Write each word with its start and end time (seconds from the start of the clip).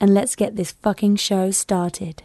and 0.00 0.14
let's 0.14 0.36
get 0.36 0.56
this 0.56 0.72
fucking 0.72 1.16
show 1.16 1.50
started. 1.50 2.22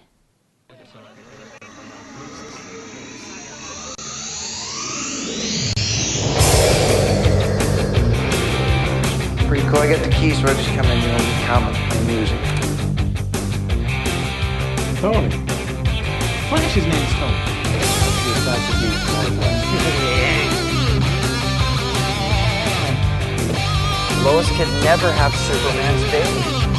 Pretty 9.48 9.68
cool. 9.68 9.80
I 9.80 9.90
got 9.92 10.04
the 10.04 10.12
keys, 10.12 10.40
so 10.40 10.48
I 10.48 10.54
just 10.54 10.70
come 10.70 10.86
in 10.86 11.00
the 11.02 11.12
only 11.12 11.46
comic 11.46 11.76
play 11.90 12.04
music. 12.06 12.40
Tony. 15.00 15.30
Flash's 16.50 16.86
name's 16.86 17.14
Tony. 17.14 17.54
Lois 24.24 24.48
can 24.52 24.84
never 24.84 25.12
have 25.12 25.36
Superman's 25.36 26.04
baby. 26.10 26.73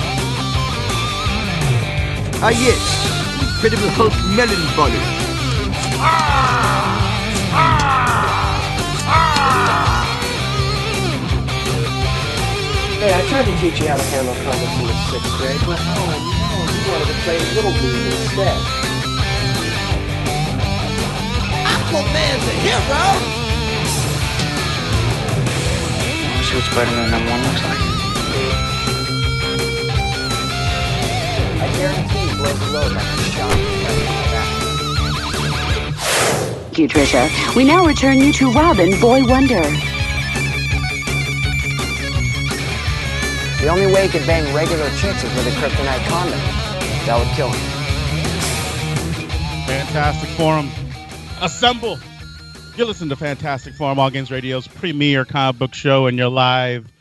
Ah 2.46 2.50
yes, 2.50 2.76
Incredible 3.40 3.88
Hulk 3.96 4.12
melon 4.36 4.60
bollar. 4.76 5.00
Hey, 13.00 13.16
I 13.16 13.24
tried 13.32 13.48
to 13.48 13.54
teach 13.64 13.80
you 13.80 13.88
how 13.88 13.96
to 13.96 14.04
handle 14.12 14.36
comics 14.44 14.76
in 14.76 14.84
the 14.84 14.96
sixth 15.08 15.32
grade, 15.40 15.56
but 15.64 15.80
oh 15.80 16.04
no, 16.04 16.20
you 16.68 16.84
wanted 16.92 17.08
to 17.08 17.16
play 17.24 17.40
a 17.40 17.48
Little 17.56 17.72
League 17.80 18.12
instead. 18.12 18.60
Aquaman's 21.64 22.44
a 22.44 22.54
hero! 22.60 23.04
See 26.44 26.60
what 26.60 26.64
Spider-Man 26.68 27.08
number 27.10 27.30
one 27.30 27.40
looks 27.40 27.64
like. 27.64 27.93
Guarantee 31.76 32.36
blows 32.36 32.58
the 32.60 32.70
load 32.70 32.92
like 32.92 33.04
a 33.04 33.22
shot. 33.32 33.74
Thank 36.74 36.78
you, 36.78 36.88
Trisha. 36.88 37.54
We 37.54 37.64
now 37.64 37.86
return 37.86 38.18
you 38.18 38.32
to 38.32 38.50
Robin 38.50 38.98
Boy 39.00 39.24
Wonder. 39.24 39.62
The 43.62 43.68
only 43.70 43.86
way 43.86 44.08
he 44.08 44.18
could 44.18 44.26
bang 44.26 44.54
regular 44.54 44.90
chicks 44.96 45.22
is 45.24 45.34
with 45.36 45.46
a 45.46 45.50
kryptonite 45.60 46.04
condom. 46.08 46.38
That 47.06 47.18
would 47.18 47.28
kill 47.36 47.48
him. 47.48 47.60
Fantastic 49.66 50.28
Forum. 50.30 50.70
Assemble. 51.40 51.98
You 52.76 52.84
listen 52.84 53.08
to 53.08 53.16
Fantastic 53.16 53.74
Forum, 53.74 53.98
All 53.98 54.10
Games 54.10 54.30
Radio's 54.30 54.66
premier 54.66 55.24
comic 55.24 55.58
book 55.58 55.74
show 55.74 56.06
and 56.06 56.18
your 56.18 56.28
live 56.28 56.92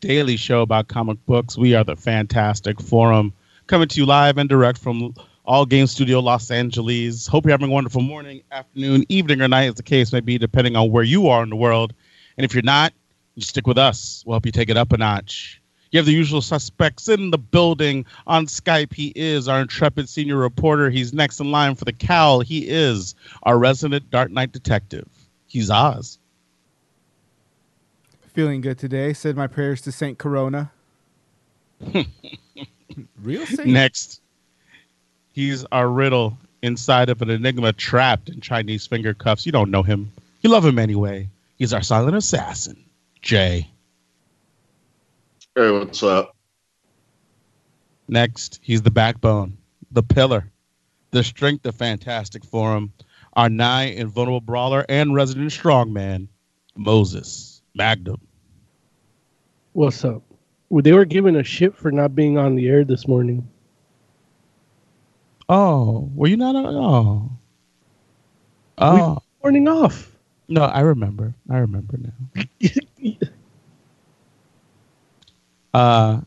daily 0.00 0.36
show 0.36 0.62
about 0.62 0.88
comic 0.88 1.18
books. 1.26 1.58
We 1.58 1.74
are 1.74 1.84
the 1.84 1.96
Fantastic 1.96 2.80
Forum, 2.80 3.32
coming 3.70 3.86
to 3.86 4.00
you 4.00 4.04
live 4.04 4.36
and 4.36 4.48
direct 4.48 4.78
from 4.78 5.14
All 5.44 5.64
Game 5.64 5.86
Studio, 5.86 6.18
Los 6.18 6.50
Angeles. 6.50 7.28
Hope 7.28 7.44
you're 7.44 7.52
having 7.52 7.68
a 7.68 7.72
wonderful 7.72 8.02
morning, 8.02 8.42
afternoon, 8.50 9.04
evening, 9.08 9.40
or 9.40 9.46
night, 9.46 9.66
as 9.66 9.76
the 9.76 9.84
case 9.84 10.12
may 10.12 10.18
be, 10.18 10.38
depending 10.38 10.74
on 10.74 10.90
where 10.90 11.04
you 11.04 11.28
are 11.28 11.44
in 11.44 11.50
the 11.50 11.56
world. 11.56 11.94
And 12.36 12.44
if 12.44 12.52
you're 12.52 12.64
not, 12.64 12.92
you 13.36 13.42
stick 13.42 13.68
with 13.68 13.78
us. 13.78 14.24
We'll 14.26 14.34
help 14.34 14.44
you 14.44 14.50
take 14.50 14.70
it 14.70 14.76
up 14.76 14.92
a 14.92 14.96
notch. 14.96 15.62
You 15.92 16.00
have 16.00 16.06
the 16.06 16.12
usual 16.12 16.42
suspects 16.42 17.08
in 17.08 17.30
the 17.30 17.38
building. 17.38 18.06
On 18.26 18.46
Skype, 18.46 18.92
he 18.92 19.12
is 19.14 19.46
our 19.46 19.60
intrepid 19.60 20.08
senior 20.08 20.36
reporter. 20.36 20.90
He's 20.90 21.14
next 21.14 21.38
in 21.38 21.52
line 21.52 21.76
for 21.76 21.84
the 21.84 21.92
cowl. 21.92 22.40
He 22.40 22.68
is 22.68 23.14
our 23.44 23.56
resident 23.56 24.10
Dark 24.10 24.32
Knight 24.32 24.50
detective. 24.50 25.08
He's 25.46 25.70
Oz. 25.70 26.18
Feeling 28.32 28.62
good 28.62 28.78
today. 28.78 29.12
Said 29.12 29.36
my 29.36 29.46
prayers 29.46 29.80
to 29.82 29.92
Saint 29.92 30.18
Corona. 30.18 30.72
Real 33.22 33.46
Saint? 33.46 33.68
Next, 33.68 34.20
he's 35.32 35.64
our 35.72 35.88
riddle 35.88 36.36
inside 36.62 37.08
of 37.08 37.22
an 37.22 37.30
enigma 37.30 37.72
trapped 37.72 38.28
in 38.28 38.40
Chinese 38.40 38.86
finger 38.86 39.14
cuffs. 39.14 39.46
You 39.46 39.52
don't 39.52 39.70
know 39.70 39.82
him. 39.82 40.12
You 40.42 40.50
love 40.50 40.64
him 40.64 40.78
anyway. 40.78 41.28
He's 41.58 41.72
our 41.72 41.82
silent 41.82 42.16
assassin, 42.16 42.82
Jay. 43.22 43.68
Hey, 45.54 45.70
what's 45.70 46.02
up? 46.02 46.34
Next, 48.08 48.60
he's 48.62 48.82
the 48.82 48.90
backbone, 48.90 49.56
the 49.90 50.02
pillar, 50.02 50.50
the 51.10 51.22
strength 51.22 51.66
of 51.66 51.74
Fantastic 51.76 52.44
Forum, 52.44 52.92
our 53.34 53.48
nigh 53.48 53.84
invulnerable 53.84 54.40
brawler 54.40 54.84
and 54.88 55.14
resident 55.14 55.50
strongman, 55.50 56.28
Moses 56.76 57.62
Magnum. 57.74 58.20
What's 59.72 60.04
up? 60.04 60.22
They 60.70 60.92
were 60.92 61.04
given 61.04 61.36
a 61.36 61.42
shit 61.42 61.76
for 61.76 61.90
not 61.90 62.14
being 62.14 62.38
on 62.38 62.54
the 62.54 62.68
air 62.68 62.84
this 62.84 63.08
morning. 63.08 63.48
Oh, 65.48 66.08
were 66.14 66.28
you 66.28 66.36
not? 66.36 66.54
On? 66.54 66.66
Oh, 66.76 67.30
oh, 68.78 69.18
Morning 69.42 69.66
off. 69.68 70.14
no, 70.48 70.62
I 70.62 70.80
remember. 70.80 71.34
I 71.50 71.58
remember 71.58 71.98
now. 71.98 72.42
Uh, 75.72 76.20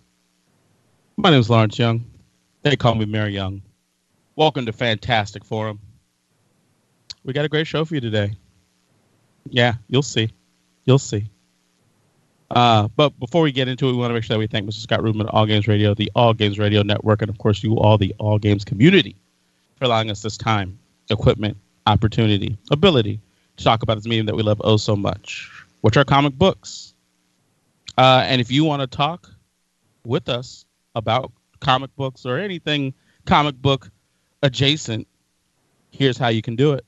my 1.18 1.30
name 1.30 1.42
is 1.42 1.50
Lawrence 1.50 1.78
Young. 1.78 2.06
They 2.62 2.78
call 2.78 2.96
me 2.96 3.04
Larry 3.06 3.34
Young. 3.34 3.62
Welcome 4.38 4.66
to 4.68 4.72
Fantastic 4.72 5.44
Forum. 5.44 5.82
We 7.26 7.34
got 7.34 7.44
a 7.44 7.50
great 7.50 7.68
show 7.68 7.84
for 7.84 7.94
you 7.94 8.00
today. 8.00 8.38
Yeah, 9.50 9.74
you'll 9.90 10.02
see. 10.02 10.30
You'll 10.86 10.98
see. 10.98 11.30
Uh, 12.54 12.88
but 12.96 13.18
before 13.20 13.42
we 13.42 13.52
get 13.52 13.68
into 13.68 13.90
it, 13.90 13.92
we 13.92 13.98
want 13.98 14.12
to 14.12 14.14
make 14.14 14.24
sure 14.24 14.36
that 14.36 14.40
we 14.40 14.46
thank 14.46 14.70
Mr. 14.70 14.74
Scott 14.76 15.02
Rubin, 15.02 15.28
All 15.28 15.48
Games 15.48 15.68
Radio, 15.68 15.96
the 15.96 16.12
All 16.16 16.34
Games 16.36 16.60
Radio 16.60 16.84
Network, 16.84 17.24
and 17.24 17.30
of 17.30 17.40
course, 17.40 17.64
you 17.64 17.76
all, 17.78 17.98
the 17.98 18.14
All 18.20 18.38
Games 18.38 18.64
community, 18.64 19.16
for 19.76 19.86
allowing 19.86 20.12
us 20.12 20.22
this 20.22 20.38
time, 20.38 20.78
equipment, 21.10 21.58
opportunity, 21.88 22.56
ability 22.70 23.20
to 23.58 23.64
talk 23.64 23.82
about 23.82 23.96
this 23.96 24.06
medium 24.06 24.28
that 24.28 24.36
we 24.36 24.44
love 24.44 24.62
oh 24.64 24.78
so 24.78 24.96
much, 24.96 25.50
which 25.82 25.98
are 25.98 26.06
comic 26.06 26.34
books. 26.34 26.94
Uh, 27.98 28.24
and 28.26 28.40
if 28.40 28.52
you 28.52 28.64
want 28.64 28.82
to 28.82 28.88
talk 28.88 29.30
with 30.06 30.30
us 30.30 30.66
about 30.94 31.32
comic 31.60 31.96
books 31.96 32.24
or 32.24 32.38
anything 32.38 32.94
comic 33.26 33.56
book 33.56 33.90
adjacent, 34.44 35.08
here's 35.90 36.20
how 36.20 36.28
you 36.28 36.44
can 36.44 36.56
do 36.56 36.74
it. 36.74 36.86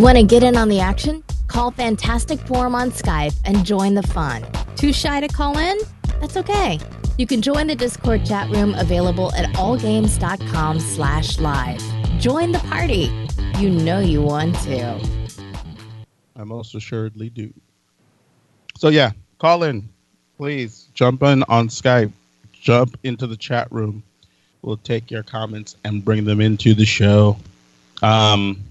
Want 0.00 0.16
to 0.16 0.22
get 0.22 0.42
in 0.42 0.56
on 0.56 0.70
the 0.70 0.80
action? 0.80 1.22
Call 1.46 1.72
Fantastic 1.72 2.40
Forum 2.40 2.74
on 2.74 2.90
Skype 2.90 3.36
and 3.44 3.66
join 3.66 3.92
the 3.92 4.02
fun. 4.02 4.42
Too 4.74 4.94
shy 4.94 5.20
to 5.20 5.28
call 5.28 5.58
in? 5.58 5.76
That's 6.22 6.38
okay. 6.38 6.80
You 7.18 7.26
can 7.26 7.42
join 7.42 7.66
the 7.66 7.74
Discord 7.74 8.24
chat 8.24 8.48
room 8.48 8.74
available 8.76 9.30
at 9.34 9.54
allgames.com 9.56 10.80
slash 10.80 11.38
live. 11.38 11.82
Join 12.18 12.50
the 12.50 12.60
party. 12.60 13.12
You 13.58 13.68
know 13.68 14.00
you 14.00 14.22
want 14.22 14.54
to. 14.60 15.06
I 16.34 16.44
most 16.44 16.74
assuredly 16.74 17.28
do. 17.28 17.52
So 18.78 18.88
yeah, 18.88 19.10
call 19.38 19.64
in, 19.64 19.86
please. 20.38 20.88
Jump 20.94 21.22
in 21.24 21.42
on 21.42 21.68
Skype. 21.68 22.12
Jump 22.54 22.98
into 23.02 23.26
the 23.26 23.36
chat 23.36 23.70
room. 23.70 24.02
We'll 24.62 24.78
take 24.78 25.10
your 25.10 25.24
comments 25.24 25.76
and 25.84 26.02
bring 26.02 26.24
them 26.24 26.40
into 26.40 26.72
the 26.72 26.86
show. 26.86 27.36
Um, 28.00 28.64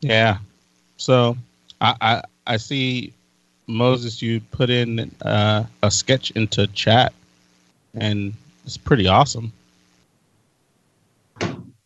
yeah. 0.00 0.38
So 0.96 1.36
I 1.80 1.94
I, 2.00 2.22
I 2.46 2.56
see 2.56 3.12
Moses. 3.66 4.20
You 4.22 4.40
put 4.40 4.70
in 4.70 5.10
uh, 5.22 5.64
a 5.82 5.90
sketch 5.90 6.30
into 6.32 6.66
chat, 6.68 7.12
and 7.94 8.32
it's 8.64 8.76
pretty 8.76 9.06
awesome. 9.06 9.52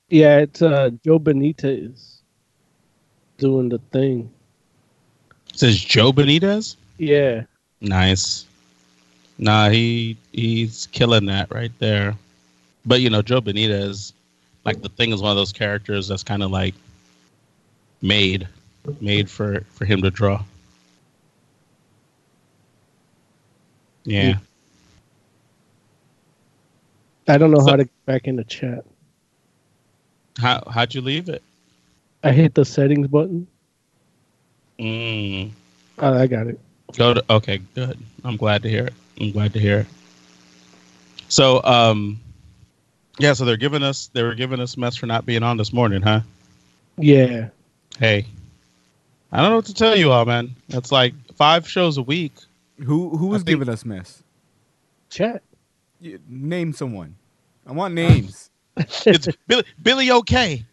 Yeah, 0.09 0.38
it's 0.38 0.61
uh, 0.61 0.91
Joe 1.05 1.19
Benitez 1.19 2.19
doing 3.38 3.69
the 3.69 3.79
thing. 3.93 4.31
It 5.50 5.59
says 5.59 5.81
Joe 5.81 6.12
Benitez. 6.12 6.76
Yeah. 6.99 7.44
Nice. 7.81 8.47
Nah, 9.38 9.70
he 9.70 10.17
he's 10.32 10.87
killing 10.93 11.26
that 11.26 11.53
right 11.53 11.73
there. 11.79 12.14
But 12.85 13.00
you 13.00 13.11
know, 13.11 13.23
Joe 13.23 13.41
Benitez, 13.41 14.12
like 14.64 14.82
the 14.82 14.88
thing 14.88 15.12
is 15.12 15.23
one 15.23 15.31
of 15.31 15.37
those 15.37 15.53
characters 15.53 16.09
that's 16.09 16.23
kind 16.23 16.43
of 16.43 16.50
like 16.50 16.75
made 18.02 18.49
made 19.00 19.31
for 19.31 19.60
for 19.70 19.84
him 19.84 20.02
to 20.02 20.10
draw. 20.10 20.43
Yeah. 24.04 24.38
I 27.28 27.38
don't 27.38 27.50
know 27.50 27.60
So- 27.60 27.70
how 27.70 27.76
to 27.76 27.84
get 27.84 28.06
back 28.06 28.26
in 28.26 28.37
the 28.37 28.44
chat. 28.44 28.84
How 30.38 30.62
how'd 30.70 30.94
you 30.94 31.00
leave 31.00 31.28
it? 31.28 31.43
I 32.25 32.32
hit 32.32 32.54
the 32.54 32.64
settings 32.64 33.08
button. 33.08 33.46
Mm. 34.78 35.50
Oh, 35.99 36.14
I 36.14 36.26
got 36.26 36.46
it. 36.46 36.58
Go 36.96 37.14
to 37.14 37.25
okay, 37.31 37.58
good. 37.75 37.99
I'm 38.25 38.37
glad 38.37 38.62
to 38.62 38.69
hear 38.69 38.87
it. 38.87 38.94
I'm 39.20 39.31
glad 39.32 39.52
to 39.52 39.60
hear 39.60 39.81
it. 39.81 39.87
So, 41.28 41.62
um, 41.64 42.20
yeah. 43.19 43.32
So 43.34 43.44
they're 43.44 43.56
giving 43.56 43.82
us 43.82 44.08
they 44.12 44.22
were 44.22 44.34
giving 44.34 44.60
us 44.60 44.76
mess 44.76 44.96
for 44.96 45.06
not 45.06 45.25
being 45.26 45.43
on 45.43 45.56
this 45.56 45.72
morning, 45.72 46.02
huh? 46.02 46.20
Yeah. 46.96 47.49
Hey, 47.99 48.27
I 49.31 49.41
don't 49.41 49.50
know 49.50 49.56
what 49.56 49.67
to 49.67 49.75
tell 49.75 49.97
you 49.97 50.11
all, 50.11 50.25
man. 50.25 50.55
It's 50.69 50.91
like 50.93 51.15
five 51.37 51.69
shows 51.69 51.99
a 51.99 52.03
week. 52.03 52.33
Who 52.79 53.17
who 53.17 53.27
was 53.29 53.43
giving 53.44 53.69
us 53.69 53.85
mess? 53.85 54.23
Chat. 55.11 55.43
Y- 56.03 56.19
Name 56.29 56.73
someone. 56.73 57.15
I 57.67 57.73
want 57.73 57.94
names. 57.94 58.50
It's 59.06 59.29
Billy 59.47 59.65
Billy 59.83 60.11
OK. 60.11 60.65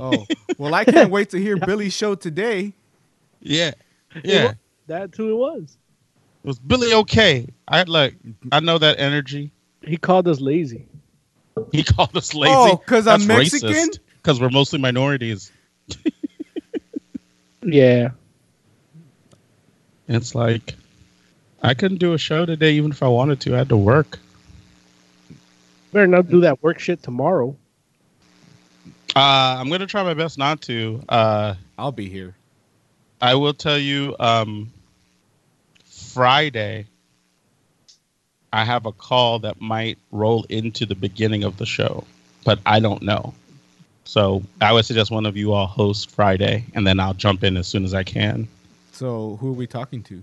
oh 0.00 0.26
well, 0.58 0.74
I 0.74 0.84
can't 0.84 1.10
wait 1.10 1.30
to 1.30 1.38
hear 1.38 1.56
Billy's 1.56 1.92
show 1.92 2.14
today. 2.14 2.72
Yeah, 3.40 3.72
yeah. 4.24 4.54
That's 4.86 5.16
who 5.16 5.30
it 5.30 5.34
was. 5.36 5.76
It 6.44 6.46
was 6.46 6.58
Billy 6.58 6.92
OK. 6.94 7.46
I 7.68 7.82
like. 7.84 8.16
I 8.50 8.60
know 8.60 8.78
that 8.78 8.98
energy. 8.98 9.50
He 9.82 9.96
called 9.98 10.26
us 10.28 10.40
lazy. 10.40 10.86
He 11.72 11.84
called 11.94 12.16
us 12.16 12.34
lazy. 12.34 12.54
Oh, 12.56 12.76
'cause 12.78 13.06
I'm 13.06 13.26
Mexican? 13.26 13.90
Because 14.16 14.40
we're 14.40 14.48
mostly 14.50 14.78
minorities. 14.78 15.52
Yeah. 17.62 18.10
It's 20.08 20.34
like 20.34 20.74
I 21.62 21.74
couldn't 21.74 21.98
do 21.98 22.12
a 22.12 22.18
show 22.18 22.44
today, 22.44 22.72
even 22.72 22.90
if 22.90 23.02
I 23.02 23.08
wanted 23.08 23.40
to. 23.42 23.54
I 23.54 23.58
had 23.58 23.68
to 23.68 23.76
work. 23.76 24.18
Better 25.92 26.06
not 26.06 26.28
do 26.28 26.40
that 26.40 26.62
work 26.62 26.78
shit 26.78 27.02
tomorrow. 27.02 27.56
Uh, 29.14 29.56
I'm 29.60 29.68
gonna 29.68 29.86
try 29.86 30.02
my 30.02 30.14
best 30.14 30.38
not 30.38 30.62
to. 30.62 31.02
Uh, 31.08 31.54
I'll 31.78 31.92
be 31.92 32.08
here. 32.08 32.34
I 33.20 33.34
will 33.34 33.54
tell 33.54 33.78
you. 33.78 34.16
Um, 34.18 34.72
Friday, 36.12 36.86
I 38.52 38.64
have 38.64 38.84
a 38.84 38.92
call 38.92 39.38
that 39.40 39.60
might 39.60 39.98
roll 40.10 40.44
into 40.48 40.84
the 40.84 40.94
beginning 40.94 41.44
of 41.44 41.56
the 41.56 41.64
show, 41.64 42.04
but 42.44 42.58
I 42.66 42.80
don't 42.80 43.02
know. 43.02 43.34
So 44.04 44.42
I 44.60 44.72
would 44.72 44.84
suggest 44.84 45.10
one 45.10 45.26
of 45.26 45.36
you 45.36 45.52
all 45.52 45.66
host 45.66 46.10
Friday, 46.10 46.64
and 46.74 46.86
then 46.86 47.00
I'll 47.00 47.14
jump 47.14 47.44
in 47.44 47.56
as 47.56 47.66
soon 47.66 47.84
as 47.84 47.94
I 47.94 48.02
can. 48.02 48.48
So 48.92 49.36
who 49.40 49.48
are 49.48 49.54
we 49.54 49.66
talking 49.66 50.02
to? 50.04 50.22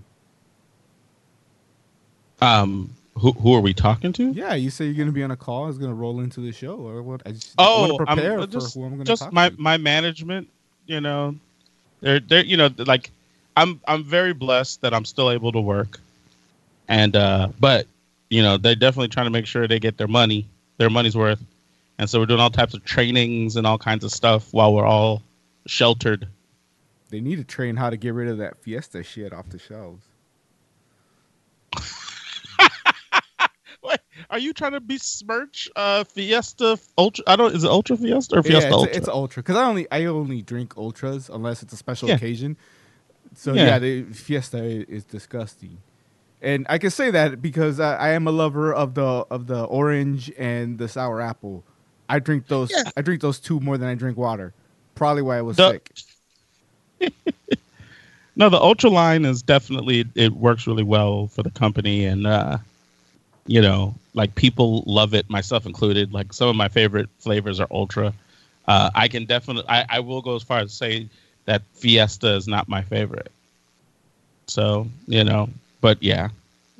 Um, 2.40 2.90
who 3.14 3.32
who 3.32 3.54
are 3.54 3.60
we 3.60 3.74
talking 3.74 4.12
to? 4.14 4.30
Yeah, 4.30 4.54
you 4.54 4.70
say 4.70 4.86
you're 4.86 4.94
gonna 4.94 5.12
be 5.12 5.22
on 5.22 5.30
a 5.30 5.36
call. 5.36 5.68
It's 5.68 5.78
gonna 5.78 5.94
roll 5.94 6.20
into 6.20 6.40
the 6.40 6.52
show, 6.52 6.76
or 6.76 7.02
what? 7.02 7.22
I 7.26 7.32
just 7.32 7.54
Oh, 7.58 7.80
want 7.80 7.92
to 7.92 7.96
prepare 8.06 8.42
I'm, 8.42 8.50
for 8.50 8.60
just, 8.60 8.74
who 8.74 8.84
I'm 8.84 8.92
gonna 8.92 9.04
just 9.04 9.22
talk 9.22 9.32
my 9.32 9.50
to. 9.50 9.54
my 9.58 9.76
management. 9.76 10.48
You 10.86 11.00
know, 11.00 11.34
they're 12.00 12.20
they're 12.20 12.44
you 12.44 12.56
know 12.56 12.70
like 12.78 13.10
I'm 13.56 13.80
I'm 13.86 14.04
very 14.04 14.32
blessed 14.32 14.80
that 14.82 14.94
I'm 14.94 15.04
still 15.04 15.30
able 15.30 15.52
to 15.52 15.60
work, 15.60 16.00
and 16.88 17.14
uh, 17.16 17.48
but 17.58 17.86
you 18.30 18.42
know 18.42 18.56
they're 18.56 18.74
definitely 18.74 19.08
trying 19.08 19.26
to 19.26 19.30
make 19.30 19.46
sure 19.46 19.66
they 19.66 19.78
get 19.80 19.98
their 19.98 20.08
money, 20.08 20.46
their 20.78 20.90
money's 20.90 21.16
worth, 21.16 21.42
and 22.00 22.08
so 22.08 22.18
we're 22.18 22.24
doing 22.26 22.40
all 22.40 22.48
types 22.50 22.72
of 22.72 22.82
trainings 22.82 23.56
and 23.56 23.66
all 23.66 23.76
kinds 23.76 24.04
of 24.04 24.10
stuff 24.10 24.54
while 24.54 24.72
we're 24.74 24.86
all 24.86 25.22
sheltered. 25.66 26.26
They 27.10 27.20
need 27.20 27.36
to 27.36 27.44
train 27.44 27.76
how 27.76 27.90
to 27.90 27.98
get 27.98 28.14
rid 28.14 28.28
of 28.28 28.38
that 28.38 28.56
Fiesta 28.62 29.02
shit 29.02 29.34
off 29.34 29.50
the 29.50 29.58
shelves. 29.58 30.06
Are 34.30 34.38
you 34.38 34.52
trying 34.54 34.72
to 34.72 34.80
besmirch 34.80 35.68
uh, 35.76 36.04
Fiesta 36.04 36.78
Ultra? 36.96 37.24
I 37.26 37.36
don't. 37.36 37.54
Is 37.54 37.64
it 37.64 37.70
Ultra 37.70 37.96
Fiesta 37.96 38.38
or 38.38 38.42
Fiesta 38.44 38.60
yeah, 38.60 38.66
it's, 38.68 38.74
Ultra? 38.74 38.96
it's 38.96 39.08
ultra 39.08 39.42
because 39.42 39.56
I 39.56 39.64
only 39.64 39.90
I 39.90 40.04
only 40.04 40.40
drink 40.40 40.76
ultras 40.76 41.28
unless 41.28 41.62
it's 41.62 41.72
a 41.72 41.76
special 41.76 42.08
Yeah. 42.08 42.14
occasion. 42.14 42.56
So 43.34 43.54
Yeah. 43.54 43.66
yeah, 43.66 43.78
the 43.78 44.02
Fiesta 44.04 44.62
is 44.62 45.04
disgusting, 45.04 45.78
and 46.40 46.64
I 46.68 46.78
can 46.78 46.90
say 46.90 47.10
that 47.10 47.42
because 47.42 47.80
I, 47.80 47.96
I 47.96 48.08
am 48.10 48.26
a 48.28 48.30
lover 48.30 48.72
of 48.72 48.94
the 48.94 49.02
of 49.02 49.48
the 49.48 49.64
orange 49.64 50.30
and 50.38 50.78
the 50.78 50.88
sour 50.88 51.20
apple. 51.20 51.64
I 52.10 52.18
drink 52.18 52.46
those. 52.48 52.72
I 52.96 53.02
drink 53.02 53.20
those 53.20 53.38
two 53.38 53.60
more 53.60 53.78
than 53.78 53.88
I 53.88 53.94
drink 53.94 54.16
water. 54.18 54.52
Probably 54.94 55.22
why 55.22 55.38
I 55.38 55.42
was 55.42 55.56
The- 55.56 55.80
sick. 57.00 57.12
No, 58.36 58.48
the 58.48 58.60
Ultra 58.60 58.88
line 58.88 59.24
is 59.26 59.42
definitely 59.42 60.06
it 60.14 60.32
works 60.32 60.66
really 60.66 60.84
well 60.84 61.26
for 61.26 61.42
the 61.42 61.50
company, 61.50 62.06
and 62.06 62.26
uh, 62.26 62.58
you 63.46 63.60
know, 63.60 63.94
like 64.14 64.34
people 64.34 64.82
love 64.86 65.12
it, 65.14 65.28
myself 65.28 65.66
included. 65.66 66.12
Like 66.14 66.32
some 66.32 66.48
of 66.48 66.56
my 66.56 66.68
favorite 66.68 67.08
flavors 67.18 67.60
are 67.60 67.66
Ultra. 67.70 68.14
Uh, 68.66 68.90
I 68.94 69.08
can 69.08 69.24
definitely, 69.26 69.64
I, 69.68 69.84
I 69.90 70.00
will 70.00 70.22
go 70.22 70.36
as 70.36 70.42
far 70.42 70.60
as 70.60 70.72
say 70.72 71.08
that 71.44 71.62
Fiesta 71.74 72.34
is 72.34 72.46
not 72.48 72.68
my 72.68 72.82
favorite. 72.82 73.30
So 74.46 74.86
you 75.06 75.24
know, 75.24 75.50
but 75.82 76.02
yeah, 76.02 76.28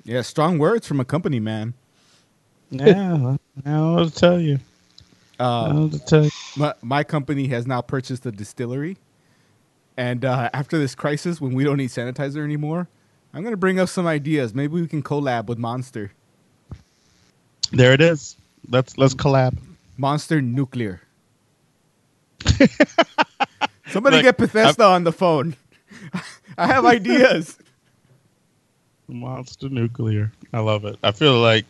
Yeah, 0.04 0.22
strong 0.22 0.56
words 0.58 0.86
from 0.86 1.00
a 1.00 1.04
company 1.04 1.40
man. 1.40 1.74
yeah, 2.70 2.86
I 3.14 3.18
don't 3.18 3.40
know 3.66 3.94
what 3.96 4.08
to 4.08 4.14
tell 4.14 4.40
you. 4.40 4.60
I 5.64 5.64
Uh, 5.64 5.68
don't 5.68 5.76
know 5.76 5.82
what 5.84 5.92
to 5.92 6.00
tell 6.00 6.24
you. 6.26 6.30
my, 6.56 6.74
my 6.82 7.04
company 7.04 7.48
has 7.48 7.66
now 7.66 7.82
purchased 7.82 8.26
a 8.26 8.32
distillery, 8.32 8.98
and 9.96 10.24
uh, 10.24 10.50
after 10.54 10.78
this 10.78 10.94
crisis, 10.94 11.40
when 11.40 11.54
we 11.54 11.64
don't 11.64 11.78
need 11.78 11.90
sanitizer 11.90 12.44
anymore, 12.44 12.88
I'm 13.34 13.44
gonna 13.44 13.56
bring 13.58 13.80
up 13.80 13.88
some 13.90 14.06
ideas. 14.06 14.54
Maybe 14.54 14.74
we 14.80 14.88
can 14.88 15.02
collab 15.02 15.46
with 15.46 15.58
Monster. 15.58 16.12
There 17.72 17.92
it 17.94 18.00
is. 18.00 18.36
Let's 18.68 18.98
let's 18.98 19.14
collab. 19.14 19.58
Monster 19.98 20.42
Nuclear. 20.42 21.02
Somebody 23.86 24.18
Look, 24.18 24.20
get 24.20 24.38
Bethesda 24.38 24.84
on 24.84 25.04
the 25.04 25.12
phone. 25.12 25.56
I 26.58 26.66
have 26.68 26.86
ideas. 26.86 27.58
Monster 29.08 29.68
Nuclear. 29.70 30.32
I 30.52 30.60
love 30.60 30.84
it. 30.86 30.98
I 31.02 31.12
feel 31.12 31.38
like 31.40 31.66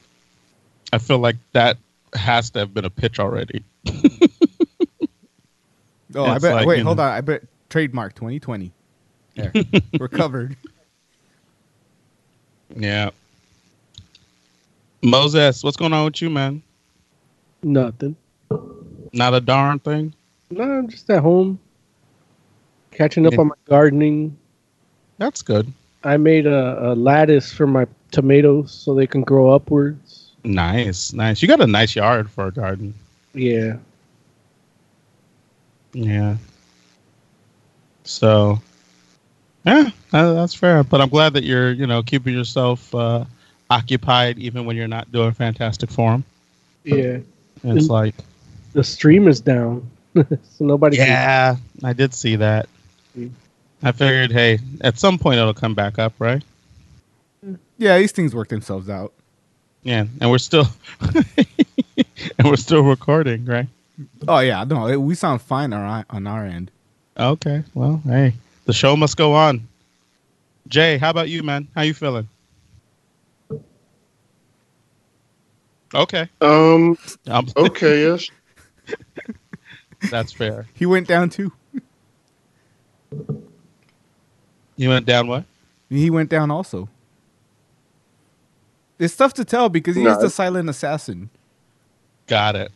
I 0.92 0.98
feel 0.98 1.18
like 1.18 1.36
that 1.52 1.78
has 2.14 2.50
to 2.50 2.58
have 2.60 2.74
been 2.74 2.84
a 2.84 2.90
pitch 2.90 3.18
already. 3.20 3.64
Oh, 6.12 6.24
I 6.24 6.38
bet. 6.40 6.54
like, 6.56 6.66
wait, 6.66 6.80
hold 6.82 6.96
know. 6.96 7.04
on. 7.04 7.12
I 7.12 7.20
bet 7.20 7.44
trademark 7.68 8.14
2020. 8.16 8.72
There, 9.36 9.52
we're 10.00 10.08
covered. 10.08 10.56
Yeah. 12.76 13.10
Moses, 15.02 15.62
what's 15.62 15.76
going 15.76 15.92
on 15.92 16.04
with 16.06 16.20
you, 16.20 16.28
man? 16.28 16.62
Nothing. 17.62 18.16
Not 19.12 19.34
a 19.34 19.40
darn 19.40 19.78
thing. 19.78 20.12
No, 20.50 20.64
I'm 20.64 20.88
just 20.88 21.08
at 21.10 21.22
home. 21.22 21.60
Catching 22.90 23.24
up 23.26 23.34
Yeah. 23.34 23.40
on 23.42 23.46
my 23.48 23.54
gardening. 23.68 24.36
That's 25.18 25.42
good. 25.42 25.72
I 26.02 26.16
made 26.16 26.46
a, 26.46 26.90
a 26.90 26.94
lattice 26.96 27.52
for 27.52 27.68
my 27.68 27.86
tomatoes 28.10 28.72
so 28.72 28.94
they 28.96 29.06
can 29.06 29.22
grow 29.22 29.50
upwards. 29.54 30.09
Nice, 30.44 31.12
nice. 31.12 31.42
You 31.42 31.48
got 31.48 31.60
a 31.60 31.66
nice 31.66 31.94
yard 31.94 32.30
for 32.30 32.46
a 32.46 32.52
garden. 32.52 32.94
Yeah. 33.34 33.76
Yeah. 35.92 36.36
So, 38.04 38.60
yeah, 39.64 39.90
that's 40.10 40.54
fair. 40.54 40.82
But 40.82 41.00
I'm 41.00 41.08
glad 41.08 41.34
that 41.34 41.44
you're, 41.44 41.72
you 41.72 41.86
know, 41.86 42.02
keeping 42.02 42.34
yourself 42.34 42.94
uh, 42.94 43.24
occupied 43.68 44.38
even 44.38 44.64
when 44.64 44.76
you're 44.76 44.88
not 44.88 45.12
doing 45.12 45.32
Fantastic 45.32 45.90
Forum. 45.90 46.24
Yeah. 46.84 47.18
It's 47.56 47.64
And 47.64 47.88
like, 47.88 48.14
the 48.72 48.82
stream 48.84 49.28
is 49.28 49.40
down. 49.40 49.88
so 50.14 50.64
nobody 50.64 50.96
can- 50.96 51.06
yeah, 51.06 51.56
I 51.84 51.92
did 51.92 52.14
see 52.14 52.36
that. 52.36 52.68
Mm. 53.16 53.30
I 53.82 53.92
figured, 53.92 54.32
hey, 54.32 54.58
at 54.80 54.98
some 54.98 55.18
point 55.18 55.38
it'll 55.38 55.54
come 55.54 55.74
back 55.74 55.98
up, 55.98 56.12
right? 56.18 56.42
Yeah, 57.78 57.98
these 57.98 58.12
things 58.12 58.34
work 58.34 58.48
themselves 58.48 58.90
out. 58.90 59.12
Yeah, 59.82 60.04
and 60.20 60.30
we're 60.30 60.38
still, 60.38 60.66
and 61.00 62.44
we're 62.44 62.56
still 62.56 62.82
recording, 62.82 63.44
right? 63.46 63.66
Oh 64.28 64.40
yeah, 64.40 64.64
no, 64.64 64.86
it- 64.88 64.96
we 64.96 65.14
sound 65.14 65.40
fine 65.42 65.72
on 65.72 65.80
our, 65.80 66.04
on 66.10 66.26
our 66.26 66.44
end. 66.44 66.70
Okay, 67.18 67.64
well, 67.74 68.02
hey, 68.06 68.34
the 68.66 68.72
show 68.72 68.96
must 68.96 69.16
go 69.16 69.34
on. 69.34 69.66
Jay, 70.68 70.98
how 70.98 71.10
about 71.10 71.28
you, 71.28 71.42
man? 71.42 71.66
How 71.74 71.82
you 71.82 71.94
feeling? 71.94 72.28
Okay, 75.94 76.28
Um. 76.40 76.96
um, 77.26 77.48
Okay. 77.56 78.02
Yes. 78.04 78.28
that's 80.10 80.32
fair. 80.32 80.66
He 80.74 80.86
went 80.86 81.08
down 81.08 81.30
too. 81.30 81.52
You 84.76 84.88
went 84.88 85.04
down 85.06 85.26
what? 85.26 85.44
He 85.88 86.10
went 86.10 86.30
down 86.30 86.50
also. 86.50 86.88
It's 89.00 89.16
tough 89.16 89.34
to 89.34 89.44
tell 89.44 89.68
because 89.68 89.96
he 89.96 90.02
is 90.02 90.16
No. 90.16 90.22
the 90.22 90.30
silent 90.30 90.68
assassin. 90.68 91.30
Got 92.28 92.54
it. 92.54 92.70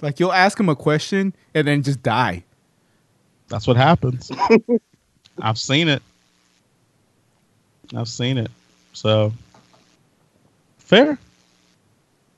Like 0.00 0.20
you'll 0.20 0.32
ask 0.32 0.60
him 0.60 0.68
a 0.68 0.76
question 0.76 1.34
and 1.54 1.66
then 1.66 1.82
just 1.82 2.02
die. 2.02 2.44
That's 3.48 3.66
what 3.66 3.76
happens. 3.76 4.30
I've 5.42 5.58
seen 5.58 5.88
it. 5.88 6.02
I've 7.96 8.08
seen 8.08 8.38
it. 8.38 8.50
So 8.92 9.32
fair. 10.78 11.18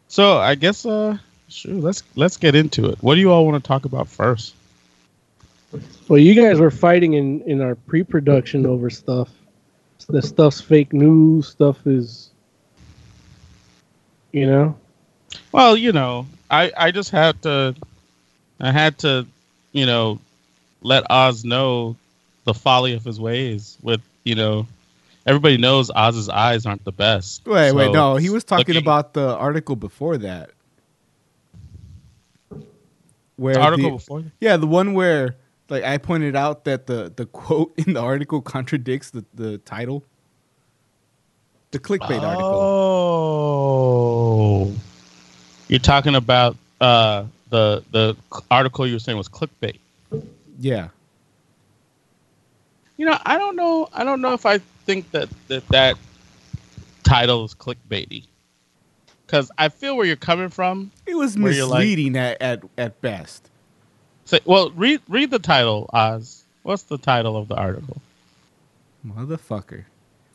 So 0.09 0.39
I 0.39 0.55
guess 0.55 0.87
uh 0.87 1.19
sure 1.49 1.75
let's 1.75 2.03
let's 2.15 2.37
get 2.37 2.55
into 2.55 2.87
it. 2.89 2.99
What 3.03 3.17
do 3.17 3.21
you 3.21 3.31
all 3.31 3.47
want 3.47 3.63
to 3.63 3.67
talk 3.69 3.85
about 3.85 4.09
first? 4.09 4.55
Well, 6.09 6.19
you 6.19 6.35
guys 6.35 6.61
were 6.61 6.71
fighting 6.71 7.15
in 7.15 7.41
in 7.43 7.61
our 7.61 7.75
pre-production 7.75 8.67
over 8.67 8.91
stuff. 8.91 9.31
The 10.09 10.21
stuff's 10.21 10.61
fake 10.61 10.93
news. 10.93 11.49
Stuff 11.49 11.87
is, 11.87 12.32
you 14.33 14.47
know. 14.47 14.77
Well, 15.53 15.77
you 15.77 15.93
know, 15.93 16.27
I 16.51 16.73
I 16.77 16.91
just 16.91 17.11
had 17.11 17.41
to 17.43 17.75
I 18.61 18.71
had 18.71 18.99
to, 18.99 19.27
you 19.73 19.87
know, 19.87 20.19
let 20.83 21.11
Oz 21.11 21.45
know 21.45 21.97
the 22.45 22.55
folly 22.55 22.95
of 22.95 23.05
his 23.05 23.21
ways 23.21 23.79
with, 23.83 24.01
you 24.25 24.35
know, 24.35 24.67
everybody 25.27 25.57
knows 25.57 25.91
Oz's 25.95 26.29
eyes 26.29 26.67
aren't 26.67 26.85
the 26.85 26.93
best. 26.93 27.47
Wait, 27.47 27.73
wait, 27.73 27.93
no, 27.93 28.17
he 28.17 28.31
was 28.31 28.45
talking 28.45 28.75
looking- 28.75 28.77
about 28.83 29.15
the 29.15 29.35
article 29.37 29.77
before 29.77 30.19
that. 30.19 30.51
Where 33.37 33.55
The 33.55 33.61
article 33.61 33.91
before 33.93 34.23
that? 34.23 34.33
Yeah, 34.41 34.57
the 34.57 34.67
one 34.67 34.95
where 34.95 35.37
like 35.69 35.85
I 35.85 35.99
pointed 35.99 36.37
out 36.37 36.65
that 36.65 36.87
the 36.87 37.13
the 37.15 37.27
quote 37.27 37.73
in 37.87 37.95
the 37.95 38.01
article 38.01 38.41
contradicts 38.41 39.11
the 39.11 39.25
the 39.35 39.59
title. 39.59 40.05
The 41.73 41.79
clickbait 41.79 42.23
article. 42.23 42.51
Oh. 44.65 44.73
You're 45.69 45.79
talking 45.81 46.15
about 46.15 46.57
uh 46.81 47.25
the 47.51 47.83
the 47.91 48.17
article 48.51 48.87
you 48.87 48.95
were 48.95 48.99
saying 48.99 49.19
was 49.19 49.29
clickbait. 49.29 49.79
Yeah. 50.59 50.89
You 52.97 53.07
know, 53.07 53.19
I 53.25 53.39
don't 53.39 53.57
know. 53.57 53.89
I 53.93 54.05
don't 54.05 54.21
know 54.21 54.35
if 54.35 54.47
I 54.47 54.59
think 54.87 55.11
that 55.13 55.29
that, 55.49 55.67
that 55.69 55.97
title 57.03 57.45
is 57.45 57.55
clickbaity. 57.55 58.25
Because 59.27 59.51
I 59.57 59.71
feel 59.71 59.97
where 59.97 60.05
you're 60.07 60.15
coming 60.17 60.51
from. 60.51 60.91
It 61.07 61.15
was 61.17 61.39
where 61.39 61.53
you're 61.53 61.67
like- 61.67 61.81
misleading 61.81 62.17
at, 62.17 62.41
at 62.43 62.63
at 62.77 63.01
best. 63.01 63.49
Say, 64.27 64.41
well, 64.45 64.71
read 64.73 65.01
read 65.09 65.31
the 65.31 65.39
title, 65.39 65.89
Oz. 65.93 66.45
What's 66.63 66.83
the 66.85 66.99
title 66.99 67.37
of 67.37 67.49
the 67.49 67.57
article? 67.57 68.01
Motherfucker. 69.07 69.85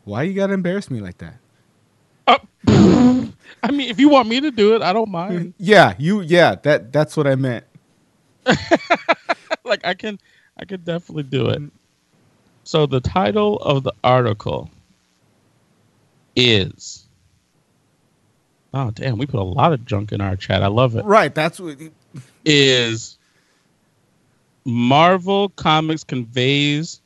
Why 0.08 0.24
you 0.24 0.34
gotta 0.34 0.54
embarrass 0.54 0.90
me 0.90 1.02
like 1.02 1.18
that? 1.18 1.36
Oh. 2.28 2.40
I 3.64 3.72
mean, 3.72 3.90
if 3.90 4.00
you 4.00 4.08
want 4.08 4.30
me 4.30 4.40
to 4.40 4.52
do 4.52 4.74
it, 4.74 4.82
I 4.82 4.94
don't 4.94 5.10
mind. 5.10 5.54
Yeah, 5.58 5.96
you 6.00 6.22
yeah, 6.22 6.56
that 6.64 6.94
that's 6.94 7.18
what 7.18 7.28
I 7.28 7.36
meant. 7.36 7.66
like 9.66 9.86
I 9.86 9.94
can 9.94 10.18
I 10.58 10.64
can 10.64 10.82
definitely 10.86 11.24
do 11.24 11.48
it. 11.50 11.62
So 12.64 12.86
the 12.86 13.02
title 13.02 13.58
of 13.58 13.84
the 13.84 13.92
article 14.02 14.70
is 16.38 17.10
Oh 18.74 18.92
damn, 18.92 19.18
we 19.18 19.26
put 19.26 19.42
a 19.42 19.44
lot 19.44 19.74
of 19.74 19.86
junk 19.86 20.14
in 20.14 20.22
our 20.22 20.38
chat. 20.38 20.64
I 20.64 20.68
love 20.68 20.96
it. 20.96 21.04
Right, 21.04 21.36
that's 21.36 21.60
what 21.60 21.78
Is 22.46 23.18
Marvel 24.64 25.50
Comics 25.50 26.06
conveys 26.06 27.02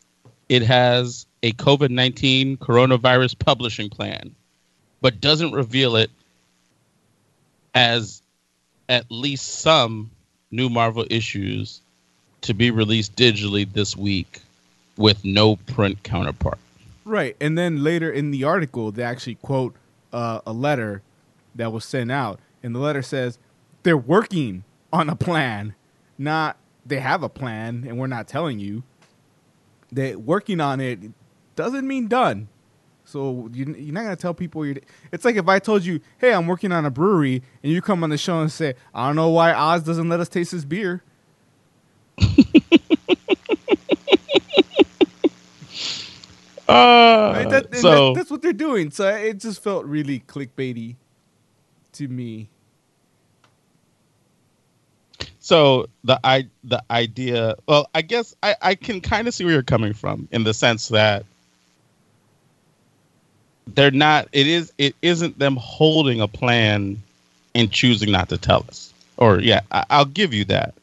it 0.50 0.62
has 0.62 1.26
a 1.44 1.52
COVID 1.54 1.90
19 1.90 2.58
coronavirus 2.58 3.38
publishing 3.38 3.90
plan, 3.90 4.36
but 5.02 5.22
doesn't 5.22 5.52
reveal 5.54 5.96
it 5.96 6.12
as 7.74 8.22
at 8.90 9.06
least 9.10 9.60
some 9.60 10.12
new 10.52 10.70
Marvel 10.70 11.06
issues 11.10 11.82
to 12.42 12.54
be 12.54 12.72
released 12.72 13.16
digitally 13.16 13.72
this 13.72 13.96
week 13.96 14.42
with 14.98 15.24
no 15.24 15.56
print 15.56 16.04
counterpart. 16.04 16.58
Right, 17.06 17.36
and 17.40 17.58
then 17.58 17.84
later 17.84 18.12
in 18.12 18.32
the 18.32 18.44
article, 18.44 18.92
they 18.92 19.04
actually 19.04 19.36
quote 19.36 19.76
uh, 20.14 20.42
a 20.46 20.54
letter 20.54 21.02
that 21.56 21.72
was 21.72 21.86
sent 21.86 22.12
out, 22.12 22.40
and 22.62 22.76
the 22.76 22.80
letter 22.80 23.02
says 23.02 23.40
they're 23.84 23.98
working 23.98 24.64
on 24.94 25.10
a 25.10 25.16
plan, 25.16 25.74
not 26.18 26.58
they 26.86 27.00
have 27.00 27.24
a 27.24 27.30
plan, 27.30 27.86
and 27.88 27.98
we're 27.98 28.08
not 28.08 28.28
telling 28.28 28.60
you. 28.60 28.84
They're 29.92 30.18
working 30.18 30.62
on 30.62 30.80
it 30.80 31.00
doesn't 31.62 31.88
mean 31.88 32.08
done. 32.08 32.48
So 33.06 33.50
you, 33.54 33.66
you're 33.78 33.94
not 33.94 34.04
gonna 34.04 34.16
tell 34.16 34.34
people 34.34 34.66
you're. 34.66 34.78
It's 35.12 35.26
like 35.26 35.36
if 35.36 35.48
I 35.48 35.60
told 35.60 35.84
you, 35.86 36.00
"Hey, 36.20 36.34
I'm 36.34 36.48
working 36.48 36.72
on 36.72 36.86
a 36.86 36.92
brewery," 36.92 37.44
and 37.64 37.72
you 37.72 37.82
come 37.82 38.04
on 38.04 38.10
the 38.10 38.18
show 38.18 38.42
and 38.42 38.52
say, 38.52 38.76
"I 38.94 39.08
don't 39.08 39.16
know 39.16 39.30
why 39.30 39.54
Oz 39.54 39.84
doesn't 39.84 40.10
let 40.10 40.20
us 40.20 40.30
taste 40.30 40.52
his 40.52 40.66
beer." 40.66 41.04
Uh, 46.68 47.34
Right? 47.36 47.50
That- 47.50 47.76
so 47.76 48.08
that- 48.14 48.20
that's 48.20 48.32
what 48.32 48.42
they're 48.42 48.54
doing. 48.54 48.92
So 48.92 49.08
it 49.08 49.40
just 49.40 49.64
felt 49.64 49.86
really 49.86 50.22
clickbaity 50.28 50.96
to 51.94 52.08
me. 52.08 52.50
so 55.44 55.88
the 56.04 56.20
i 56.24 56.48
the 56.64 56.82
idea 56.92 57.56
well 57.68 57.88
i 57.96 58.02
guess 58.04 58.36
i 58.44 58.56
i 58.62 58.76
can 58.76 59.02
kind 59.02 59.28
of 59.28 59.34
see 59.34 59.44
where 59.44 59.54
you're 59.54 59.64
coming 59.64 59.92
from 59.92 60.28
in 60.32 60.44
the 60.44 60.54
sense 60.54 60.88
that 60.90 61.26
they're 63.76 63.92
not 63.92 64.28
it 64.32 64.48
is 64.48 64.72
it 64.78 64.96
isn't 65.02 65.38
them 65.40 65.56
holding 65.58 66.22
a 66.22 66.28
plan 66.28 67.02
and 67.56 67.72
choosing 67.72 68.12
not 68.12 68.30
to 68.30 68.38
tell 68.38 68.66
us 68.70 68.94
or 69.18 69.40
yeah 69.40 69.62
I, 69.72 69.86
i'll 69.90 70.06
give 70.06 70.34
you 70.34 70.46
that 70.46 70.74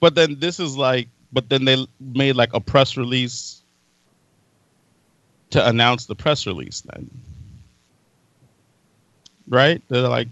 but 0.00 0.14
then 0.14 0.36
this 0.38 0.60
is 0.60 0.76
like 0.76 1.08
but 1.32 1.48
then 1.48 1.64
they 1.64 1.86
made 2.00 2.36
like 2.36 2.52
a 2.54 2.60
press 2.60 2.96
release 2.96 3.60
to 5.50 5.66
announce 5.68 6.06
the 6.06 6.14
press 6.14 6.46
release 6.46 6.80
then 6.82 7.10
right 9.48 9.82
they're 9.88 10.08
like 10.08 10.28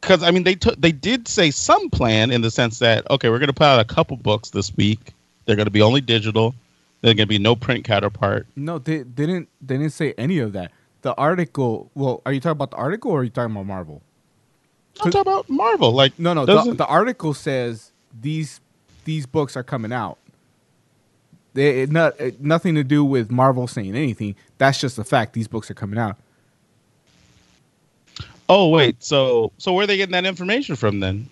because 0.00 0.22
I 0.22 0.30
mean 0.30 0.44
they 0.44 0.54
took 0.54 0.80
they 0.80 0.92
did 0.92 1.28
say 1.28 1.50
some 1.50 1.90
plan 1.90 2.30
in 2.30 2.40
the 2.40 2.50
sense 2.50 2.78
that 2.78 3.08
okay 3.10 3.28
we're 3.28 3.38
going 3.38 3.48
to 3.48 3.54
put 3.54 3.64
out 3.64 3.80
a 3.80 3.84
couple 3.84 4.16
books 4.16 4.50
this 4.50 4.74
week. 4.76 5.12
They're 5.44 5.56
going 5.56 5.66
to 5.66 5.72
be 5.72 5.82
only 5.82 6.00
digital. 6.00 6.54
There's 7.00 7.14
going 7.14 7.26
to 7.26 7.30
be 7.30 7.38
no 7.38 7.56
print 7.56 7.84
counterpart. 7.84 8.46
No, 8.56 8.78
they, 8.78 8.98
they 8.98 9.26
didn't. 9.26 9.48
They 9.60 9.78
didn't 9.78 9.92
say 9.92 10.14
any 10.18 10.38
of 10.38 10.52
that. 10.52 10.70
The 11.02 11.14
article. 11.14 11.90
Well, 11.94 12.22
are 12.26 12.32
you 12.32 12.40
talking 12.40 12.52
about 12.52 12.72
the 12.72 12.76
article 12.76 13.10
or 13.10 13.20
are 13.20 13.24
you 13.24 13.30
talking 13.30 13.52
about 13.52 13.66
Marvel? 13.66 14.02
I'm 15.00 15.10
talking 15.10 15.32
about 15.32 15.48
Marvel. 15.48 15.92
Like 15.92 16.18
no, 16.18 16.34
no. 16.34 16.44
The, 16.46 16.74
the 16.74 16.86
article 16.86 17.34
says 17.34 17.92
these 18.20 18.60
these 19.04 19.26
books 19.26 19.56
are 19.56 19.62
coming 19.62 19.92
out. 19.92 20.18
They 21.54 21.82
it 21.82 21.90
not 21.90 22.20
it, 22.20 22.40
nothing 22.40 22.74
to 22.74 22.84
do 22.84 23.04
with 23.04 23.30
Marvel 23.30 23.66
saying 23.66 23.96
anything. 23.96 24.36
That's 24.58 24.80
just 24.80 24.96
the 24.96 25.04
fact. 25.04 25.32
These 25.32 25.48
books 25.48 25.70
are 25.70 25.74
coming 25.74 25.98
out. 25.98 26.16
Oh 28.48 28.68
wait, 28.68 29.02
so 29.02 29.52
so 29.58 29.72
where 29.72 29.84
are 29.84 29.86
they 29.86 29.96
getting 29.96 30.12
that 30.12 30.26
information 30.26 30.76
from 30.76 31.00
then? 31.00 31.28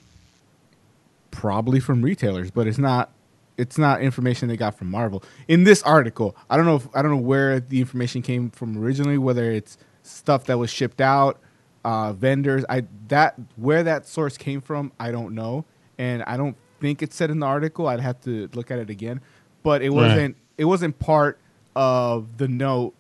Probably 1.31 1.81
from 1.81 2.03
retailers, 2.03 2.51
but 2.51 2.67
it's 2.67 2.79
not. 2.79 3.11
It's 3.59 3.77
not 3.77 4.01
information 4.01 4.49
they 4.49 4.57
got 4.57 4.79
from 4.79 4.91
Marvel. 4.91 5.23
In 5.49 5.65
this 5.65 5.83
article, 5.83 6.37
I 6.49 6.57
don't 6.57 6.65
know. 6.65 6.77
If, 6.77 6.89
I 6.95 7.03
don't 7.03 7.11
know 7.11 7.17
where 7.19 7.61
the 7.61 7.81
information 7.81 8.23
came 8.23 8.51
from 8.51 8.79
originally. 8.79 9.19
Whether 9.19 9.51
it's 9.51 9.77
stuff 10.03 10.45
that 10.45 10.59
was 10.59 10.71
shipped 10.71 11.01
out, 11.01 11.39
uh, 11.85 12.13
vendors. 12.13 12.65
I 12.69 12.85
that 13.09 13.35
where 13.57 13.83
that 13.83 14.07
source 14.07 14.37
came 14.39 14.61
from, 14.61 14.93
I 15.01 15.11
don't 15.11 15.35
know, 15.35 15.65
and 15.99 16.23
I 16.23 16.37
don't 16.37 16.57
think 16.81 17.03
it 17.03 17.13
said 17.13 17.31
in 17.31 17.41
the 17.41 17.47
article. 17.47 17.89
I'd 17.89 18.01
have 18.01 18.21
to 18.23 18.49
look 18.55 18.71
at 18.71 18.79
it 18.79 18.91
again, 18.91 19.21
but 19.63 19.83
it 19.83 19.91
wasn't. 19.91 20.37
It 20.57 20.65
wasn't 20.65 20.99
part 20.99 21.39
of 21.77 22.39
the 22.39 22.49
note 22.49 22.95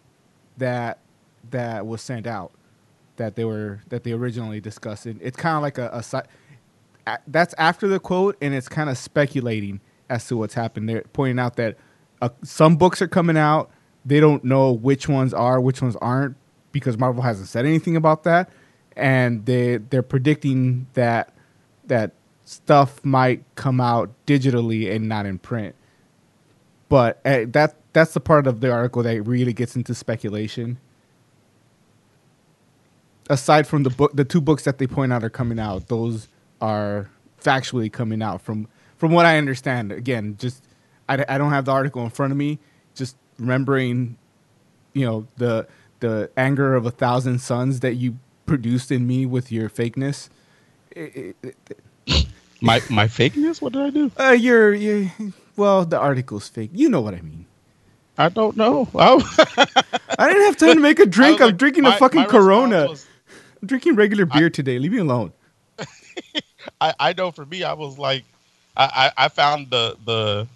that 0.58 0.98
that 1.50 1.86
was 1.86 2.02
sent 2.02 2.26
out 2.26 2.52
that 3.16 3.36
they 3.36 3.44
were 3.44 3.80
that 3.88 4.04
they 4.04 4.12
originally 4.12 4.60
discussed. 4.60 5.06
It, 5.06 5.16
it's 5.20 5.36
kind 5.36 5.56
of 5.56 5.62
like 5.62 5.78
a, 5.78 6.02
a 6.12 6.22
a- 7.06 7.18
that's 7.26 7.54
after 7.58 7.88
the 7.88 7.98
quote, 8.00 8.36
and 8.40 8.54
it's 8.54 8.68
kind 8.68 8.90
of 8.90 8.98
speculating 8.98 9.80
as 10.08 10.26
to 10.28 10.36
what's 10.36 10.54
happened. 10.54 10.88
They're 10.88 11.04
pointing 11.12 11.38
out 11.38 11.56
that 11.56 11.76
uh, 12.20 12.30
some 12.42 12.76
books 12.76 13.00
are 13.02 13.08
coming 13.08 13.36
out. 13.36 13.70
They 14.04 14.20
don't 14.20 14.44
know 14.44 14.72
which 14.72 15.08
ones 15.08 15.34
are, 15.34 15.60
which 15.60 15.82
ones 15.82 15.96
aren't, 15.96 16.36
because 16.72 16.96
Marvel 16.96 17.22
hasn't 17.22 17.48
said 17.48 17.66
anything 17.66 17.96
about 17.96 18.24
that, 18.24 18.50
and 18.96 19.44
they 19.46 19.76
they're 19.76 20.02
predicting 20.02 20.86
that 20.94 21.32
that 21.86 22.12
stuff 22.44 23.04
might 23.04 23.44
come 23.54 23.80
out 23.80 24.10
digitally 24.26 24.90
and 24.90 25.08
not 25.08 25.26
in 25.26 25.38
print. 25.38 25.74
But 26.88 27.20
uh, 27.24 27.44
that 27.48 27.76
that's 27.92 28.14
the 28.14 28.20
part 28.20 28.46
of 28.46 28.60
the 28.60 28.72
article 28.72 29.02
that 29.02 29.22
really 29.22 29.52
gets 29.52 29.76
into 29.76 29.94
speculation. 29.94 30.78
Aside 33.28 33.66
from 33.66 33.82
the 33.82 33.90
book, 33.90 34.12
the 34.14 34.24
two 34.24 34.40
books 34.40 34.64
that 34.64 34.78
they 34.78 34.86
point 34.86 35.12
out 35.12 35.22
are 35.22 35.30
coming 35.30 35.58
out, 35.58 35.88
those 35.88 36.28
are 36.62 37.10
factually 37.40 37.92
coming 37.92 38.22
out 38.22 38.40
from 38.40 38.68
from 38.98 39.12
what 39.12 39.24
I 39.26 39.38
understand. 39.38 39.92
Again, 39.92 40.36
just 40.38 40.62
I, 41.08 41.24
I 41.28 41.38
don't 41.38 41.50
have 41.50 41.64
the 41.64 41.72
article 41.72 42.02
in 42.04 42.10
front 42.10 42.32
of 42.32 42.36
me. 42.36 42.58
Just 42.94 43.16
remembering, 43.38 44.16
you 44.92 45.06
know, 45.06 45.26
the 45.36 45.66
the 46.00 46.30
anger 46.36 46.74
of 46.74 46.86
a 46.86 46.90
thousand 46.90 47.40
suns 47.40 47.80
that 47.80 47.94
you 47.94 48.18
produced 48.46 48.90
in 48.92 49.06
me 49.06 49.26
with 49.26 49.50
your 49.50 49.68
fakeness. 49.68 50.28
It- 50.92 51.36
it- 51.42 51.56
it- 52.06 52.26
My 52.60 52.80
my 52.90 53.06
fakeness? 53.06 53.62
What 53.62 53.72
did 53.72 53.82
I 53.82 53.90
do? 53.90 54.10
uh, 54.18 54.30
You're—well, 54.30 55.84
the 55.84 55.98
article's 55.98 56.48
fake. 56.48 56.70
You 56.74 56.88
know 56.88 57.00
what 57.00 57.14
I 57.14 57.20
mean. 57.20 57.46
I 58.16 58.28
don't 58.30 58.56
know. 58.56 58.88
Oh. 58.94 59.22
I 60.18 60.26
didn't 60.28 60.44
have 60.46 60.56
time 60.56 60.74
to 60.74 60.80
make 60.80 60.98
a 60.98 61.06
drink. 61.06 61.40
I 61.40 61.44
I'm 61.44 61.48
like, 61.50 61.56
drinking 61.58 61.84
my- 61.84 61.94
a 61.94 61.98
fucking 61.98 62.24
Corona. 62.24 62.88
was- 62.88 63.06
I'm 63.62 63.68
drinking 63.68 63.94
regular 63.94 64.26
beer 64.26 64.50
today. 64.50 64.78
Leave 64.80 64.90
me 64.92 64.98
alone. 64.98 65.32
I, 66.80 66.94
I 66.98 67.12
know 67.12 67.30
for 67.30 67.46
me, 67.46 67.62
I 67.62 67.72
was 67.74 67.98
like, 67.98 68.24
I, 68.78 69.12
I, 69.16 69.28
found 69.28 69.70
the 69.70 69.96
the 70.04 70.46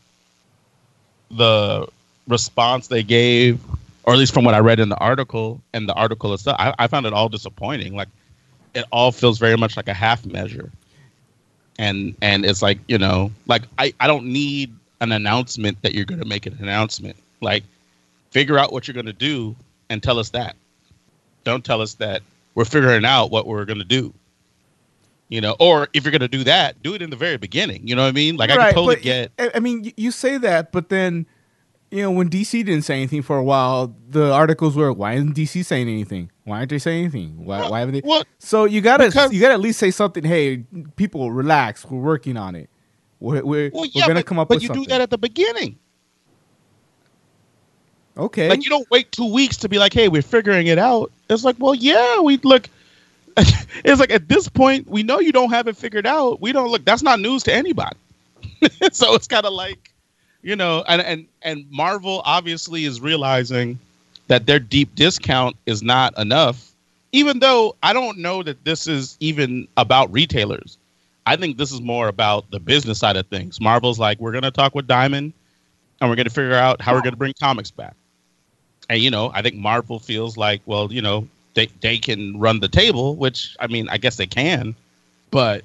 the 1.32 1.88
response 2.28 2.86
they 2.86 3.02
gave, 3.02 3.60
or 4.04 4.12
at 4.12 4.18
least 4.18 4.32
from 4.32 4.44
what 4.44 4.54
I 4.54 4.60
read 4.60 4.78
in 4.78 4.88
the 4.88 4.98
article 4.98 5.60
and 5.72 5.88
the 5.88 5.94
article 5.94 6.32
itself, 6.32 6.56
I, 6.60 6.72
I 6.78 6.86
found 6.86 7.06
it 7.06 7.12
all 7.12 7.28
disappointing. 7.28 7.94
Like 7.94 8.08
it 8.74 8.84
all 8.92 9.12
feels 9.12 9.38
very 9.38 9.56
much 9.56 9.76
like 9.76 9.88
a 9.88 9.94
half 9.94 10.24
measure. 10.24 10.70
And 11.78 12.14
and 12.22 12.44
it's 12.44 12.62
like, 12.62 12.78
you 12.86 12.98
know, 12.98 13.32
like 13.46 13.62
I, 13.78 13.92
I 13.98 14.06
don't 14.06 14.26
need 14.26 14.74
an 15.00 15.10
announcement 15.12 15.82
that 15.82 15.94
you're 15.94 16.04
gonna 16.04 16.24
make 16.24 16.46
an 16.46 16.56
announcement. 16.60 17.16
Like 17.40 17.64
figure 18.30 18.58
out 18.58 18.72
what 18.72 18.86
you're 18.86 18.94
gonna 18.94 19.12
do 19.12 19.56
and 19.90 20.02
tell 20.02 20.18
us 20.18 20.30
that. 20.30 20.54
Don't 21.44 21.64
tell 21.64 21.80
us 21.80 21.94
that 21.94 22.22
we're 22.54 22.64
figuring 22.64 23.04
out 23.04 23.30
what 23.30 23.46
we're 23.46 23.64
gonna 23.64 23.84
do. 23.84 24.12
You 25.32 25.40
know, 25.40 25.56
or 25.58 25.88
if 25.94 26.04
you're 26.04 26.12
gonna 26.12 26.28
do 26.28 26.44
that, 26.44 26.82
do 26.82 26.92
it 26.92 27.00
in 27.00 27.08
the 27.08 27.16
very 27.16 27.38
beginning. 27.38 27.88
You 27.88 27.96
know 27.96 28.02
what 28.02 28.08
I 28.08 28.12
mean? 28.12 28.36
Like 28.36 28.50
I 28.50 28.56
can 28.56 28.74
totally 28.74 28.96
get 28.96 29.32
I 29.38 29.52
I 29.54 29.60
mean, 29.60 29.90
you 29.96 30.10
say 30.10 30.36
that, 30.36 30.72
but 30.72 30.90
then, 30.90 31.24
you 31.90 32.02
know, 32.02 32.10
when 32.10 32.28
DC 32.28 32.62
didn't 32.66 32.82
say 32.82 32.96
anything 32.96 33.22
for 33.22 33.38
a 33.38 33.42
while, 33.42 33.96
the 34.10 34.30
articles 34.30 34.76
were, 34.76 34.92
"Why 34.92 35.14
isn't 35.14 35.34
DC 35.34 35.64
saying 35.64 35.88
anything? 35.88 36.30
Why 36.44 36.58
aren't 36.58 36.68
they 36.68 36.78
saying 36.78 37.04
anything? 37.04 37.46
Why, 37.46 37.66
why 37.66 37.80
haven't 37.80 37.94
they?" 37.94 38.00
What? 38.00 38.26
So 38.40 38.66
you 38.66 38.82
gotta, 38.82 39.06
Because- 39.06 39.32
you 39.32 39.40
gotta 39.40 39.54
at 39.54 39.60
least 39.60 39.78
say 39.78 39.90
something. 39.90 40.22
Hey, 40.22 40.64
people, 40.96 41.32
relax. 41.32 41.86
We're 41.86 41.98
working 41.98 42.36
on 42.36 42.54
it. 42.54 42.68
We're 43.18 43.42
we're, 43.42 43.70
well, 43.72 43.86
we're 43.94 44.02
gonna 44.02 44.16
but, 44.16 44.26
come 44.26 44.38
up 44.38 44.48
but 44.48 44.56
with 44.56 44.64
you 44.64 44.66
something. 44.66 44.84
do 44.84 44.90
that 44.90 45.00
at 45.00 45.08
the 45.08 45.16
beginning. 45.16 45.78
okay. 48.18 48.50
Like 48.50 48.64
you 48.64 48.68
don't 48.68 48.90
wait 48.90 49.10
two 49.12 49.32
weeks 49.32 49.56
to 49.56 49.68
be 49.70 49.78
like, 49.78 49.94
"Hey, 49.94 50.08
we're 50.08 50.20
figuring 50.20 50.66
it 50.66 50.78
out." 50.78 51.10
It's 51.30 51.42
like, 51.42 51.56
well, 51.58 51.74
yeah, 51.74 52.20
we 52.20 52.36
look. 52.36 52.68
it's 53.84 54.00
like 54.00 54.10
at 54.10 54.28
this 54.28 54.48
point, 54.48 54.88
we 54.88 55.02
know 55.02 55.20
you 55.20 55.32
don't 55.32 55.50
have 55.50 55.66
it 55.68 55.76
figured 55.76 56.06
out. 56.06 56.40
We 56.40 56.52
don't 56.52 56.70
look. 56.70 56.84
That's 56.84 57.02
not 57.02 57.20
news 57.20 57.42
to 57.44 57.54
anybody. 57.54 57.96
so 58.92 59.14
it's 59.14 59.26
kind 59.26 59.46
of 59.46 59.52
like, 59.52 59.92
you 60.42 60.56
know, 60.56 60.84
and 60.88 61.00
and 61.02 61.26
and 61.42 61.70
Marvel 61.70 62.22
obviously 62.24 62.84
is 62.84 63.00
realizing 63.00 63.78
that 64.28 64.46
their 64.46 64.58
deep 64.58 64.94
discount 64.94 65.56
is 65.66 65.82
not 65.82 66.16
enough. 66.18 66.70
Even 67.12 67.38
though 67.40 67.76
I 67.82 67.92
don't 67.92 68.18
know 68.18 68.42
that 68.42 68.64
this 68.64 68.86
is 68.86 69.16
even 69.20 69.68
about 69.76 70.12
retailers. 70.12 70.78
I 71.26 71.36
think 71.36 71.56
this 71.56 71.70
is 71.70 71.80
more 71.80 72.08
about 72.08 72.50
the 72.50 72.58
business 72.58 72.98
side 72.98 73.16
of 73.16 73.26
things. 73.26 73.60
Marvel's 73.60 73.98
like, 73.98 74.18
we're 74.18 74.32
going 74.32 74.42
to 74.42 74.50
talk 74.50 74.74
with 74.74 74.86
Diamond 74.88 75.32
and 76.00 76.10
we're 76.10 76.16
going 76.16 76.26
to 76.26 76.32
figure 76.34 76.54
out 76.54 76.80
how 76.80 76.94
we're 76.94 77.02
going 77.02 77.12
to 77.12 77.18
bring 77.18 77.34
comics 77.38 77.70
back. 77.70 77.94
And, 78.88 79.00
you 79.00 79.10
know, 79.10 79.30
I 79.32 79.42
think 79.42 79.54
Marvel 79.54 80.00
feels 80.00 80.36
like, 80.36 80.62
well, 80.66 80.92
you 80.92 81.00
know, 81.00 81.28
they, 81.54 81.66
they 81.80 81.98
can 81.98 82.38
run 82.38 82.60
the 82.60 82.68
table, 82.68 83.16
which, 83.16 83.56
I 83.60 83.66
mean, 83.66 83.88
I 83.88 83.98
guess 83.98 84.16
they 84.16 84.26
can. 84.26 84.74
But 85.30 85.64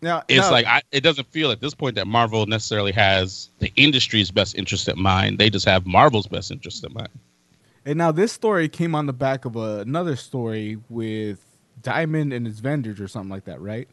now, 0.00 0.22
it's 0.28 0.50
like, 0.50 0.66
I, 0.66 0.82
it 0.90 1.02
doesn't 1.02 1.28
feel 1.28 1.50
at 1.50 1.60
this 1.60 1.74
point 1.74 1.94
that 1.94 2.06
Marvel 2.06 2.46
necessarily 2.46 2.92
has 2.92 3.48
the 3.60 3.72
industry's 3.76 4.30
best 4.30 4.56
interest 4.56 4.88
in 4.88 5.00
mind. 5.00 5.38
They 5.38 5.48
just 5.50 5.66
have 5.66 5.86
Marvel's 5.86 6.26
best 6.26 6.50
interest 6.50 6.84
in 6.84 6.92
mind. 6.92 7.08
And 7.84 7.98
now 7.98 8.12
this 8.12 8.32
story 8.32 8.68
came 8.68 8.94
on 8.94 9.06
the 9.06 9.12
back 9.12 9.44
of 9.44 9.56
a, 9.56 9.80
another 9.80 10.16
story 10.16 10.78
with 10.88 11.44
Diamond 11.82 12.32
and 12.32 12.46
his 12.46 12.60
vendors 12.60 13.00
or 13.00 13.08
something 13.08 13.30
like 13.30 13.44
that, 13.44 13.60
right? 13.60 13.88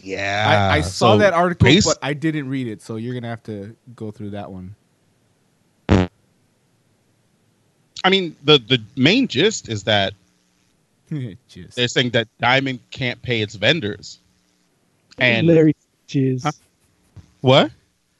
Yeah. 0.00 0.68
I, 0.72 0.76
I 0.76 0.80
saw 0.80 1.14
So, 1.14 1.18
that 1.18 1.32
article, 1.32 1.66
base- 1.66 1.84
but 1.84 1.98
I 2.02 2.12
didn't 2.14 2.48
read 2.48 2.66
it, 2.66 2.82
so 2.82 2.96
you're 2.96 3.14
gonna 3.14 3.28
have 3.28 3.42
to 3.44 3.76
go 3.94 4.10
through 4.10 4.30
that 4.30 4.50
one. 4.50 4.74
I 8.04 8.10
mean, 8.10 8.36
the, 8.42 8.58
the 8.58 8.82
main 8.96 9.28
gist 9.28 9.68
is 9.68 9.84
that 9.84 10.14
Just 11.48 11.76
they're 11.76 11.88
saying 11.88 12.10
that 12.10 12.28
Diamond 12.38 12.80
can't 12.90 13.20
pay 13.22 13.40
its 13.42 13.54
vendors. 13.54 14.18
And 15.18 15.46
Larry 15.46 15.76
jizz. 16.08 16.42
Huh? 16.44 16.52
what? 17.40 17.70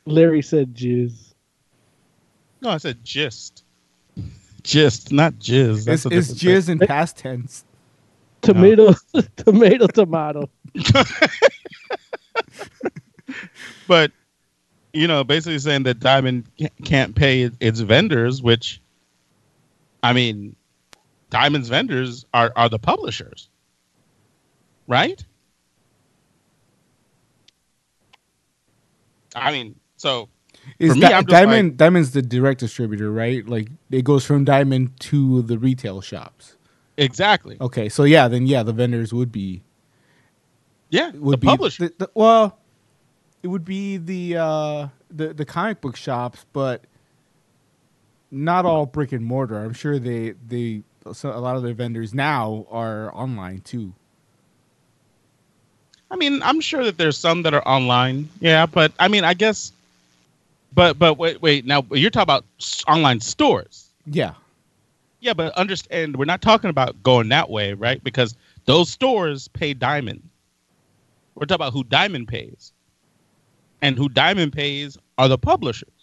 Larry 0.05 0.43
said 0.43 0.75
jizz. 0.75 1.33
No, 2.61 2.71
I 2.71 2.77
said 2.79 3.05
gist. 3.05 3.65
Gist, 4.63 5.13
not 5.13 5.35
jizz. 5.35 5.85
That's 5.85 6.07
it's, 6.07 6.15
a 6.15 6.19
it's 6.19 6.29
different 6.29 6.65
jizz 6.65 6.69
in 6.69 6.79
past 6.81 7.17
tense. 7.17 7.65
Tomato, 8.43 8.95
tomato, 9.37 9.87
tomato. 9.87 10.49
but 13.89 14.13
you 14.93 15.07
know, 15.07 15.25
basically 15.25 15.59
saying 15.59 15.85
that 15.85 16.01
Diamond 16.01 16.45
can't 16.85 17.15
pay 17.15 17.51
its 17.61 17.81
vendors, 17.81 18.43
which 18.43 18.81
I 20.03 20.13
mean, 20.13 20.57
Diamond's 21.31 21.69
vendors 21.69 22.27
are 22.35 22.53
are 22.57 22.69
the 22.69 22.79
publishers, 22.79 23.49
right? 24.87 25.25
I 29.35 29.51
mean, 29.53 29.77
so 29.97 30.29
Is 30.79 30.95
me, 30.95 31.01
Di- 31.01 31.23
Diamond 31.23 31.71
like, 31.71 31.77
Diamond's 31.79 32.11
the 32.13 32.23
direct 32.23 32.61
distributor, 32.61 33.11
right? 33.11 33.47
Like 33.47 33.69
it 33.91 34.05
goes 34.05 34.25
from 34.25 34.45
Diamond 34.45 34.99
to 35.01 35.43
the 35.43 35.59
retail 35.59 36.01
shops. 36.01 36.57
exactly, 36.97 37.57
Okay, 37.61 37.89
so 37.89 38.05
yeah, 38.05 38.29
then 38.29 38.47
yeah, 38.47 38.63
the 38.63 38.73
vendors 38.73 39.13
would 39.13 39.33
be 39.33 39.63
yeah, 40.91 41.11
would 41.15 41.35
the 41.35 41.39
be 41.39 41.47
publisher. 41.47 41.89
the- 41.89 41.95
the- 41.99 42.11
well, 42.15 42.59
it 43.43 43.49
would 43.49 43.65
be 43.65 43.97
the 43.97 44.37
uh 44.37 44.89
the 45.11 45.33
the 45.33 45.45
comic 45.45 45.81
book 45.81 45.97
shops, 45.97 46.45
but 46.53 46.85
not 48.33 48.65
all 48.65 48.87
brick 48.87 49.13
and 49.13 49.25
mortar. 49.25 49.59
I'm 49.59 49.75
sure 49.75 49.99
they 49.99 50.31
they 50.49 50.83
so 51.13 51.31
a 51.31 51.39
lot 51.39 51.55
of 51.57 51.63
their 51.63 51.75
vendors 51.75 52.15
now 52.15 52.67
are 52.71 53.15
online 53.15 53.61
too. 53.61 53.93
I 56.11 56.17
mean, 56.17 56.43
I'm 56.43 56.61
sure 56.61 56.85
that 56.85 56.99
there's 56.99 57.17
some 57.17 57.43
that 57.43 57.55
are 57.55 57.67
online. 57.67 58.29
Yeah, 58.41 58.67
but 58.67 58.93
I 58.99 59.09
mean, 59.09 59.23
I 59.25 59.35
guess. 59.35 59.73
But 60.75 60.99
but 60.99 61.19
wait 61.19 61.41
wait 61.43 61.67
now 61.67 61.85
you're 61.91 62.11
talking 62.11 62.23
about 62.23 62.45
online 62.89 63.21
stores. 63.21 63.91
Yeah. 64.07 64.35
Yeah, 65.21 65.35
but 65.35 65.53
understand 65.53 66.17
we're 66.17 66.25
not 66.25 66.43
talking 66.43 66.71
about 66.71 67.01
going 67.03 67.29
that 67.29 67.49
way, 67.49 67.75
right? 67.75 68.03
Because 68.03 68.35
those 68.65 68.91
stores 68.91 69.47
pay 69.49 69.75
Diamond. 69.75 70.23
We're 71.35 71.47
talking 71.47 71.57
about 71.57 71.73
who 71.73 71.85
Diamond 71.85 72.29
pays, 72.29 72.73
and 73.81 73.97
who 73.97 74.09
Diamond 74.09 74.53
pays 74.53 74.99
are 75.19 75.29
the 75.29 75.39
publishers. 75.39 76.02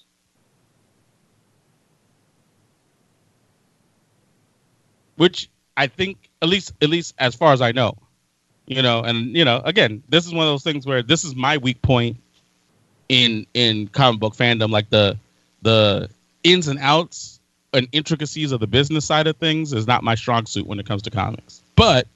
Which 5.20 5.50
I 5.76 5.88
think, 5.88 6.30
at 6.42 6.48
least 6.48 6.72
at 6.82 6.90
least 6.90 7.14
as 7.20 7.36
far 7.36 7.52
as 7.52 7.62
I 7.62 7.74
know, 7.74 7.98
you 8.68 8.82
know, 8.82 9.02
and 9.02 9.36
you 9.36 9.44
know, 9.44 9.62
again, 9.66 10.02
this 10.08 10.26
is 10.26 10.34
one 10.34 10.48
of 10.48 10.54
those 10.54 10.64
things 10.64 10.86
where 10.86 11.04
this 11.04 11.26
is 11.26 11.36
my 11.36 11.58
weak 11.58 11.82
point 11.82 12.16
in 13.10 13.46
in 13.54 13.88
comic 13.88 14.22
book 14.22 14.34
fandom, 14.34 14.70
like 14.70 14.90
the 14.90 15.18
the 15.62 16.10
ins 16.44 16.70
and 16.70 16.80
outs 16.80 17.42
and 17.74 17.88
intricacies 17.92 18.54
of 18.54 18.62
the 18.62 18.68
business 18.68 19.04
side 19.04 19.28
of 19.28 19.36
things 19.36 19.74
is 19.74 19.88
not 19.88 20.04
my 20.04 20.16
strong 20.16 20.46
suit 20.46 20.66
when 20.66 20.80
it 20.80 20.86
comes 20.86 21.02
to 21.02 21.10
comics. 21.10 21.62
But 21.76 22.08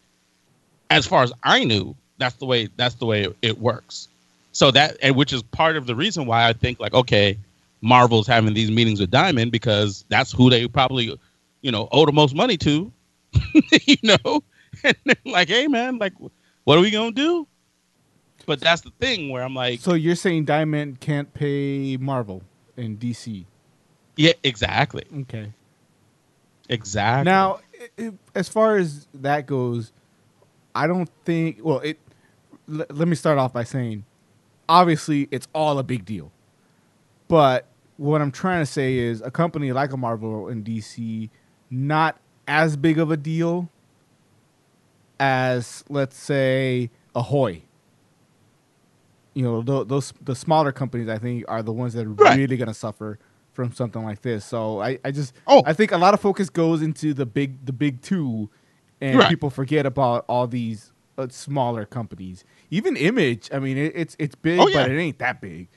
as 0.90 1.06
far 1.06 1.24
as 1.24 1.34
I 1.44 1.66
knew, 1.66 1.96
that's 2.20 2.36
the 2.36 2.46
way 2.46 2.70
that's 2.78 2.96
the 2.96 3.06
way 3.06 3.28
it, 3.42 3.60
works. 3.60 4.08
So 4.54 4.72
that 4.72 4.96
and 5.02 5.16
which 5.18 5.34
is 5.34 5.44
part 5.44 5.76
of 5.76 5.88
the 5.88 5.96
reason 5.96 6.26
why 6.26 6.48
I 6.48 6.54
think 6.54 6.80
like 6.80 6.94
okay, 6.94 7.38
Marvel's 7.82 8.28
having 8.28 8.54
these 8.54 8.72
meetings 8.72 9.00
with 9.00 9.12
Diamond 9.12 9.52
because 9.52 10.06
that's 10.08 10.32
who 10.32 10.50
they 10.50 10.68
probably 10.68 11.20
you 11.64 11.72
know 11.72 11.90
owe 11.92 12.06
the 12.06 12.12
most 12.12 12.36
money 12.36 12.58
to, 12.58 12.94
you 13.86 13.98
know, 14.04 14.44
and 14.84 14.96
they're 15.06 15.16
like 15.26 15.50
hey 15.50 15.68
man, 15.68 15.98
like 15.98 16.14
what 16.66 16.78
are 16.78 16.82
we 16.82 16.92
gonna 16.92 17.12
do? 17.12 17.48
But 18.46 18.60
that's 18.60 18.82
the 18.82 18.92
thing 19.00 19.30
where 19.30 19.42
I'm 19.42 19.56
like, 19.56 19.80
So 19.80 19.94
you're 19.96 20.16
saying 20.16 20.46
Diamond 20.46 21.00
can't 21.00 21.34
pay 21.34 21.98
Marvel 21.98 22.44
and 22.78 23.00
DC? 23.00 23.46
yeah, 24.18 24.34
exactly, 24.44 25.04
Okay. 25.22 25.52
exactly. 26.70 27.26
Now, 27.32 27.60
i 27.98 28.04
i 28.06 28.12
as 28.36 28.48
far 28.50 28.78
as 28.78 29.08
that 29.16 29.46
goes, 29.46 29.92
I 30.76 30.88
don't 30.88 31.10
think. 31.26 31.60
Well, 31.64 31.80
it. 31.80 32.00
l- 32.70 32.86
let 32.90 33.08
me 33.08 33.16
start 33.16 33.38
off 33.38 33.54
by 33.54 33.64
saying, 33.64 34.06
obviously, 34.70 35.28
it's 35.32 35.48
all 35.54 35.80
a 35.80 35.84
big 35.84 36.06
deal. 36.06 36.32
But 37.28 37.66
what 37.98 38.22
I'm 38.22 38.32
trying 38.32 38.62
to 38.62 38.66
say 38.66 38.98
is, 38.98 39.22
a 39.22 39.32
company 39.32 39.72
like 39.72 39.92
a 39.94 39.98
Marvel 39.98 40.48
and 40.50 40.64
DC, 40.66 41.30
not 41.74 42.18
as 42.48 42.76
big 42.78 43.00
of 43.00 43.10
a 43.12 43.18
deal 43.18 43.70
as, 45.20 45.84
let's 45.90 46.18
say, 46.18 46.90
Ahoy. 47.16 47.62
You 49.34 49.44
know, 49.44 49.62
tho- 49.62 49.84
those 49.84 50.14
the 50.22 50.36
smaller 50.36 50.72
companies, 50.72 51.10
I 51.10 51.18
think, 51.18 51.46
are 51.48 51.64
the 51.64 51.72
ones 51.74 51.94
that 51.94 52.06
are 52.06 52.10
Right. 52.10 52.38
really 52.38 52.58
going 52.58 52.68
to 52.68 52.74
suffer 52.74 53.18
from 53.54 53.72
something 53.74 54.04
like 54.04 54.22
this. 54.22 54.46
So 54.46 54.82
I, 54.82 55.00
I 55.04 55.12
just, 55.12 55.34
Oh. 55.48 55.64
I 55.66 55.74
think 55.74 55.92
a 55.92 55.98
lot 55.98 56.14
of 56.14 56.22
focus 56.22 56.50
goes 56.50 56.82
into 56.82 57.14
the 57.14 57.26
big, 57.26 57.66
the 57.66 57.74
big 57.74 58.02
two, 58.02 58.50
and 59.02 59.18
Right. 59.20 59.30
people 59.30 59.50
forget 59.50 59.86
about 59.86 60.26
all 60.28 60.48
these 60.48 60.92
uh, 61.18 61.28
smaller 61.30 61.86
companies. 61.86 62.44
Even 62.72 62.96
Image, 62.98 63.50
I 63.54 63.60
mean, 63.60 63.78
it, 63.78 63.94
it's 63.96 64.16
it's 64.20 64.36
big, 64.36 64.60
Oh, 64.60 64.68
yeah. 64.68 64.84
but 64.84 64.92
it 64.92 65.00
ain't 65.00 65.20
that 65.20 65.42
big. 65.42 65.68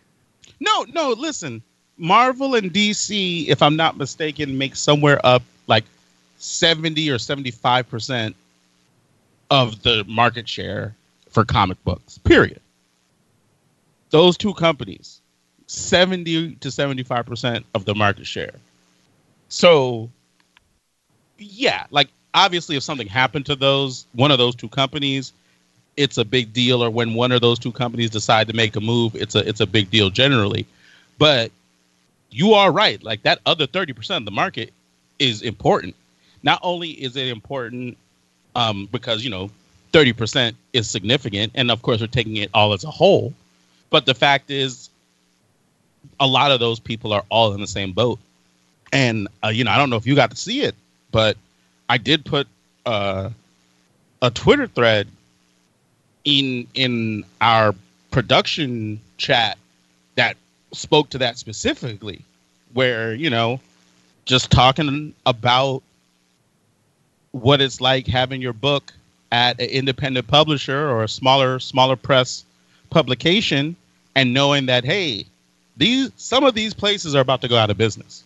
No, 0.61 0.85
no, 0.95 1.11
listen. 1.11 1.63
Marvel 1.99 2.55
and 2.55 2.73
DC, 2.73 3.47
if 3.49 3.63
I'm 3.63 3.77
not 3.77 3.97
mistaken, 3.99 4.57
make 4.59 4.77
somewhere 4.77 5.19
up 5.25 5.43
like 5.67 5.85
70 6.39 7.11
or 7.11 7.17
75% 7.17 8.35
of 9.51 9.83
the 9.83 10.05
market 10.07 10.49
share 10.49 10.95
for 11.31 11.45
comic 11.45 11.83
books. 11.85 12.19
Period. 12.19 12.61
Those 14.11 14.37
two 14.37 14.55
companies, 14.55 15.21
70 15.67 16.55
to 16.57 16.69
75% 16.69 17.65
of 17.75 17.85
the 17.85 17.95
market 17.95 18.27
share. 18.27 18.55
So, 19.49 20.11
yeah, 21.39 21.87
like 21.91 22.09
obviously 22.35 22.77
if 22.77 22.83
something 22.83 23.07
happened 23.07 23.47
to 23.47 23.57
those 23.57 24.07
one 24.13 24.31
of 24.31 24.39
those 24.39 24.55
two 24.55 24.69
companies, 24.69 25.33
it's 25.97 26.19
a 26.19 26.25
big 26.25 26.53
deal 26.53 26.83
or 26.83 26.91
when 26.91 27.15
one 27.15 27.33
of 27.33 27.41
those 27.41 27.59
two 27.59 27.73
companies 27.73 28.11
decide 28.11 28.47
to 28.49 28.55
make 28.55 28.77
a 28.77 28.81
move, 28.81 29.15
it's 29.17 29.35
a 29.35 29.47
it's 29.49 29.61
a 29.61 29.67
big 29.67 29.91
deal 29.91 30.11
generally. 30.11 30.67
But 31.19 31.51
you 32.31 32.53
are 32.53 32.71
right. 32.71 33.03
Like 33.03 33.23
that 33.23 33.41
other 33.47 33.67
30% 33.67 34.17
of 34.17 34.25
the 34.25 34.31
market 34.31 34.73
is 35.19 35.43
important. 35.43 35.95
Not 36.43 36.61
only 36.63 36.91
is 36.91 37.17
it 37.17 37.29
important 37.29 37.97
um, 38.55 38.89
because, 38.91 39.25
you 39.25 39.31
know, 39.31 39.51
30% 39.93 40.55
is 40.73 40.89
significant, 40.91 41.53
and 41.55 41.71
of 41.71 41.83
course, 41.83 42.01
we're 42.01 42.07
taking 42.07 42.37
it 42.37 42.51
all 42.53 42.73
as 42.73 42.85
a 42.85 42.91
whole, 42.91 43.33
but 43.91 44.07
the 44.07 44.15
fact 44.15 44.51
is, 44.51 44.91
a 46.21 46.27
lot 46.27 46.51
of 46.51 46.61
those 46.61 46.79
people 46.79 47.13
are 47.13 47.25
all 47.29 47.53
in 47.53 47.61
the 47.61 47.67
same 47.67 47.93
boat. 47.93 48.19
And, 48.93 49.29
uh, 49.45 49.49
you 49.49 49.65
know, 49.65 49.71
I 49.71 49.77
don't 49.77 49.91
know 49.91 49.97
if 49.97 50.07
you 50.07 50.15
got 50.15 50.31
to 50.31 50.37
see 50.37 50.63
it, 50.63 50.75
but 51.11 51.37
I 51.89 51.99
did 51.99 52.25
put 52.25 52.47
uh, 52.85 53.31
a 54.23 54.31
Twitter 54.31 54.67
thread 54.67 55.09
in 56.25 56.67
in 56.75 57.25
our 57.41 57.75
production 58.11 59.01
chat 59.17 59.59
that 60.17 60.37
spoke 60.73 61.11
to 61.11 61.19
that 61.19 61.39
specifically, 61.39 62.23
where 62.73 63.15
you 63.15 63.31
know, 63.31 63.61
just 64.27 64.51
talking 64.51 65.15
about 65.25 65.83
what 67.31 67.61
it's 67.61 67.81
like 67.81 68.07
having 68.07 68.43
your 68.43 68.53
book 68.53 68.93
at 69.33 69.61
an 69.61 69.69
independent 69.69 70.27
publisher 70.27 70.89
or 70.89 71.05
a 71.05 71.09
smaller 71.09 71.59
smaller 71.59 71.97
press 71.97 72.45
publication, 72.91 73.77
and 74.15 74.35
knowing 74.35 74.67
that 74.67 74.85
hey, 74.85 75.25
these 75.77 76.11
some 76.17 76.45
of 76.45 76.55
these 76.55 76.75
places 76.75 77.15
are 77.15 77.21
about 77.21 77.41
to 77.41 77.49
go 77.49 77.57
out 77.57 77.71
of 77.71 77.79
business. 77.79 78.23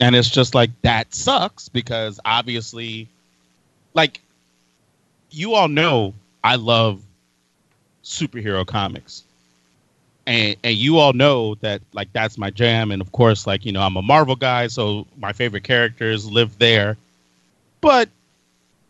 And 0.00 0.14
it's 0.14 0.30
just 0.30 0.54
like 0.54 0.70
that 0.82 1.14
sucks 1.14 1.70
because 1.70 2.20
obviously, 2.24 3.08
like, 3.94 4.20
you 5.30 5.54
all 5.54 5.68
know 5.68 6.12
I 6.44 6.56
love 6.56 7.02
superhero 8.04 8.66
comics 8.66 9.24
and 10.26 10.56
and 10.64 10.76
you 10.76 10.98
all 10.98 11.12
know 11.12 11.54
that 11.56 11.80
like 11.92 12.12
that's 12.12 12.36
my 12.36 12.50
jam. 12.50 12.90
And 12.90 13.00
of 13.00 13.12
course 13.12 13.46
like 13.46 13.64
you 13.64 13.72
know 13.72 13.82
i'm 13.82 13.96
a 13.96 14.02
marvel 14.02 14.36
guy 14.36 14.66
so 14.66 15.06
my 15.18 15.32
favorite 15.32 15.64
characters 15.64 16.30
live 16.30 16.58
there. 16.58 16.96
But 17.80 18.08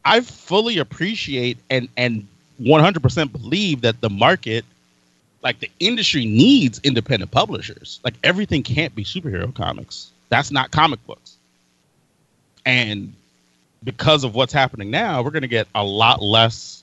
i 0.05 0.21
fully 0.21 0.79
appreciate 0.79 1.59
and 1.71 1.89
and 1.97 2.27
100% 2.61 3.33
believe 3.33 3.83
that 3.83 4.01
the 4.01 4.09
market 4.09 4.65
like 5.43 5.61
the 5.61 5.71
industry 5.79 6.25
needs 6.25 6.81
independent 6.83 7.31
publishers. 7.31 8.01
Like 8.03 8.15
everything 8.25 8.63
can't 8.63 8.95
be 8.95 9.05
superhero 9.05 9.55
comics. 9.55 10.11
That's 10.31 10.51
not 10.51 10.71
comic 10.71 11.05
books. 11.07 11.37
And 12.65 13.13
because 13.85 14.25
of 14.25 14.35
what's 14.35 14.53
happening 14.53 14.91
now 14.91 15.23
we're 15.23 15.31
going 15.31 15.43
to 15.43 15.49
get 15.49 15.69
a 15.75 15.85
lot 15.85 16.23
less 16.23 16.83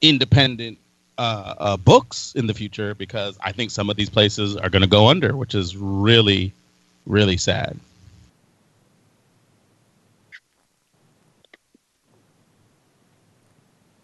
independent 0.00 0.78
uh, 1.18 1.54
uh, 1.58 1.76
books 1.76 2.34
in 2.36 2.46
the 2.46 2.54
future 2.54 2.94
because 2.94 3.38
I 3.40 3.52
think 3.52 3.70
some 3.70 3.90
of 3.90 3.96
these 3.96 4.10
places 4.10 4.56
are 4.56 4.68
going 4.68 4.82
to 4.82 4.88
go 4.88 5.08
under, 5.08 5.36
which 5.36 5.54
is 5.54 5.76
really, 5.76 6.52
really 7.06 7.36
sad. 7.36 7.78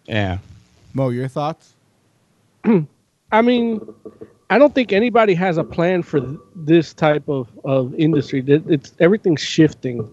Yeah. 0.07 0.39
Mo, 0.95 1.09
your 1.11 1.29
thoughts? 1.29 1.75
I 3.33 3.43
mean, 3.43 3.81
I 4.51 4.59
don't 4.59 4.75
think 4.75 4.93
anybody 4.93 5.35
has 5.35 5.57
a 5.59 5.65
plan 5.65 6.03
for 6.03 6.21
th- 6.21 6.39
this 6.55 6.93
type 6.93 7.29
of, 7.29 7.49
of 7.65 7.95
industry. 7.95 8.45
It- 8.47 8.65
It's 8.69 8.93
everything's 9.01 9.41
shifting, 9.41 10.09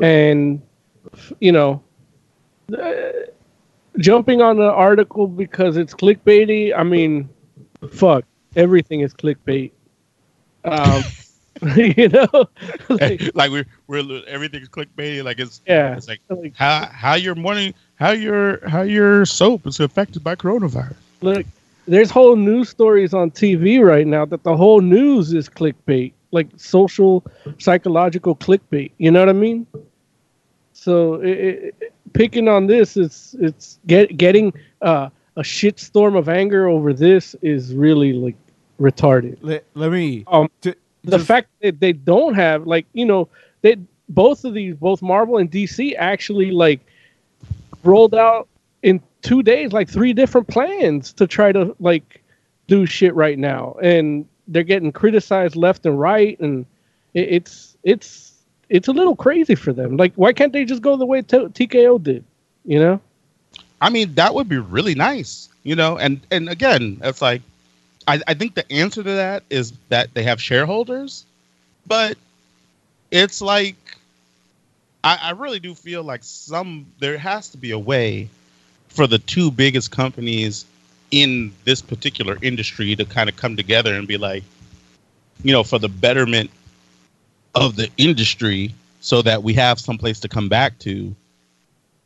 and 0.00 0.60
you 1.40 1.52
know, 1.52 1.82
uh, 2.78 3.10
jumping 3.98 4.40
on 4.40 4.58
an 4.58 4.66
article 4.66 5.26
because 5.26 5.76
it's 5.76 5.94
clickbaity. 5.94 6.76
I 6.76 6.82
mean, 6.82 7.28
fuck, 7.90 8.24
everything 8.56 9.00
is 9.00 9.14
clickbait. 9.14 9.72
Um, 10.64 11.02
you 11.76 12.08
know, 12.08 12.28
like, 12.88 13.22
like 13.34 13.50
we're 13.50 13.66
we're 13.86 14.24
everything's 14.26 14.68
clickbait. 14.68 15.24
Like 15.24 15.38
it's 15.38 15.60
Yeah. 15.66 15.96
It's 15.96 16.08
like 16.08 16.20
how 16.54 16.86
how 16.86 17.14
your 17.14 17.34
morning 17.34 17.74
how 17.96 18.10
your 18.10 18.66
how 18.68 18.82
your 18.82 19.24
soap 19.26 19.66
is 19.66 19.80
affected 19.80 20.24
by 20.24 20.34
coronavirus. 20.34 20.96
Look, 21.20 21.46
there's 21.86 22.10
whole 22.10 22.36
news 22.36 22.68
stories 22.68 23.14
on 23.14 23.30
TV 23.30 23.84
right 23.84 24.06
now 24.06 24.24
that 24.24 24.42
the 24.42 24.56
whole 24.56 24.80
news 24.80 25.32
is 25.32 25.48
clickbait, 25.48 26.12
like 26.30 26.48
social 26.56 27.24
psychological 27.58 28.34
clickbait. 28.34 28.90
You 28.98 29.10
know 29.10 29.20
what 29.20 29.28
I 29.28 29.34
mean? 29.34 29.66
So 30.72 31.14
it, 31.14 31.74
it, 31.80 31.92
picking 32.12 32.48
on 32.48 32.66
this, 32.66 32.96
it's 32.96 33.34
it's 33.40 33.78
get, 33.86 34.16
getting 34.16 34.52
uh, 34.80 35.08
a 35.36 35.42
shitstorm 35.42 36.16
of 36.16 36.28
anger 36.28 36.68
over 36.68 36.92
this 36.92 37.34
is 37.42 37.74
really 37.74 38.12
like 38.12 38.36
retarded. 38.80 39.38
Let, 39.40 39.64
let 39.74 39.92
me. 39.92 40.24
Um, 40.26 40.50
the 41.04 41.18
fact 41.18 41.48
that 41.62 41.80
they 41.80 41.92
don't 41.92 42.34
have 42.34 42.66
like 42.66 42.86
you 42.92 43.04
know 43.04 43.28
they 43.62 43.76
both 44.08 44.44
of 44.44 44.54
these 44.54 44.74
both 44.76 45.02
Marvel 45.02 45.38
and 45.38 45.50
DC 45.50 45.94
actually 45.96 46.50
like 46.50 46.80
rolled 47.82 48.14
out 48.14 48.48
in 48.82 49.00
two 49.22 49.42
days 49.42 49.72
like 49.72 49.88
three 49.88 50.12
different 50.12 50.48
plans 50.48 51.12
to 51.14 51.26
try 51.26 51.52
to 51.52 51.74
like 51.80 52.22
do 52.66 52.86
shit 52.86 53.14
right 53.14 53.38
now 53.38 53.76
and 53.82 54.26
they're 54.48 54.62
getting 54.62 54.92
criticized 54.92 55.56
left 55.56 55.86
and 55.86 55.98
right 55.98 56.38
and 56.40 56.66
it, 57.14 57.28
it's 57.30 57.76
it's 57.82 58.31
it's 58.72 58.88
a 58.88 58.92
little 58.92 59.14
crazy 59.14 59.54
for 59.54 59.72
them 59.72 59.96
like 59.96 60.12
why 60.14 60.32
can't 60.32 60.52
they 60.52 60.64
just 60.64 60.82
go 60.82 60.96
the 60.96 61.06
way 61.06 61.22
T- 61.22 61.36
TKO 61.38 62.02
did 62.02 62.24
you 62.64 62.78
know 62.78 63.00
I 63.82 63.90
mean, 63.90 64.14
that 64.14 64.32
would 64.32 64.48
be 64.48 64.58
really 64.58 64.94
nice, 64.94 65.48
you 65.64 65.74
know. 65.74 65.98
And 65.98 66.20
and 66.30 66.48
again, 66.48 67.00
it's 67.02 67.20
like, 67.20 67.42
I, 68.06 68.20
I 68.28 68.34
think 68.34 68.54
the 68.54 68.70
answer 68.72 69.02
to 69.02 69.10
that 69.10 69.42
is 69.50 69.72
that 69.88 70.14
they 70.14 70.22
have 70.22 70.40
shareholders, 70.40 71.26
but 71.84 72.16
it's 73.10 73.42
like, 73.42 73.98
I, 75.02 75.18
I 75.20 75.30
really 75.32 75.58
do 75.58 75.74
feel 75.74 76.04
like 76.04 76.22
some 76.22 76.86
there 77.00 77.18
has 77.18 77.48
to 77.50 77.58
be 77.58 77.72
a 77.72 77.78
way 77.78 78.28
for 78.86 79.08
the 79.08 79.18
two 79.18 79.50
biggest 79.50 79.90
companies 79.90 80.64
in 81.10 81.52
this 81.64 81.82
particular 81.82 82.38
industry 82.40 82.94
to 82.94 83.04
kind 83.04 83.28
of 83.28 83.36
come 83.36 83.56
together 83.56 83.94
and 83.94 84.06
be 84.06 84.16
like, 84.16 84.44
you 85.42 85.52
know, 85.52 85.64
for 85.64 85.80
the 85.80 85.88
betterment 85.88 86.52
of 87.54 87.76
the 87.76 87.88
industry, 87.98 88.74
so 89.00 89.22
that 89.22 89.42
we 89.42 89.54
have 89.54 89.78
some 89.80 89.98
place 89.98 90.20
to 90.20 90.28
come 90.28 90.48
back 90.48 90.78
to 90.80 91.14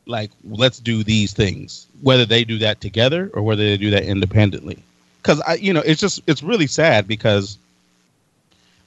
like 0.05 0.31
let's 0.45 0.79
do 0.79 1.03
these 1.03 1.33
things 1.33 1.85
whether 2.01 2.25
they 2.25 2.43
do 2.45 2.59
that 2.59 2.79
together 2.79 3.29
or 3.33 3.41
whether 3.43 3.61
they 3.63 3.75
do 3.77 3.89
that 3.91 4.03
independently. 4.03 4.81
Because 5.21 5.41
i 5.45 5.55
you 5.55 5.73
know 5.73 5.81
it's 5.85 5.99
just 5.99 6.21
it's 6.27 6.41
really 6.41 6.67
sad 6.67 7.07
because 7.07 7.57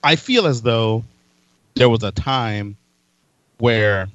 i 0.03 0.16
feel 0.16 0.46
as 0.46 0.62
though 0.62 1.05
there 1.75 1.88
was 1.90 2.03
a 2.03 2.11
time 2.11 2.77
where 3.59 4.09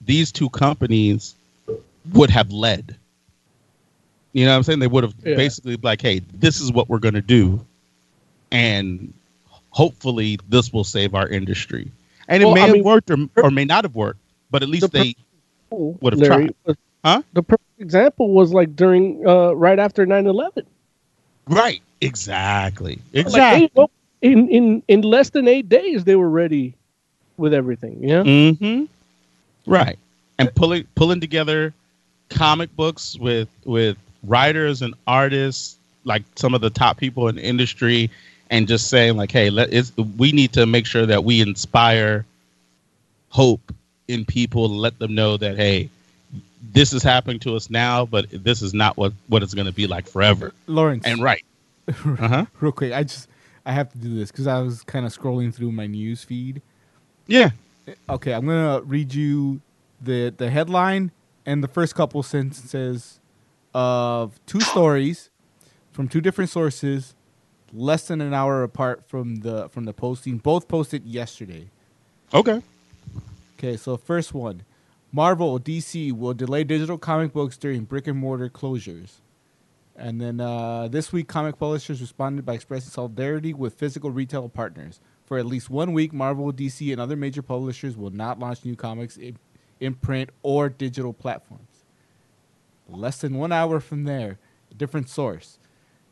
these 0.00 0.30
two 0.30 0.48
companies 0.50 1.34
would 2.12 2.30
have 2.30 2.52
led. 2.52 2.96
You 4.32 4.44
know 4.44 4.52
what 4.52 4.56
i'm 4.58 4.62
saying? 4.62 4.78
They 4.78 4.86
would 4.86 5.02
have 5.04 5.14
Yeah. 5.24 5.34
basically 5.34 5.76
like 5.76 6.00
hey 6.00 6.20
this 6.34 6.60
is 6.60 6.70
what 6.70 6.88
we're 6.88 7.00
going 7.00 7.14
to 7.14 7.20
do. 7.20 7.64
And 8.52 9.12
hopefully 9.80 10.38
this 10.48 10.72
will 10.72 10.84
save 10.84 11.14
our 11.14 11.28
industry 11.28 11.84
and 12.28 12.42
it 12.42 12.46
Well, 12.46 12.54
may 12.54 12.62
I 12.62 12.66
have 12.66 12.74
mean- 12.76 12.84
worked 12.84 13.10
or, 13.10 13.18
or 13.36 13.50
may 13.50 13.64
not 13.64 13.84
have 13.84 13.94
worked 13.94 14.20
but 14.50 14.62
at 14.62 14.68
least 14.68 14.90
The 14.92 14.98
they 14.98 15.16
would 15.70 16.12
have 16.14 16.20
Larry, 16.20 16.44
tried 16.46 16.54
was- 16.64 16.76
Huh? 17.04 17.22
the 17.34 17.42
perfect 17.42 17.78
example 17.80 18.30
was 18.32 18.52
like 18.52 18.74
during 18.74 19.04
uh 19.26 19.52
right 19.52 19.78
after 19.78 20.06
9-11 20.06 20.64
Right. 21.48 21.80
Exactly. 22.00 22.98
Like, 23.12 23.26
Exactly. 23.26 23.66
they- 23.66 23.70
well, 23.74 23.90
in 24.22 24.48
in 24.48 24.82
in 24.88 25.02
less 25.02 25.30
than 25.30 25.46
eight 25.46 25.68
days, 25.68 26.04
they 26.04 26.16
were 26.16 26.28
ready 26.28 26.74
with 27.36 27.52
everything. 27.54 27.96
Yeah. 28.02 28.22
mm-hmm. 28.24 28.84
Right. 29.66 29.98
And 30.38 30.52
pulling 30.54 30.84
pulling 30.94 31.20
together 31.20 31.72
comic 32.30 32.74
books 32.76 33.16
with 33.18 33.48
with 33.64 33.96
writers 34.24 34.82
and 34.82 34.94
artists, 35.06 35.76
like 36.04 36.22
some 36.34 36.52
of 36.54 36.60
the 36.60 36.70
top 36.70 36.96
people 36.98 37.28
in 37.28 37.36
the 37.36 37.44
industry, 37.44 38.10
and 38.50 38.68
just 38.68 38.88
saying 38.88 39.16
like, 39.16 39.32
hey, 39.32 39.50
let 39.50 39.72
it's, 39.72 39.96
we 39.96 40.32
need 40.32 40.52
to 40.54 40.66
make 40.66 40.86
sure 40.86 41.06
that 41.06 41.24
we 41.24 41.40
inspire 41.40 42.24
hope 43.28 43.72
in 44.08 44.24
people, 44.24 44.68
let 44.68 44.98
them 44.98 45.14
know 45.14 45.36
that 45.36 45.56
hey, 45.56 45.90
this 46.72 46.92
is 46.92 47.02
happening 47.02 47.38
to 47.40 47.56
us 47.56 47.70
now, 47.70 48.06
but 48.06 48.26
this 48.30 48.62
is 48.62 48.74
not 48.74 48.96
what 48.96 49.12
what 49.28 49.42
it's 49.42 49.54
going 49.54 49.66
to 49.66 49.72
be 49.72 49.86
like 49.86 50.08
forever. 50.08 50.52
Lawrence. 50.66 51.04
And 51.06 51.22
right. 51.22 51.44
Uh-huh. 51.88 52.46
Real 52.60 52.72
quick, 52.72 52.92
I 52.92 53.04
just 53.04 53.28
I 53.64 53.72
have 53.72 53.92
to 53.92 53.98
do 53.98 54.14
this 54.16 54.32
because 54.32 54.48
I 54.48 54.60
was 54.60 54.82
kind 54.82 55.06
of 55.06 55.16
scrolling 55.16 55.54
through 55.54 55.70
my 55.70 55.86
news 55.86 56.24
feed. 56.24 56.62
Yeah. 57.28 57.50
Okay, 58.08 58.32
I'm 58.32 58.46
gonna 58.46 58.80
read 58.80 59.14
you 59.14 59.60
the 60.00 60.34
the 60.36 60.50
headline 60.50 61.12
and 61.44 61.62
the 61.62 61.68
first 61.68 61.94
couple 61.94 62.22
sentences 62.24 63.20
of 63.72 64.40
two 64.46 64.60
stories 64.60 65.30
from 65.92 66.08
two 66.08 66.20
different 66.20 66.50
sources, 66.50 67.14
less 67.72 68.08
than 68.08 68.20
an 68.20 68.34
hour 68.34 68.62
apart 68.62 69.08
from 69.08 69.36
the 69.36 69.68
from 69.68 69.84
the 69.84 69.92
posting. 69.92 70.38
Both 70.38 70.68
posted 70.68 71.04
yesterday. 71.06 71.70
Okay. 72.32 72.62
Okay, 73.58 73.76
so 73.76 73.96
first 73.96 74.34
one. 74.34 74.62
Marvel 75.12 75.58
DC 75.58 76.12
will 76.12 76.34
delay 76.34 76.64
digital 76.64 76.98
comic 76.98 77.32
books 77.32 77.56
during 77.56 77.84
brick 77.84 78.06
and 78.06 78.18
mortar 78.18 78.50
closures. 78.50 79.20
And 79.96 80.20
then 80.20 80.40
uh, 80.40 80.88
this 80.88 81.10
week, 81.12 81.26
comic 81.26 81.58
publishers 81.58 82.00
responded 82.02 82.44
by 82.44 82.54
expressing 82.54 82.90
solidarity 82.90 83.54
with 83.54 83.74
physical 83.74 84.10
retail 84.10 84.48
partners. 84.48 85.00
For 85.24 85.38
at 85.38 85.46
least 85.46 85.70
one 85.70 85.92
week, 85.92 86.12
Marvel, 86.12 86.52
DC, 86.52 86.92
and 86.92 87.00
other 87.00 87.16
major 87.16 87.42
publishers 87.42 87.96
will 87.96 88.10
not 88.10 88.38
launch 88.38 88.64
new 88.64 88.76
comics 88.76 89.16
in, 89.16 89.38
in 89.80 89.94
print 89.94 90.30
or 90.42 90.68
digital 90.68 91.12
platforms. 91.12 91.84
Less 92.88 93.20
than 93.20 93.34
one 93.34 93.52
hour 93.52 93.80
from 93.80 94.04
there, 94.04 94.38
a 94.70 94.74
different 94.74 95.08
source. 95.08 95.58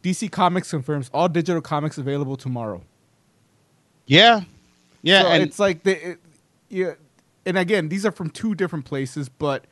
DC 0.05 0.31
Comics 0.31 0.71
confirms 0.71 1.11
all 1.13 1.29
digital 1.29 1.61
comics 1.63 1.99
available 1.99 2.37
tomorrow. 2.37 2.83
Yeah, 4.07 4.43
yeah, 5.03 5.23
So 5.23 5.29
and 5.29 5.43
it's 5.43 5.59
like 5.59 5.83
the 5.83 6.11
it, 6.11 6.19
yeah, 6.69 6.93
and 7.47 7.57
again, 7.59 7.89
these 7.89 8.05
are 8.05 8.13
from 8.13 8.31
two 8.31 8.55
different 8.55 8.85
places, 8.85 9.29
but 9.31 9.67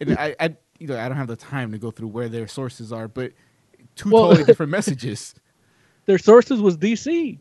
and 0.00 0.16
I, 0.18 0.34
I 0.40 0.56
you 0.78 0.86
know 0.88 0.98
I 0.98 1.06
don't 1.08 1.18
have 1.18 1.26
the 1.28 1.36
time 1.36 1.70
to 1.72 1.78
go 1.78 1.90
through 1.90 2.08
where 2.08 2.28
their 2.30 2.48
sources 2.48 2.92
are, 2.92 3.08
but 3.08 3.32
two 3.94 4.10
Well- 4.10 4.28
totally 4.28 4.44
different 4.50 4.72
messages. 4.72 5.34
Their 6.06 6.18
sources 6.18 6.60
was 6.60 6.76
DC. 6.76 7.38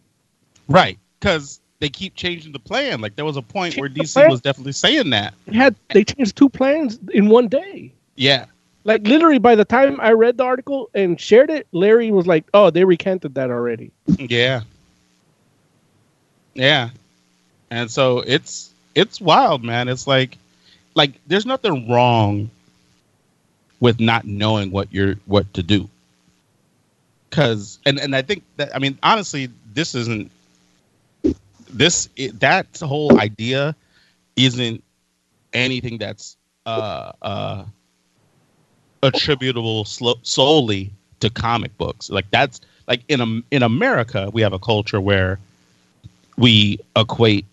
right 0.69 0.97
because 1.19 1.59
they 1.79 1.89
keep 1.89 2.15
changing 2.15 2.51
the 2.53 2.59
plan. 2.59 3.01
Like 3.01 3.15
there 3.15 3.25
was 3.25 3.35
a 3.37 3.41
point 3.41 3.75
where 3.77 3.87
Change 3.89 3.97
the 3.97 4.03
DC 4.03 4.13
plan? 4.13 4.29
was 4.29 4.41
definitely 4.41 4.71
saying 4.73 5.09
that. 5.11 5.33
They 5.47 5.55
had 5.57 5.75
they 5.89 6.03
changed 6.03 6.35
two 6.37 6.49
plans 6.49 6.99
in 7.13 7.27
one 7.29 7.47
day. 7.47 7.93
Yeah, 8.15 8.45
Like 8.85 9.07
literally, 9.07 9.39
by 9.39 9.55
the 9.55 9.65
time 9.65 9.99
I 10.01 10.11
read 10.11 10.37
the 10.37 10.43
article 10.43 10.89
and 10.93 11.19
shared 11.19 11.49
it, 11.49 11.67
Larry 11.71 12.11
was 12.11 12.27
like, 12.27 12.45
"Oh, 12.53 12.69
they 12.69 12.83
recanted 12.83 13.35
that 13.35 13.49
already." 13.49 13.91
yeah, 14.17 14.61
yeah, 16.53 16.89
and 17.71 17.89
so 17.89 18.19
it's 18.19 18.73
it's 18.93 19.21
wild, 19.21 19.63
man. 19.63 19.87
It's 19.87 20.05
like 20.05 20.37
like 20.95 21.13
there's 21.27 21.45
nothing 21.45 21.89
wrong 21.89 22.49
with 23.79 23.99
not 23.99 24.25
knowing 24.25 24.71
what 24.71 24.91
you're 24.93 25.15
what 25.25 25.53
to 25.53 25.63
do. 25.63 25.89
Cause 27.31 27.79
and 27.85 27.99
and 27.99 28.15
I 28.15 28.21
think 28.21 28.43
that 28.57 28.75
I 28.75 28.79
mean 28.79 28.97
honestly, 29.01 29.49
this 29.73 29.95
isn't 29.95 30.29
this 31.69 32.09
it, 32.15 32.39
that 32.41 32.67
whole 32.79 33.17
idea 33.19 33.75
isn't 34.35 34.83
anything 35.53 35.97
that's 35.97 36.37
uh 36.65 37.11
uh 37.21 37.65
attributable 39.03 39.85
slo- 39.85 40.19
solely 40.23 40.91
to 41.19 41.29
comic 41.29 41.77
books. 41.77 42.09
Like 42.09 42.29
that's 42.31 42.61
like 42.87 43.03
in 43.07 43.43
in 43.51 43.63
America, 43.63 44.29
we 44.33 44.41
have 44.41 44.53
a 44.53 44.59
culture 44.59 44.99
where 45.01 45.39
we 46.37 46.79
equate 46.95 47.45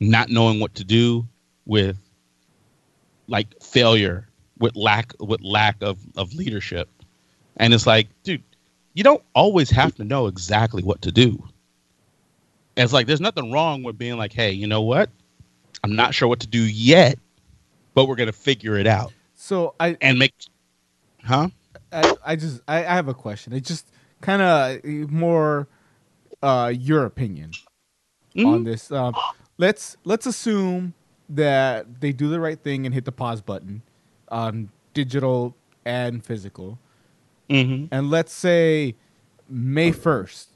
not 0.00 0.30
knowing 0.30 0.60
what 0.60 0.74
to 0.76 0.84
do 0.84 1.26
with 1.66 1.96
like 3.28 3.46
failure, 3.62 4.26
with 4.58 4.76
lack 4.76 5.12
with 5.20 5.40
lack 5.42 5.76
of 5.82 5.98
of 6.16 6.34
leadership. 6.34 6.88
And 7.56 7.72
it's 7.72 7.86
like, 7.86 8.08
dude, 8.24 8.42
you 8.94 9.04
don't 9.04 9.22
always 9.34 9.70
have 9.70 9.94
to 9.96 10.04
know 10.04 10.26
exactly 10.26 10.82
what 10.82 11.02
to 11.02 11.12
do. 11.12 11.30
And 12.76 12.84
it's 12.84 12.92
like 12.92 13.06
there's 13.06 13.20
nothing 13.20 13.52
wrong 13.52 13.82
with 13.82 13.98
being 13.98 14.16
like, 14.18 14.32
hey, 14.32 14.52
you 14.52 14.66
know 14.66 14.82
what? 14.82 15.10
I'm 15.84 15.94
not 15.94 16.14
sure 16.14 16.28
what 16.28 16.40
to 16.40 16.46
do 16.46 16.60
yet, 16.60 17.18
but 17.94 18.06
we're 18.06 18.16
gonna 18.16 18.32
figure 18.32 18.76
it 18.76 18.86
out 18.86 19.12
So 19.34 19.74
I 19.78 19.96
and 20.00 20.18
make 20.18 20.34
huh? 21.24 21.48
I, 21.92 22.14
I 22.24 22.36
just 22.36 22.60
I, 22.68 22.78
I 22.78 22.94
have 22.94 23.08
a 23.08 23.14
question. 23.14 23.52
It's 23.52 23.68
just 23.68 23.90
kind 24.20 24.42
of 24.42 25.10
more 25.10 25.68
uh, 26.42 26.72
your 26.76 27.04
opinion 27.04 27.52
on 28.36 28.64
this. 28.64 28.90
Um, 28.90 29.14
let's 29.58 29.96
let's 30.04 30.26
assume 30.26 30.94
that 31.28 32.00
they 32.00 32.12
do 32.12 32.28
the 32.28 32.40
right 32.40 32.58
thing 32.60 32.84
and 32.86 32.94
hit 32.94 33.04
the 33.04 33.12
pause 33.12 33.40
button 33.40 33.82
on 34.28 34.70
digital 34.92 35.54
and 35.84 36.24
physical, 36.24 36.78
Mm-hmm. 37.50 37.86
and 37.94 38.10
let's 38.10 38.32
say 38.32 38.94
May 39.48 39.92
first, 39.92 40.50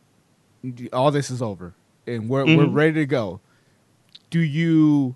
all 0.92 1.10
this 1.10 1.30
is 1.30 1.42
over 1.42 1.74
and 2.06 2.28
we're 2.28 2.44
we're 2.46 2.64
Mhm. 2.66 2.74
ready 2.74 2.92
to 2.94 3.06
go. 3.06 3.40
Do 4.30 4.40
you 4.40 5.14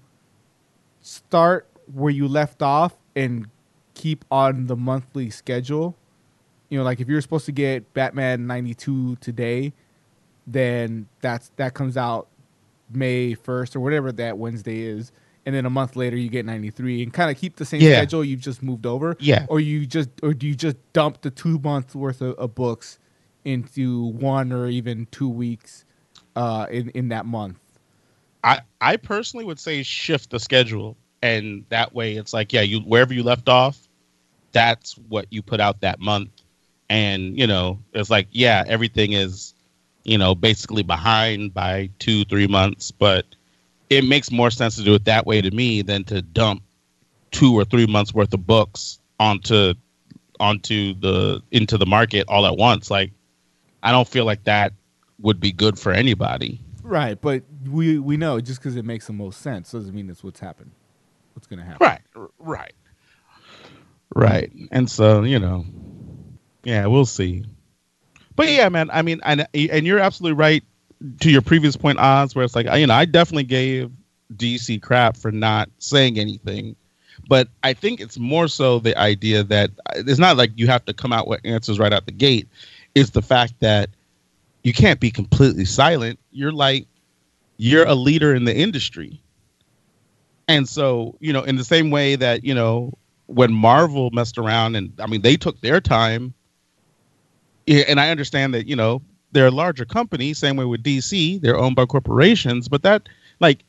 start 1.01 1.67
where 1.93 2.11
you 2.11 2.29
left 2.29 2.63
off 2.63 2.95
and 3.17 3.49
keep 3.95 4.25
on 4.31 4.67
the 4.67 4.77
monthly 4.77 5.31
schedule? 5.31 5.97
You 6.71 6.79
know, 6.79 6.85
like 6.85 7.01
if 7.01 7.09
you're 7.09 7.21
supposed 7.21 7.47
to 7.47 7.53
get 7.53 7.93
Batman 7.95 8.47
92 8.47 9.17
today, 9.17 9.73
then 10.47 11.09
that's 11.21 11.51
that 11.57 11.75
comes 11.75 11.97
out 11.97 12.29
May 12.93 13.35
1st 13.35 13.77
or 13.77 13.81
whatever 13.81 14.13
that 14.13 14.39
Wednesday 14.39 14.81
is. 14.83 15.13
And 15.47 15.55
then 15.55 15.67
a 15.67 15.71
month 15.71 15.97
later 15.97 16.17
you 16.17 16.29
get 16.31 16.47
93 16.47 17.03
and 17.03 17.13
kind 17.13 17.31
of 17.31 17.37
keep 17.39 17.57
the 17.57 17.65
same 17.65 17.81
Yeah. 17.81 17.97
schedule 17.99 18.25
you've 18.25 18.41
just 18.41 18.63
moved 18.63 18.87
over. 18.87 19.17
Yeah. 19.21 19.47
Or 19.49 19.61
you 19.61 19.87
just 19.87 20.11
or 20.23 20.35
do 20.35 20.47
you 20.47 20.55
just 20.55 20.77
dump 20.93 21.23
the 21.23 21.31
2 21.31 21.59
months 21.61 21.95
worth 21.95 22.23
of, 22.23 22.35
of 22.37 22.55
books 22.55 22.99
into 23.45 24.07
one 24.13 24.53
or 24.53 24.69
even 24.69 25.07
2 25.11 25.29
weeks 25.29 25.85
uh 26.37 26.67
in 26.71 26.91
in 26.91 27.09
that 27.11 27.27
month? 27.27 27.59
I 28.45 28.61
I 28.81 28.97
personally 28.97 29.45
would 29.47 29.61
say 29.61 29.83
shift 29.83 30.31
the 30.31 30.41
schedule, 30.41 30.97
and 31.23 31.65
that 31.69 31.95
way 31.95 32.15
it's 32.15 32.33
like 32.33 32.53
yeah, 32.53 32.61
you 32.61 32.81
wherever 32.81 33.15
you 33.15 33.23
left 33.23 33.49
off, 33.49 33.79
that's 34.53 34.95
what 35.09 35.27
you 35.31 35.43
put 35.43 35.61
out 35.61 35.81
that 35.81 36.01
month, 36.01 36.31
and 36.91 37.39
you 37.39 37.47
know 37.47 37.79
it's 37.95 38.11
like 38.11 38.29
yeah, 38.33 38.65
everything 38.67 39.13
is, 39.13 39.55
you 40.05 40.19
know, 40.19 40.35
basically 40.35 40.83
behind 40.83 41.55
by 41.55 41.89
two 41.99 42.25
three 42.25 42.47
months, 42.49 42.91
but 42.91 43.25
it 43.89 44.05
makes 44.05 44.31
more 44.31 44.51
sense 44.51 44.77
to 44.77 44.83
do 44.83 44.95
it 44.95 45.05
that 45.05 45.27
way 45.27 45.41
to 45.41 45.51
me 45.51 45.83
than 45.83 46.05
to 46.05 46.23
dump 46.23 46.63
two 47.31 47.55
or 47.55 47.65
three 47.65 47.87
months 47.87 48.13
worth 48.13 48.33
of 48.35 48.47
books 48.47 48.99
onto 49.21 49.75
onto 50.41 50.95
the 50.95 51.41
into 51.53 51.79
the 51.79 51.87
market 51.87 52.25
all 52.29 52.47
at 52.47 52.57
once. 52.57 52.91
Like 52.91 53.13
I 53.83 53.93
don't 53.93 54.09
feel 54.09 54.25
like 54.25 54.45
that 54.45 54.73
would 55.21 55.41
be 55.41 55.53
good 55.53 55.79
for 55.79 55.93
anybody. 55.93 56.61
Right, 56.83 57.21
but 57.21 57.45
we 57.71 57.99
we 57.99 58.17
know 58.17 58.41
just 58.41 58.61
because 58.61 58.77
it 58.77 58.85
makes 58.85 59.07
the 59.07 59.13
most 59.13 59.41
sense 59.41 59.71
doesn't 59.71 59.95
mean 59.95 60.09
that's 60.09 60.25
what's 60.25 60.41
happened. 60.41 60.73
What's 61.35 61.47
going 61.47 61.61
to 61.61 61.65
happen? 61.65 61.87
Right, 61.87 62.01
right, 62.39 62.75
right. 64.15 64.53
And 64.71 64.91
so 64.91 65.23
you 65.23 65.39
know, 65.39 65.65
yeah, 66.65 66.87
we'll 66.87 67.07
see. 67.07 67.45
But 68.37 68.49
yeah, 68.49 68.69
man. 68.69 68.91
I 68.93 69.03
mean, 69.03 69.21
and 69.25 69.47
and 69.55 69.87
you're 69.87 69.99
absolutely 69.99 70.37
right 70.37 70.65
to 71.21 71.31
your 71.31 71.43
previous 71.43 71.77
point, 71.77 71.99
Oz, 71.99 72.35
where 72.35 72.45
it's 72.45 72.55
like 72.55 72.67
you 72.79 72.87
know, 72.87 72.95
I 72.95 73.05
definitely 73.05 73.45
gave 73.45 73.91
DC 74.37 74.81
crap 74.83 75.17
for 75.17 75.31
not 75.31 75.69
saying 75.79 76.19
anything. 76.19 76.77
But 77.29 77.49
I 77.63 77.73
think 77.73 78.01
it's 78.01 78.19
more 78.19 78.49
so 78.49 78.79
the 78.79 78.99
idea 78.99 79.45
that 79.45 79.71
uh, 79.87 80.03
it's 80.07 80.19
not 80.19 80.37
like 80.37 80.51
you 80.57 80.67
have 80.67 80.85
to 80.87 80.95
come 80.95 81.13
out 81.13 81.29
with 81.29 81.41
answers 81.45 81.79
right 81.79 81.93
out 81.93 82.07
the 82.07 82.13
gate. 82.13 82.49
It's 82.95 83.11
the 83.11 83.23
fact 83.23 83.55
that 83.61 83.91
you 84.65 84.73
can't 84.73 84.99
be 84.99 85.11
completely 85.11 85.65
silent. 85.65 86.19
You're 86.31 86.53
like 86.53 86.87
you're 87.59 87.87
a 87.87 87.95
leader 87.95 88.35
in 88.35 88.45
the 88.45 88.57
industry. 88.57 89.22
And 90.53 90.69
so, 90.69 91.17
you 91.21 91.33
know, 91.33 91.43
in 91.43 91.57
the 91.57 91.65
same 91.65 91.91
way 91.91 92.15
that, 92.17 92.45
you 92.45 92.55
know, 92.55 92.93
when 93.27 93.55
Marvel 93.55 94.11
messed 94.11 94.37
around 94.37 94.77
and 94.77 94.93
I 95.01 95.07
mean 95.07 95.23
they 95.23 95.37
took 95.37 95.59
their 95.63 95.81
time 95.81 96.35
and 97.67 97.99
I 97.99 98.11
understand 98.11 98.53
that, 98.53 98.67
you 98.67 98.77
know, 98.77 99.01
they're 99.33 99.47
a 99.47 99.51
larger 99.51 99.87
company, 99.87 100.35
same 100.35 100.57
way 100.57 100.67
with 100.67 100.83
DC, 100.83 101.41
they're 101.41 101.57
owned 101.57 101.75
by 101.75 101.87
corporations, 101.87 102.69
but 102.69 102.83
that 102.83 103.09
like 103.41 103.65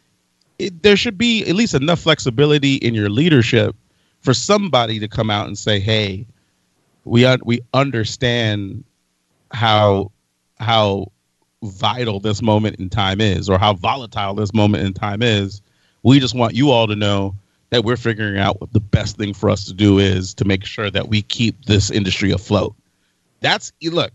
it, 0.59 0.83
there 0.83 0.97
should 0.97 1.17
be 1.17 1.45
at 1.47 1.55
least 1.55 1.73
enough 1.73 2.01
flexibility 2.01 2.75
in 2.75 2.93
your 2.93 3.09
leadership 3.09 3.77
for 4.19 4.33
somebody 4.33 4.99
to 4.99 5.07
come 5.07 5.29
out 5.29 5.47
and 5.47 5.57
say, 5.57 5.79
"Hey, 5.79 6.27
we 7.05 7.25
un- 7.25 7.41
we 7.45 7.61
understand 7.73 8.83
how 9.51 10.11
how 10.59 11.11
vital 11.63 12.19
this 12.19 12.41
moment 12.41 12.75
in 12.77 12.89
time 12.89 13.21
is 13.21 13.49
or 13.49 13.57
how 13.57 13.73
volatile 13.73 14.33
this 14.33 14.53
moment 14.53 14.85
in 14.85 14.93
time 14.93 15.21
is. 15.21 15.61
We 16.03 16.19
just 16.19 16.35
want 16.35 16.53
you 16.53 16.71
all 16.71 16.87
to 16.87 16.95
know 16.95 17.35
that 17.69 17.83
we're 17.83 17.97
figuring 17.97 18.37
out 18.37 18.61
what 18.61 18.71
the 18.71 18.79
best 18.79 19.17
thing 19.17 19.33
for 19.33 19.49
us 19.49 19.65
to 19.65 19.73
do 19.73 19.97
is 19.97 20.33
to 20.35 20.45
make 20.45 20.65
sure 20.65 20.91
that 20.91 21.07
we 21.07 21.23
keep 21.23 21.65
this 21.65 21.89
industry 21.89 22.31
afloat. 22.31 22.75
That's 23.39 23.73
look, 23.81 24.11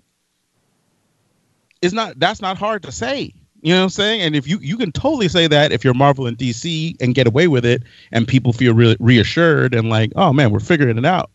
it's 1.83 1.93
not 1.93 2.19
that's 2.19 2.41
not 2.41 2.57
hard 2.57 2.83
to 2.85 2.93
say. 2.93 3.33
You 3.61 3.73
know 3.73 3.81
what 3.81 3.85
I'm 3.85 3.91
saying? 3.91 4.21
And 4.21 4.37
if 4.37 4.47
you 4.47 4.59
you 4.61 4.77
can 4.77 4.93
totally 4.93 5.29
say 5.29 5.49
that 5.49 5.73
if 5.73 5.83
you're 5.83 5.95
Marvel 5.95 6.27
and 6.27 6.39
DC 6.39 6.95
and 7.01 7.15
get 7.15 7.27
away 7.27 7.49
with 7.49 7.67
it 7.67 7.83
and 8.13 8.29
people 8.29 8.53
feel 8.53 8.75
really 8.75 8.97
reassured 9.01 9.75
and 9.75 9.91
like, 9.91 10.13
"Oh 10.15 10.33
man, 10.33 10.53
we're 10.53 10.61
figuring 10.61 10.97
it 10.97 11.05
out." 11.05 11.31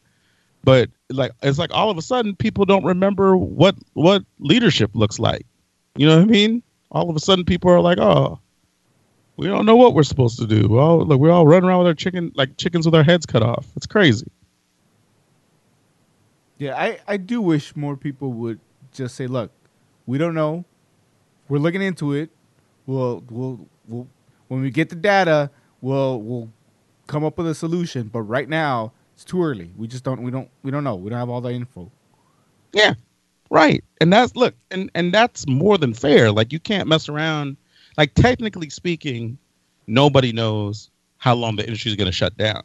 But 0.63 0.89
like 1.09 1.31
it's 1.41 1.59
like 1.59 1.73
all 1.73 1.89
of 1.89 1.97
a 1.97 2.01
sudden 2.01 2.35
people 2.35 2.63
don't 2.63 2.85
remember 2.85 3.35
what 3.35 3.75
what 3.93 4.23
leadership 4.39 4.91
looks 4.93 5.19
like. 5.19 5.45
You 5.97 6.07
know 6.07 6.15
what 6.15 6.23
I 6.23 6.31
mean? 6.31 6.63
All 6.91 7.09
of 7.09 7.15
a 7.15 7.19
sudden 7.19 7.43
people 7.43 7.69
are 7.69 7.81
like, 7.81 7.97
"Oh, 7.97 8.39
we 9.37 9.47
don't 9.47 9.65
know 9.65 9.75
what 9.75 9.93
we're 9.93 10.03
supposed 10.03 10.39
to 10.39 10.47
do. 10.47 10.67
Well, 10.67 11.05
look, 11.05 11.19
we 11.19 11.29
all 11.29 11.47
run 11.47 11.63
around 11.63 11.79
with 11.79 11.87
our 11.87 11.93
chicken 11.93 12.31
like 12.35 12.57
chickens 12.57 12.85
with 12.85 12.95
our 12.95 13.03
heads 13.03 13.25
cut 13.25 13.43
off. 13.43 13.67
It's 13.75 13.87
crazy." 13.87 14.27
Yeah, 16.57 16.77
I, 16.77 16.99
I 17.07 17.17
do 17.17 17.41
wish 17.41 17.75
more 17.75 17.97
people 17.97 18.31
would 18.33 18.59
just 18.93 19.15
say, 19.15 19.27
look, 19.27 19.51
we 20.05 20.17
don't 20.17 20.33
know. 20.35 20.65
We're 21.49 21.57
looking 21.57 21.81
into 21.81 22.13
it. 22.13 22.29
We'll 22.85 23.23
we'll 23.29 23.67
we'll 23.87 24.07
when 24.47 24.61
we 24.61 24.71
get 24.71 24.89
the 24.89 24.95
data, 24.95 25.49
we'll 25.81 26.21
we'll 26.21 26.49
come 27.07 27.25
up 27.25 27.37
with 27.37 27.47
a 27.47 27.55
solution. 27.55 28.07
But 28.07 28.21
right 28.21 28.47
now, 28.47 28.93
it's 29.13 29.25
too 29.25 29.43
early. 29.43 29.71
We 29.77 29.87
just 29.87 30.03
don't 30.03 30.21
we 30.21 30.31
don't 30.31 30.49
we 30.63 30.71
don't 30.71 30.83
know. 30.83 30.95
We 30.95 31.09
don't 31.09 31.19
have 31.19 31.29
all 31.29 31.41
the 31.41 31.51
info. 31.51 31.91
Yeah. 32.71 32.93
Right. 33.49 33.83
And 33.99 34.11
that's 34.11 34.35
look, 34.35 34.55
and 34.71 34.89
and 34.95 35.13
that's 35.13 35.47
more 35.47 35.77
than 35.77 35.93
fair. 35.93 36.31
Like 36.31 36.53
you 36.53 36.59
can't 36.59 36.87
mess 36.87 37.09
around. 37.09 37.57
Like 37.97 38.13
technically 38.13 38.69
speaking, 38.69 39.37
nobody 39.87 40.31
knows 40.31 40.89
how 41.17 41.35
long 41.35 41.55
the 41.55 41.63
industry 41.63 41.91
is 41.91 41.95
going 41.95 42.07
to 42.07 42.11
shut 42.11 42.37
down. 42.37 42.63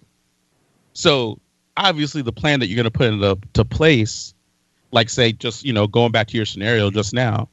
So 0.93 1.38
obviously, 1.77 2.23
the 2.23 2.33
plan 2.33 2.61
that 2.61 2.67
you're 2.67 2.77
going 2.77 2.85
to 2.85 2.91
put 2.91 3.07
into 3.07 3.38
to 3.55 3.64
place, 3.64 4.35
like 4.91 5.11
say, 5.11 5.33
just 5.33 5.64
you 5.64 5.73
know, 5.73 5.87
going 5.87 6.12
back 6.12 6.29
to 6.29 6.37
your 6.37 6.47
scenario 6.47 6.91
just 6.91 7.12
now, 7.14 7.49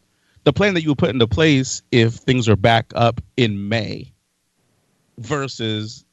the 0.45 0.53
plan 0.53 0.73
that 0.73 0.81
you 0.81 0.89
would 0.89 0.97
put 0.97 1.09
into 1.09 1.27
place 1.27 1.81
if 1.91 2.13
things 2.13 2.47
are 2.49 2.55
back 2.55 2.91
up 2.95 3.21
in 3.37 3.69
May, 3.69 4.11
versus 5.17 6.05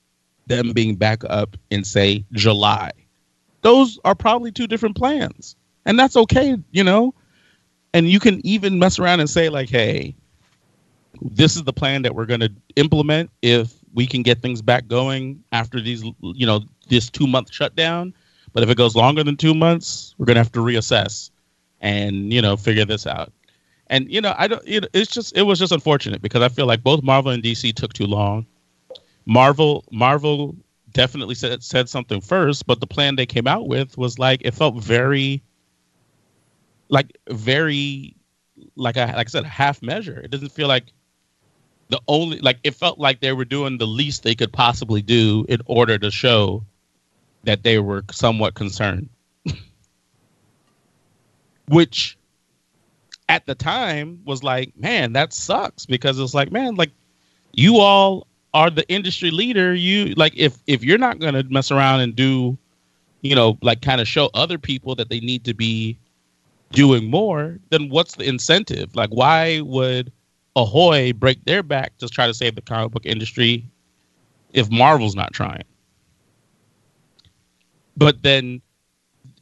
them 0.47 0.73
being 0.73 0.97
back 0.97 1.23
up 1.29 1.57
in 1.71 1.85
say 1.85 2.25
July, 2.33 2.91
those 3.63 3.99
are 4.05 4.15
probably 4.15 4.53
two 4.53 4.67
different 4.67 4.97
plans, 4.97 5.57
and 5.87 5.99
that's 5.99 6.17
okay, 6.17 6.57
you 6.71 6.85
know. 6.85 7.15
And 7.95 8.09
you 8.09 8.21
can 8.21 8.45
even 8.47 8.79
mess 8.79 8.99
around 8.99 9.21
and 9.21 9.29
say 9.29 9.51
like, 9.51 9.69
hey, 9.69 10.17
this 11.21 11.57
is 11.57 11.65
the 11.65 11.73
plan 11.73 12.03
that 12.03 12.15
we're 12.15 12.27
going 12.27 12.41
to 12.41 12.53
implement 12.77 13.31
if 13.43 13.75
we 13.95 14.07
can 14.07 14.23
get 14.23 14.41
things 14.41 14.63
back 14.63 14.89
going 14.89 15.43
after 15.53 15.81
these, 15.81 16.03
you 16.21 16.47
know, 16.47 16.63
this 16.89 17.11
two 17.11 17.27
month 17.27 17.53
shutdown. 17.53 18.15
But 18.53 18.63
if 18.63 18.71
it 18.71 18.77
goes 18.77 18.95
longer 18.95 19.23
than 19.25 19.37
two 19.37 19.55
months, 19.55 20.15
we're 20.19 20.27
going 20.27 20.37
to 20.37 20.41
have 20.41 20.53
to 20.53 20.61
reassess 20.61 21.31
and, 21.81 22.33
you 22.33 22.41
know, 22.41 22.57
figure 22.57 22.85
this 22.85 23.07
out. 23.07 23.33
And, 23.89 24.11
you 24.11 24.21
know, 24.21 24.35
I 24.39 24.49
don't, 24.49 24.63
it, 24.67 24.87
it's 24.93 25.11
just, 25.11 25.37
it 25.37 25.43
was 25.43 25.59
just 25.59 25.73
unfortunate 25.73 26.23
because 26.23 26.43
I 26.43 26.49
feel 26.49 26.67
like 26.67 26.83
both 26.83 27.03
Marvel 27.03 27.31
and 27.31 27.43
DC 27.43 27.75
took 27.75 27.93
too 27.93 28.07
long. 28.07 28.47
Marvel, 29.27 29.85
Marvel 29.91 30.57
definitely 30.93 31.35
said, 31.35 31.63
said 31.63 31.89
something 31.89 32.21
first, 32.21 32.67
but 32.67 32.81
the 32.81 32.87
plan 32.87 33.17
they 33.17 33.27
came 33.27 33.47
out 33.47 33.69
with 33.69 33.97
was 33.99 34.19
like, 34.19 34.41
it 34.45 34.55
felt 34.55 34.77
very, 34.77 35.43
like, 36.89 37.17
very, 37.29 38.17
like 38.77 38.97
I, 38.97 39.15
like 39.15 39.27
I 39.27 39.31
said, 39.31 39.45
half 39.45 39.83
measure. 39.83 40.21
It 40.21 40.31
doesn't 40.31 40.53
feel 40.53 40.69
like 40.69 40.93
the 41.93 42.01
only 42.09 42.39
like 42.39 42.59
it 42.65 42.75
felt 42.75 42.99
like 42.99 43.21
they 43.21 43.35
were 43.35 43.45
doing 43.45 43.77
the 43.77 43.87
least 43.87 44.23
they 44.23 44.35
could 44.35 44.51
possibly 44.51 45.03
do 45.03 45.45
in 45.51 45.61
order 45.67 45.99
to 45.99 46.11
show 46.11 46.65
that 47.45 47.63
they 47.65 47.79
were 47.79 48.03
somewhat 48.11 48.55
concerned. 48.55 49.11
Which 51.69 52.17
at 53.29 53.45
the 53.45 53.55
time 53.55 54.23
was 54.25 54.43
like 54.43 54.73
man 54.75 55.13
that 55.13 55.35
sucks. 55.35 55.85
Because 55.85 56.19
it's 56.19 56.33
like 56.33 56.51
man 56.51 56.77
like 56.77 56.93
you 57.53 57.77
all 57.77 58.27
are 58.55 58.71
the 58.71 58.89
industry 58.89 59.31
leader. 59.31 59.75
You 59.75 60.15
like 60.15 60.33
if 60.35 60.57
if 60.67 60.83
you're 60.83 60.97
not 60.97 61.19
going 61.19 61.35
to 61.35 61.43
mess 61.43 61.71
around 61.71 62.01
and 62.01 62.17
do 62.17 62.57
you 63.21 63.35
know 63.35 63.59
like 63.61 63.83
kind 63.83 64.01
of 64.01 64.09
show 64.09 64.31
other 64.33 64.57
people 64.57 64.95
that 64.95 65.11
they 65.11 65.21
need 65.21 65.45
to 65.45 65.53
be 65.53 65.99
doing 66.71 67.11
more 67.11 67.59
then 67.69 67.91
what's 67.91 68.15
the 68.15 68.25
incentive? 68.25 68.97
Like 68.97 69.11
why 69.11 69.61
would 69.61 70.11
Ahoy 70.57 71.13
break 71.13 71.45
their 71.45 71.63
back 71.63 71.97
to 71.99 72.09
try 72.09 72.27
to 72.27 72.35
save 72.35 72.55
the 72.55 72.63
comic 72.63 72.93
book 72.93 73.07
industry 73.07 73.67
if 74.53 74.71
Marvel's 74.71 75.15
not 75.15 75.33
trying. 75.33 75.65
But 77.97 78.23
then 78.23 78.61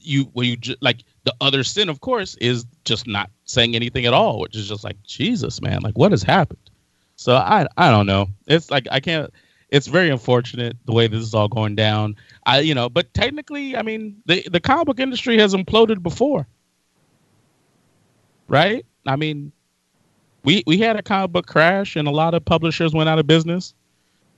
you 0.00 0.24
when 0.32 0.48
you 0.48 0.56
ju- 0.56 0.76
like 0.80 1.04
the 1.24 1.34
other 1.40 1.64
sin, 1.64 1.88
of 1.88 2.00
course, 2.00 2.36
is 2.36 2.64
just 2.84 3.06
not 3.06 3.30
saying 3.44 3.74
anything 3.76 4.06
at 4.06 4.14
all, 4.14 4.40
which 4.40 4.56
is 4.56 4.68
just 4.68 4.84
like 4.84 5.02
Jesus, 5.04 5.60
man, 5.60 5.80
like 5.82 5.96
what 5.98 6.12
has 6.12 6.22
happened? 6.22 6.70
So 7.16 7.36
I 7.36 7.66
I 7.76 7.90
don't 7.90 8.06
know. 8.06 8.28
It's 8.46 8.70
like 8.70 8.86
I 8.90 9.00
can't. 9.00 9.32
It's 9.70 9.86
very 9.86 10.10
unfortunate 10.10 10.76
the 10.84 10.92
way 10.92 11.06
this 11.06 11.22
is 11.22 11.34
all 11.34 11.48
going 11.48 11.76
down. 11.76 12.16
I 12.46 12.60
you 12.60 12.74
know, 12.74 12.88
but 12.88 13.12
technically, 13.14 13.76
I 13.76 13.82
mean, 13.82 14.22
the 14.26 14.46
the 14.50 14.60
comic 14.60 14.86
book 14.86 15.00
industry 15.00 15.38
has 15.38 15.54
imploded 15.54 16.02
before, 16.02 16.46
right? 18.48 18.84
I 19.06 19.16
mean, 19.16 19.52
we 20.42 20.62
we 20.66 20.78
had 20.78 20.96
a 20.96 21.02
comic 21.02 21.32
book 21.32 21.46
crash 21.46 21.96
and 21.96 22.08
a 22.08 22.10
lot 22.10 22.34
of 22.34 22.44
publishers 22.44 22.92
went 22.92 23.08
out 23.08 23.18
of 23.18 23.26
business. 23.26 23.74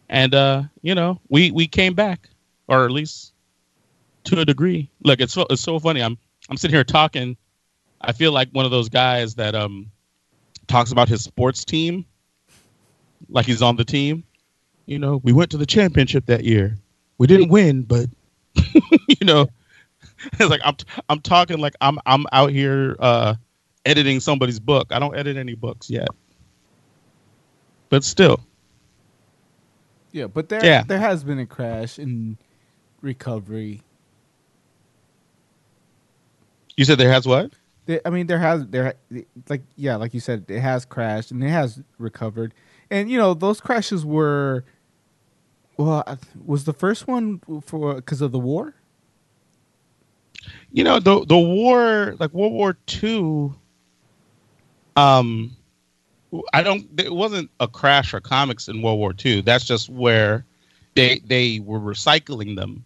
And 0.08 0.34
uh 0.34 0.64
you 0.82 0.94
know 0.94 1.20
we 1.28 1.50
we 1.50 1.66
came 1.66 1.94
back 1.94 2.28
or 2.68 2.84
at 2.84 2.90
least 2.90 3.32
to 4.24 4.40
a 4.40 4.44
degree. 4.44 4.90
Look 5.02 5.20
it's 5.20 5.32
so, 5.32 5.46
it's 5.50 5.62
so 5.62 5.78
funny. 5.78 6.02
I'm 6.02 6.18
i'm 6.50 6.56
sitting 6.56 6.74
here 6.74 6.84
talking. 6.84 7.36
I 8.00 8.12
feel 8.12 8.32
like 8.32 8.48
one 8.52 8.64
of 8.64 8.70
those 8.70 8.88
guys 8.88 9.34
that 9.36 9.54
um 9.54 9.90
talks 10.66 10.92
about 10.92 11.08
his 11.08 11.22
sports 11.22 11.64
team 11.64 12.04
like 13.28 13.46
he's 13.46 13.62
on 13.62 13.76
the 13.76 13.84
team. 13.84 14.24
You 14.86 14.98
know 14.98 15.20
we 15.22 15.32
went 15.32 15.50
to 15.52 15.56
the 15.56 15.66
championship 15.66 16.26
that 16.26 16.44
year. 16.44 16.76
We 17.18 17.26
didn't 17.26 17.48
win 17.48 17.82
but 17.82 18.06
you 19.08 19.24
know 19.24 19.48
it's 20.34 20.50
like 20.50 20.60
i'm 20.64 20.76
i'm 21.08 21.20
talking 21.20 21.58
like 21.58 21.74
i'm 21.80 21.98
i'm 22.06 22.26
out 22.32 22.50
here 22.50 22.96
uh 22.98 23.34
editing 23.84 24.20
somebody's 24.20 24.60
book. 24.60 24.88
I 24.90 24.98
don't 24.98 25.16
edit 25.16 25.36
any 25.36 25.54
books 25.54 25.90
yet. 25.90 26.08
But 27.88 28.04
still. 28.04 28.40
Yeah, 30.12 30.26
but 30.26 30.48
there 30.48 30.64
Yeah. 30.64 30.82
there 30.82 30.98
has 30.98 31.24
been 31.24 31.38
a 31.38 31.46
crash 31.46 31.98
in 31.98 32.36
recovery. 33.00 33.82
You 36.76 36.84
said 36.84 36.98
there 36.98 37.12
has 37.12 37.26
what? 37.26 37.52
There- 37.86 38.00
I 38.04 38.10
mean, 38.10 38.26
there 38.26 38.38
has 38.38 38.66
there 38.68 38.94
like 39.48 39.62
yeah, 39.76 39.96
like 39.96 40.14
you 40.14 40.20
said, 40.20 40.44
it 40.48 40.60
has 40.60 40.84
crashed 40.84 41.30
and 41.30 41.42
it 41.42 41.48
has 41.48 41.82
recovered, 41.98 42.54
and 42.90 43.10
you 43.10 43.18
know 43.18 43.34
those 43.34 43.60
crashes 43.60 44.04
were. 44.04 44.64
Well, 45.78 46.18
was 46.44 46.64
the 46.64 46.72
first 46.74 47.08
one 47.08 47.40
for 47.64 47.94
because 47.96 48.20
of 48.20 48.30
the 48.30 48.38
war? 48.38 48.74
You 50.70 50.84
know, 50.84 51.00
the 51.00 51.24
the 51.24 51.38
war 51.38 52.14
like 52.20 52.32
World 52.32 52.52
War 52.52 52.74
Two 52.86 53.54
um 54.96 55.56
I 56.54 56.62
don't 56.62 56.86
it 56.98 57.12
wasn't 57.12 57.50
a 57.60 57.68
crash 57.68 58.10
for 58.10 58.20
comics 58.20 58.68
in 58.68 58.82
World 58.82 58.98
War 58.98 59.14
II. 59.24 59.42
That's 59.42 59.64
just 59.64 59.88
where 59.88 60.44
they 60.94 61.20
they 61.24 61.60
were 61.60 61.80
recycling 61.80 62.56
them. 62.56 62.84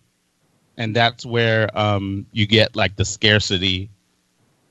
And 0.76 0.94
that's 0.94 1.24
where 1.24 1.70
um 1.78 2.26
you 2.32 2.46
get 2.46 2.74
like 2.76 2.96
the 2.96 3.04
scarcity 3.04 3.88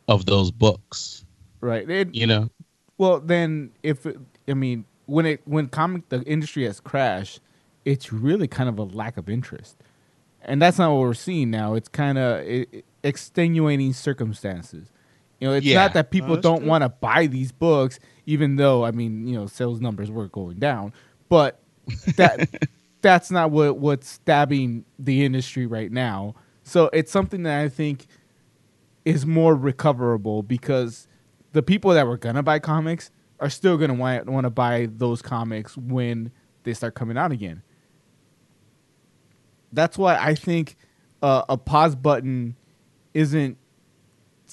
of 0.07 0.25
those 0.25 0.51
books. 0.51 1.25
Right. 1.61 1.89
It- 1.89 2.13
You 2.13 2.27
know? 2.27 2.49
Well, 2.97 3.19
then 3.19 3.71
if 3.83 4.05
it, 4.05 4.17
I 4.47 4.53
mean 4.53 4.85
when 5.05 5.25
it 5.25 5.41
when 5.45 5.67
comic 5.67 6.09
the 6.09 6.21
industry 6.23 6.63
has 6.65 6.79
crashed, 6.79 7.39
it's 7.83 8.11
really 8.11 8.47
kind 8.47 8.67
of 8.69 8.79
a 8.79 8.83
lack 8.83 9.17
of 9.17 9.29
interest, 9.29 9.75
and 10.41 10.61
that's 10.61 10.79
not 10.79 10.91
what 10.91 11.01
we're 11.01 11.13
seeing 11.13 11.51
now. 11.51 11.75
It's 11.75 11.87
kind 11.89 12.17
of 12.17 12.43
extenuating 13.03 13.93
circumstances. 13.93 14.91
You 15.39 15.47
know, 15.49 15.53
it's 15.53 15.65
Yeah. 15.65 15.75
not 15.83 15.93
that 15.93 16.11
people 16.11 16.35
that's 16.35 16.43
don't 16.43 16.65
want 16.65 16.83
to 16.83 16.89
buy 16.89 17.27
these 17.27 17.51
books, 17.51 17.99
even 18.25 18.55
though 18.55 18.85
I 18.85 18.91
mean, 18.91 19.27
you 19.27 19.35
know, 19.35 19.47
sales 19.47 19.81
numbers 19.81 20.09
were 20.09 20.27
going 20.27 20.57
down, 20.59 20.93
but 21.29 21.61
that 22.15 22.49
that's 23.01 23.29
not 23.31 23.51
what 23.51 23.77
what's 23.77 24.09
stabbing 24.09 24.85
the 24.97 25.25
industry 25.25 25.65
right 25.65 25.91
now. 25.91 26.35
So 26.63 26.89
it's 26.93 27.11
something 27.11 27.43
that 27.43 27.59
I 27.61 27.69
think 27.69 28.07
is 29.03 29.25
more 29.25 29.55
recoverable 29.55 30.41
because 30.41 31.07
the 31.51 31.61
people 31.61 31.91
that 31.91 32.07
were 32.07 32.17
gonna 32.17 32.41
buy 32.43 32.59
comics 32.59 33.11
are 33.39 33.49
still 33.49 33.77
gonna 33.77 33.93
want 33.93 34.25
want 34.27 34.45
to 34.45 34.49
buy 34.49 34.87
those 34.91 35.21
comics 35.21 35.77
when 35.77 36.31
they 36.63 36.73
start 36.73 36.95
coming 36.95 37.17
out 37.17 37.31
again. 37.31 37.61
That's 39.71 39.97
why 39.97 40.15
I 40.17 40.35
think 40.35 40.77
uh, 41.21 41.43
a 41.49 41.57
pause 41.57 41.95
button 41.95 42.55
isn't 43.13 43.57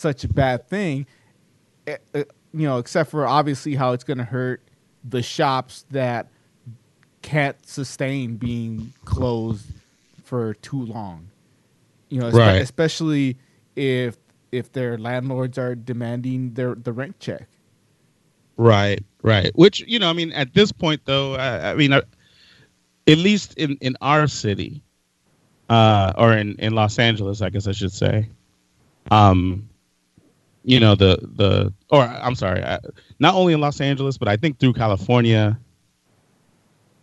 such 0.02 0.24
a 0.24 0.28
bad 0.28 0.68
thing. 0.68 1.06
Eh, 1.86 1.96
eh, 2.14 2.24
you 2.52 2.66
know, 2.66 2.76
except 2.78 3.10
for 3.10 3.26
obviously 3.26 3.74
how 3.74 3.92
it's 3.92 4.04
gonna 4.04 4.24
hurt 4.24 4.60
the 5.08 5.22
shops 5.22 5.86
that 5.90 6.28
can't 7.22 7.56
sustain 7.66 8.36
being 8.36 8.92
closed 9.04 9.66
for 10.24 10.54
too 10.54 10.84
long. 10.84 11.28
You 12.10 12.20
know, 12.20 12.30
Right. 12.30 12.60
especially 12.60 13.38
if 13.76 14.18
if 14.50 14.70
their 14.72 14.98
landlords 14.98 15.56
are 15.56 15.74
demanding 15.74 16.52
their 16.52 16.74
the 16.74 16.92
rent 16.92 17.18
check. 17.20 17.48
Right, 18.58 19.02
right. 19.22 19.50
Which 19.54 19.80
you 19.86 19.98
know, 19.98 20.10
I 20.10 20.12
mean, 20.12 20.30
at 20.32 20.52
this 20.52 20.72
point, 20.72 21.00
though, 21.06 21.34
I, 21.36 21.70
I 21.70 21.74
mean, 21.74 21.92
uh, 21.94 22.02
at 23.06 23.16
least 23.18 23.54
in 23.54 23.78
in 23.80 23.96
our 24.02 24.26
city, 24.26 24.82
uh, 25.70 26.12
or 26.18 26.34
in 26.34 26.54
in 26.56 26.74
Los 26.74 26.98
Angeles, 26.98 27.40
I 27.40 27.48
guess 27.48 27.66
I 27.66 27.72
should 27.72 27.92
say, 27.92 28.28
um, 29.10 29.68
you 30.64 30.78
know, 30.80 30.94
the 30.94 31.18
the 31.34 31.72
or 31.90 32.02
I'm 32.02 32.34
sorry, 32.34 32.62
uh, 32.62 32.78
not 33.18 33.34
only 33.34 33.52
in 33.52 33.60
Los 33.60 33.80
Angeles, 33.80 34.16
but 34.18 34.28
I 34.28 34.36
think 34.36 34.58
through 34.58 34.74
California, 34.74 35.58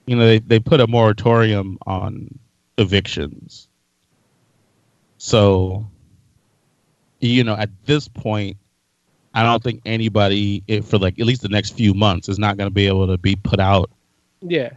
you 0.05 0.15
know, 0.15 0.25
they 0.25 0.39
they 0.39 0.59
put 0.59 0.79
a 0.79 0.87
moratorium 0.87 1.77
on 1.85 2.37
evictions. 2.77 3.67
So, 5.17 5.85
you 7.19 7.43
know, 7.43 7.55
at 7.55 7.69
this 7.85 8.07
point, 8.07 8.55
I 9.33 9.43
don't 9.43 9.61
think 9.61 9.81
anybody 9.85 10.63
if, 10.67 10.85
for 10.87 10.97
like 10.97 11.19
at 11.19 11.25
least 11.25 11.41
the 11.41 11.49
next 11.49 11.71
few 11.75 11.93
months 11.93 12.29
is 12.29 12.39
not 12.39 12.57
going 12.57 12.69
to 12.69 12.73
be 12.73 12.87
able 12.87 13.07
to 13.07 13.17
be 13.17 13.35
put 13.35 13.59
out 13.59 13.89
Yeah. 14.41 14.69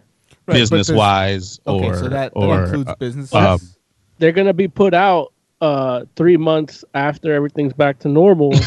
but 0.47 0.55
business 0.55 0.91
wise 0.91 1.61
Okay, 1.67 1.87
or 1.89 1.95
so 1.95 2.09
that, 2.09 2.33
that 2.35 2.39
or 2.39 2.65
includes 2.65 2.89
uh, 2.91 2.95
businesses. 2.97 3.33
um, 3.35 3.61
They're 4.19 4.33
gonna 4.33 4.53
be 4.53 4.69
put 4.69 4.95
out 4.95 5.33
uh 5.63 6.05
three 6.17 6.37
months 6.37 6.85
after 6.93 7.33
everything's 7.33 7.73
back 7.73 7.99
to 8.01 8.09
normal. 8.09 8.51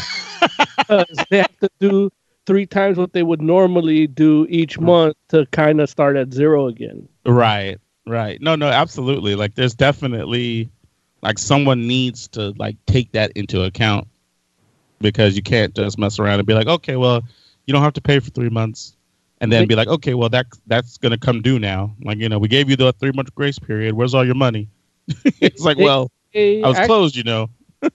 because 0.78 1.24
they 1.30 1.38
have 1.38 1.58
to 1.60 1.70
do 1.78 2.10
three 2.46 2.66
times 2.66 2.96
what 2.96 3.12
they 3.12 3.22
would 3.22 3.42
normally 3.42 4.06
do 4.06 4.46
each 4.48 4.78
month 4.78 5.16
to 5.28 5.46
kind 5.46 5.80
of 5.80 5.90
start 5.90 6.16
at 6.16 6.32
zero 6.32 6.68
again. 6.68 7.08
Right, 7.24 7.78
right. 8.06 8.40
No, 8.40 8.54
no, 8.54 8.68
absolutely. 8.68 9.34
Like 9.34 9.54
there's 9.54 9.74
definitely 9.74 10.70
like 11.22 11.38
someone 11.38 11.86
needs 11.86 12.28
to 12.28 12.54
like 12.56 12.76
take 12.86 13.12
that 13.12 13.32
into 13.32 13.62
account 13.62 14.06
because 15.00 15.36
you 15.36 15.42
can't 15.42 15.74
just 15.74 15.98
mess 15.98 16.18
around 16.18 16.38
and 16.38 16.46
be 16.46 16.54
like, 16.54 16.68
okay, 16.68 16.96
well, 16.96 17.22
you 17.66 17.72
don't 17.72 17.82
have 17.82 17.94
to 17.94 18.00
pay 18.00 18.20
for 18.20 18.30
three 18.30 18.48
months, 18.48 18.96
and 19.40 19.52
then 19.52 19.66
be 19.66 19.74
like, 19.74 19.88
okay, 19.88 20.14
well 20.14 20.28
that 20.28 20.46
that's 20.66 20.98
gonna 20.98 21.18
come 21.18 21.42
due 21.42 21.58
now. 21.58 21.94
Like 22.02 22.18
you 22.18 22.28
know, 22.28 22.38
we 22.38 22.48
gave 22.48 22.70
you 22.70 22.76
the 22.76 22.92
three 22.92 23.12
month 23.12 23.34
grace 23.34 23.58
period. 23.58 23.94
Where's 23.94 24.14
all 24.14 24.24
your 24.24 24.36
money? 24.36 24.68
it's 25.40 25.62
like, 25.62 25.78
well, 25.78 26.10
they 26.36 26.62
I 26.62 26.68
was 26.68 26.78
act- 26.78 26.88
closed, 26.88 27.16
you 27.16 27.24
know. 27.24 27.50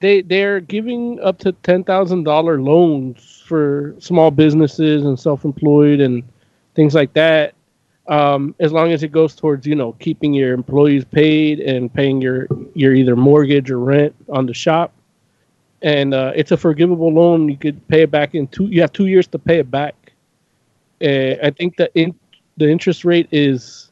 They 0.00 0.22
they're 0.22 0.60
giving 0.60 1.20
up 1.20 1.38
to 1.40 1.52
ten 1.52 1.84
thousand 1.84 2.24
dollar 2.24 2.60
loans 2.60 3.42
for 3.46 3.94
small 3.98 4.30
businesses 4.30 5.04
and 5.04 5.18
self 5.18 5.44
employed 5.44 6.00
and 6.00 6.22
things 6.74 6.94
like 6.94 7.12
that. 7.14 7.54
Um, 8.08 8.54
as 8.60 8.72
long 8.72 8.92
as 8.92 9.02
it 9.02 9.12
goes 9.12 9.34
towards 9.34 9.66
you 9.66 9.74
know 9.76 9.92
keeping 9.92 10.34
your 10.34 10.52
employees 10.54 11.04
paid 11.04 11.60
and 11.60 11.92
paying 11.92 12.20
your 12.20 12.48
your 12.74 12.94
either 12.94 13.16
mortgage 13.16 13.70
or 13.70 13.78
rent 13.78 14.14
on 14.28 14.46
the 14.46 14.54
shop, 14.54 14.92
and 15.82 16.14
uh, 16.14 16.32
it's 16.34 16.52
a 16.52 16.56
forgivable 16.56 17.12
loan. 17.12 17.48
You 17.48 17.56
could 17.56 17.86
pay 17.88 18.02
it 18.02 18.10
back 18.10 18.34
in 18.34 18.48
two. 18.48 18.66
You 18.66 18.80
have 18.82 18.92
two 18.92 19.06
years 19.06 19.26
to 19.28 19.38
pay 19.38 19.58
it 19.58 19.70
back. 19.70 20.12
Uh, 21.02 21.34
I 21.42 21.50
think 21.50 21.76
the 21.76 21.90
in, 21.94 22.14
the 22.56 22.68
interest 22.70 23.04
rate 23.04 23.28
is 23.32 23.90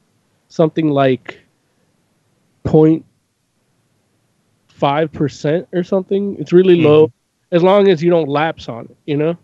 something 0.48 0.90
like 0.90 1.40
point 2.64 3.04
five 4.80 5.12
percent 5.12 5.68
or 5.72 5.84
something. 5.84 6.36
It's 6.40 6.52
really 6.52 6.80
low, 6.80 7.12
as 7.52 7.62
long 7.62 7.88
as 7.88 8.02
you 8.02 8.10
don't 8.10 8.28
lapse 8.28 8.68
on 8.68 8.86
it. 8.86 8.96
You 9.04 9.16
know, 9.18 9.38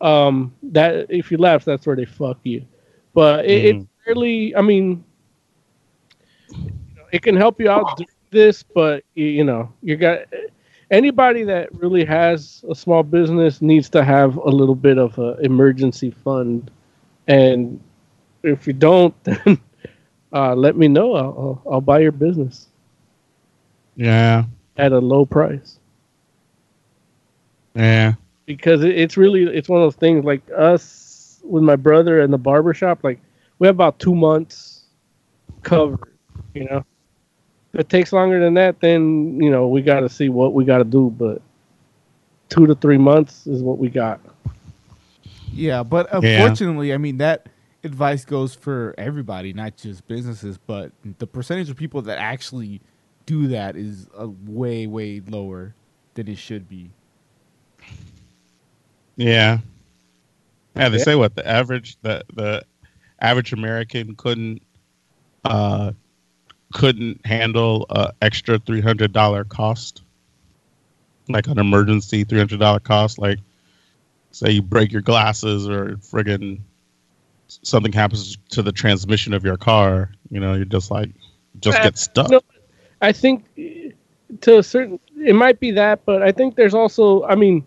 um, 0.00 0.52
that 0.64 1.06
if 1.08 1.30
you 1.30 1.38
lapse, 1.38 1.64
that's 1.64 1.86
where 1.86 1.96
they 1.96 2.04
fuck 2.04 2.38
you. 2.42 2.66
But 3.14 3.46
it, 3.46 3.64
it's 3.64 3.86
really, 4.06 4.54
I 4.54 4.60
mean, 4.60 5.04
you 6.50 6.70
know, 6.96 7.04
it 7.12 7.22
can 7.22 7.36
help 7.36 7.60
you 7.60 7.70
out 7.70 8.00
this, 8.30 8.62
but 8.62 9.04
you, 9.14 9.26
you 9.26 9.44
know, 9.44 9.72
you 9.82 9.96
got 9.96 10.20
anybody 10.90 11.44
that 11.44 11.72
really 11.74 12.04
has 12.04 12.64
a 12.68 12.74
small 12.74 13.02
business 13.02 13.62
needs 13.62 13.88
to 13.90 14.04
have 14.04 14.36
a 14.36 14.50
little 14.50 14.74
bit 14.74 14.98
of 14.98 15.16
an 15.18 15.36
emergency 15.40 16.10
fund, 16.10 16.70
and 17.28 17.80
if 18.42 18.66
you 18.66 18.72
don't, 18.72 19.14
then 19.24 19.60
uh, 20.32 20.54
let 20.54 20.76
me 20.76 20.88
know. 20.88 21.14
I'll, 21.14 21.62
I'll, 21.64 21.72
I'll 21.74 21.80
buy 21.80 22.00
your 22.00 22.12
business 22.12 22.68
Yeah, 23.98 24.44
at 24.76 24.92
a 24.92 24.98
low 24.98 25.26
price 25.26 25.78
yeah, 27.74 28.14
because 28.46 28.82
it's 28.84 29.16
really 29.16 29.42
it's 29.44 29.68
one 29.68 29.80
of 29.82 29.86
those 29.86 29.96
things 29.96 30.24
like 30.24 30.40
us 30.56 31.40
with 31.42 31.62
my 31.64 31.76
brother 31.76 32.20
and 32.20 32.32
the 32.32 32.38
barber 32.38 32.72
shop 32.72 33.02
like 33.02 33.20
we 33.58 33.66
have 33.66 33.74
about 33.76 33.98
two 33.98 34.14
months 34.14 34.84
covered 35.62 36.16
you 36.54 36.64
know 36.64 36.84
if 37.74 37.80
it 37.80 37.88
takes 37.88 38.12
longer 38.12 38.38
than 38.40 38.54
that 38.54 38.80
then 38.80 39.40
you 39.40 39.50
know 39.50 39.66
we 39.68 39.82
got 39.82 40.00
to 40.00 40.08
see 40.08 40.28
what 40.28 40.54
we 40.54 40.64
got 40.64 40.78
to 40.78 40.84
do 40.84 41.10
but 41.18 41.42
two 42.48 42.66
to 42.66 42.74
three 42.76 42.98
months 42.98 43.46
is 43.48 43.62
what 43.62 43.78
we 43.78 43.88
got 43.88 44.20
Yeah, 45.52 45.82
but 45.82 46.08
Yeah. 46.12 46.18
unfortunately, 46.18 46.94
I 46.94 46.98
mean 46.98 47.18
that 47.18 47.48
advice 47.84 48.24
goes 48.24 48.54
for 48.54 48.94
everybody, 48.98 49.52
not 49.52 49.76
just 49.76 50.06
businesses. 50.06 50.58
But 50.58 50.92
the 51.18 51.26
percentage 51.26 51.70
of 51.70 51.76
people 51.76 52.02
that 52.02 52.18
actually 52.18 52.80
do 53.28 53.48
that 53.48 53.76
is 53.76 54.08
a 54.16 54.28
way, 54.28 54.86
way 54.86 55.20
lower 55.20 55.76
than 56.14 56.28
it 56.28 56.38
should 56.38 56.68
be. 56.68 56.96
yeah. 59.16 59.58
Yeah, 60.76 60.88
they 60.88 60.98
Yeah. 60.98 61.04
say 61.04 61.14
what 61.16 61.34
the 61.34 61.46
average 61.46 61.96
the 62.02 62.24
the 62.34 62.62
average 63.20 63.52
American 63.52 64.14
couldn't 64.16 64.62
uh 65.44 65.92
couldn't 66.72 67.24
handle 67.26 67.86
a 67.90 68.12
extra 68.22 68.58
three 68.58 68.80
hundred 68.80 69.12
dollar 69.12 69.44
cost, 69.44 70.02
like 71.28 71.46
an 71.48 71.58
emergency 71.58 72.24
three 72.24 72.38
hundred 72.38 72.60
dollar 72.60 72.80
cost. 72.80 73.18
Like, 73.18 73.40
say 74.32 74.50
you 74.52 74.62
break 74.62 74.92
your 74.92 75.02
glasses 75.02 75.68
or 75.68 75.96
friggin' 75.96 76.60
something 77.48 77.92
happens 77.92 78.36
to 78.50 78.62
the 78.62 78.72
transmission 78.72 79.32
of 79.34 79.44
your 79.44 79.56
car. 79.56 80.12
You 80.30 80.40
know, 80.40 80.54
you're 80.54 80.64
just 80.64 80.90
like 80.90 81.10
just 81.60 81.80
Uh, 81.80 81.88
get 81.88 81.96
stuck. 81.98 82.32
no, 82.32 82.40
i 83.00 83.12
think 83.12 83.44
to 84.40 84.58
a 84.58 84.62
certain 84.62 84.98
it 85.16 85.34
might 85.34 85.58
be 85.60 85.70
that 85.70 86.04
but 86.04 86.22
i 86.22 86.30
think 86.32 86.54
there's 86.54 86.74
also 86.74 87.24
i 87.24 87.34
mean 87.34 87.64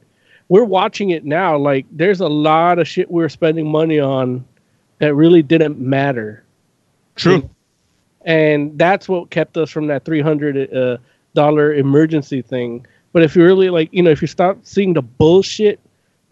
we're 0.51 0.65
watching 0.65 1.11
it 1.11 1.23
now. 1.23 1.57
Like 1.57 1.85
there's 1.93 2.19
a 2.19 2.27
lot 2.27 2.77
of 2.77 2.85
shit 2.85 3.09
we're 3.09 3.29
spending 3.29 3.71
money 3.71 4.01
on 4.01 4.43
that 4.99 5.15
really 5.15 5.41
didn't 5.41 5.79
matter. 5.79 6.43
True. 7.15 7.49
and 8.25 8.77
that's 8.77 9.07
what 9.07 9.29
kept 9.29 9.55
us 9.55 9.69
from 9.69 9.87
that 9.87 10.03
300 10.03 10.73
uh, 10.73 10.97
dollar 11.35 11.73
emergency 11.73 12.41
thing. 12.41 12.85
But 13.13 13.23
if 13.23 13.33
you 13.33 13.45
really 13.45 13.69
like 13.69 13.93
you 13.93 14.03
know 14.03 14.09
if 14.09 14.21
you 14.21 14.27
stop 14.27 14.57
seeing 14.63 14.93
the 14.93 15.01
bullshit 15.01 15.79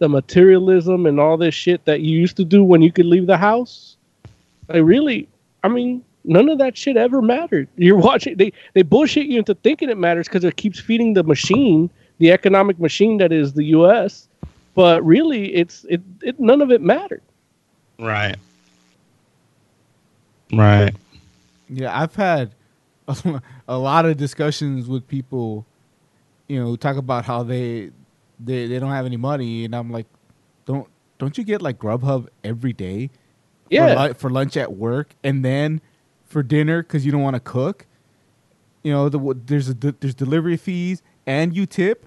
the 0.00 0.08
materialism 0.08 1.06
and 1.06 1.18
all 1.18 1.38
this 1.38 1.54
shit 1.54 1.82
that 1.86 2.02
you 2.02 2.18
used 2.18 2.36
to 2.36 2.44
do 2.44 2.62
when 2.62 2.82
you 2.82 2.92
could 2.92 3.06
leave 3.06 3.26
the 3.26 3.36
house 3.36 3.96
like 4.68 4.82
really 4.82 5.28
i 5.62 5.68
mean 5.68 6.02
none 6.24 6.48
of 6.48 6.58
that 6.58 6.76
shit 6.76 6.96
ever 6.96 7.22
mattered 7.22 7.68
you're 7.76 7.96
watching 7.96 8.36
they 8.36 8.52
they 8.74 8.82
bullshit 8.82 9.26
you 9.26 9.38
into 9.38 9.54
thinking 9.54 9.88
it 9.88 9.96
matters 9.98 10.28
because 10.28 10.44
it 10.44 10.56
keeps 10.56 10.78
feeding 10.78 11.14
the 11.14 11.22
machine 11.22 11.88
the 12.18 12.30
economic 12.30 12.78
machine 12.78 13.16
that 13.18 13.32
is 13.32 13.54
the 13.54 13.64
us 13.64 14.28
but 14.74 15.04
really 15.04 15.54
it's 15.54 15.84
it, 15.88 16.00
it 16.22 16.38
none 16.38 16.60
of 16.60 16.70
it 16.70 16.80
mattered 16.82 17.22
Right. 18.00 18.36
Right. 20.52 20.94
Yeah, 21.68 21.96
I've 21.98 22.14
had 22.14 22.52
a, 23.06 23.42
a 23.68 23.78
lot 23.78 24.06
of 24.06 24.16
discussions 24.16 24.88
with 24.88 25.06
people, 25.06 25.66
you 26.48 26.58
know, 26.58 26.66
who 26.66 26.76
talk 26.76 26.96
about 26.96 27.24
how 27.24 27.42
they 27.42 27.90
they 28.40 28.66
they 28.66 28.78
don't 28.78 28.90
have 28.90 29.06
any 29.06 29.18
money, 29.18 29.64
and 29.64 29.76
I'm 29.76 29.90
like, 29.90 30.06
don't 30.64 30.88
don't 31.18 31.36
you 31.38 31.44
get 31.44 31.62
like 31.62 31.78
Grubhub 31.78 32.28
every 32.42 32.72
day? 32.72 33.10
Yeah. 33.68 33.94
For, 33.94 34.08
lu- 34.08 34.14
for 34.14 34.30
lunch 34.30 34.56
at 34.56 34.72
work, 34.72 35.14
and 35.22 35.44
then 35.44 35.80
for 36.30 36.42
dinner 36.44 36.82
because 36.84 37.06
you 37.06 37.12
don't 37.12 37.22
want 37.22 37.36
to 37.36 37.40
cook. 37.40 37.86
You 38.84 38.92
know, 38.92 39.10
the, 39.10 39.20
there's 39.46 39.70
a 39.70 39.74
there's 39.74 40.14
delivery 40.16 40.58
fees, 40.58 41.02
and 41.26 41.56
you 41.56 41.66
tip. 41.66 42.06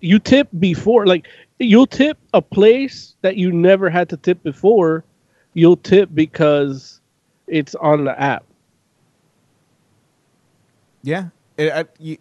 you 0.00 0.20
tip 0.20 0.48
before 0.60 1.06
like 1.06 1.28
you'll 1.60 1.88
tip 1.88 2.18
a 2.34 2.42
place 2.42 3.16
that 3.22 3.36
you 3.36 3.52
never 3.52 3.90
had 3.90 4.10
to 4.10 4.18
tip 4.18 4.42
before 4.44 5.04
you'll 5.54 5.76
tip 5.78 6.10
because 6.14 7.00
it's 7.48 7.74
on 7.76 8.04
the 8.04 8.20
app 8.20 8.44
Yeah. 11.02 11.28
It, 11.58 11.72
I, 11.72 11.86
you, 11.98 12.18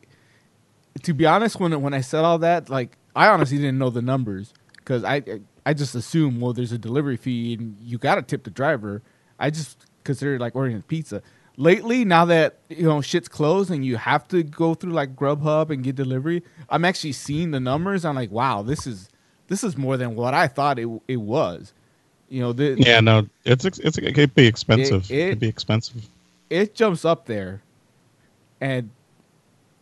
to 1.04 1.14
be 1.14 1.28
honest, 1.28 1.60
when 1.60 1.80
when 1.82 1.94
I 1.94 2.02
said 2.02 2.24
all 2.26 2.40
that, 2.40 2.70
like 2.70 2.98
I 3.16 3.30
honestly 3.30 3.58
didn't 3.58 3.80
know 3.80 3.92
the 3.92 4.04
numbers 4.04 4.54
because 4.78 5.04
I 5.04 5.24
I 5.66 5.74
just 5.74 5.96
assumed 5.96 6.42
well, 6.42 6.54
there's 6.54 6.74
a 6.74 6.80
delivery 6.80 7.18
fee 7.18 7.56
and 7.56 7.78
you 7.82 8.00
got 8.00 8.16
to 8.16 8.24
tip 8.24 8.44
the 8.44 8.52
driver. 8.52 9.04
I 9.40 9.52
just 9.52 9.86
considered 10.04 10.40
like 10.42 10.56
ordering 10.56 10.82
pizza. 10.84 11.22
Lately, 11.58 12.06
now 12.06 12.26
that 12.26 12.58
you 12.70 12.84
know 12.84 13.02
shit's 13.02 13.28
closed 13.28 13.70
and 13.72 13.86
you 13.86 13.98
have 13.98 14.28
to 14.30 14.42
go 14.44 14.74
through 14.74 14.94
like 14.94 15.16
Grubhub 15.16 15.70
and 15.70 15.84
get 15.84 15.96
delivery, 15.96 16.44
I'm 16.70 16.86
actually 16.86 17.12
seeing 17.12 17.52
the 17.52 17.60
numbers. 17.60 18.06
I'm 18.06 18.16
like, 18.16 18.32
wow, 18.32 18.62
this 18.62 18.88
is 18.88 19.10
this 19.48 19.64
is 19.64 19.78
more 19.78 19.98
than 19.98 20.16
what 20.16 20.34
I 20.34 20.48
thought 20.48 20.80
it 20.80 20.88
it 21.08 21.18
was. 21.18 21.74
You 22.30 22.40
know, 22.42 22.54
the, 22.54 22.76
Yeah, 22.80 23.02
no, 23.02 23.28
it's 23.44 23.66
it's 23.66 23.80
it 23.80 24.14
could 24.16 24.34
be 24.34 24.48
expensive. 24.48 25.12
It- 25.12 25.14
It, 25.14 25.20
it- 25.20 25.30
could 25.32 25.40
be 25.40 25.48
expensive. 25.50 26.06
it 26.50 26.74
jumps 26.76 27.04
up 27.06 27.26
there 27.26 27.62
and 28.60 28.90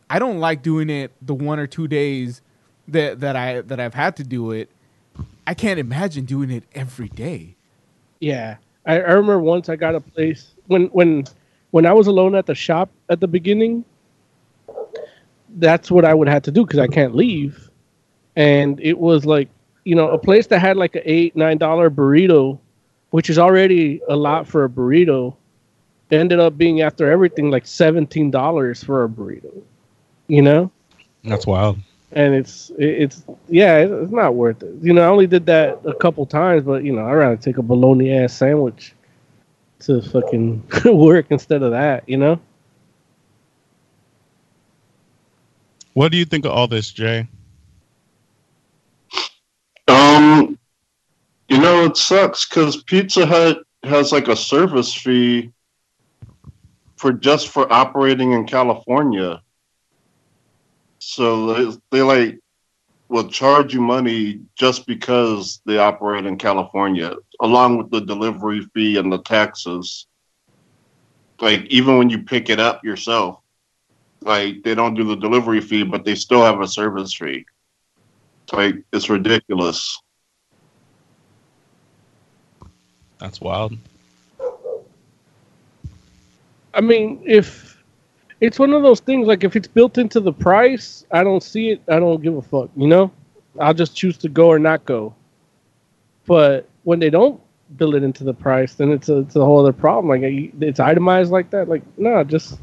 i 0.09 0.17
don't 0.20 0.39
like 0.39 0.61
doing 0.63 0.89
it 0.89 1.11
the 1.22 1.34
one 1.34 1.59
or 1.59 1.67
two 1.67 1.88
days 1.88 2.41
that 2.88 3.20
that 3.20 3.36
i 3.36 3.61
that 3.61 3.80
i've 3.80 3.93
had 3.93 4.15
to 4.15 4.24
do 4.24 4.51
it 4.51 4.70
i 5.47 5.53
can't 5.53 5.80
imagine 5.80 6.26
doing 6.26 6.49
it 6.49 6.63
every 6.74 7.09
day 7.09 7.55
yeah 8.20 8.57
I, 8.86 8.95
I 8.95 9.11
remember 9.11 9.39
once 9.39 9.69
i 9.69 9.75
got 9.75 9.95
a 9.95 10.01
place 10.01 10.51
when 10.67 10.86
when 10.88 11.25
when 11.71 11.86
i 11.86 11.93
was 11.93 12.07
alone 12.07 12.36
at 12.36 12.45
the 12.45 12.55
shop 12.55 12.89
at 13.09 13.19
the 13.19 13.27
beginning 13.27 13.86
that's 15.57 15.89
what 15.89 16.05
i 16.05 16.13
would 16.13 16.27
have 16.27 16.43
to 16.43 16.51
do 16.51 16.65
because 16.65 16.80
i 16.80 16.88
can't 16.88 17.15
leave 17.15 17.69
and 18.36 18.80
it 18.82 18.97
was 18.97 19.25
like 19.25 19.49
you 19.84 19.95
know 19.95 20.09
a 20.09 20.17
place 20.17 20.47
that 20.47 20.59
had 20.59 20.77
like 20.77 20.95
a 20.95 21.11
eight 21.11 21.36
nine 21.36 21.57
dollar 21.57 21.89
burrito 21.89 22.59
which 23.11 23.30
is 23.30 23.39
already 23.39 24.01
a 24.07 24.15
lot 24.15 24.47
for 24.47 24.65
a 24.65 24.69
burrito 24.69 25.36
ended 26.11 26.39
up 26.39 26.57
being 26.57 26.82
after 26.82 27.11
everything 27.11 27.49
like 27.49 27.65
seventeen 27.65 28.32
dollars 28.32 28.84
for 28.84 29.03
a 29.03 29.09
burrito. 29.09 29.61
You 30.27 30.41
know? 30.41 30.71
That's 31.23 31.45
wild. 31.45 31.77
And 32.12 32.34
it's 32.34 32.72
it's 32.78 33.24
yeah, 33.47 33.78
it's 33.78 34.12
not 34.12 34.36
worth 34.36 34.64
it. 34.64 34.74
You 34.82 34.93
know, 34.93 35.03
I 35.03 35.07
only 35.07 35.28
did 35.28 35.45
that 35.47 35.80
a 35.86 35.93
couple 35.93 36.26
times, 36.26 36.64
but 36.64 36.84
you 36.84 36.93
know, 36.93 37.05
I'd 37.05 37.14
rather 37.14 37.38
take 37.38 37.57
a 37.57 37.62
bologna 37.62 38.12
ass 38.14 38.34
sandwich 38.34 38.93
to 39.82 40.01
fucking 40.01 40.64
work 40.86 41.28
instead 41.30 41.62
of 41.62 41.72
that. 41.72 42.07
You 42.07 42.18
know. 42.18 42.39
What 45.93 46.12
do 46.12 46.18
you 46.18 46.26
think 46.26 46.45
of 46.45 46.51
all 46.51 46.68
this, 46.68 46.91
Jay? 46.91 47.28
Um, 49.88 50.57
you 51.49 51.60
know, 51.60 51.86
it 51.86 51.97
sucks 51.97 52.47
because 52.47 52.84
Pizza 52.84 53.26
Hut 53.26 53.64
has 53.84 54.12
like 54.12 54.28
a 54.28 54.36
service 54.36 54.93
fee 54.93 55.51
for 56.95 57.12
just 57.12 57.49
for 57.49 57.72
operating 57.72 58.34
in 58.34 58.45
California. 58.45 59.41
So 61.00 61.54
they, 61.54 61.78
they 61.91 62.02
like 62.02 62.39
will 63.10 63.28
charge 63.28 63.74
you 63.74 63.82
money 63.82 64.41
just 64.56 64.86
because 64.86 65.62
they 65.66 65.78
operate 65.78 66.26
in 66.26 66.38
California, 66.38 67.16
along 67.41 67.78
with 67.78 67.89
the 67.89 68.02
delivery 68.02 68.62
fee 68.74 68.97
and 68.97 69.12
the 69.12 69.22
taxes. 69.24 70.06
Like 71.41 71.66
even 71.66 71.97
when 71.97 72.10
you 72.10 72.24
pick 72.24 72.50
it 72.50 72.60
up 72.60 72.84
yourself, 72.84 73.39
like 74.22 74.64
they 74.64 74.76
don't 74.76 74.93
do 74.93 75.04
the 75.04 75.16
delivery 75.16 75.62
fee, 75.62 75.84
but 75.84 76.06
they 76.06 76.16
still 76.16 76.43
have 76.43 76.62
a 76.62 76.68
service 76.68 77.14
fee. 77.14 77.45
Like 78.52 78.76
it's 78.91 79.10
ridiculous. 79.10 80.00
That's 83.20 83.41
wild. 83.41 83.78
I 86.74 86.82
mean, 86.82 87.22
if 87.26 87.78
it's 88.42 88.60
one 88.60 88.74
of 88.74 88.84
those 88.84 89.00
things, 89.00 89.28
like 89.28 89.44
if 89.44 89.56
it's 89.56 89.68
built 89.68 89.98
into 89.98 90.20
the 90.20 90.34
price, 90.34 91.06
I 91.12 91.24
don't 91.24 91.44
see 91.44 91.72
it. 91.72 91.82
I 91.88 92.00
don't 92.00 92.22
give 92.22 92.38
a 92.38 92.42
fuck. 92.42 92.70
You 92.76 92.88
know, 92.88 93.12
I'll 93.60 93.74
just 93.74 93.96
choose 93.96 94.18
to 94.20 94.30
go 94.30 94.48
or 94.48 94.60
not 94.60 94.86
go. 94.86 95.14
But 96.26 96.68
when 96.84 97.00
they 97.00 97.10
don't 97.10 97.42
build 97.78 97.96
it 97.96 98.04
into 98.04 98.24
the 98.24 98.34
price, 98.34 98.76
then 98.76 98.92
it's 98.92 99.10
a, 99.10 99.20
it's 99.20 99.36
a 99.36 99.44
whole 99.44 99.60
other 99.60 99.74
problem. 99.74 100.08
Like 100.10 100.54
it's 100.62 100.80
itemized 100.80 101.32
like 101.32 101.50
that. 101.52 101.68
Like 101.68 101.84
no, 101.98 102.12
nah, 102.12 102.24
just 102.24 102.60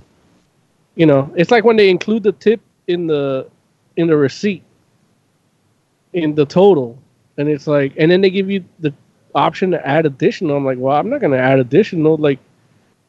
you 0.94 1.06
know, 1.06 1.32
it's 1.36 1.50
like 1.50 1.64
when 1.64 1.76
they 1.76 1.90
include 1.90 2.22
the 2.22 2.32
tip 2.32 2.60
in 2.86 3.06
the 3.06 3.48
in 3.96 4.06
the 4.06 4.16
receipt 4.16 4.62
in 6.12 6.34
the 6.34 6.46
total, 6.46 6.98
and 7.36 7.48
it's 7.48 7.66
like, 7.66 7.92
and 7.98 8.10
then 8.10 8.22
they 8.22 8.30
give 8.30 8.50
you 8.50 8.64
the 8.78 8.92
option 9.34 9.70
to 9.70 9.86
add 9.86 10.06
additional. 10.06 10.56
I'm 10.56 10.64
like, 10.64 10.78
well, 10.78 10.96
I'm 10.96 11.10
not 11.10 11.20
gonna 11.20 11.36
add 11.36 11.58
additional. 11.60 12.16
Like, 12.16 12.38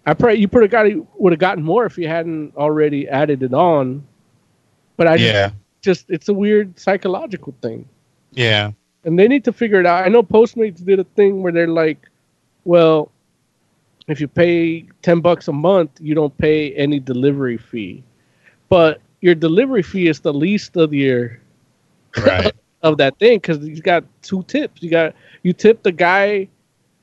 I 0.07 0.13
pray 0.13 0.35
you 0.35 0.47
probably 0.47 0.69
got 0.69 0.87
would 1.19 1.33
have 1.33 1.39
gotten 1.39 1.63
more 1.63 1.85
if 1.85 1.97
you 1.97 2.07
hadn't 2.07 2.55
already 2.55 3.09
added 3.09 3.43
it 3.43 3.53
on. 3.53 4.07
But 4.95 5.07
I 5.07 5.15
yeah. 5.15 5.49
just, 5.81 6.07
just 6.07 6.09
it's 6.09 6.29
a 6.29 6.33
weird 6.33 6.79
psychological 6.79 7.53
thing. 7.61 7.87
Yeah. 8.31 8.71
And 9.03 9.19
they 9.19 9.27
need 9.27 9.43
to 9.43 9.51
figure 9.51 9.81
it 9.81 9.85
out. 9.85 10.05
I 10.05 10.07
know 10.07 10.23
Postmates 10.23 10.83
did 10.83 10.99
a 10.99 11.03
thing 11.03 11.43
where 11.43 11.51
they're 11.51 11.67
like, 11.67 12.07
well, 12.63 13.11
if 14.07 14.21
you 14.21 14.29
pay 14.29 14.85
10 15.01 15.19
bucks 15.19 15.49
a 15.49 15.53
month, 15.53 15.91
you 15.99 16.15
don't 16.15 16.35
pay 16.37 16.73
any 16.75 16.99
delivery 16.99 17.57
fee. 17.57 18.01
But 18.69 19.01
your 19.19 19.35
delivery 19.35 19.83
fee 19.83 20.07
is 20.07 20.21
the 20.21 20.33
least 20.33 20.77
of 20.77 20.93
your 20.93 21.37
right. 22.17 22.53
of 22.81 22.97
that 22.97 23.19
thing 23.19 23.39
cuz 23.41 23.57
you 23.67 23.81
got 23.81 24.05
two 24.21 24.43
tips. 24.43 24.81
You 24.81 24.89
got 24.89 25.15
you 25.43 25.51
tip 25.51 25.83
the 25.83 25.91
guy 25.91 26.47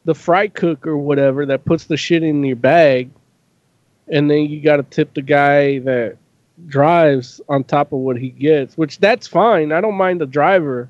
the 0.05 0.15
fry 0.15 0.49
cook 0.49 0.87
or 0.87 0.97
whatever 0.97 1.47
that 1.47 1.65
puts 1.65 1.85
the 1.85 1.97
shit 1.97 2.23
in 2.23 2.43
your 2.45 2.57
bag 2.57 3.11
and 4.09 4.31
then 4.31 4.43
you 4.47 4.61
got 4.61 4.77
to 4.77 4.83
tip 4.83 5.15
the 5.15 5.23
guy 5.23 5.79
that 5.81 6.17
drives 6.67 7.41
on 7.49 7.65
top 7.65 7.93
of 7.93 8.01
what 8.01 8.17
he 8.17 8.29
gets, 8.29 8.77
which 8.77 8.99
that's 8.99 9.27
fine. 9.27 9.73
I 9.73 9.81
don't 9.81 9.95
mind 9.95 10.21
the 10.21 10.27
driver. 10.27 10.89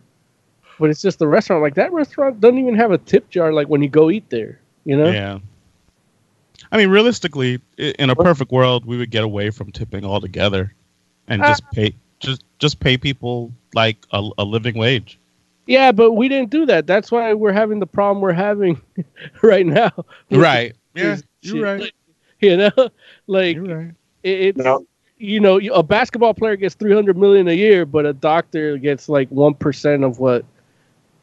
But 0.79 0.91
it's 0.91 1.01
just 1.01 1.21
the 1.21 1.29
restaurant 1.29 1.63
like 1.63 1.77
that 1.77 1.93
restaurant 1.93 2.41
doesn't 2.41 2.59
even 2.59 2.75
have 2.75 2.91
a 2.91 2.99
tip 2.99 3.31
jar 3.31 3.53
like 3.53 3.69
when 3.69 3.81
you 3.81 3.89
go 3.89 4.11
eat 4.11 4.29
there, 4.31 4.59
you 4.85 4.97
know? 4.97 5.09
Yeah. 5.09 5.39
I 6.73 6.77
mean, 6.77 6.89
realistically, 6.89 7.61
in 7.79 8.11
a 8.11 8.17
perfect 8.17 8.51
world, 8.51 8.85
we 8.85 8.97
would 8.97 9.11
get 9.11 9.23
away 9.23 9.51
from 9.51 9.71
tipping 9.71 10.05
altogether, 10.05 10.75
and 11.29 11.41
just 11.43 11.63
Uh, 11.63 11.71
pay 11.73 11.95
just 12.19 12.43
just 12.59 12.81
pay 12.81 12.97
people 12.97 13.53
like 13.75 13.99
a, 14.11 14.29
a 14.39 14.45
living 14.45 14.77
wage. 14.77 15.19
Yeah, 15.67 15.93
but 15.93 16.13
we 16.13 16.29
didn't 16.29 16.51
do 16.51 16.67
that. 16.67 16.87
That's 16.87 17.11
why 17.11 17.33
we're 17.35 17.53
having 17.53 17.81
the 17.81 17.87
problem 17.87 18.21
we're 18.21 18.33
having 18.33 18.81
right 19.43 19.67
now. 19.67 19.91
Right. 20.31 20.75
Yeah, 20.97 21.17
you're 21.41 21.61
right. 21.61 21.81
Like, 21.81 21.95
you 22.41 22.57
know, 22.57 22.71
like 23.27 23.57
it, 23.57 24.57
it's 24.57 24.85
you 25.19 25.41
know 25.41 25.59
a 25.59 25.83
basketball 25.83 26.33
player 26.33 26.55
gets 26.55 26.77
three 26.77 26.95
hundred 26.95 27.19
million 27.19 27.49
a 27.49 27.53
year, 27.53 27.85
but 27.85 28.07
a 28.07 28.13
doctor 28.13 28.79
gets 28.79 29.09
like 29.09 29.29
one 29.31 29.55
percent 29.55 30.05
of 30.05 30.21
what 30.21 30.45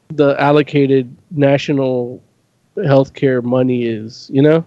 the 0.10 0.36
allocated 0.42 1.16
national 1.32 2.22
healthcare 2.76 3.42
money 3.42 3.86
is. 3.86 4.30
You 4.34 4.42
know. 4.42 4.66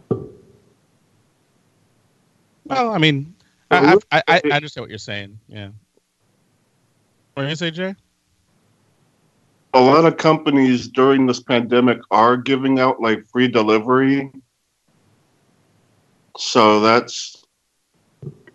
Well, 2.65 2.91
I 2.91 2.97
mean, 2.97 3.35
I, 3.71 3.99
I, 4.11 4.23
I, 4.27 4.43
I 4.47 4.51
understand 4.53 4.85
what 4.85 4.91
you're 4.91 4.99
saying. 4.99 5.39
Yeah. 5.49 5.69
What 7.35 7.45
are 7.45 7.49
you 7.51 7.57
say, 7.57 7.71
Jay? 7.71 7.95
A 9.75 9.81
lot 9.81 10.05
of 10.05 10.17
companies 10.17 10.89
during 10.89 11.27
this 11.27 11.41
pandemic 11.41 11.99
are 12.11 12.37
giving 12.37 12.79
out 12.79 13.01
like 13.01 13.27
free 13.27 13.49
delivery. 13.49 14.31
So 16.37 16.81
that's 16.81 17.45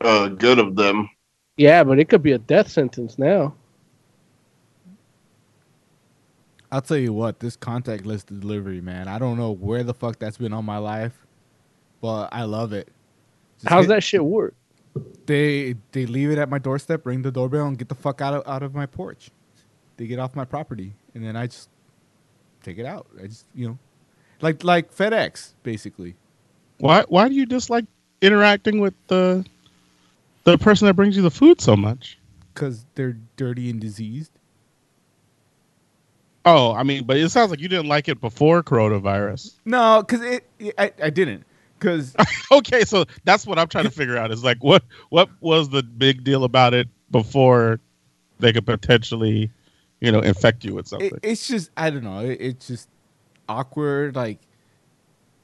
uh, 0.02 0.30
good 0.30 0.60
of 0.60 0.76
them. 0.76 1.10
Yeah, 1.58 1.84
but 1.84 2.00
it 2.00 2.08
could 2.08 2.24
be 2.24 2.32
a 2.32 2.38
death 2.38 2.70
sentence 2.70 3.20
now. 3.20 3.54
I'll 6.72 6.82
tell 6.82 6.98
you 6.98 7.12
what, 7.12 7.40
this 7.40 7.58
contactless 7.58 8.26
delivery, 8.26 8.80
man. 8.80 9.08
I 9.08 9.20
don't 9.20 9.38
know 9.38 9.52
where 9.52 9.84
the 9.84 9.94
fuck 9.94 10.20
that's 10.20 10.38
been 10.38 10.54
all 10.54 10.62
my 10.62 10.78
life, 10.78 11.26
but 12.00 12.30
I 12.32 12.44
love 12.44 12.74
it. 12.74 12.90
Just 13.58 13.70
How's 13.70 13.86
hit- 13.86 13.90
that 13.90 14.04
shit 14.04 14.24
work? 14.24 14.54
They 15.26 15.76
they 15.92 16.06
leave 16.06 16.32
it 16.32 16.38
at 16.38 16.50
my 16.50 16.58
doorstep, 16.58 17.06
ring 17.06 17.22
the 17.22 17.32
doorbell, 17.32 17.68
and 17.68 17.78
get 17.78 17.90
the 17.90 17.96
fuck 17.96 18.22
out 18.22 18.34
of 18.34 18.48
out 18.48 18.64
of 18.64 18.74
my 18.74 18.86
porch. 18.86 19.30
They 20.00 20.08
get 20.08 20.18
off 20.18 20.34
my 20.34 20.46
property, 20.46 20.94
and 21.14 21.22
then 21.22 21.36
I 21.36 21.48
just 21.48 21.68
take 22.64 22.78
it 22.78 22.86
out. 22.86 23.08
I 23.22 23.28
just 23.28 23.46
you 23.54 23.68
know, 23.68 23.78
like 24.40 24.64
like 24.64 24.96
FedEx 24.96 25.56
basically. 25.62 26.16
Why 26.78 27.04
why 27.10 27.28
do 27.28 27.36
you 27.36 27.46
dislike 27.46 27.84
interacting 28.22 28.80
with 28.80 28.94
the 29.08 29.46
the 30.46 30.58
person 30.58 30.86
that 30.86 30.94
brings 30.94 31.18
you 31.18 31.22
the 31.22 31.30
food 31.30 31.60
so 31.60 31.76
much? 31.76 32.18
Because 32.54 32.86
they're 32.96 33.18
dirty 33.36 33.70
and 33.70 33.82
diseased. 33.82 34.32
Oh, 36.46 36.74
I 36.74 36.84
mean, 36.84 37.04
but 37.04 37.18
it 37.18 37.28
sounds 37.30 37.52
like 37.52 37.60
you 37.60 37.68
didn't 37.68 37.90
like 37.90 38.08
it 38.08 38.22
before 38.22 38.64
coronavirus. 38.64 39.56
No, 39.66 40.02
because 40.02 40.22
it, 40.22 40.76
I 40.78 40.94
I 41.04 41.10
didn't. 41.10 41.44
Because 41.78 42.16
okay, 42.54 42.86
so 42.86 43.04
that's 43.26 43.46
what 43.46 43.60
I'm 43.60 43.68
trying 43.68 43.84
to 43.84 43.92
figure 43.92 44.16
out. 44.16 44.32
Is 44.32 44.46
like 44.46 44.64
what 44.64 44.82
what 45.10 45.30
was 45.42 45.68
the 45.68 45.84
big 45.84 46.24
deal 46.24 46.46
about 46.46 46.74
it 46.74 46.88
before 47.12 47.82
they 48.40 48.54
could 48.54 48.66
potentially, 48.66 49.52
you 50.00 50.12
know, 50.12 50.20
infect 50.20 50.64
you 50.64 50.74
with 50.76 50.88
something? 50.88 51.08
it, 51.08 51.20
it's 51.24 51.48
just 51.48 51.72
I 51.76 51.90
don't 51.90 52.04
know. 52.04 52.20
It, 52.20 52.38
it's 52.40 52.68
just 52.68 52.90
awkward. 53.48 54.16
Like, 54.16 54.40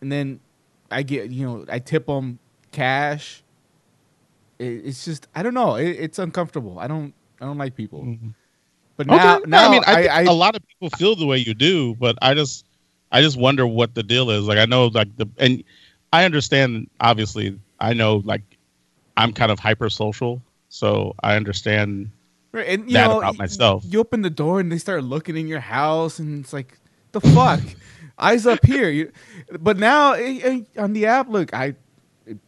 and 0.02 0.12
then 0.12 0.40
I 0.92 1.04
get 1.04 1.32
you 1.32 1.46
know 1.46 1.66
I 1.70 1.80
tip 1.80 2.08
them 2.08 2.40
cash. 2.72 3.44
It, 4.60 4.86
it's 4.86 5.06
just 5.06 5.28
I 5.36 5.44
don't 5.44 5.54
know. 5.54 5.76
It, 5.76 5.90
it's 5.90 6.20
uncomfortable. 6.20 6.80
I 6.80 6.88
don't 6.88 7.14
I 7.42 7.46
don't 7.46 7.58
like 7.58 7.76
people. 7.76 8.18
But 8.98 9.08
now 9.08 9.18
Mm-hmm. 9.18 9.38
Okay, 9.38 9.50
no, 9.50 9.58
now 9.58 9.68
I 9.68 9.72
mean, 9.72 9.84
I, 9.86 10.08
I, 10.08 10.20
I 10.20 10.22
a 10.24 10.32
lot 10.32 10.56
of 10.56 10.66
people 10.68 10.90
feel 10.98 11.16
the 11.16 11.26
way 11.26 11.38
you 11.38 11.54
do, 11.54 11.96
but 11.96 12.18
I 12.22 12.34
just, 12.34 12.66
I 13.12 13.22
just 13.22 13.38
wonder 13.38 13.68
what 13.68 13.94
the 13.94 14.04
deal 14.04 14.30
is. 14.30 14.46
Like, 14.46 14.58
I 14.58 14.66
know, 14.66 14.88
like 14.88 15.16
the, 15.18 15.28
and 15.38 15.64
I 16.14 16.26
understand. 16.26 16.90
Obviously, 17.02 17.60
I 17.80 17.94
know, 17.94 18.22
like, 18.24 18.44
I'm 19.18 19.34
kind 19.34 19.52
of 19.52 19.60
hyper 19.60 19.90
social, 19.90 20.42
so 20.70 21.14
I 21.24 21.36
understand 21.36 22.10
Right, 22.56 22.68
and 22.70 22.88
you 22.88 22.94
that 22.94 23.08
know, 23.10 23.18
about 23.20 23.38
myself. 23.38 23.84
You 23.86 24.00
open 24.00 24.22
the 24.22 24.30
door 24.30 24.62
and 24.62 24.72
they 24.72 24.78
start 24.78 25.04
looking 25.04 25.36
in 25.36 25.48
your 25.48 25.60
house, 25.60 26.20
and 26.20 26.40
it's 26.44 26.54
like, 26.54 26.78
the 27.12 27.20
fuck, 27.20 27.60
eyes 28.18 28.48
up 28.48 28.66
here. 28.66 28.90
You, 28.90 29.12
but 29.60 29.78
now 29.78 30.14
eh, 30.14 30.40
eh, 30.42 30.62
on 30.82 30.94
the 30.94 31.06
app, 31.06 31.28
look, 31.28 31.54
I 31.54 31.76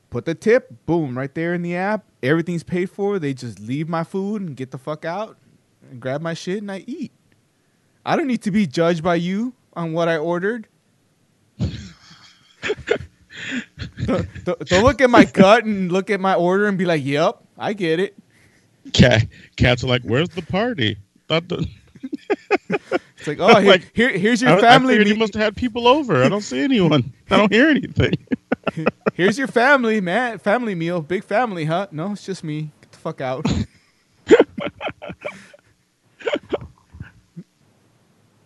put 0.09 0.23
the 0.23 0.33
tip, 0.33 0.71
boom, 0.85 1.17
right 1.17 1.33
there 1.35 1.53
in 1.53 1.61
the 1.61 1.75
app. 1.75 2.05
Everything's 2.23 2.63
paid 2.63 2.89
for. 2.89 3.19
They 3.19 3.33
just 3.33 3.59
leave 3.59 3.89
my 3.89 4.05
food 4.05 4.41
and 4.41 4.55
get 4.55 4.71
the 4.71 4.77
fuck 4.77 5.03
out 5.03 5.37
and 5.91 5.99
grab 5.99 6.21
my 6.21 6.33
shit 6.33 6.59
and 6.61 6.71
I 6.71 6.85
eat. 6.87 7.11
I 8.05 8.15
don't 8.15 8.27
need 8.27 8.41
to 8.43 8.51
be 8.51 8.65
judged 8.65 9.03
by 9.03 9.15
you 9.15 9.53
on 9.73 9.91
what 9.91 10.07
I 10.07 10.15
ordered. 10.15 10.67
don't, 14.05 14.27
don't- 14.45 14.59
don't 14.65 14.83
look 14.83 15.01
at 15.01 15.09
my 15.09 15.25
gut 15.25 15.65
and 15.65 15.91
look 15.91 16.09
at 16.09 16.19
my 16.21 16.33
order 16.33 16.67
and 16.67 16.77
be 16.77 16.85
like, 16.85 17.03
"Yep, 17.03 17.43
I 17.57 17.73
get 17.73 17.99
it." 17.99 18.15
Cat, 18.93 19.27
cats 19.55 19.83
are 19.83 19.87
like, 19.87 20.03
"Where's 20.03 20.29
the 20.29 20.41
party?" 20.41 20.97
The... 21.27 21.67
it's 22.69 23.27
like, 23.27 23.39
oh, 23.39 23.55
here, 23.59 23.71
like, 23.71 23.91
here, 23.93 24.09
here's 24.09 24.41
your 24.41 24.59
family. 24.59 24.97
I, 24.97 25.01
I 25.01 25.03
you 25.03 25.15
must 25.15 25.33
have 25.33 25.43
had 25.43 25.55
people 25.55 25.87
over. 25.87 26.23
I 26.23 26.29
don't 26.29 26.41
see 26.41 26.61
anyone. 26.61 27.13
I 27.29 27.37
don't 27.37 27.51
hear 27.51 27.69
anything. 27.69 28.13
here's 29.13 29.37
your 29.37 29.47
family, 29.47 30.01
man. 30.01 30.39
Family 30.39 30.75
meal, 30.75 31.01
big 31.01 31.23
family, 31.23 31.65
huh? 31.65 31.87
No, 31.91 32.11
it's 32.11 32.25
just 32.25 32.43
me. 32.43 32.71
Get 32.81 32.91
the 32.91 32.97
fuck 32.97 33.21
out. 33.21 33.45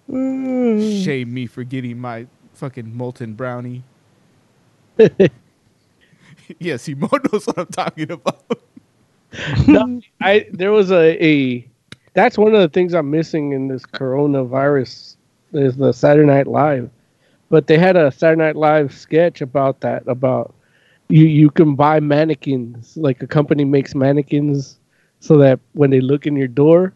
Shame 0.08 1.34
me 1.34 1.46
for 1.48 1.64
getting 1.64 2.00
my 2.00 2.28
fucking 2.54 2.96
molten 2.96 3.34
brownie. 3.34 3.84
yes, 6.60 6.86
he 6.86 6.94
knows 6.94 7.48
what 7.48 7.58
I'm 7.58 7.68
talking 7.68 8.12
about 8.12 8.62
no, 9.67 10.01
I 10.21 10.47
there 10.51 10.71
was 10.71 10.91
a, 10.91 11.23
a 11.23 11.67
that's 12.13 12.38
one 12.38 12.53
of 12.53 12.61
the 12.61 12.69
things 12.69 12.93
I'm 12.93 13.09
missing 13.09 13.53
in 13.53 13.67
this 13.67 13.86
coronavirus 13.86 15.15
is 15.53 15.77
the 15.77 15.91
Saturday 15.93 16.27
Night 16.27 16.47
Live. 16.47 16.89
But 17.49 17.67
they 17.67 17.77
had 17.77 17.95
a 17.95 18.11
Saturday 18.11 18.41
Night 18.41 18.55
Live 18.55 18.93
sketch 18.93 19.41
about 19.41 19.82
that 19.82 20.07
about 20.07 20.53
you 21.09 21.25
you 21.25 21.49
can 21.49 21.75
buy 21.75 21.99
mannequins 21.99 22.97
like 22.97 23.21
a 23.21 23.27
company 23.27 23.65
makes 23.65 23.95
mannequins 23.95 24.77
so 25.19 25.38
that 25.38 25.59
when 25.73 25.89
they 25.89 26.01
look 26.01 26.25
in 26.25 26.36
your 26.36 26.47
door 26.47 26.93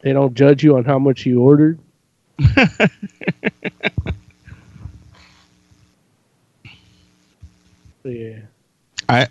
they 0.00 0.12
don't 0.12 0.34
judge 0.34 0.62
you 0.62 0.76
on 0.76 0.84
how 0.84 0.98
much 0.98 1.26
you 1.26 1.40
ordered. 1.40 1.78
yeah. 8.04 8.38
I 9.08 9.26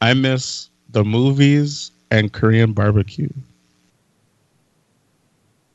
I 0.00 0.14
miss 0.14 0.70
the 0.96 1.04
movies 1.04 1.90
and 2.10 2.32
Korean 2.32 2.72
barbecue. 2.72 3.28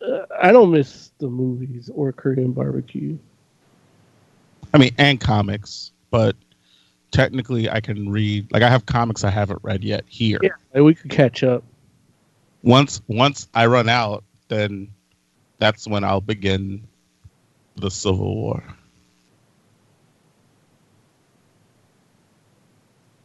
Uh, 0.01 0.25
I 0.41 0.51
don't 0.51 0.71
miss 0.71 1.11
the 1.19 1.27
movies 1.27 1.91
or 1.93 2.11
Korean 2.11 2.53
barbecue. 2.53 3.19
I 4.73 4.79
mean, 4.79 4.95
and 4.97 5.19
comics, 5.19 5.91
but 6.09 6.35
technically, 7.11 7.69
I 7.69 7.81
can 7.81 8.09
read. 8.09 8.51
Like, 8.51 8.63
I 8.63 8.69
have 8.69 8.87
comics 8.87 9.23
I 9.23 9.29
haven't 9.29 9.59
read 9.61 9.83
yet 9.83 10.05
here. 10.07 10.39
Yeah, 10.41 10.81
we 10.81 10.95
could 10.95 11.11
catch 11.11 11.43
up. 11.43 11.63
Once 12.63 12.99
once 13.05 13.47
I 13.53 13.67
run 13.67 13.89
out, 13.89 14.23
then 14.47 14.87
that's 15.59 15.87
when 15.87 16.03
I'll 16.03 16.19
begin 16.19 16.81
the 17.75 17.91
Civil 17.91 18.35
War. 18.35 18.63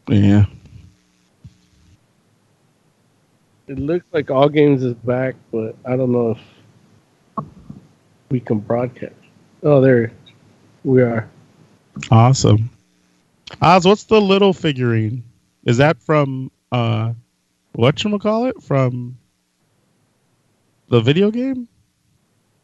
Yeah. 0.09 0.45
It 3.69 3.79
looks 3.79 4.07
like 4.12 4.31
All 4.31 4.49
Games 4.49 4.83
is 4.85 4.95
back, 4.95 5.35
but 5.51 5.75
I 5.85 5.97
don't 5.97 6.12
know 6.12 6.33
if 6.33 6.39
we 8.31 8.41
can 8.41 8.59
broadcast. 8.61 9.14
Oh, 9.62 9.81
there 9.81 10.12
we 10.85 11.03
are. 11.03 11.29
Awesome. 12.11 12.71
Oz, 13.61 13.87
what's 13.87 14.05
the 14.05 14.21
little 14.21 14.53
figurine? 14.53 15.25
Is 15.64 15.79
that 15.79 16.01
from 16.03 16.51
uh 16.73 17.12
what 17.73 18.03
you 18.05 18.19
call 18.19 18.47
it? 18.47 18.62
From 18.62 19.17
the 20.89 21.01
video 21.01 21.31
game? 21.31 21.69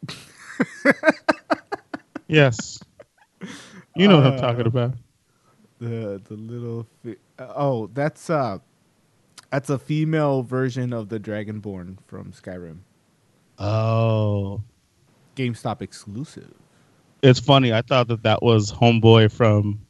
yes. 2.27 2.79
You 3.95 4.07
know 4.07 4.17
what 4.17 4.27
I'm 4.27 4.39
talking 4.39 4.65
Uh, 4.65 4.67
about. 4.67 4.93
The 5.79 6.21
the 6.29 6.35
little 6.35 6.85
fi- 7.03 7.17
oh 7.39 7.87
that's 7.93 8.29
uh 8.29 8.59
that's 9.53 9.69
a 9.69 9.77
female 9.77 10.41
version 10.41 10.91
of 10.93 11.09
the 11.09 11.19
Dragonborn 11.19 11.97
from 12.07 12.31
Skyrim. 12.31 12.79
Oh. 13.59 14.63
GameStop 15.35 15.83
exclusive. 15.83 16.51
It's 17.21 17.39
funny. 17.39 17.71
I 17.71 17.83
thought 17.83 18.07
that 18.07 18.23
that 18.23 18.41
was 18.41 18.71
Homeboy 18.71 19.31
from 19.31 19.85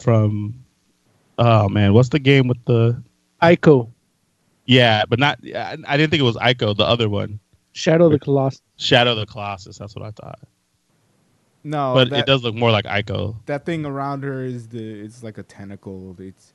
from 0.00 0.62
oh 1.38 1.70
man, 1.70 1.94
what's 1.94 2.10
the 2.10 2.18
game 2.18 2.46
with 2.46 2.62
the 2.66 3.02
Ico 3.42 3.90
Yeah, 4.66 5.04
but 5.08 5.18
not 5.18 5.38
I 5.42 5.78
I 5.88 5.96
didn't 5.96 6.10
think 6.10 6.20
it 6.20 6.24
was 6.24 6.36
Ico, 6.36 6.76
the 6.76 6.84
other 6.84 7.08
one. 7.08 7.40
Shadow 7.72 8.06
of 8.06 8.12
the 8.12 8.18
Colossus. 8.18 8.60
Shadow 8.76 9.12
of 9.12 9.16
the 9.16 9.26
Colossus, 9.26 9.78
that's 9.78 9.96
what 9.96 10.04
I 10.04 10.10
thought. 10.10 10.40
No, 11.64 11.94
but 11.94 12.10
that- 12.10 12.20
it 12.20 12.26
does 12.26 12.42
look 12.44 12.54
more 12.54 12.70
like 12.70 12.84
Ico. 12.84 13.36
That 13.46 13.64
thing 13.64 13.86
around 13.86 14.24
her 14.24 14.44
is 14.44 14.68
the 14.68 15.00
it's 15.00 15.22
like 15.22 15.38
a 15.38 15.42
tentacle. 15.42 16.14
It's 16.18 16.52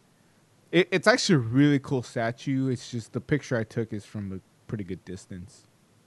it, 0.72 0.88
it's 0.92 1.08
actually 1.08 1.36
a 1.36 1.40
really 1.40 1.80
cool 1.80 2.04
statue. 2.04 2.70
It's 2.70 2.90
just 2.92 3.14
the 3.14 3.22
picture 3.22 3.58
I 3.58 3.64
took 3.64 3.94
is 3.94 4.06
from 4.06 4.32
a 4.34 4.40
pretty 4.68 4.84
good 4.84 5.04
distance. 5.06 5.66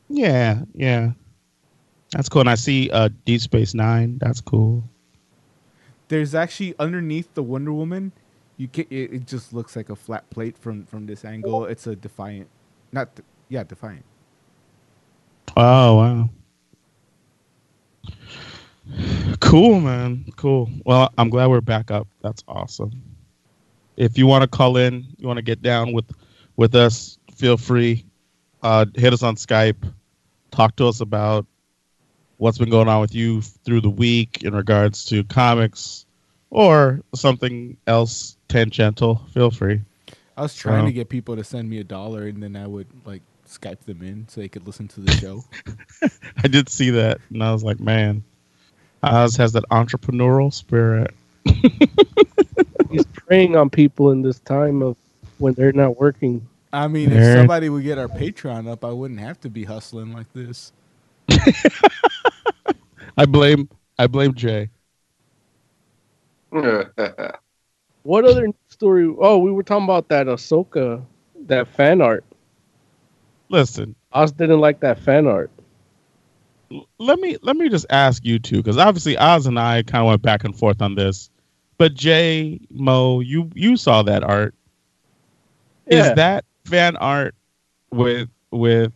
Yeah, 0.09 0.63
yeah. 0.75 1.13
That's 2.13 2.29
cool. 2.29 2.41
And 2.41 2.51
I 2.51 2.55
see 2.55 2.91
uh 2.91 3.09
Deep 3.25 3.41
Space 3.41 3.75
Nine. 3.75 4.19
That's 4.19 4.41
cool. 4.41 4.85
There's 6.09 6.35
actually 6.35 6.75
underneath 6.79 7.33
the 7.35 7.43
Wonder 7.43 7.73
Woman, 7.73 8.13
you 8.57 8.69
can 8.69 8.87
it, 8.91 9.13
it 9.13 9.27
just 9.27 9.53
looks 9.53 9.75
like 9.75 9.91
a 9.91 9.97
flat 9.97 10.29
plate 10.31 10.57
from 10.57 10.85
from 10.87 11.07
this 11.07 11.25
angle. 11.25 11.65
It's 11.67 11.87
a 11.87 11.97
Defiant, 11.97 12.49
not 12.93 13.09
yeah 13.49 13.65
Defiant. 13.65 14.05
Oh 15.57 15.97
wow. 15.97 16.31
Cool, 19.41 19.81
man. 19.81 20.27
Cool. 20.37 20.71
Well, 20.85 21.13
I'm 21.17 21.31
glad 21.31 21.47
we're 21.47 21.61
back 21.61 21.91
up. 21.91 22.07
That's 22.23 22.45
awesome. 22.47 22.93
If 23.97 24.19
you 24.19 24.27
want 24.27 24.43
to 24.43 24.49
call 24.49 24.77
in, 24.77 25.07
you 25.19 25.27
want 25.27 25.39
to 25.39 25.43
get 25.43 25.63
down 25.63 25.93
with 25.93 26.05
with 26.57 26.75
us, 26.75 27.19
feel 27.35 27.57
free. 27.57 28.05
Uh, 28.63 28.87
hit 28.95 29.13
us 29.13 29.23
on 29.23 29.37
Skype. 29.37 29.77
Talk 30.51 30.77
to 30.77 30.87
us 30.87 31.01
about 31.01 31.47
what's 32.39 32.59
been 32.59 32.71
going 32.71 32.89
on 32.89 33.01
with 33.01 33.15
you 33.15 33.41
through 33.43 33.81
the 33.81 33.91
week 33.91 34.43
in 34.43 34.55
regards 34.55 35.05
to 35.07 35.25
comics 35.25 36.07
or 36.51 37.01
something 37.15 37.77
else 37.87 38.37
tangential. 38.49 39.17
Feel 39.33 39.51
free. 39.51 39.81
I 40.37 40.43
was 40.43 40.55
trying 40.55 40.83
So- 40.83 40.87
to 40.87 40.93
get 40.93 41.09
people 41.09 41.37
to 41.37 41.45
send 41.45 41.69
me 41.69 41.79
a 41.79 41.85
dollar, 41.85 42.27
and 42.27 42.43
then 42.43 42.57
I 42.57 42.67
would 42.67 42.87
like 43.05 43.23
Skype 43.49 43.81
them 43.81 44.03
in 44.03 44.27
so 44.29 44.41
they 44.41 44.49
could 44.49 44.67
listen 44.67 44.89
to 44.89 45.01
the 45.01 45.13
show. 45.13 45.45
I 46.43 46.49
did 46.49 46.69
see 46.69 46.91
that, 46.91 47.19
and 47.31 47.43
I 47.43 47.53
was 47.53 47.63
like, 47.63 47.79
man, 47.79 48.25
Oz 49.03 49.37
has 49.37 49.53
that 49.53 49.65
entrepreneurial 49.71 50.53
spirit. 50.53 51.15
He's 52.91 53.05
preying 53.35 53.57
on 53.57 53.69
people 53.69 54.13
in 54.13 54.23
this 54.23 54.39
time 54.41 54.81
of 54.83 54.97
when 55.39 55.55
they're 55.55 55.73
not 55.73 55.99
working. 55.99 56.47
I 56.73 56.87
mean, 56.89 57.11
if 57.11 57.19
There- 57.19 57.37
somebody 57.39 57.69
would 57.69 57.83
get 57.83 57.99
our 57.99 58.07
Patreon 58.09 58.69
up, 58.71 58.85
I 58.85 58.91
wouldn't 58.93 59.19
have 59.21 59.41
to 59.41 59.51
be 59.51 59.65
hustling 59.65 60.13
like 60.13 60.33
this. 60.33 60.73
I 63.17 63.27
blame 63.27 63.69
I 63.99 64.07
blame 64.07 64.35
Jay. 64.35 64.71
What 68.03 68.27
other 68.27 68.49
story? 68.69 69.11
Oh, 69.19 69.39
we 69.39 69.51
were 69.51 69.63
talking 69.63 69.85
about 69.85 70.09
that 70.11 70.27
Ahsoka, 70.27 71.03
that 71.47 71.67
fan 71.69 72.03
art. 72.03 72.23
Listen, 73.49 73.95
Oz 74.13 74.31
didn't 74.31 74.61
like 74.61 74.81
that 74.81 74.99
fan 74.99 75.27
art. 75.27 75.51
let 76.99 77.19
me 77.19 77.39
let 77.41 77.57
me 77.57 77.71
just 77.71 77.87
ask 77.89 78.23
you 78.27 78.39
two 78.39 78.59
because 78.59 78.77
obviously 78.77 79.17
Oz 79.17 79.47
and 79.47 79.59
I 79.59 79.85
kind 79.85 80.03
of 80.03 80.09
went 80.09 80.21
back 80.21 80.45
and 80.45 80.55
forth 80.55 80.83
on 80.83 80.97
this, 80.97 81.31
but 81.79 81.95
Jay 81.95 82.61
Mo, 82.71 83.21
you 83.21 83.51
you 83.55 83.77
saw 83.77 84.03
that 84.03 84.23
art. 84.23 84.55
Yeah. 85.87 86.11
Is 86.11 86.15
that 86.17 86.45
fan 86.65 86.97
art 86.97 87.35
with 87.91 88.29
with 88.51 88.93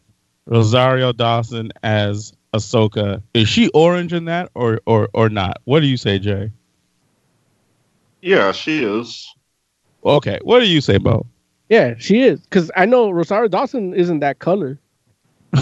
Rosario 0.47 1.13
Dawson 1.13 1.73
as 1.83 2.33
Ahsoka? 2.55 3.23
Is 3.35 3.49
she 3.49 3.69
orange 3.71 4.13
in 4.13 4.25
that 4.27 4.51
or 4.55 4.81
or 4.87 5.09
or 5.13 5.29
not? 5.29 5.59
What 5.65 5.81
do 5.81 5.87
you 5.87 5.97
say, 5.97 6.19
Jay? 6.19 6.51
Yeah, 8.21 8.53
she 8.53 8.83
is. 8.85 9.33
Okay, 10.05 10.39
what 10.43 10.61
do 10.61 10.67
you 10.67 10.81
say, 10.81 10.99
Mo? 10.99 11.27
Yeah, 11.69 11.95
she 11.99 12.23
is. 12.23 12.41
Because 12.41 12.71
I 12.77 12.87
know 12.87 13.11
Rosario 13.11 13.49
Dawson 13.49 13.95
isn't 13.95 14.21
that 14.21 14.39
color. 14.39 14.79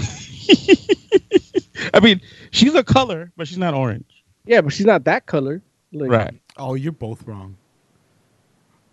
I 1.95 2.01
mean, 2.01 2.21
she's 2.51 2.75
a 2.75 2.85
color, 2.85 3.33
but 3.37 3.49
she's 3.49 3.59
not 3.59 3.75
orange. 3.75 4.25
Yeah, 4.45 4.61
but 4.61 4.73
she's 4.73 4.87
not 4.87 5.05
that 5.05 5.27
color. 5.27 5.63
Like, 5.93 6.11
Right. 6.11 6.41
Oh, 6.57 6.75
you're 6.75 6.93
both 6.93 7.27
wrong. 7.27 7.57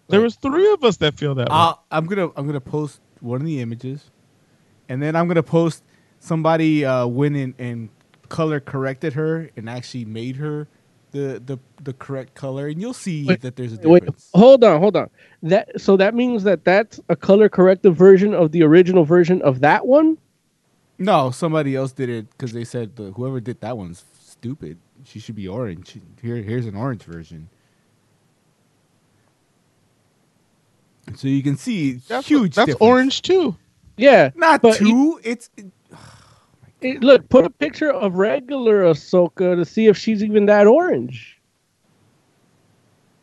There 0.10 0.22
was 0.22 0.36
three 0.36 0.72
of 0.74 0.84
us 0.84 0.98
that 0.98 1.16
feel 1.18 1.36
that 1.36 1.50
way. 1.50 1.56
I'll, 1.56 1.84
I'm 1.92 2.06
gonna 2.06 2.30
I'm 2.36 2.46
gonna 2.46 2.62
post 2.62 3.00
one 3.22 3.42
of 3.42 3.48
the 3.48 3.62
images, 3.62 4.12
and 4.90 5.02
then 5.02 5.16
I'm 5.16 5.28
gonna 5.28 5.42
post 5.44 5.84
somebody 6.20 6.86
uh, 6.86 7.08
went 7.08 7.36
in 7.36 7.56
and 7.58 7.90
color 8.30 8.60
corrected 8.60 9.14
her 9.14 9.50
and 9.56 9.70
actually 9.70 10.06
made 10.06 10.36
her 10.36 10.68
the 11.12 11.42
the, 11.46 11.58
the 11.84 11.94
correct 11.94 12.36
color, 12.36 12.68
and 12.68 12.82
you'll 12.82 12.94
see 12.94 13.26
Wait, 13.26 13.42
that 13.42 13.56
there's 13.56 13.74
a 13.74 13.88
Wait, 13.88 14.02
difference. 14.02 14.30
hold 14.34 14.64
on, 14.64 14.80
hold 14.80 14.98
on. 14.98 15.10
That 15.44 15.80
so 15.80 15.96
that 15.98 16.14
means 16.14 16.44
that 16.44 16.66
that's 16.66 17.00
a 17.10 17.16
color 17.16 17.48
corrected 17.48 17.96
version 17.96 18.34
of 18.34 18.52
the 18.52 18.64
original 18.64 19.06
version 19.06 19.42
of 19.42 19.62
that 19.62 19.86
one. 19.88 20.18
No, 21.00 21.32
somebody 21.32 21.76
else 21.76 21.92
did 21.92 22.10
it 22.10 22.30
because 22.32 22.54
they 22.54 22.64
said 22.64 22.96
the, 22.96 23.12
whoever 23.12 23.40
did 23.40 23.62
that 23.62 23.78
one's 23.78 24.04
stupid. 24.20 24.78
She 25.06 25.20
should 25.20 25.36
be 25.36 25.48
orange. 25.48 25.96
Here, 26.22 26.38
here's 26.38 26.66
an 26.66 26.76
orange 26.76 27.04
version. 27.04 27.50
So 31.16 31.28
you 31.28 31.44
can 31.44 31.58
see 31.58 31.94
That's- 31.94 32.26
huge. 32.28 32.56
that's 32.56 32.68
difference. 32.68 32.82
orange 32.82 33.22
too. 33.22 33.56
Yeah, 33.98 34.32
Not 34.36 34.62
but 34.62 34.78
two. 34.78 35.20
it's 35.24 35.50
It- 36.82 37.02
look, 37.04 37.28
put 37.30 37.46
a 37.46 37.50
picture 37.50 37.92
of 37.92 38.16
regular 38.16 38.84
Ahsoka 38.84 39.56
to 39.56 39.64
see 39.66 39.88
if 39.88 39.98
she's 39.98 40.24
even 40.24 40.46
that 40.48 40.68
orange. 40.68 41.40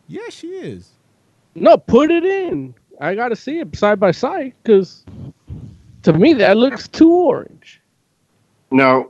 yeah, 0.09 0.29
she 0.31 0.49
is. 0.49 0.91
No, 1.55 1.77
put 1.77 2.11
it 2.11 2.25
in. 2.25 2.75
I 3.01 3.15
gotta 3.15 3.37
see 3.37 3.59
it 3.59 3.75
side 3.77 3.99
by 4.01 4.13
side 4.13 4.53
because 4.63 5.05
to 6.03 6.13
me 6.13 6.33
that 6.35 6.57
looks 6.57 6.87
too 6.89 7.13
orange. 7.13 7.81
Now, 8.71 9.09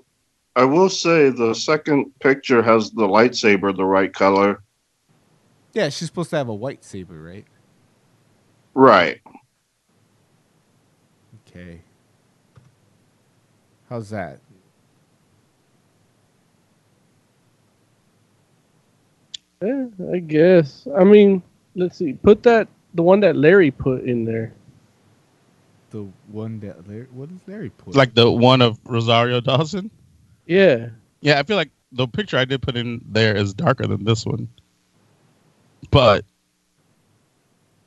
I 0.57 0.65
will 0.65 0.89
say 0.89 1.31
the 1.31 1.55
second 1.55 2.13
picture 2.19 2.63
has 2.63 2.91
the 2.91 3.07
lightsaber 3.07 3.77
the 3.77 3.85
right 3.85 4.13
color. 4.13 4.63
Yeah, 5.73 5.89
she's 5.89 6.09
supposed 6.09 6.31
to 6.31 6.37
have 6.37 6.49
a 6.49 6.55
white 6.55 6.85
saber, 6.85 7.23
right? 7.23 7.47
Right. 8.75 9.21
Okay. 11.49 11.81
How's 13.89 14.11
that? 14.11 14.41
Yeah, 19.63 19.87
I 20.13 20.19
guess. 20.19 20.89
I 20.97 21.05
mean, 21.05 21.43
let's 21.77 21.99
see. 21.99 22.15
Put 22.15 22.43
that 22.45 22.67
the 22.95 23.03
one 23.03 23.21
that 23.21 23.37
Larry 23.37 23.71
put 23.71 24.05
in 24.05 24.25
there. 24.25 24.53
The 25.91 26.09
one 26.29 26.61
that 26.61 26.89
Larry, 26.89 27.07
what 27.13 27.29
does 27.29 27.41
Larry 27.47 27.71
put? 27.71 27.95
Like 27.95 28.15
the 28.15 28.31
one 28.31 28.63
of 28.63 28.79
Rosario 28.85 29.41
Dawson. 29.41 29.91
Yeah. 30.51 30.89
Yeah, 31.21 31.39
I 31.39 31.45
feel 31.45 31.57
like 31.57 31.71
the 31.93 32.09
picture 32.09 32.37
I 32.37 32.45
did 32.45 32.61
put 32.61 32.77
in 32.77 33.01
there 33.09 33.37
is 33.37 33.55
darker 33.55 33.87
than 33.87 34.05
this 34.05 34.27
one, 34.27 34.49
but 35.93 36.25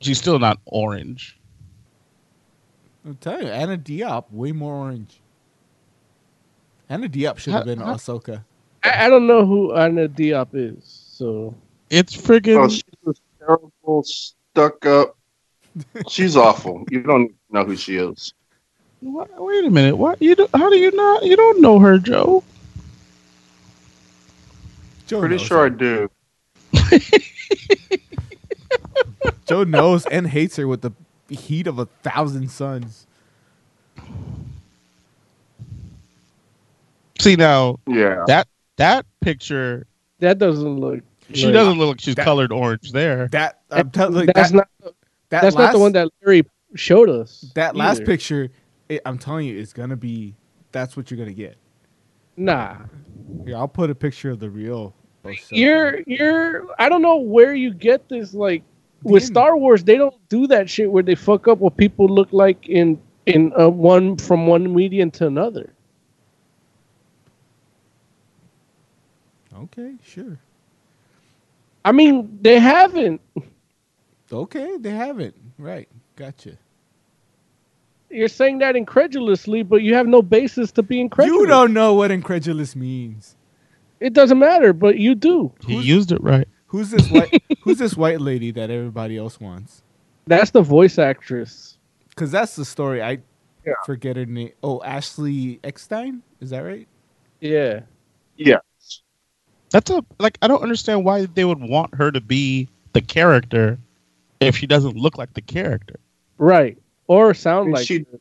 she's 0.00 0.16
still 0.16 0.38
not 0.38 0.58
orange. 0.64 1.38
I'll 3.06 3.14
tell 3.20 3.42
you, 3.42 3.48
Anna 3.48 3.76
Diop, 3.76 4.24
way 4.30 4.52
more 4.52 4.74
orange. 4.76 5.20
Anna 6.88 7.06
Diop 7.06 7.36
should 7.36 7.52
have 7.52 7.66
been 7.66 7.80
how- 7.80 7.96
Ahsoka. 7.96 8.42
I, 8.82 9.06
I 9.06 9.08
don't 9.10 9.26
know 9.26 9.44
who 9.44 9.74
Anna 9.74 10.08
Diop 10.08 10.48
is, 10.54 10.84
so 11.12 11.54
It's 11.90 12.16
freaking. 12.16 12.64
Oh, 12.64 12.68
she's 12.70 12.82
a 13.06 13.12
terrible, 13.44 14.04
stuck 14.04 14.86
up. 14.86 15.18
She's 16.08 16.34
awful. 16.34 16.84
You 16.90 17.02
don't 17.02 17.34
know 17.50 17.64
who 17.64 17.76
she 17.76 17.96
is. 17.96 18.32
What, 19.00 19.28
wait 19.36 19.66
a 19.66 19.70
minute. 19.70 19.96
What 19.98 20.22
you? 20.22 20.34
Do, 20.34 20.48
how 20.54 20.70
do 20.70 20.76
you 20.76 20.90
not? 20.92 21.24
You 21.24 21.36
don't 21.36 21.60
know 21.60 21.78
her, 21.78 21.98
Joe? 21.98 22.42
Joe 25.06 25.20
Pretty 25.20 25.36
knows 25.36 25.46
sure 25.46 25.66
I 25.66 25.68
do. 25.68 26.10
Joe 29.46 29.64
knows 29.64 30.06
and 30.06 30.26
hates 30.26 30.56
her 30.56 30.66
with 30.66 30.80
the 30.82 30.92
heat 31.34 31.66
of 31.66 31.78
a 31.78 31.86
thousand 31.86 32.50
suns. 32.50 33.06
See 37.20 37.36
now, 37.36 37.78
Yeah. 37.86 38.24
that 38.26 38.48
that 38.76 39.06
picture, 39.20 39.86
that 40.18 40.38
doesn't 40.38 40.78
look. 40.80 41.00
she 41.32 41.46
like- 41.46 41.54
doesn't 41.54 41.78
look 41.78 41.88
like 41.88 42.00
she's 42.00 42.14
That- 42.16 42.24
colored 42.24 42.52
orange 42.52 42.92
there. 42.92 43.28
That 43.28 43.60
I'm 43.70 43.90
telling 43.90 44.26
like, 44.26 44.34
that's 44.34 44.50
that, 44.50 44.56
not. 44.56 44.68
that 45.30 45.42
that's 45.42 45.56
not 45.56 45.72
the 45.72 45.78
one 45.78 45.92
that 45.92 46.08
Larry 46.22 46.44
showed 46.74 47.08
us. 47.08 47.50
that 47.54 47.76
last 47.76 48.04
picture. 48.04 48.48
It, 48.88 49.00
I'm 49.06 49.16
telling 49.18 49.46
you, 49.46 49.58
it's 49.58 49.72
gonna 49.72 49.96
be. 49.96 50.34
That's 50.72 50.96
what 50.96 51.10
you're 51.10 51.18
gonna 51.18 51.32
get. 51.32 51.56
Nah, 52.36 52.76
Yeah, 53.46 53.58
I'll 53.58 53.68
put 53.68 53.90
a 53.90 53.94
picture 53.94 54.30
of 54.30 54.40
the 54.40 54.50
real. 54.50 54.94
You're 55.50 56.00
you're. 56.06 56.66
I 56.78 56.88
don't 56.88 57.02
know 57.02 57.16
where 57.16 57.54
you 57.54 57.72
get 57.72 58.08
this. 58.08 58.34
Like 58.34 58.62
with 59.02 59.22
Damn. 59.22 59.32
Star 59.32 59.56
Wars, 59.56 59.84
they 59.84 59.96
don't 59.96 60.16
do 60.28 60.46
that 60.48 60.68
shit 60.68 60.90
where 60.90 61.02
they 61.02 61.14
fuck 61.14 61.48
up 61.48 61.58
what 61.58 61.76
people 61.76 62.06
look 62.06 62.32
like 62.32 62.68
in 62.68 63.00
in 63.26 63.52
uh, 63.58 63.68
one 63.68 64.16
from 64.16 64.46
one 64.46 64.74
medium 64.74 65.10
to 65.12 65.26
another. 65.26 65.72
Okay, 69.54 69.94
sure. 70.04 70.38
I 71.84 71.92
mean, 71.92 72.38
they 72.42 72.58
haven't. 72.58 73.20
Okay, 74.32 74.76
they 74.78 74.90
haven't. 74.90 75.34
Right, 75.58 75.88
gotcha. 76.16 76.58
You're 78.14 78.28
saying 78.28 78.58
that 78.58 78.76
incredulously, 78.76 79.62
but 79.62 79.82
you 79.82 79.94
have 79.94 80.06
no 80.06 80.22
basis 80.22 80.70
to 80.72 80.82
be 80.82 81.00
incredulous. 81.00 81.40
You 81.40 81.46
don't 81.46 81.72
know 81.72 81.94
what 81.94 82.10
incredulous 82.10 82.76
means. 82.76 83.36
It 84.00 84.12
doesn't 84.12 84.38
matter, 84.38 84.72
but 84.72 84.98
you 84.98 85.14
do. 85.14 85.52
He 85.66 85.80
used 85.80 86.12
it 86.12 86.22
right. 86.22 86.46
Who's 86.66 86.90
this 86.90 87.10
white? 87.10 87.42
who's 87.62 87.78
this 87.78 87.96
white 87.96 88.20
lady 88.20 88.50
that 88.52 88.70
everybody 88.70 89.16
else 89.16 89.40
wants? 89.40 89.82
That's 90.26 90.50
the 90.50 90.62
voice 90.62 90.98
actress. 90.98 91.76
Because 92.10 92.30
that's 92.30 92.54
the 92.56 92.64
story. 92.64 93.02
I 93.02 93.18
Yeah. 93.66 93.74
forget 93.84 94.16
her 94.16 94.26
name. 94.26 94.52
Oh, 94.62 94.82
Ashley 94.82 95.58
Eckstein. 95.64 96.22
Is 96.40 96.50
that 96.50 96.60
right? 96.60 96.86
Yeah. 97.40 97.80
Yeah. 98.36 98.58
That's 99.70 99.90
a 99.90 100.04
like. 100.20 100.38
I 100.40 100.46
don't 100.46 100.62
understand 100.62 101.04
why 101.04 101.26
they 101.26 101.44
would 101.44 101.60
want 101.60 101.94
her 101.96 102.12
to 102.12 102.20
be 102.20 102.68
the 102.92 103.00
character 103.00 103.78
if 104.38 104.56
she 104.56 104.66
doesn't 104.66 104.96
look 104.96 105.18
like 105.18 105.34
the 105.34 105.40
character. 105.40 105.96
Right. 106.38 106.78
Or 107.06 107.34
sound 107.34 107.72
like 107.72 107.86
she- 107.86 107.98
her. 108.10 108.20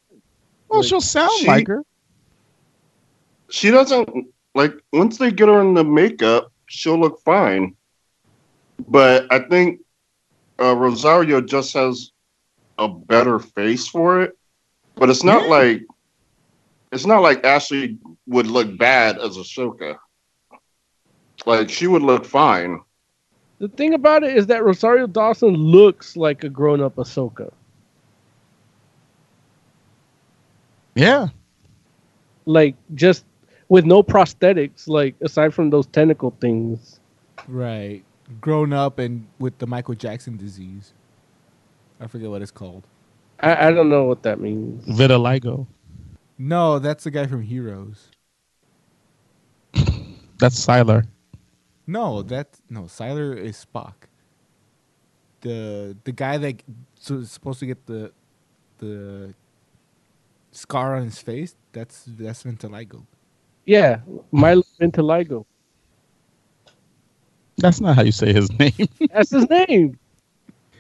Well, 0.70 0.80
Like, 0.82 0.90
she'll 0.90 1.02
sound 1.02 1.32
she- 1.40 1.48
like 1.48 1.68
her. 1.68 1.84
She 3.50 3.70
doesn't 3.70 4.10
like 4.56 4.74
once 4.92 5.18
they 5.18 5.32
get 5.32 5.48
her 5.48 5.62
in 5.62 5.74
the 5.76 5.84
makeup, 5.84 6.52
she'll 6.68 7.00
look 7.00 7.20
fine. 7.22 7.76
But 8.88 9.32
I 9.32 9.40
think 9.40 9.82
uh, 10.60 10.76
Rosario 10.76 11.40
just 11.42 11.74
has 11.74 12.12
a 12.80 12.88
better 12.88 13.38
face 13.40 13.88
for 13.88 14.22
it. 14.24 14.38
But 14.96 15.10
it's 15.10 15.24
not 15.24 15.44
Yeah. 15.44 15.50
like 15.50 15.82
it's 16.92 17.06
not 17.06 17.22
like 17.22 17.44
Ashley 17.44 17.98
would 18.28 18.48
look 18.48 18.78
bad 18.78 19.18
as 19.20 19.38
Ahsoka. 19.38 19.98
Like 21.46 21.70
she 21.70 21.88
would 21.88 22.02
look 22.04 22.26
fine. 22.26 22.80
The 23.60 23.68
thing 23.68 23.94
about 23.94 24.24
it 24.24 24.36
is 24.36 24.48
that 24.48 24.64
Rosario 24.64 25.08
Dawson 25.08 25.54
looks 25.56 26.18
like 26.18 26.44
a 26.44 26.50
grown 26.50 26.82
up 26.82 26.96
Ahsoka. 26.96 27.52
Yeah. 30.96 31.28
Like 32.46 32.76
just 32.94 33.26
with 33.70 33.86
no 33.86 34.04
prosthetics, 34.04 34.88
like 34.88 35.16
aside 35.22 35.54
from 35.54 35.70
those 35.70 35.88
tentacle 35.88 36.36
things. 36.40 37.00
Right. 37.48 38.04
Grown 38.42 38.74
up 38.74 39.00
and 39.00 39.28
with 39.40 39.58
the 39.58 39.68
Michael 39.68 39.96
Jackson 39.96 40.38
disease. 40.38 40.94
I 42.00 42.08
forget 42.08 42.30
what 42.30 42.42
it's 42.42 42.52
called. 42.52 42.84
I, 43.40 43.68
I 43.68 43.72
don't 43.72 43.90
know 43.90 44.04
what 44.04 44.24
that 44.24 44.40
means. 44.40 44.86
Vitiligo. 44.86 45.68
No, 46.38 46.80
that's 46.80 47.04
the 47.04 47.12
guy 47.12 47.28
from 47.28 47.42
Heroes. 47.42 48.10
That's 50.40 50.66
Sylar. 50.66 51.06
No, 51.86 52.22
that's 52.22 52.62
no. 52.70 52.84
Sylar 52.84 53.38
is 53.38 53.66
Spock. 53.66 53.94
The 55.42 55.96
the 56.04 56.12
guy 56.12 56.38
that 56.38 56.64
so 57.00 57.16
is 57.16 57.32
supposed 57.32 57.60
to 57.60 57.66
get 57.66 57.86
the 57.86 58.12
the 58.80 59.34
scar 60.54 60.96
on 60.96 61.04
his 61.04 61.20
face. 61.20 61.56
That's 61.74 62.06
that's 62.08 62.44
Vitiligo. 62.44 63.06
Yeah, 63.66 64.00
Milo 64.32 64.64
hmm. 64.80 64.86
Vitiligo. 64.86 65.46
That's 67.58 67.82
not 67.82 67.96
how 67.96 68.04
you 68.04 68.12
say 68.12 68.34
his 68.34 68.52
name. 68.60 68.88
That's 69.12 69.32
his 69.32 69.50
name. 69.50 70.00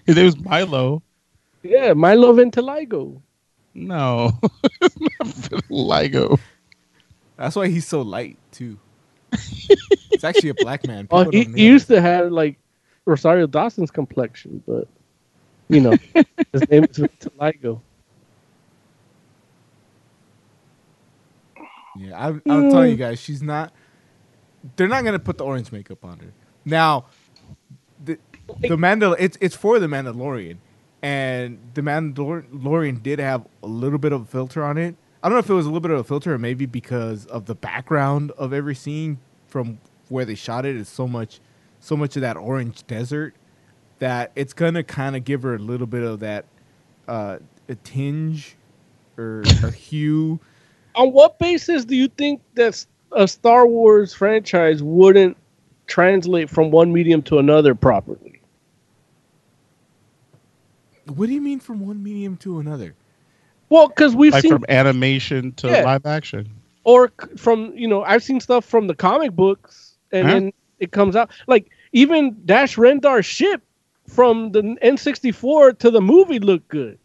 his 0.05 0.15
name 0.15 0.25
is 0.25 0.37
Milo. 0.39 1.01
Yeah, 1.61 1.93
Milo 1.93 2.33
Vitiligo. 2.33 3.21
No, 3.73 4.31
it's 4.81 4.99
not 4.99 5.27
vitiligo. 5.27 6.39
That's 7.37 7.55
why 7.55 7.67
he's 7.67 7.87
so 7.87 8.01
light 8.01 8.37
too. 8.51 8.77
it's 9.31 10.23
actually 10.23 10.49
a 10.49 10.53
black 10.53 10.85
man. 10.85 11.07
Oh, 11.09 11.29
he, 11.31 11.45
he 11.45 11.65
used 11.65 11.87
to 11.87 11.99
have 11.99 12.31
like 12.31 12.57
Rosario 13.05 13.47
Dawson's 13.47 13.89
complexion, 13.89 14.61
but 14.67 14.87
you 15.69 15.81
know, 15.81 15.95
his 16.51 16.69
name 16.69 16.83
is 16.83 16.97
Vitiligo. 16.97 17.81
Yeah, 21.97 22.17
I, 22.17 22.51
I'll 22.51 22.71
you 22.87 22.95
guys, 22.95 23.19
she's 23.19 23.41
not. 23.41 23.73
They're 24.75 24.87
not 24.87 25.03
gonna 25.03 25.19
put 25.19 25.37
the 25.37 25.45
orange 25.45 25.71
makeup 25.71 26.03
on 26.03 26.19
her. 26.19 26.33
Now, 26.65 27.05
the 28.03 28.17
the 28.59 28.77
Mandal 28.77 29.15
it's 29.19 29.37
it's 29.41 29.55
for 29.55 29.79
the 29.79 29.87
Mandalorian, 29.87 30.57
and 31.01 31.59
the 31.73 31.81
Mandalorian 31.81 33.03
did 33.03 33.19
have 33.19 33.45
a 33.61 33.67
little 33.67 33.99
bit 33.99 34.11
of 34.11 34.21
a 34.21 34.25
filter 34.25 34.63
on 34.63 34.77
it. 34.77 34.95
I 35.21 35.29
don't 35.29 35.35
know 35.35 35.39
if 35.39 35.49
it 35.49 35.53
was 35.53 35.65
a 35.65 35.69
little 35.69 35.81
bit 35.81 35.91
of 35.91 35.99
a 35.99 36.03
filter 36.03 36.33
or 36.33 36.37
maybe 36.37 36.65
because 36.65 37.25
of 37.27 37.45
the 37.45 37.55
background 37.55 38.31
of 38.31 38.51
every 38.51 38.75
scene 38.75 39.19
from 39.47 39.79
where 40.09 40.25
they 40.25 40.35
shot 40.35 40.65
it 40.65 40.75
is 40.75 40.89
so 40.89 41.07
much, 41.07 41.39
so 41.79 41.95
much 41.95 42.17
of 42.17 42.21
that 42.21 42.35
orange 42.35 42.85
desert 42.87 43.33
that 43.99 44.31
it's 44.35 44.53
gonna 44.53 44.83
kind 44.83 45.15
of 45.15 45.23
give 45.23 45.43
her 45.43 45.55
a 45.55 45.59
little 45.59 45.87
bit 45.87 46.03
of 46.03 46.19
that 46.19 46.45
uh, 47.07 47.37
a 47.69 47.75
tinge 47.75 48.57
or 49.17 49.43
a 49.63 49.71
hue. 49.71 50.39
On 50.95 51.11
what 51.11 51.39
basis 51.39 51.85
do 51.85 51.95
you 51.95 52.07
think 52.07 52.41
that 52.55 52.85
a 53.11 53.27
Star 53.27 53.65
Wars 53.67 54.13
franchise 54.13 54.83
wouldn't 54.83 55.37
translate 55.87 56.49
from 56.49 56.71
one 56.71 56.93
medium 56.93 57.21
to 57.23 57.39
another 57.39 57.75
properly? 57.75 58.41
What 61.15 61.27
do 61.27 61.33
you 61.33 61.41
mean 61.41 61.59
from 61.59 61.85
one 61.85 62.01
medium 62.01 62.37
to 62.37 62.59
another? 62.59 62.95
Well, 63.69 63.87
because 63.87 64.15
we've 64.15 64.33
Like 64.33 64.43
seen 64.43 64.51
from 64.51 64.65
animation 64.69 65.51
to 65.53 65.67
Yeah. 65.69 65.83
live 65.83 66.05
action. 66.05 66.49
or 66.85 67.11
from 67.37 67.73
you 67.75 67.87
know 67.87 68.03
I've 68.03 68.23
seen 68.23 68.39
stuff 68.39 68.65
from 68.65 68.87
the 68.87 68.95
comic 68.95 69.31
books 69.31 69.97
and 70.11 70.27
Huh? 70.27 70.35
then 70.35 70.53
it 70.79 70.91
comes 70.91 71.15
out 71.15 71.31
like 71.47 71.69
even 71.93 72.35
Dash 72.45 72.75
Rendar's 72.75 73.25
ship 73.25 73.61
from 74.07 74.51
the 74.51 74.61
N64 74.81 75.79
to 75.79 75.91
the 75.91 76.01
movie 76.01 76.39
looked 76.39 76.67
good. 76.67 76.99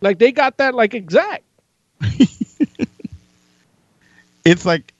Like 0.00 0.18
they 0.18 0.32
got 0.32 0.58
that 0.58 0.74
like 0.74 0.92
exact. 0.94 1.43
it's 4.44 4.64
like, 4.64 4.92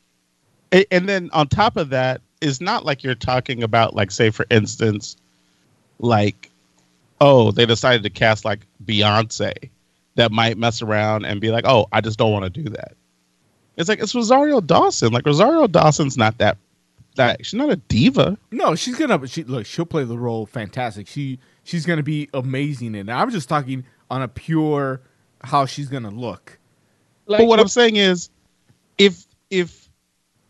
and 0.90 1.08
then 1.08 1.30
on 1.32 1.48
top 1.48 1.76
of 1.76 1.90
that, 1.90 2.20
it's 2.40 2.60
not 2.60 2.84
like 2.84 3.04
you're 3.04 3.14
talking 3.14 3.62
about 3.62 3.94
like, 3.94 4.10
say, 4.10 4.30
for 4.30 4.46
instance, 4.50 5.16
like, 5.98 6.50
oh, 7.20 7.50
they 7.50 7.66
decided 7.66 8.02
to 8.02 8.10
cast 8.10 8.44
like 8.44 8.60
Beyonce 8.84 9.70
that 10.16 10.30
might 10.30 10.58
mess 10.58 10.82
around 10.82 11.24
and 11.24 11.40
be 11.40 11.50
like, 11.50 11.64
oh, 11.66 11.86
I 11.92 12.00
just 12.00 12.18
don't 12.18 12.32
want 12.32 12.44
to 12.44 12.50
do 12.50 12.68
that. 12.70 12.94
It's 13.76 13.88
like 13.88 14.00
it's 14.00 14.14
Rosario 14.14 14.60
Dawson. 14.60 15.12
Like 15.12 15.26
Rosario 15.26 15.66
Dawson's 15.66 16.16
not 16.16 16.38
that 16.38 16.58
that 17.16 17.44
she's 17.44 17.54
not 17.54 17.70
a 17.70 17.76
diva. 17.76 18.38
No, 18.50 18.74
she's 18.74 18.96
gonna 18.96 19.26
she 19.26 19.44
look. 19.44 19.66
She'll 19.66 19.86
play 19.86 20.04
the 20.04 20.18
role 20.18 20.46
fantastic. 20.46 21.08
She 21.08 21.38
she's 21.64 21.86
gonna 21.86 22.02
be 22.02 22.28
amazing 22.34 22.94
in 22.94 23.08
it. 23.08 23.12
I'm 23.12 23.30
just 23.30 23.48
talking 23.48 23.84
on 24.10 24.22
a 24.22 24.28
pure 24.28 25.00
how 25.42 25.66
she's 25.66 25.88
gonna 25.88 26.10
look. 26.10 26.58
But 27.26 27.46
what 27.46 27.60
I'm 27.60 27.68
saying 27.68 27.96
is, 27.96 28.30
if 28.98 29.24
if 29.50 29.88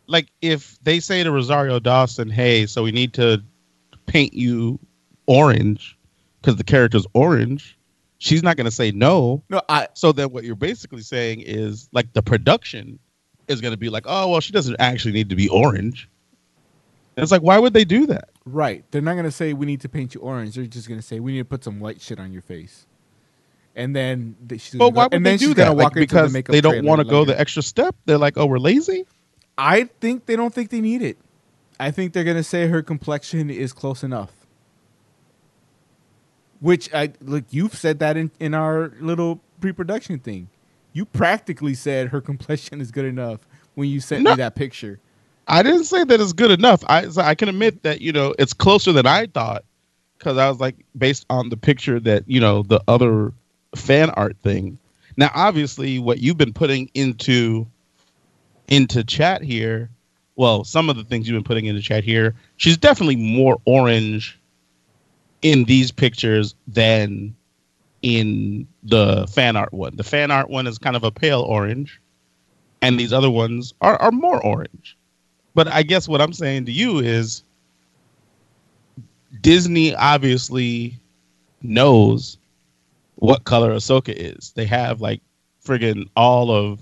like 0.07 0.29
if 0.43 0.79
they 0.83 1.01
say 1.01 1.22
to 1.22 1.31
Rosario 1.31 1.79
Dawson, 1.79 2.29
"Hey, 2.29 2.66
so 2.66 2.83
we 2.83 2.93
need 2.93 3.12
to 3.14 3.43
paint 4.07 4.35
you 4.35 4.79
orange 5.27 5.97
because 6.41 6.57
the 6.57 6.64
character's 6.64 7.07
orange," 7.14 7.79
she's 8.18 8.43
not 8.43 8.57
going 8.57 8.66
to 8.66 8.70
say 8.70 8.91
no. 8.91 9.43
No, 9.49 9.62
I. 9.68 9.89
So 9.95 10.12
then, 10.12 10.31
what 10.31 10.45
you're 10.45 10.57
basically 10.57 11.03
saying 11.03 11.41
is 11.41 11.89
like 11.93 12.12
the 12.12 12.22
production 12.22 12.99
is 13.49 13.61
going 13.61 13.72
to 13.72 13.79
be 13.79 13.89
like, 13.91 14.05
"Oh, 14.07 14.29
well, 14.29 14.41
she 14.41 14.53
doesn't 14.53 14.77
actually 14.79 15.12
need 15.12 15.29
to 15.31 15.37
be 15.37 15.49
orange." 15.49 16.09
And 17.16 17.22
it's 17.22 17.31
like, 17.31 17.43
why 17.43 17.59
would 17.59 17.72
they 17.72 17.85
do 17.85 18.07
that? 18.07 18.31
Right. 18.45 18.85
They're 18.91 19.01
not 19.01 19.14
gonna 19.14 19.31
say 19.31 19.53
we 19.53 19.66
need 19.66 19.81
to 19.83 19.89
paint 19.89 20.14
you 20.14 20.20
orange. 20.20 20.57
They're 20.57 20.66
just 20.66 20.89
gonna 20.89 21.03
say 21.03 21.20
we 21.20 21.33
need 21.33 21.39
to 21.39 21.45
put 21.45 21.64
some 21.64 21.81
white 21.81 22.01
shit 22.01 22.18
on 22.18 22.33
your 22.33 22.43
face. 22.43 22.87
And 23.77 23.95
then 23.95 24.37
she's 24.53 24.75
But 24.75 24.91
why 24.95 25.09
go, 25.09 25.16
would 25.16 25.25
they 25.25 25.37
do 25.37 25.55
that? 25.55 25.77
Like, 25.77 25.95
because 25.95 26.33
the 26.33 26.43
they 26.43 26.61
don't 26.61 26.85
want 26.85 27.01
to 27.01 27.05
go 27.05 27.25
the 27.25 27.39
extra 27.39 27.62
step. 27.62 27.97
They're 28.07 28.18
like, 28.18 28.37
"Oh, 28.39 28.47
we're 28.47 28.59
lazy." 28.59 29.05
I 29.59 29.85
think 30.01 30.27
they 30.27 30.37
don't 30.37 30.55
think 30.55 30.70
they 30.70 30.81
need 30.81 31.03
it. 31.03 31.18
I 31.81 31.91
think 31.91 32.12
they're 32.12 32.25
gonna 32.25 32.45
say 32.45 32.68
her 32.68 32.83
complexion 32.83 33.51
is 33.51 33.72
close 33.72 34.03
enough. 34.05 34.31
Which 36.61 36.93
I 36.95 37.12
like. 37.20 37.45
You've 37.51 37.75
said 37.75 37.99
that 37.99 38.16
in 38.16 38.31
in 38.41 38.55
our 38.55 38.93
little 39.01 39.41
pre-production 39.61 40.18
thing. 40.20 40.49
You 40.93 41.05
practically 41.05 41.75
said 41.75 42.09
her 42.09 42.20
complexion 42.31 42.81
is 42.81 42.91
good 42.91 43.05
enough 43.07 43.41
when 43.75 43.89
you 43.89 44.01
sent 44.01 44.22
No. 44.22 44.31
me 44.31 44.37
that 44.37 44.55
picture. 44.55 45.01
I 45.49 45.62
didn't 45.62 45.85
say 45.85 46.05
that 46.05 46.20
it's 46.20 46.33
good 46.33 46.53
enough. 46.53 46.83
I 46.89 47.09
so 47.09 47.22
I 47.22 47.35
can 47.35 47.49
admit 47.49 47.83
that 47.83 48.01
you 48.01 48.12
know 48.12 48.35
it's 48.39 48.53
closer 48.53 48.93
than 48.93 49.07
I 49.07 49.27
thought 49.27 49.64
because 50.18 50.39
I 50.39 50.49
was 50.49 50.61
like 50.61 50.77
based 50.97 51.27
on 51.29 51.49
the 51.51 51.57
picture 51.57 52.01
that 52.01 52.25
you 52.29 52.41
know 52.41 52.62
the 52.62 52.81
other 52.89 53.33
fan 53.77 54.11
art 54.11 54.37
thing. 54.43 54.79
Now, 55.16 55.31
obviously, 55.35 55.99
what 55.99 56.18
you've 56.18 56.39
been 56.39 56.53
putting 56.53 56.91
into 56.95 57.66
into 58.68 59.05
chat 59.05 59.43
here, 59.43 59.91
well, 60.37 60.64
some 60.64 60.89
of 60.89 60.97
the 60.97 61.05
things 61.05 61.29
you've 61.29 61.37
been 61.37 61.45
putting 61.45 61.66
into 61.66 61.83
chat 61.83 62.03
here, 62.03 62.35
she's 62.57 62.77
definitely 62.77 63.16
more 63.16 63.61
orange 63.64 64.39
in 65.43 65.64
these 65.64 65.93
pictures 65.93 66.55
than 66.66 67.35
in 68.03 68.66
the 68.83 69.27
fan 69.29 69.57
art 69.57 69.72
one. 69.72 69.97
The 69.97 70.05
fan 70.05 70.31
art 70.31 70.51
one 70.51 70.66
is 70.66 70.79
kind 70.79 70.97
of 70.97 71.05
a 71.05 71.11
pale 71.11 71.43
orange, 71.43 72.01
and 72.83 72.99
these 72.99 73.12
other 73.12 73.31
ones 73.31 73.75
are, 73.81 73.97
are 73.97 74.12
more 74.12 74.45
orange. 74.45 74.97
But 75.55 75.68
I 75.68 75.83
guess 75.83 76.09
what 76.09 76.20
I'm 76.20 76.33
saying 76.33 76.66
to 76.66 76.72
you 76.72 76.99
is 76.99 77.45
Disney 79.41 79.95
obviously 79.95 80.99
knows 81.62 82.39
what 83.25 83.45
color 83.45 83.72
Ahsoka 83.72 84.12
is. 84.14 84.53
They 84.55 84.66
have 84.66 85.01
like 85.01 85.22
friggin' 85.64 86.09
all 86.14 86.51
of 86.51 86.81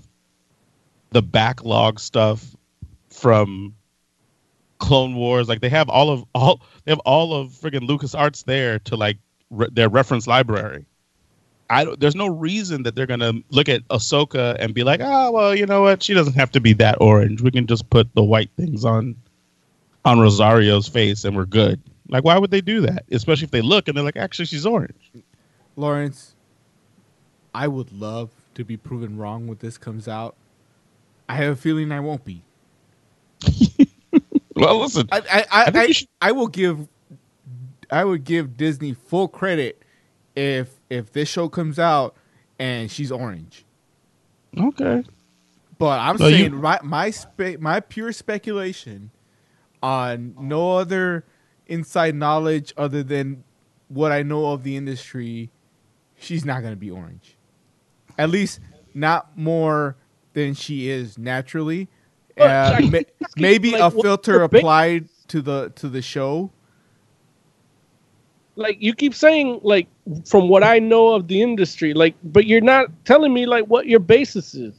the 1.11 1.21
backlog 1.21 1.99
stuff 1.99 2.55
from 3.09 3.75
Clone 4.79 5.15
Wars. 5.15 5.47
Like 5.47 5.61
they 5.61 5.69
have 5.69 5.87
all 5.87 6.09
of 6.09 6.25
all 6.35 6.61
they 6.83 6.91
have 6.91 6.99
all 6.99 7.33
of 7.33 7.51
friggin' 7.51 7.87
Lucas 7.87 8.13
Arts 8.13 8.43
there 8.43 8.79
to 8.79 8.97
like 8.97 9.17
re- 9.51 9.69
their 9.71 9.87
reference 9.87 10.27
library. 10.27 10.85
I 11.69 11.85
don't, 11.85 11.97
there's 11.97 12.15
no 12.15 12.27
reason 12.27 12.83
that 12.83 12.93
they're 12.93 13.07
gonna 13.07 13.33
look 13.49 13.69
at 13.69 13.87
Ahsoka 13.87 14.57
and 14.59 14.73
be 14.73 14.83
like, 14.83 14.99
oh 15.01 15.31
well, 15.31 15.55
you 15.55 15.65
know 15.65 15.81
what? 15.81 16.03
She 16.03 16.13
doesn't 16.13 16.33
have 16.35 16.51
to 16.51 16.59
be 16.59 16.73
that 16.73 16.97
orange. 16.99 17.41
We 17.41 17.51
can 17.51 17.67
just 17.67 17.89
put 17.89 18.13
the 18.15 18.23
white 18.23 18.49
things 18.57 18.83
on 18.83 19.15
on 20.03 20.19
Rosario's 20.19 20.89
face 20.89 21.23
and 21.23 21.37
we're 21.37 21.45
good. 21.45 21.81
Like, 22.09 22.25
why 22.25 22.37
would 22.37 22.51
they 22.51 22.59
do 22.59 22.81
that? 22.81 23.05
Especially 23.11 23.45
if 23.45 23.51
they 23.51 23.61
look 23.61 23.87
and 23.87 23.95
they're 23.95 24.03
like, 24.03 24.17
actually, 24.17 24.45
she's 24.45 24.65
orange. 24.65 25.11
Lawrence, 25.75 26.32
I 27.53 27.67
would 27.67 27.91
love 27.91 28.31
to 28.55 28.63
be 28.65 28.77
proven 28.77 29.17
wrong 29.17 29.47
when 29.47 29.57
this 29.59 29.77
comes 29.77 30.07
out. 30.07 30.35
I 31.29 31.35
have 31.35 31.53
a 31.53 31.55
feeling 31.55 31.91
I 31.91 31.99
won't 31.99 32.25
be. 32.25 32.43
Well, 34.55 34.79
listen, 34.81 35.09
I 35.11 35.17
I 35.31 35.45
I, 35.51 35.71
think 35.71 35.77
I, 35.77 35.91
should- 35.91 36.07
I 36.21 36.31
will 36.31 36.47
give 36.47 36.87
I 37.89 38.05
would 38.05 38.23
give 38.23 38.55
Disney 38.55 38.93
full 38.93 39.27
credit 39.27 39.81
if 40.35 40.79
if 40.91 41.11
this 41.11 41.27
show 41.27 41.49
comes 41.49 41.79
out 41.79 42.15
and 42.59 42.91
she's 42.91 43.11
orange. 43.11 43.65
Okay. 44.57 45.03
But 45.79 45.99
I'm 45.99 46.17
Well, 46.17 46.29
you- 46.29 46.37
saying 46.37 46.55
my 46.55 46.79
my 46.83 47.09
spe- 47.09 47.59
my 47.59 47.79
pure 47.79 48.11
speculation 48.11 49.09
on 49.81 50.35
no 50.39 50.77
other 50.77 51.25
inside 51.67 52.15
knowledge 52.15 52.73
other 52.77 53.01
than 53.03 53.43
what 53.87 54.11
I 54.11 54.21
know 54.23 54.51
of 54.51 54.63
the 54.63 54.77
industry, 54.77 55.49
she's 56.17 56.45
not 56.45 56.61
going 56.61 56.73
to 56.73 56.79
be 56.79 56.91
orange. 56.91 57.32
At 58.17 58.29
least 58.29 58.59
not 58.93 59.37
more 59.37 59.95
than 60.33 60.53
she 60.53 60.89
is 60.89 61.17
naturally. 61.17 61.87
But, 62.37 62.49
Uh, 62.49 62.79
ma- 62.91 62.99
maybe 63.37 63.71
like, 63.71 63.81
a 63.81 63.91
filter 63.91 64.39
the 64.39 64.47
big- 64.47 64.59
applied 64.61 65.09
to 65.27 65.41
the 65.41 65.71
to 65.75 65.89
the 65.89 66.01
show. 66.01 66.51
like 68.55 68.77
you 68.79 68.93
keep 68.93 69.15
saying 69.15 69.59
like 69.63 69.87
from 70.25 70.47
what 70.47 70.63
I 70.63 70.77
know 70.79 71.13
of 71.13 71.27
the 71.27 71.41
industry, 71.41 71.93
like 71.93 72.13
but 72.23 72.45
you're 72.45 72.61
not 72.61 72.87
telling 73.05 73.33
me 73.33 73.45
like 73.47 73.65
what 73.65 73.87
your 73.87 73.99
basis 73.99 74.53
is. 74.53 74.75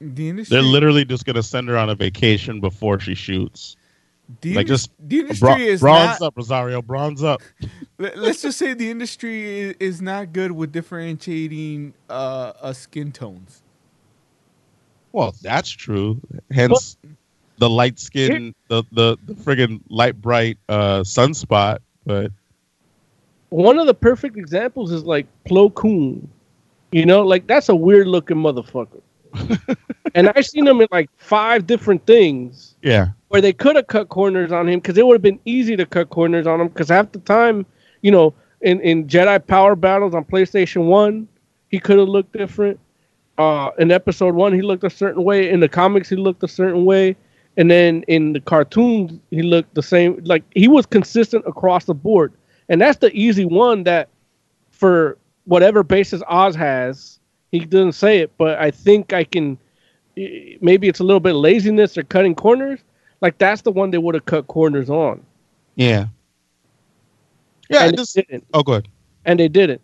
The 0.00 0.28
industry, 0.30 0.54
They're 0.56 0.64
literally 0.64 1.04
just 1.04 1.24
gonna 1.26 1.42
send 1.42 1.68
her 1.68 1.76
on 1.76 1.90
a 1.90 1.94
vacation 1.94 2.58
before 2.60 2.98
she 3.00 3.14
shoots. 3.14 3.76
The, 4.40 4.54
like 4.54 4.66
just 4.66 4.90
the 4.98 5.20
industry 5.20 5.48
bro- 5.48 5.56
is 5.56 5.80
bronze 5.80 6.20
not. 6.20 6.28
up, 6.28 6.36
Rosario, 6.36 6.82
bronze 6.82 7.22
up. 7.22 7.42
Let- 7.98 8.18
Let's 8.18 8.42
just 8.42 8.58
say 8.58 8.74
the 8.74 8.90
industry 8.90 9.60
is, 9.60 9.74
is 9.80 10.02
not 10.02 10.32
good 10.32 10.52
with 10.52 10.72
differentiating 10.72 11.94
uh, 12.08 12.52
uh 12.60 12.72
skin 12.72 13.12
tones. 13.12 13.62
Well, 15.12 15.34
that's 15.42 15.70
true. 15.70 16.20
Hence 16.50 16.96
the 17.58 17.68
light 17.68 17.98
skin, 17.98 18.54
the 18.68 18.84
the 18.92 19.18
the 19.26 19.34
friggin' 19.34 19.80
light 19.88 20.20
bright 20.20 20.58
uh, 20.68 21.00
sunspot. 21.00 21.78
But 22.06 22.32
One 23.50 23.78
of 23.78 23.86
the 23.86 23.94
perfect 23.94 24.36
examples 24.36 24.92
is 24.92 25.04
like 25.04 25.26
Plo 25.48 25.72
Koon. 25.72 26.28
You 26.92 27.06
know, 27.06 27.22
like 27.22 27.46
that's 27.46 27.68
a 27.68 27.74
weird 27.74 28.06
looking 28.06 28.36
motherfucker. 28.36 29.00
and 30.14 30.28
I've 30.30 30.46
seen 30.46 30.66
him 30.66 30.80
in 30.80 30.88
like 30.90 31.08
five 31.16 31.66
different 31.66 32.04
things 32.04 32.74
yeah, 32.82 33.08
where 33.30 33.42
they 33.42 33.54
could 33.54 33.76
have 33.76 33.88
cut 33.88 34.10
corners 34.10 34.52
on 34.52 34.68
him 34.68 34.80
because 34.80 34.98
it 34.98 35.06
would 35.06 35.14
have 35.16 35.22
been 35.22 35.40
easy 35.46 35.76
to 35.76 35.86
cut 35.86 36.10
corners 36.10 36.46
on 36.46 36.60
him 36.60 36.68
because 36.68 36.90
half 36.90 37.12
the 37.12 37.20
time, 37.20 37.66
you 38.02 38.12
know, 38.12 38.34
in, 38.62 38.80
in 38.82 39.06
Jedi 39.08 39.46
Power 39.46 39.76
Battles 39.76 40.14
on 40.14 40.24
PlayStation 40.24 40.86
1, 40.86 41.28
he 41.70 41.80
could 41.80 41.98
have 41.98 42.08
looked 42.08 42.34
different. 42.34 42.80
Uh, 43.38 43.70
in 43.78 43.92
episode 43.92 44.34
one, 44.36 44.52
he 44.54 44.62
looked 44.62 44.84
a 44.84 44.90
certain 44.90 45.24
way. 45.24 45.50
In 45.50 45.60
the 45.60 45.68
comics, 45.68 46.08
he 46.10 46.16
looked 46.16 46.44
a 46.44 46.48
certain 46.48 46.86
way. 46.86 47.16
And 47.58 47.70
then 47.70 48.04
in 48.08 48.34
the 48.34 48.40
cartoons, 48.40 49.20
he 49.30 49.42
looked 49.42 49.74
the 49.74 49.82
same. 49.82 50.20
Like 50.24 50.44
he 50.54 50.68
was 50.68 50.86
consistent 50.86 51.44
across 51.46 51.86
the 51.86 51.94
board. 51.94 52.34
And 52.68 52.80
that's 52.80 52.98
the 52.98 53.12
easy 53.16 53.46
one 53.46 53.84
that, 53.84 54.10
for 54.70 55.18
whatever 55.46 55.82
basis 55.84 56.22
Oz 56.28 56.54
has, 56.56 57.20
he 57.52 57.60
doesn't 57.60 57.92
say 57.94 58.20
it, 58.20 58.32
but 58.38 58.58
I 58.60 58.70
think 58.72 59.12
I 59.14 59.24
can. 59.24 59.58
eh, 60.18 60.56
Maybe 60.60 60.88
it's 60.88 61.00
a 61.00 61.04
little 61.04 61.20
bit 61.20 61.34
laziness 61.34 61.98
or 61.98 62.04
cutting 62.04 62.34
corners. 62.36 62.80
Like 63.20 63.38
that's 63.38 63.62
the 63.62 63.72
one 63.72 63.90
they 63.90 63.98
would 63.98 64.14
have 64.14 64.24
cut 64.26 64.46
corners 64.46 64.90
on. 64.90 65.24
yeah, 65.76 66.06
yeah. 67.68 67.86
and 67.86 67.96
Just 67.96 68.14
they 68.14 68.22
didn't. 68.22 68.46
oh, 68.52 68.62
good. 68.62 68.88
And 69.24 69.38
they 69.38 69.48
didn't. 69.48 69.80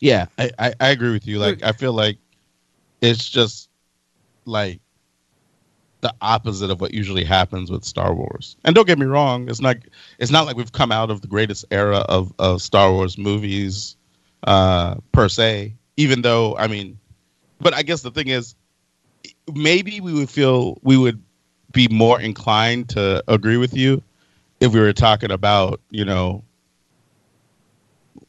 Yeah, 0.00 0.26
I, 0.38 0.50
I, 0.58 0.74
I 0.80 0.88
agree 0.90 1.12
with 1.12 1.26
you. 1.26 1.38
Like, 1.38 1.62
I 1.62 1.72
feel 1.72 1.92
like 1.92 2.18
it's 3.00 3.28
just 3.28 3.68
like 4.44 4.80
the 6.00 6.14
opposite 6.20 6.70
of 6.70 6.80
what 6.80 6.94
usually 6.94 7.24
happens 7.24 7.70
with 7.70 7.84
Star 7.84 8.14
Wars. 8.14 8.56
And 8.64 8.74
don't 8.74 8.86
get 8.86 8.98
me 8.98 9.06
wrong, 9.06 9.48
it's 9.48 9.60
not 9.60 9.76
it's 10.18 10.30
not 10.30 10.46
like 10.46 10.56
we've 10.56 10.72
come 10.72 10.92
out 10.92 11.10
of 11.10 11.20
the 11.20 11.28
greatest 11.28 11.64
era 11.70 11.98
of, 12.08 12.32
of 12.38 12.62
Star 12.62 12.90
Wars 12.92 13.18
movies 13.18 13.96
uh, 14.44 14.96
per 15.12 15.28
se. 15.28 15.74
Even 15.96 16.22
though, 16.22 16.56
I 16.56 16.66
mean, 16.66 16.98
but 17.60 17.74
I 17.74 17.82
guess 17.82 18.00
the 18.02 18.10
thing 18.10 18.28
is, 18.28 18.54
maybe 19.52 20.00
we 20.00 20.12
would 20.14 20.30
feel 20.30 20.78
we 20.82 20.96
would 20.96 21.22
be 21.72 21.88
more 21.88 22.20
inclined 22.20 22.88
to 22.90 23.22
agree 23.28 23.56
with 23.56 23.74
you 23.74 24.02
if 24.60 24.72
we 24.72 24.80
were 24.80 24.92
talking 24.92 25.30
about 25.30 25.80
you 25.90 26.04
know 26.04 26.42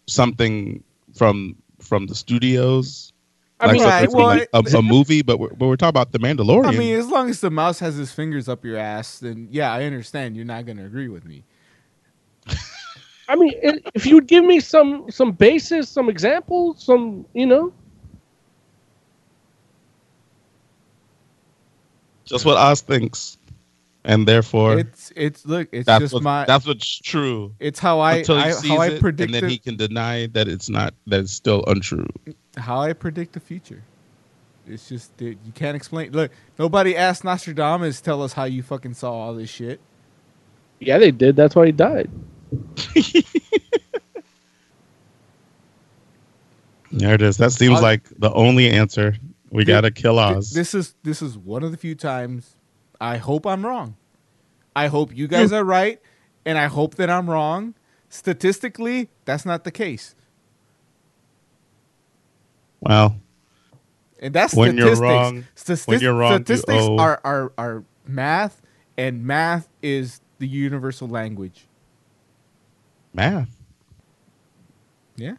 something 0.08 0.84
from 1.14 1.56
from 1.80 2.08
the 2.08 2.16
studios 2.16 3.12
I 3.62 3.68
like 3.68 3.74
mean, 3.76 3.84
right, 3.84 4.10
well, 4.12 4.26
like, 4.26 4.50
a, 4.54 4.78
a 4.78 4.82
movie, 4.82 5.22
but 5.22 5.38
we're, 5.38 5.54
but 5.54 5.68
we're 5.68 5.76
talking 5.76 5.90
about 5.90 6.12
the 6.12 6.18
Mandalorian. 6.18 6.66
I 6.66 6.72
mean, 6.72 6.96
as 6.96 7.10
long 7.10 7.30
as 7.30 7.42
the 7.42 7.52
mouse 7.52 7.78
has 7.78 7.96
his 7.96 8.12
fingers 8.12 8.50
up 8.50 8.66
your 8.66 8.78
ass, 8.78 9.20
then 9.20 9.50
yeah, 9.52 9.72
I 9.72 9.84
understand. 9.84 10.36
You're 10.36 10.46
not 10.46 10.66
gonna 10.66 10.86
agree 10.86 11.10
with 11.10 11.26
me. 11.26 11.44
I 13.30 13.36
mean, 13.36 13.54
if 13.94 14.08
you 14.08 14.16
would 14.16 14.26
give 14.26 14.44
me 14.44 14.60
some 14.60 15.12
some 15.12 15.32
basis, 15.32 15.90
some 15.90 16.10
examples, 16.10 16.84
some 16.84 17.26
you 17.34 17.46
know, 17.46 17.72
just 22.32 22.46
what 22.46 22.58
Oz 22.58 22.82
thinks, 22.82 23.38
and 24.06 24.28
therefore 24.28 24.80
It's 24.80 25.14
it's 25.16 25.46
look, 25.46 25.70
it's 25.72 25.86
that's 25.88 26.02
just 26.02 26.14
what, 26.14 26.24
my. 26.24 26.46
that's 26.46 26.68
what's 26.68 27.00
true. 27.00 27.54
It's 27.60 27.80
how 27.80 28.00
I, 28.00 28.18
Until 28.18 28.38
he 28.38 28.44
I 28.44 28.52
sees 28.52 28.70
how 28.70 28.78
I 28.80 28.88
it, 28.88 29.02
predict 29.02 29.28
and 29.28 29.36
then 29.36 29.50
he 29.50 29.58
can 29.60 29.78
deny 29.78 30.28
that 30.28 30.48
it's 30.48 30.70
not 30.70 30.94
that 31.08 31.22
it's 31.22 31.34
still 31.34 31.64
untrue. 31.68 32.08
how 32.58 32.82
I 32.82 32.94
predict 32.94 33.34
the 33.34 33.40
future. 33.42 33.84
It's 34.68 34.90
just 34.90 35.18
that 35.18 35.38
you 35.46 35.52
can't 35.54 35.76
explain. 35.76 36.12
Look, 36.14 36.32
nobody 36.60 36.96
asked 36.96 37.24
Nostradamus 37.24 38.02
tell 38.02 38.24
us 38.24 38.34
how 38.34 38.46
you 38.46 38.64
fucking 38.64 38.96
saw 38.96 39.14
all 39.14 39.34
this 39.36 39.50
shit. 39.50 39.82
yeah, 40.80 40.98
they 41.00 41.12
did. 41.12 41.36
That's 41.36 41.56
why 41.56 41.68
he 41.68 41.72
died. 41.74 42.10
There 46.92 47.14
it 47.16 47.22
is. 47.22 47.38
That 47.38 47.52
seems 47.54 47.82
like 47.82 48.10
the 48.20 48.32
only 48.34 48.70
answer. 48.70 49.16
We 49.52 49.66
gotta 49.66 49.92
kill 49.92 50.16
thi- 50.16 50.36
Oz. 50.36 50.52
This 50.52 50.74
is 50.74 50.96
this 51.04 51.22
is 51.22 51.38
one 51.38 51.64
of 51.64 51.72
the 51.72 51.78
few 51.78 51.94
times 51.96 52.56
I 53.00 53.18
hope 53.18 53.46
I'm 53.46 53.66
wrong. 53.66 53.98
I 54.76 54.88
hope 54.88 55.16
you 55.16 55.28
guys 55.28 55.52
are 55.52 55.64
right, 55.66 56.00
and 56.46 56.58
I 56.58 56.68
hope 56.68 56.96
that 56.96 57.10
I'm 57.10 57.30
wrong. 57.30 57.74
Statistically, 58.10 59.10
that's 59.26 59.46
not 59.46 59.64
the 59.66 59.72
case, 59.72 60.16
Well, 62.80 63.16
and 64.20 64.34
that's 64.34 64.54
When 64.56 64.76
you're 64.78 64.96
statistics. 64.96 65.02
wrong- 65.02 65.44
Statis- 65.56 65.88
when 65.88 66.00
you're 66.02 66.14
wrong, 66.14 66.32
you 66.40 66.46
statistics 66.46 66.84
owe- 66.84 66.98
are, 66.98 67.22
are 67.24 67.54
are 67.58 67.84
math, 68.08 68.62
and 68.98 69.24
math 69.26 69.70
is 69.82 70.22
the 70.40 70.48
universal 70.48 71.08
language. 71.08 71.68
math. 73.14 73.50
Yeah, 75.18 75.36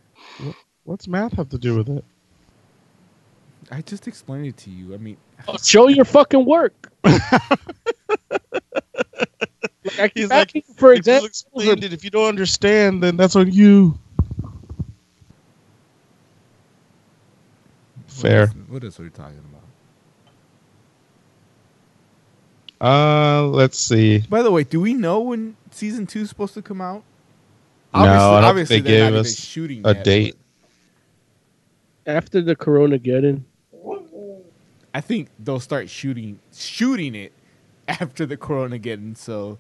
What's 0.85 1.09
math 1.09 1.33
have 1.35 1.49
to 1.51 1.59
do 1.59 1.77
with 1.77 1.89
it? 1.89 2.05
I 3.73 3.81
just 3.81 4.07
explained 4.07 4.47
it 4.47 4.59
to 4.59 4.71
you. 4.71 4.93
I 4.93 4.99
mean, 4.99 5.17
Show 5.63 5.89
your 5.89 6.05
fucking 6.05 6.45
work. 6.45 6.93
like, 7.05 7.23
He's 10.15 10.29
like, 10.29 10.49
asking 10.49 10.63
for 10.77 10.93
if 10.93 11.07
you 11.07 11.25
explained 11.25 11.83
it, 11.83 11.95
if 11.95 12.05
you 12.05 12.11
don't 12.11 12.29
understand, 12.29 13.03
then 13.03 13.17
that's 13.17 13.35
on 13.35 13.51
you. 13.51 13.99
Fair. 18.09 18.49
what 18.69 18.85
else 18.85 19.01
are 19.01 19.05
we 19.05 19.11
talking 19.11 19.43
about? 22.79 22.87
Uh, 22.87 23.47
let's 23.47 23.79
see. 23.79 24.19
By 24.19 24.43
the 24.43 24.51
way, 24.51 24.65
do 24.65 24.83
we 24.83 24.93
know 24.93 25.21
when 25.21 25.57
season 25.71 26.07
two 26.07 26.21
is 26.21 26.29
supposed 26.29 26.53
to 26.55 26.63
come 26.63 26.83
out? 26.83 27.05
No, 27.95 28.01
I 28.01 28.05
don't 28.05 28.45
obviously 28.45 28.81
they 28.81 28.91
they're 28.91 29.05
not 29.05 29.07
gave 29.07 29.15
even 29.15 29.21
us 29.21 29.35
shooting 29.35 29.81
a 29.85 29.95
yet, 29.95 30.05
date. 30.05 30.37
After 32.07 32.43
the 32.43 32.55
Corona 32.55 32.99
get 32.99 33.25
in, 33.25 33.45
I 34.95 35.01
think 35.01 35.29
they'll 35.39 35.61
start 35.61 35.89
shooting 35.89 36.39
shooting 36.55 37.15
it 37.15 37.33
after 37.89 38.27
the 38.27 38.37
Corona 38.37 38.79
getting 38.79 39.15
so. 39.15 39.59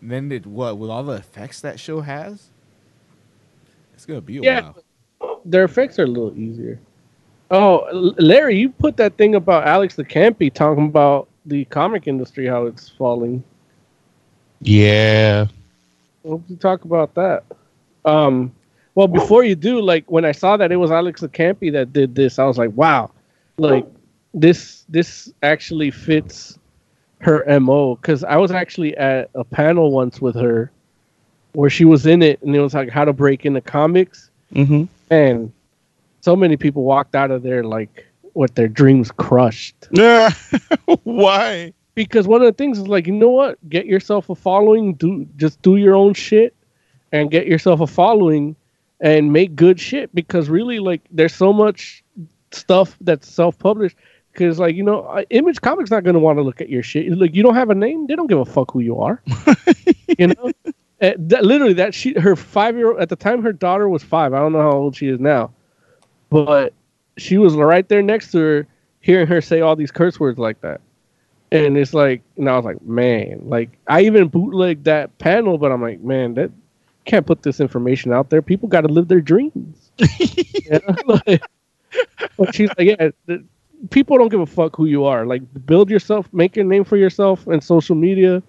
Then 0.00 0.30
it 0.30 0.46
what 0.46 0.78
with 0.78 0.90
all 0.90 1.02
the 1.04 1.14
effects 1.14 1.60
that 1.62 1.80
show 1.80 2.00
has, 2.02 2.50
it's 3.94 4.06
gonna 4.06 4.20
be 4.20 4.38
a 4.38 4.42
Yeah. 4.42 4.72
while. 5.20 5.40
their 5.44 5.64
effects 5.64 5.98
are 5.98 6.04
a 6.04 6.06
little 6.06 6.36
easier. 6.38 6.78
Oh, 7.50 7.88
Larry, 8.18 8.56
you 8.58 8.68
put 8.68 8.96
that 8.98 9.16
thing 9.16 9.34
about 9.34 9.66
Alex 9.66 9.96
de 9.96 10.04
Campi 10.04 10.50
talking 10.50 10.84
about 10.86 11.28
the 11.46 11.64
comic 11.66 12.06
industry, 12.06 12.46
how 12.46 12.66
it's 12.66 12.88
falling. 12.90 13.42
Yeah. 14.60 15.46
Hope 16.26 16.42
you 16.48 16.56
talk 16.56 16.84
about 16.84 17.14
that. 17.14 17.44
Um, 18.04 18.52
well, 18.94 19.08
before 19.08 19.44
you 19.44 19.54
do, 19.54 19.80
like 19.80 20.10
when 20.10 20.24
I 20.24 20.32
saw 20.32 20.56
that 20.56 20.70
it 20.72 20.76
was 20.76 20.90
Alex 20.90 21.20
de 21.22 21.28
Campi 21.28 21.70
that 21.70 21.92
did 21.92 22.14
this, 22.14 22.38
I 22.38 22.44
was 22.44 22.58
like, 22.58 22.70
wow, 22.74 23.10
like 23.56 23.86
this 24.40 24.84
this 24.88 25.32
actually 25.42 25.90
fits 25.90 26.58
her 27.20 27.44
mo. 27.60 27.96
Because 27.96 28.24
I 28.24 28.36
was 28.36 28.50
actually 28.50 28.96
at 28.96 29.30
a 29.34 29.44
panel 29.44 29.90
once 29.90 30.20
with 30.20 30.34
her 30.36 30.70
where 31.52 31.70
she 31.70 31.84
was 31.84 32.06
in 32.06 32.22
it, 32.22 32.40
and 32.42 32.54
it 32.54 32.60
was 32.60 32.74
like 32.74 32.90
how 32.90 33.04
to 33.04 33.12
break 33.12 33.44
into 33.46 33.60
comics, 33.60 34.30
Mm-hmm. 34.54 34.84
and 35.10 35.52
so 36.20 36.34
many 36.34 36.56
people 36.56 36.82
walked 36.84 37.14
out 37.14 37.30
of 37.30 37.42
there 37.42 37.62
like 37.64 38.06
with 38.34 38.54
their 38.54 38.68
dreams 38.68 39.10
crushed. 39.10 39.88
Yeah. 39.92 40.30
Why? 41.04 41.72
because 41.94 42.28
one 42.28 42.40
of 42.40 42.46
the 42.46 42.52
things 42.52 42.78
is 42.78 42.86
like 42.86 43.08
you 43.08 43.12
know 43.12 43.28
what 43.28 43.58
get 43.68 43.84
yourself 43.84 44.30
a 44.30 44.34
following 44.36 44.94
do 44.94 45.26
just 45.36 45.60
do 45.62 45.74
your 45.74 45.96
own 45.96 46.14
shit 46.14 46.54
and 47.10 47.28
get 47.28 47.48
yourself 47.48 47.80
a 47.80 47.88
following 47.88 48.54
and 49.00 49.32
make 49.32 49.56
good 49.56 49.80
shit 49.80 50.14
because 50.14 50.48
really 50.48 50.78
like 50.78 51.00
there's 51.10 51.34
so 51.34 51.52
much 51.52 52.04
stuff 52.52 52.96
that's 53.00 53.28
self-published 53.28 53.96
because 54.38 54.58
like 54.58 54.76
you 54.76 54.82
know 54.82 55.24
image 55.30 55.60
comics 55.60 55.90
not 55.90 56.04
going 56.04 56.14
to 56.14 56.20
want 56.20 56.38
to 56.38 56.42
look 56.42 56.60
at 56.60 56.68
your 56.68 56.82
shit. 56.82 57.10
Like 57.18 57.34
you 57.34 57.42
don't 57.42 57.56
have 57.56 57.70
a 57.70 57.74
name 57.74 58.06
they 58.06 58.14
don't 58.14 58.28
give 58.28 58.38
a 58.38 58.44
fuck 58.44 58.72
who 58.72 58.80
you 58.80 59.00
are. 59.00 59.22
You 60.18 60.28
know? 60.28 60.52
Uh, 61.00 61.12
that, 61.16 61.44
literally 61.44 61.74
that 61.74 61.94
she 61.94 62.12
her 62.14 62.34
five 62.34 62.76
year 62.76 62.90
old 62.90 63.00
at 63.00 63.08
the 63.08 63.14
time 63.14 63.40
her 63.42 63.52
daughter 63.52 63.88
was 63.88 64.02
five 64.02 64.32
i 64.32 64.38
don't 64.38 64.52
know 64.52 64.62
how 64.62 64.72
old 64.72 64.96
she 64.96 65.06
is 65.06 65.20
now 65.20 65.52
but 66.28 66.72
she 67.18 67.36
was 67.36 67.54
right 67.54 67.88
there 67.88 68.02
next 68.02 68.32
to 68.32 68.38
her 68.38 68.66
hearing 69.00 69.26
her 69.26 69.40
say 69.40 69.60
all 69.60 69.76
these 69.76 69.92
curse 69.92 70.18
words 70.18 70.38
like 70.38 70.60
that. 70.62 70.80
And 71.52 71.76
it's 71.76 71.94
like 71.94 72.22
and 72.36 72.48
i 72.48 72.56
was 72.56 72.64
like 72.64 72.82
man 72.82 73.42
like 73.44 73.70
i 73.86 74.00
even 74.00 74.28
bootlegged 74.28 74.84
that 74.84 75.16
panel 75.18 75.56
but 75.56 75.70
i'm 75.70 75.82
like 75.82 76.00
man 76.00 76.34
that 76.34 76.50
can't 77.04 77.26
put 77.26 77.42
this 77.42 77.60
information 77.60 78.12
out 78.12 78.28
there. 78.28 78.42
People 78.42 78.68
got 78.68 78.82
to 78.82 78.88
live 78.88 79.08
their 79.08 79.20
dreams. 79.20 79.90
You 80.18 80.80
know? 80.86 81.20
like, 82.38 82.54
she's 82.54 82.70
like 82.76 82.88
yeah 82.88 83.10
the, 83.26 83.44
people 83.90 84.18
don't 84.18 84.28
give 84.28 84.40
a 84.40 84.46
fuck 84.46 84.76
who 84.76 84.86
you 84.86 85.04
are. 85.04 85.26
Like 85.26 85.42
build 85.66 85.90
yourself 85.90 86.28
make 86.32 86.56
a 86.56 86.64
name 86.64 86.84
for 86.84 86.96
yourself 86.96 87.46
in 87.48 87.60
social 87.60 87.96
media 87.96 88.42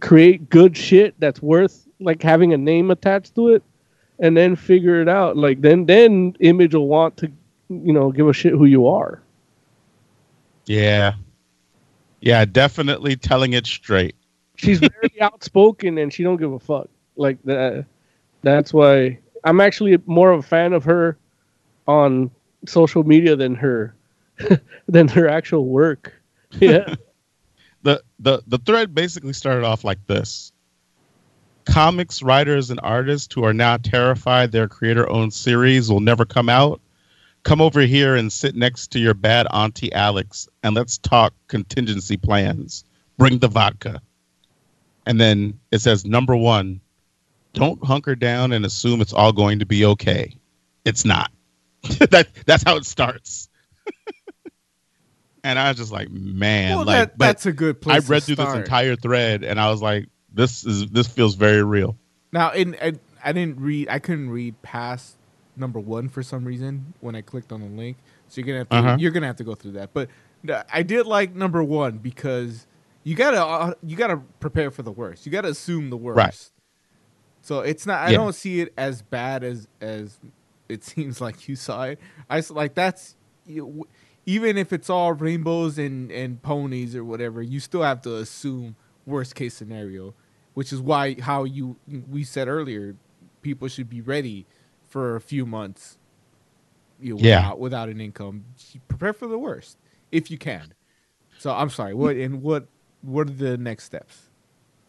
create 0.00 0.48
good 0.48 0.76
shit 0.76 1.18
that's 1.18 1.42
worth 1.42 1.88
like 1.98 2.22
having 2.22 2.52
a 2.52 2.56
name 2.56 2.90
attached 2.90 3.34
to 3.34 3.48
it 3.48 3.62
and 4.20 4.36
then 4.36 4.56
figure 4.56 5.00
it 5.00 5.08
out. 5.08 5.36
Like 5.36 5.60
then 5.60 5.86
then 5.86 6.36
image 6.40 6.74
will 6.74 6.88
want 6.88 7.16
to 7.18 7.30
you 7.68 7.92
know 7.92 8.12
give 8.12 8.28
a 8.28 8.32
shit 8.32 8.52
who 8.52 8.66
you 8.66 8.86
are. 8.86 9.22
Yeah. 10.66 11.14
Yeah, 12.20 12.44
definitely 12.44 13.16
telling 13.16 13.52
it 13.52 13.66
straight. 13.66 14.14
she's 14.54 14.78
very 14.78 15.12
outspoken 15.20 15.98
and 15.98 16.12
she 16.12 16.22
don't 16.22 16.36
give 16.36 16.52
a 16.52 16.58
fuck. 16.58 16.88
Like 17.16 17.42
that 17.44 17.84
that's 18.42 18.74
why 18.74 19.18
i'm 19.44 19.60
actually 19.60 19.98
more 20.06 20.30
of 20.30 20.40
a 20.40 20.42
fan 20.42 20.72
of 20.72 20.84
her 20.84 21.16
on 21.86 22.30
social 22.66 23.02
media 23.04 23.34
than 23.34 23.54
her 23.54 23.94
than 24.88 25.06
their 25.06 25.28
actual 25.28 25.66
work. 25.66 26.14
Yeah. 26.60 26.96
The 27.84 28.00
the 28.20 28.40
the 28.46 28.58
thread 28.58 28.94
basically 28.94 29.32
started 29.32 29.64
off 29.64 29.82
like 29.82 30.06
this. 30.06 30.52
Comics 31.64 32.22
writers 32.22 32.70
and 32.70 32.78
artists 32.80 33.34
who 33.34 33.42
are 33.42 33.52
now 33.52 33.76
terrified 33.76 34.52
their 34.52 34.68
creator 34.68 35.10
owned 35.10 35.34
series 35.34 35.90
will 35.90 35.98
never 35.98 36.24
come 36.24 36.48
out. 36.48 36.80
Come 37.42 37.60
over 37.60 37.80
here 37.80 38.14
and 38.14 38.32
sit 38.32 38.54
next 38.54 38.92
to 38.92 39.00
your 39.00 39.14
bad 39.14 39.48
auntie 39.50 39.92
alex 39.92 40.48
and 40.62 40.76
let's 40.76 40.96
talk 40.98 41.34
contingency 41.48 42.16
plans. 42.16 42.84
Bring 43.18 43.38
the 43.38 43.48
vodka. 43.48 44.00
And 45.04 45.20
then 45.20 45.58
it 45.72 45.80
says 45.80 46.04
number 46.04 46.36
one 46.36 46.80
don't 47.52 47.84
hunker 47.84 48.14
down 48.14 48.52
and 48.52 48.64
assume 48.64 49.00
it's 49.00 49.12
all 49.12 49.32
going 49.32 49.58
to 49.58 49.66
be 49.66 49.86
okay. 49.86 50.36
It's 50.84 51.04
not. 51.04 51.32
That 52.10 52.28
that's 52.46 52.62
how 52.62 52.76
it 52.76 52.86
starts 52.86 53.48
and 55.44 55.58
i 55.58 55.68
was 55.68 55.76
just 55.76 55.92
like 55.92 56.10
man 56.10 56.76
Well, 56.76 56.84
like 56.86 56.96
that- 57.10 57.18
but 57.18 57.26
that's 57.26 57.46
a 57.46 57.52
good 57.52 57.80
place 57.80 58.04
i 58.08 58.12
read 58.12 58.22
through 58.22 58.36
this 58.36 58.54
entire 58.54 58.96
thread 58.96 59.42
and 59.44 59.60
i 59.60 59.70
was 59.70 59.82
like 59.82 60.08
this 60.32 60.64
is 60.64 60.88
this 60.88 61.06
feels 61.06 61.34
very 61.34 61.62
real 61.62 61.96
Now, 62.32 62.52
in 62.52 62.74
I, 62.80 62.92
I 63.22 63.32
didn't 63.32 63.60
read. 63.60 63.88
I 63.90 63.98
couldn't 63.98 64.30
read 64.30 64.60
past 64.62 65.16
number 65.56 65.78
one 65.78 66.08
for 66.08 66.22
some 66.22 66.44
reason 66.46 66.94
when 67.00 67.14
I 67.14 67.20
clicked 67.20 67.52
on 67.52 67.60
the 67.60 67.66
link. 67.68 67.98
So 68.28 68.40
you're 68.40 68.46
gonna 68.46 68.58
have 68.60 68.68
to, 68.70 68.76
Uh-huh. 68.76 68.96
you're 68.98 69.10
gonna 69.10 69.26
have 69.26 69.36
to 69.36 69.44
go 69.44 69.54
through 69.54 69.72
that. 69.72 69.92
But 69.92 70.08
uh, 70.48 70.62
I 70.72 70.82
did 70.82 71.06
like 71.06 71.34
number 71.34 71.62
one 71.62 71.98
because 71.98 72.66
you 73.04 73.14
gotta 73.14 73.44
uh, 73.44 73.74
you 73.82 73.94
gotta 73.96 74.16
prepare 74.40 74.70
for 74.70 74.82
the 74.82 74.90
worst. 74.90 75.26
You 75.26 75.30
gotta 75.32 75.48
assume 75.50 75.90
the 75.90 75.96
worst. 75.98 76.16
Right. 76.16 76.50
So 77.42 77.60
it's 77.60 77.84
not. 77.86 78.00
I 78.00 78.10
Yeah. 78.12 78.16
don't 78.18 78.34
see 78.34 78.60
it 78.62 78.72
as 78.78 79.02
bad 79.02 79.44
as 79.44 79.68
as 79.82 80.18
it 80.70 80.82
seems 80.90 81.20
like 81.20 81.46
you 81.48 81.54
saw 81.56 81.82
it. 81.84 82.00
I 82.30 82.42
like 82.48 82.72
that's 82.74 83.14
you, 83.46 83.86
even 84.26 84.56
if 84.56 84.72
it's 84.72 84.88
all 84.90 85.12
rainbows 85.12 85.78
and 85.78 86.10
and 86.12 86.42
ponies 86.42 86.94
or 86.96 87.04
whatever. 87.04 87.42
You 87.42 87.60
still 87.60 87.82
have 87.82 88.02
to 88.02 88.16
assume 88.16 88.76
worst 89.06 89.34
case 89.34 89.54
scenario, 89.54 90.14
which 90.54 90.72
is 90.72 90.80
why 90.80 91.16
how 91.20 91.44
you 91.44 91.76
we 92.10 92.24
said 92.24 92.48
earlier, 92.48 92.96
people 93.42 93.68
should 93.68 93.88
be 93.90 94.00
ready 94.00 94.46
for 94.88 95.16
a 95.16 95.20
few 95.20 95.46
months. 95.46 95.98
you 97.00 97.14
know, 97.14 97.20
Yeah. 97.20 97.38
without, 97.40 97.58
without 97.60 97.88
an 97.88 98.00
income. 98.00 98.44
Prepare 98.86 99.12
for 99.12 99.26
the 99.26 99.38
worst 99.38 99.76
if 100.12 100.30
you 100.30 100.38
can. 100.38 100.72
So 101.38 101.50
I'm 101.52 101.70
sorry. 101.70 101.94
What 101.94 102.14
and 102.16 102.42
what 102.42 102.68
what 103.00 103.28
are 103.28 103.32
the 103.32 103.56
next 103.58 103.84
steps? 103.84 104.28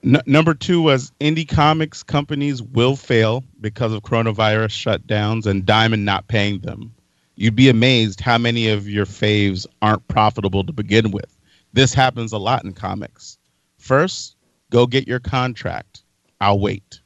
N- 0.04 0.22
number 0.28 0.54
two 0.54 0.82
was 0.82 1.12
indie 1.20 1.48
comics 1.48 2.04
companies 2.04 2.62
will 2.62 2.96
fail 2.96 3.44
because 3.62 3.94
of 3.94 4.04
coronavirus 4.04 4.74
shutdowns 5.00 5.48
and 5.48 5.66
Diamond 5.66 6.06
not 6.06 6.28
paying 6.28 6.60
them. 6.60 6.94
You'd 7.36 7.56
be 7.56 7.70
amazed 7.70 8.20
how 8.20 8.38
many 8.38 8.70
of 8.70 8.88
your 8.88 9.06
faves 9.06 9.66
aren't 9.82 10.08
profitable 10.08 10.64
to 10.64 10.74
begin 10.74 11.12
with. 11.12 11.36
This 11.74 11.94
happens 11.94 12.32
a 12.32 12.38
lot 12.38 12.64
in 12.64 12.74
comics. 12.74 13.38
First, 13.78 14.36
go 14.70 14.86
get 14.86 15.08
your 15.08 15.20
contract. 15.20 16.04
I'll 16.40 16.60
wait. 16.60 17.00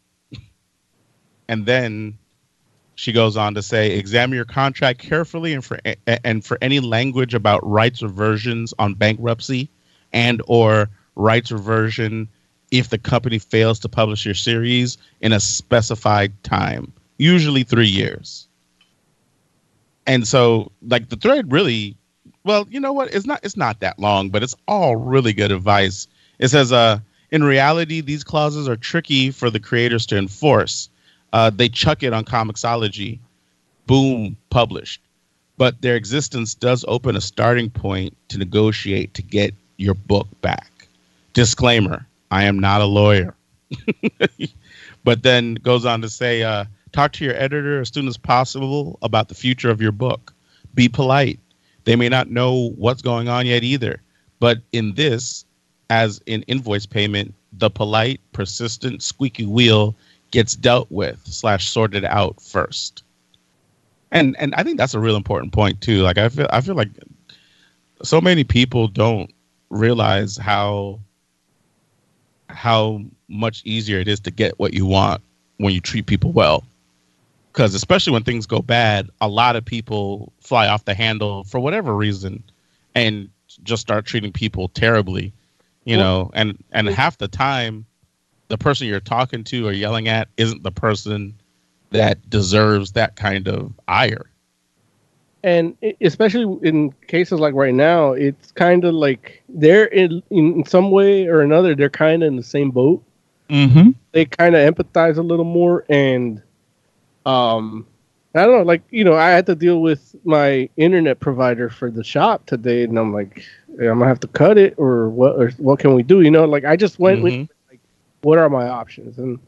and 1.48 1.66
then 1.66 2.18
she 2.96 3.12
goes 3.12 3.38
on 3.38 3.54
to 3.54 3.62
say, 3.62 3.92
examine 3.92 4.36
your 4.36 4.46
contract 4.46 5.00
carefully 5.00 5.54
and 5.54 5.64
for 5.64 5.80
and 6.24 6.44
for 6.44 6.58
any 6.62 6.80
language 6.80 7.34
about 7.34 7.66
rights 7.66 8.02
reversions 8.02 8.74
on 8.80 8.96
bankruptcy 8.96 9.70
and 10.14 10.42
or 10.48 10.90
rights 11.16 11.52
reversion 11.52 12.28
if 12.72 12.90
the 12.90 12.98
company 12.98 13.40
fails 13.40 13.80
to 13.80 13.88
publish 13.88 14.26
your 14.26 14.34
series 14.34 14.98
in 15.22 15.32
a 15.32 15.40
specified 15.40 16.34
time, 16.44 16.92
usually 17.18 17.64
3 17.64 17.88
years. 17.88 18.47
And 20.08 20.28
so 20.28 20.72
like 20.82 21.10
the 21.10 21.18
thread 21.18 21.52
really 21.52 21.96
well, 22.44 22.66
you 22.70 22.80
know 22.80 22.94
what? 22.94 23.14
It's 23.14 23.26
not 23.26 23.42
it's 23.44 23.58
not 23.58 23.82
that 23.82 24.00
long, 24.00 24.30
but 24.30 24.42
it's 24.42 24.56
all 24.68 24.96
really 24.96 25.34
good 25.34 25.52
advice. 25.52 26.08
It 26.40 26.48
says 26.48 26.72
uh 26.72 27.00
in 27.30 27.44
reality 27.44 28.02
these 28.02 28.24
clauses 28.24 28.68
are 28.68 28.78
tricky 28.78 29.32
for 29.32 29.50
the 29.50 29.60
creators 29.60 30.06
to 30.08 30.18
enforce. 30.18 30.90
Uh, 31.34 31.50
they 31.50 31.68
chuck 31.68 32.04
it 32.04 32.14
on 32.14 32.24
Comixology, 32.24 33.20
boom, 33.86 34.38
published. 34.50 35.02
But 35.58 35.82
their 35.82 35.96
existence 35.96 36.56
does 36.56 36.86
open 36.88 37.18
a 37.18 37.22
starting 37.22 37.70
point 37.70 38.16
to 38.30 38.38
negotiate 38.38 39.14
to 39.16 39.22
get 39.22 39.54
your 39.76 39.94
book 39.94 40.28
back. 40.42 40.72
Disclaimer 41.34 42.06
I 42.32 42.44
am 42.44 42.60
not 42.60 42.82
a 42.82 42.86
lawyer. 42.86 43.36
but 45.04 45.24
then 45.24 45.56
goes 45.56 45.86
on 45.86 46.02
to 46.02 46.10
say 46.10 46.44
uh, 46.44 46.66
talk 46.98 47.12
to 47.14 47.24
your 47.24 47.36
editor 47.36 47.80
as 47.80 47.90
soon 47.90 48.08
as 48.08 48.18
possible 48.18 48.98
about 49.04 49.30
the 49.30 49.36
future 49.36 49.70
of 49.70 49.80
your 49.80 49.92
book. 49.92 50.34
Be 50.74 50.90
polite. 50.90 51.40
They 51.84 51.96
may 51.96 52.10
not 52.10 52.32
know 52.32 52.72
what's 52.76 53.04
going 53.04 53.30
on 53.30 53.46
yet 53.46 53.64
either. 53.64 54.02
But 54.40 54.62
in 54.72 54.96
this, 54.96 55.46
as 55.92 56.20
in 56.26 56.42
invoice 56.44 56.88
payment, 56.88 57.36
the 57.54 57.70
polite, 57.70 58.20
persistent, 58.34 59.04
squeaky 59.04 59.46
wheel 59.46 59.96
gets 60.32 60.56
dealt 60.56 60.92
with 60.92 61.22
slash 61.24 61.70
sorted 61.70 62.04
out 62.04 62.42
first. 62.42 63.04
And 64.12 64.36
and 64.40 64.56
I 64.56 64.64
think 64.64 64.80
that's 64.80 64.96
a 64.96 65.00
real 65.00 65.16
important 65.16 65.54
point 65.54 65.80
too. 65.82 66.02
Like 66.02 66.18
I 66.18 66.30
feel 66.30 66.48
I 66.50 66.62
feel 66.62 66.76
like 66.76 66.90
so 68.02 68.20
many 68.20 68.44
people 68.44 68.88
don't 68.88 69.32
realize 69.70 70.36
how 70.36 71.00
how 72.50 73.02
much 73.28 73.62
easier 73.66 74.00
it 74.00 74.08
is 74.08 74.20
to 74.22 74.32
get 74.32 74.58
what 74.58 74.74
you 74.74 74.86
want 74.88 75.22
when 75.58 75.74
you 75.74 75.80
treat 75.80 76.08
people 76.08 76.32
well. 76.32 76.64
Because 77.58 77.74
especially 77.74 78.14
when 78.14 78.22
things 78.22 78.46
go 78.46 78.62
bad, 78.62 79.10
a 79.20 79.28
lot 79.28 79.56
of 79.56 79.66
people 79.66 80.32
fly 80.42 80.68
off 80.68 80.86
the 80.86 80.94
handle 80.94 81.44
for 81.44 81.60
whatever 81.60 81.96
reason, 81.96 82.44
and 82.94 83.30
just 83.64 83.82
start 83.82 84.06
treating 84.06 84.32
people 84.32 84.68
terribly. 84.68 85.34
You 85.84 85.98
Well- 85.98 86.26
know, 86.26 86.32
and 86.36 86.64
and 86.72 86.88
half 86.88 87.18
the 87.18 87.28
time, 87.28 87.88
the 88.50 88.60
person 88.60 88.86
you're 88.86 89.00
talking 89.00 89.44
to 89.46 89.68
or 89.68 89.72
yelling 89.72 90.08
at 90.08 90.28
isn't 90.38 90.62
the 90.62 90.72
person 90.72 91.34
that 91.90 92.30
deserves 92.30 92.92
that 92.92 93.16
kind 93.16 93.48
of 93.48 93.74
ire. 93.88 94.28
and 95.44 95.76
especially 96.02 96.60
in 96.68 96.92
cases 97.08 97.40
like 97.40 97.54
right 97.56 97.74
now, 97.74 98.12
it's 98.12 98.52
kind 98.52 98.84
of 98.84 98.94
like 98.94 99.42
they're 99.50 99.86
in 99.86 100.22
in 100.30 100.64
some 100.66 100.92
way 100.92 101.26
or 101.26 101.42
another 101.42 101.74
they're 101.74 101.90
kind 101.90 102.22
of 102.22 102.28
in 102.28 102.36
the 102.36 102.44
same 102.44 102.70
boat. 102.70 103.02
Mm-hmm. 103.50 103.92
They 104.12 104.26
kind 104.26 104.56
of 104.56 104.76
empathize 104.76 105.18
a 105.18 105.22
little 105.24 105.46
more, 105.46 105.86
and 105.90 106.42
um, 107.28 107.88
I 108.36 108.44
don't 108.46 108.60
know, 108.60 108.64
like 108.64 108.84
you 108.92 109.04
know, 109.04 109.16
I 109.16 109.30
had 109.32 109.46
to 109.48 109.56
deal 109.56 109.82
with 109.82 110.16
my 110.26 110.70
internet 110.78 111.20
provider 111.20 111.70
for 111.70 111.92
the 111.92 112.04
shop 112.04 112.46
today, 112.46 112.84
and 112.84 112.98
I'm 112.98 113.14
like, 113.14 113.44
"Yeah, 113.80 113.92
I'm 113.92 114.00
gonna 114.00 114.10
have 114.10 114.20
to 114.22 114.28
cut 114.28 114.58
it, 114.58 114.76
or 114.78 115.10
what? 115.10 115.36
Or 115.38 115.50
what 115.58 115.80
can 115.80 115.96
we 115.96 116.04
do? 116.04 116.22
You 116.22 116.32
know, 116.32 116.46
like 116.46 116.66
I 116.66 116.76
just 116.78 117.00
went 117.00 117.22
with 117.22 117.36
Mhm. 117.36 117.50
like, 117.70 117.80
what 118.22 118.38
are 118.40 118.50
my 118.50 118.68
options? 118.70 119.18
And 119.20 119.40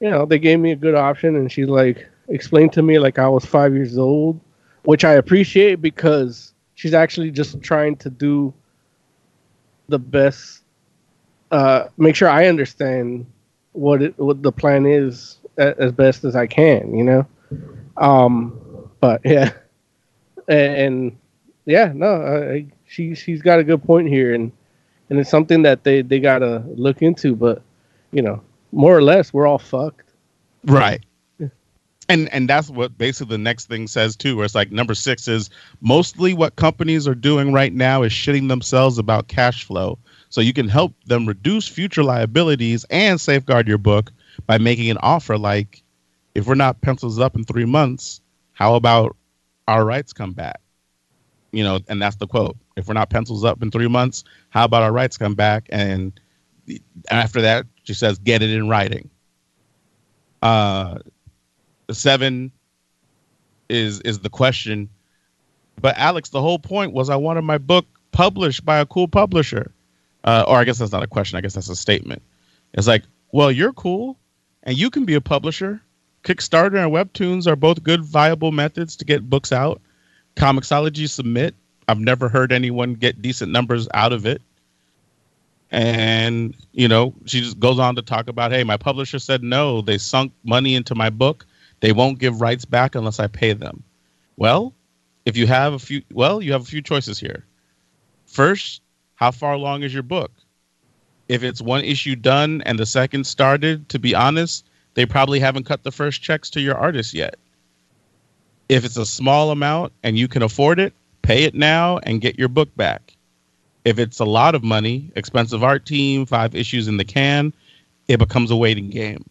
you 0.00 0.10
know, 0.10 0.26
they 0.26 0.38
gave 0.38 0.60
me 0.60 0.72
a 0.72 0.76
good 0.76 0.94
option, 0.94 1.36
and 1.36 1.50
she 1.50 1.64
like 1.66 2.08
explained 2.28 2.72
to 2.74 2.82
me 2.82 2.98
like 2.98 3.18
I 3.18 3.28
was 3.28 3.44
five 3.44 3.74
years 3.74 3.98
old, 3.98 4.40
which 4.84 5.04
I 5.04 5.14
appreciate 5.14 5.80
because 5.80 6.54
she's 6.74 6.94
actually 6.94 7.30
just 7.30 7.60
trying 7.62 7.96
to 7.96 8.10
do 8.10 8.54
the 9.88 9.98
best, 9.98 10.62
uh, 11.50 11.84
make 11.96 12.14
sure 12.16 12.28
I 12.28 12.46
understand 12.46 13.26
what 13.72 14.02
it 14.02 14.18
what 14.18 14.42
the 14.42 14.52
plan 14.52 14.86
is 14.86 15.38
as 15.58 15.92
best 15.92 16.24
as 16.24 16.36
I 16.36 16.46
can, 16.46 16.94
you 16.94 17.04
know. 17.04 17.26
Um, 17.96 18.88
but 19.00 19.20
yeah, 19.24 19.52
and, 20.48 20.76
and 20.76 21.18
yeah, 21.64 21.92
no, 21.94 22.22
I, 22.22 22.66
she 22.86 23.14
she's 23.14 23.42
got 23.42 23.58
a 23.58 23.64
good 23.64 23.82
point 23.82 24.08
here, 24.08 24.34
and 24.34 24.52
and 25.10 25.18
it's 25.18 25.30
something 25.30 25.62
that 25.62 25.84
they 25.84 26.02
they 26.02 26.20
gotta 26.20 26.64
look 26.74 27.02
into. 27.02 27.34
But 27.34 27.62
you 28.12 28.22
know, 28.22 28.42
more 28.72 28.96
or 28.96 29.02
less, 29.02 29.32
we're 29.32 29.46
all 29.46 29.58
fucked. 29.58 30.10
Right. 30.64 31.04
And 32.06 32.28
and 32.34 32.48
that's 32.48 32.68
what 32.68 32.98
basically 32.98 33.36
the 33.36 33.42
next 33.42 33.66
thing 33.66 33.86
says 33.86 34.14
too, 34.14 34.36
where 34.36 34.44
it's 34.44 34.54
like 34.54 34.70
number 34.70 34.94
six 34.94 35.26
is 35.26 35.48
mostly 35.80 36.34
what 36.34 36.56
companies 36.56 37.08
are 37.08 37.14
doing 37.14 37.50
right 37.50 37.72
now 37.72 38.02
is 38.02 38.12
shitting 38.12 38.48
themselves 38.48 38.98
about 38.98 39.28
cash 39.28 39.64
flow. 39.64 39.98
So 40.28 40.42
you 40.42 40.52
can 40.52 40.68
help 40.68 40.92
them 41.06 41.26
reduce 41.26 41.66
future 41.66 42.04
liabilities 42.04 42.84
and 42.90 43.18
safeguard 43.18 43.66
your 43.66 43.78
book 43.78 44.12
by 44.46 44.58
making 44.58 44.90
an 44.90 44.98
offer 44.98 45.38
like 45.38 45.82
if 46.34 46.46
we're 46.46 46.54
not 46.54 46.80
pencils 46.80 47.18
up 47.18 47.36
in 47.36 47.44
three 47.44 47.64
months, 47.64 48.20
how 48.52 48.74
about 48.74 49.16
our 49.68 49.84
rights 49.84 50.12
come 50.12 50.32
back? 50.32 50.60
You 51.52 51.62
know, 51.62 51.80
and 51.88 52.02
that's 52.02 52.16
the 52.16 52.26
quote. 52.26 52.56
If 52.76 52.88
we're 52.88 52.94
not 52.94 53.10
pencils 53.10 53.44
up 53.44 53.62
in 53.62 53.70
three 53.70 53.88
months, 53.88 54.24
how 54.50 54.64
about 54.64 54.82
our 54.82 54.92
rights 54.92 55.16
come 55.16 55.34
back? 55.34 55.68
And 55.70 56.18
after 57.10 57.42
that, 57.42 57.66
she 57.84 57.94
says, 57.94 58.18
get 58.18 58.42
it 58.42 58.50
in 58.50 58.68
writing. 58.68 59.10
Uh, 60.42 60.98
seven 61.90 62.50
is 63.68 64.00
is 64.00 64.18
the 64.18 64.30
question. 64.30 64.88
But 65.80 65.96
Alex, 65.96 66.30
the 66.30 66.40
whole 66.40 66.58
point 66.58 66.92
was 66.92 67.10
I 67.10 67.16
wanted 67.16 67.42
my 67.42 67.58
book 67.58 67.86
published 68.12 68.64
by 68.64 68.78
a 68.78 68.86
cool 68.86 69.08
publisher. 69.08 69.72
Uh, 70.24 70.44
or 70.48 70.58
I 70.58 70.64
guess 70.64 70.78
that's 70.78 70.92
not 70.92 71.02
a 71.02 71.06
question. 71.06 71.36
I 71.36 71.42
guess 71.42 71.54
that's 71.54 71.68
a 71.68 71.76
statement. 71.76 72.22
It's 72.72 72.86
like, 72.86 73.04
well, 73.32 73.52
you're 73.52 73.72
cool, 73.72 74.18
and 74.64 74.76
you 74.76 74.90
can 74.90 75.04
be 75.04 75.14
a 75.14 75.20
publisher. 75.20 75.80
Kickstarter 76.24 76.82
and 76.82 76.92
Webtoons 76.92 77.46
are 77.46 77.56
both 77.56 77.82
good, 77.82 78.02
viable 78.02 78.50
methods 78.50 78.96
to 78.96 79.04
get 79.04 79.28
books 79.28 79.52
out. 79.52 79.80
Comixology 80.36 81.08
submit. 81.08 81.54
I've 81.86 82.00
never 82.00 82.28
heard 82.28 82.50
anyone 82.50 82.94
get 82.94 83.22
decent 83.22 83.52
numbers 83.52 83.86
out 83.94 84.12
of 84.12 84.26
it. 84.26 84.40
And, 85.70 86.56
you 86.72 86.88
know, 86.88 87.14
she 87.26 87.40
just 87.40 87.60
goes 87.60 87.78
on 87.78 87.96
to 87.96 88.02
talk 88.02 88.28
about, 88.28 88.52
hey, 88.52 88.64
my 88.64 88.76
publisher 88.76 89.18
said 89.18 89.42
no. 89.42 89.82
They 89.82 89.98
sunk 89.98 90.32
money 90.44 90.74
into 90.74 90.94
my 90.94 91.10
book. 91.10 91.46
They 91.80 91.92
won't 91.92 92.18
give 92.18 92.40
rights 92.40 92.64
back 92.64 92.94
unless 92.94 93.20
I 93.20 93.26
pay 93.26 93.52
them. 93.52 93.82
Well, 94.36 94.72
if 95.26 95.36
you 95.36 95.46
have 95.46 95.74
a 95.74 95.78
few, 95.78 96.02
well, 96.12 96.40
you 96.40 96.52
have 96.52 96.62
a 96.62 96.66
few 96.66 96.80
choices 96.80 97.18
here. 97.18 97.44
First, 98.26 98.82
how 99.16 99.30
far 99.30 99.52
along 99.52 99.82
is 99.82 99.92
your 99.92 100.02
book? 100.02 100.30
If 101.28 101.42
it's 101.42 101.62
one 101.62 101.82
issue 101.82 102.16
done 102.16 102.62
and 102.66 102.78
the 102.78 102.86
second 102.86 103.26
started, 103.26 103.88
to 103.90 103.98
be 103.98 104.14
honest, 104.14 104.66
they 104.94 105.06
probably 105.06 105.40
haven't 105.40 105.64
cut 105.64 105.82
the 105.82 105.92
first 105.92 106.22
checks 106.22 106.50
to 106.50 106.60
your 106.60 106.76
artist 106.76 107.14
yet. 107.14 107.36
If 108.68 108.84
it's 108.84 108.96
a 108.96 109.06
small 109.06 109.50
amount 109.50 109.92
and 110.02 110.18
you 110.18 110.28
can 110.28 110.42
afford 110.42 110.78
it, 110.78 110.92
pay 111.22 111.44
it 111.44 111.54
now 111.54 111.98
and 111.98 112.20
get 112.20 112.38
your 112.38 112.48
book 112.48 112.74
back. 112.76 113.14
If 113.84 113.98
it's 113.98 114.20
a 114.20 114.24
lot 114.24 114.54
of 114.54 114.62
money, 114.62 115.10
expensive 115.14 115.62
art 115.62 115.84
team, 115.84 116.24
five 116.26 116.54
issues 116.54 116.88
in 116.88 116.96
the 116.96 117.04
can, 117.04 117.52
it 118.08 118.18
becomes 118.18 118.50
a 118.50 118.56
waiting 118.56 118.90
game. 118.90 119.24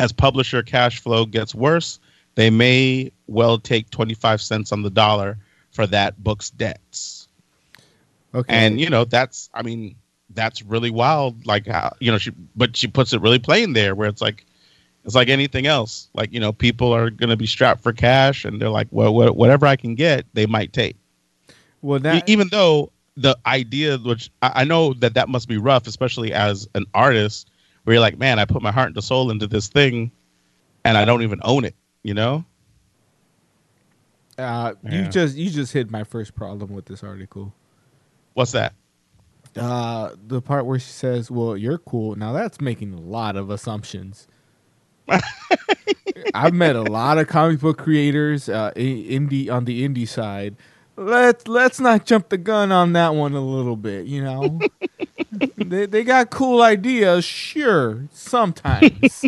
As 0.00 0.12
publisher 0.12 0.62
cash 0.62 1.00
flow 1.00 1.26
gets 1.26 1.54
worse, 1.54 1.98
they 2.34 2.48
may 2.48 3.12
well 3.26 3.58
take 3.58 3.90
25 3.90 4.40
cents 4.40 4.72
on 4.72 4.82
the 4.82 4.90
dollar 4.90 5.38
for 5.70 5.86
that 5.88 6.22
book's 6.22 6.50
debts. 6.50 7.28
Okay. 8.34 8.54
And 8.54 8.80
you 8.80 8.88
know, 8.88 9.04
that's 9.04 9.50
I 9.52 9.62
mean, 9.62 9.96
that's 10.34 10.62
really 10.62 10.90
wild 10.90 11.46
like 11.46 11.66
how, 11.66 11.94
you 12.00 12.10
know, 12.10 12.18
she 12.18 12.32
but 12.56 12.76
she 12.76 12.86
puts 12.88 13.12
it 13.12 13.20
really 13.20 13.38
plain 13.38 13.72
there 13.72 13.94
where 13.94 14.08
it's 14.08 14.20
like 14.22 14.44
it's 15.04 15.14
like 15.14 15.28
anything 15.28 15.66
else. 15.66 16.08
Like, 16.14 16.32
you 16.32 16.38
know, 16.40 16.52
people 16.52 16.92
are 16.92 17.10
going 17.10 17.30
to 17.30 17.36
be 17.36 17.46
strapped 17.46 17.82
for 17.82 17.92
cash 17.92 18.44
and 18.44 18.60
they're 18.60 18.68
like, 18.68 18.86
well, 18.90 19.12
wha- 19.14 19.32
whatever 19.32 19.66
I 19.66 19.74
can 19.76 19.94
get, 19.96 20.26
they 20.34 20.46
might 20.46 20.72
take. 20.72 20.96
Well, 21.80 21.98
that 22.00 22.28
even 22.28 22.48
though 22.52 22.92
the 23.16 23.36
idea, 23.44 23.98
which 23.98 24.30
I, 24.42 24.52
I 24.56 24.64
know 24.64 24.94
that 24.94 25.14
that 25.14 25.28
must 25.28 25.48
be 25.48 25.56
rough, 25.58 25.86
especially 25.86 26.32
as 26.32 26.68
an 26.74 26.86
artist, 26.94 27.50
where 27.84 27.94
you're 27.94 28.00
like, 28.00 28.16
man, 28.18 28.38
I 28.38 28.44
put 28.44 28.62
my 28.62 28.70
heart 28.70 28.94
and 28.94 29.02
soul 29.04 29.30
into 29.30 29.48
this 29.48 29.66
thing, 29.68 30.12
and 30.84 30.96
I 30.96 31.04
don't 31.04 31.22
even 31.22 31.40
own 31.42 31.64
it. 31.64 31.74
You 32.04 32.14
know? 32.14 32.44
Uh, 34.38 34.74
Yeah. 34.84 35.02
You 35.04 35.08
just 35.08 35.36
you 35.36 35.50
just 35.50 35.72
hit 35.72 35.90
my 35.90 36.04
first 36.04 36.34
problem 36.34 36.72
with 36.72 36.86
this 36.86 37.02
article. 37.02 37.52
What's 38.34 38.52
that? 38.52 38.72
Uh, 39.56 40.10
the 40.26 40.40
part 40.40 40.64
where 40.64 40.78
she 40.78 40.90
says, 40.90 41.30
"Well, 41.30 41.56
you're 41.56 41.78
cool." 41.78 42.16
Now 42.16 42.32
that's 42.32 42.60
making 42.60 42.94
a 42.94 43.00
lot 43.00 43.36
of 43.36 43.50
assumptions. 43.50 44.26
I've 46.34 46.54
met 46.54 46.76
a 46.76 46.82
lot 46.82 47.18
of 47.18 47.28
comic 47.28 47.60
book 47.60 47.78
creators, 47.78 48.48
uh, 48.48 48.72
indie 48.74 49.50
on 49.50 49.64
the 49.64 49.86
indie 49.86 50.08
side. 50.08 50.56
Let's 50.96 51.48
let's 51.48 51.80
not 51.80 52.06
jump 52.06 52.28
the 52.28 52.38
gun 52.38 52.72
on 52.72 52.92
that 52.94 53.14
one 53.14 53.32
a 53.34 53.40
little 53.40 53.76
bit. 53.76 54.06
You 54.06 54.24
know, 54.24 54.60
they 55.56 55.86
they 55.86 56.04
got 56.04 56.30
cool 56.30 56.62
ideas, 56.62 57.24
sure, 57.24 58.08
sometimes, 58.12 59.24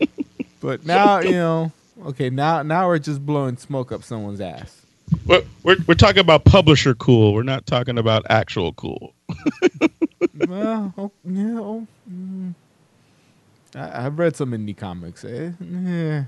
but 0.60 0.84
now 0.84 1.20
you 1.20 1.32
know. 1.32 1.72
Okay, 2.06 2.30
now 2.30 2.62
now 2.62 2.88
we're 2.88 2.98
just 2.98 3.24
blowing 3.24 3.56
smoke 3.56 3.92
up 3.92 4.02
someone's 4.02 4.40
ass. 4.40 4.83
We're, 5.26 5.42
we're, 5.62 5.76
we're 5.86 5.94
talking 5.94 6.20
about 6.20 6.44
publisher 6.44 6.94
cool. 6.94 7.34
We're 7.34 7.42
not 7.42 7.66
talking 7.66 7.98
about 7.98 8.24
actual 8.30 8.72
cool. 8.72 9.14
well, 10.48 10.92
oh, 10.96 11.10
yeah, 11.24 11.58
oh, 11.58 11.86
mm. 12.10 12.54
I, 13.74 14.06
I've 14.06 14.18
read 14.18 14.36
some 14.36 14.52
indie 14.52 14.76
comics. 14.76 15.24
Eh, 15.24 15.52
eh. 15.62 16.24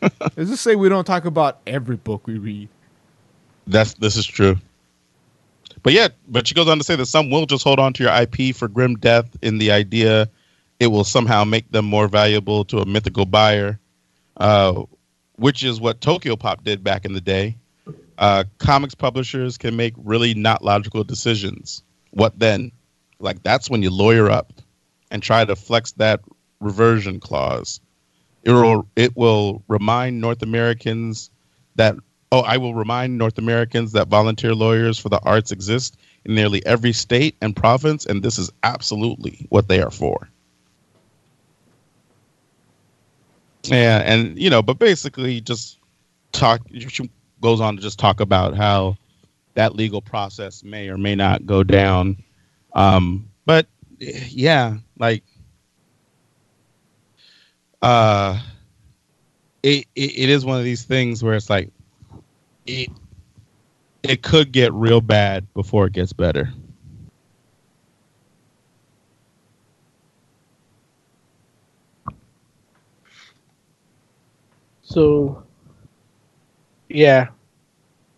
Let's 0.36 0.50
just 0.50 0.62
say 0.62 0.76
we 0.76 0.88
don't 0.88 1.06
talk 1.06 1.24
about 1.24 1.60
every 1.66 1.96
book 1.96 2.26
we 2.26 2.38
read. 2.38 2.68
That's 3.66 3.94
this 3.94 4.16
is 4.16 4.26
true. 4.26 4.56
But 5.82 5.92
yeah, 5.92 6.08
but 6.28 6.46
she 6.46 6.54
goes 6.54 6.68
on 6.68 6.78
to 6.78 6.84
say 6.84 6.96
that 6.96 7.06
some 7.06 7.30
will 7.30 7.46
just 7.46 7.64
hold 7.64 7.78
on 7.78 7.92
to 7.94 8.02
your 8.04 8.12
IP 8.12 8.54
for 8.54 8.68
grim 8.68 8.96
death 8.96 9.28
in 9.42 9.58
the 9.58 9.72
idea 9.72 10.28
it 10.80 10.88
will 10.88 11.04
somehow 11.04 11.44
make 11.44 11.70
them 11.70 11.84
more 11.84 12.08
valuable 12.08 12.64
to 12.66 12.78
a 12.78 12.86
mythical 12.86 13.26
buyer, 13.26 13.78
uh, 14.36 14.82
which 15.36 15.64
is 15.64 15.80
what 15.80 16.00
Tokyopop 16.00 16.62
did 16.62 16.84
back 16.84 17.04
in 17.04 17.12
the 17.12 17.20
day. 17.20 17.56
Uh, 18.18 18.44
comics 18.58 18.94
publishers 18.94 19.56
can 19.56 19.76
make 19.76 19.94
really 19.96 20.34
not 20.34 20.62
logical 20.64 21.04
decisions. 21.04 21.82
What 22.10 22.38
then? 22.38 22.72
Like 23.20 23.42
that's 23.42 23.70
when 23.70 23.82
you 23.82 23.90
lawyer 23.90 24.30
up 24.30 24.52
and 25.10 25.22
try 25.22 25.44
to 25.44 25.56
flex 25.56 25.92
that 25.92 26.20
reversion 26.60 27.20
clause. 27.20 27.80
It 28.42 28.52
will 28.52 28.86
it 28.96 29.16
will 29.16 29.62
remind 29.68 30.20
North 30.20 30.42
Americans 30.42 31.30
that 31.76 31.96
oh 32.32 32.40
I 32.40 32.56
will 32.56 32.74
remind 32.74 33.18
North 33.18 33.38
Americans 33.38 33.92
that 33.92 34.08
volunteer 34.08 34.54
lawyers 34.54 34.98
for 34.98 35.08
the 35.08 35.20
arts 35.22 35.52
exist 35.52 35.96
in 36.24 36.34
nearly 36.34 36.64
every 36.66 36.92
state 36.92 37.36
and 37.40 37.54
province, 37.54 38.04
and 38.04 38.22
this 38.22 38.38
is 38.38 38.50
absolutely 38.62 39.46
what 39.48 39.68
they 39.68 39.80
are 39.80 39.90
for. 39.90 40.28
Yeah, 43.64 44.02
and 44.04 44.38
you 44.38 44.50
know, 44.50 44.62
but 44.62 44.78
basically, 44.78 45.40
just 45.40 45.78
talk. 46.32 46.60
Goes 47.40 47.60
on 47.60 47.76
to 47.76 47.82
just 47.82 47.98
talk 47.98 48.20
about 48.20 48.56
how 48.56 48.96
that 49.54 49.74
legal 49.74 50.00
process 50.00 50.62
may 50.62 50.88
or 50.88 50.96
may 50.98 51.14
not 51.14 51.46
go 51.46 51.62
down. 51.62 52.22
Um, 52.72 53.28
but 53.44 53.66
yeah, 53.98 54.76
like, 54.98 55.24
uh, 57.82 58.40
it, 59.62 59.86
it 59.94 60.18
it 60.18 60.28
is 60.28 60.44
one 60.44 60.58
of 60.58 60.64
these 60.64 60.84
things 60.84 61.22
where 61.22 61.34
it's 61.34 61.50
like, 61.50 61.70
it 62.66 62.88
it 64.02 64.22
could 64.22 64.52
get 64.52 64.72
real 64.72 65.00
bad 65.00 65.52
before 65.54 65.86
it 65.86 65.92
gets 65.92 66.12
better. 66.12 66.52
So, 74.82 75.44
yeah. 76.88 77.28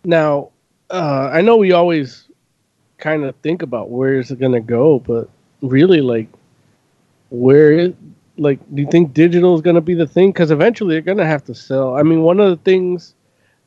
Now, 0.03 0.49
uh, 0.89 1.29
I 1.31 1.41
know 1.41 1.57
we 1.57 1.71
always 1.71 2.27
kind 2.97 3.23
of 3.23 3.35
think 3.37 3.61
about 3.61 3.89
where 3.89 4.19
is 4.19 4.31
it 4.31 4.39
going 4.39 4.53
to 4.53 4.59
go, 4.59 4.99
but 4.99 5.29
really, 5.61 6.01
like, 6.01 6.27
where 7.29 7.71
is 7.71 7.93
like, 8.37 8.59
do 8.73 8.81
you 8.81 8.87
think 8.89 9.13
digital 9.13 9.55
is 9.55 9.61
going 9.61 9.75
to 9.75 9.81
be 9.81 9.93
the 9.93 10.07
thing? 10.07 10.31
Because 10.31 10.51
eventually, 10.51 10.95
they're 10.95 11.01
going 11.01 11.17
to 11.17 11.25
have 11.25 11.43
to 11.45 11.55
sell. 11.55 11.95
I 11.95 12.03
mean, 12.03 12.21
one 12.21 12.39
of 12.39 12.49
the 12.49 12.63
things 12.63 13.13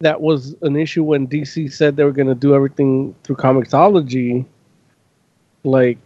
that 0.01 0.21
was 0.21 0.55
an 0.63 0.77
issue 0.77 1.05
when 1.05 1.29
DC 1.29 1.73
said 1.73 1.97
they 1.97 2.05
were 2.05 2.13
going 2.13 2.29
to 2.29 2.35
do 2.35 2.55
everything 2.55 3.15
through 3.23 3.37
Comixology, 3.37 4.45
like, 5.63 5.99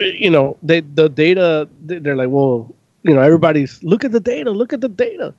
you 0.00 0.30
know, 0.30 0.56
they 0.62 0.80
the 0.80 1.08
data. 1.08 1.68
They're 1.82 2.16
like, 2.16 2.30
well, 2.30 2.74
you 3.04 3.14
know, 3.14 3.20
everybody's 3.20 3.82
look 3.84 4.04
at 4.04 4.12
the 4.12 4.20
data, 4.20 4.50
look 4.50 4.72
at 4.72 4.80
the 4.80 4.88
data 4.88 5.32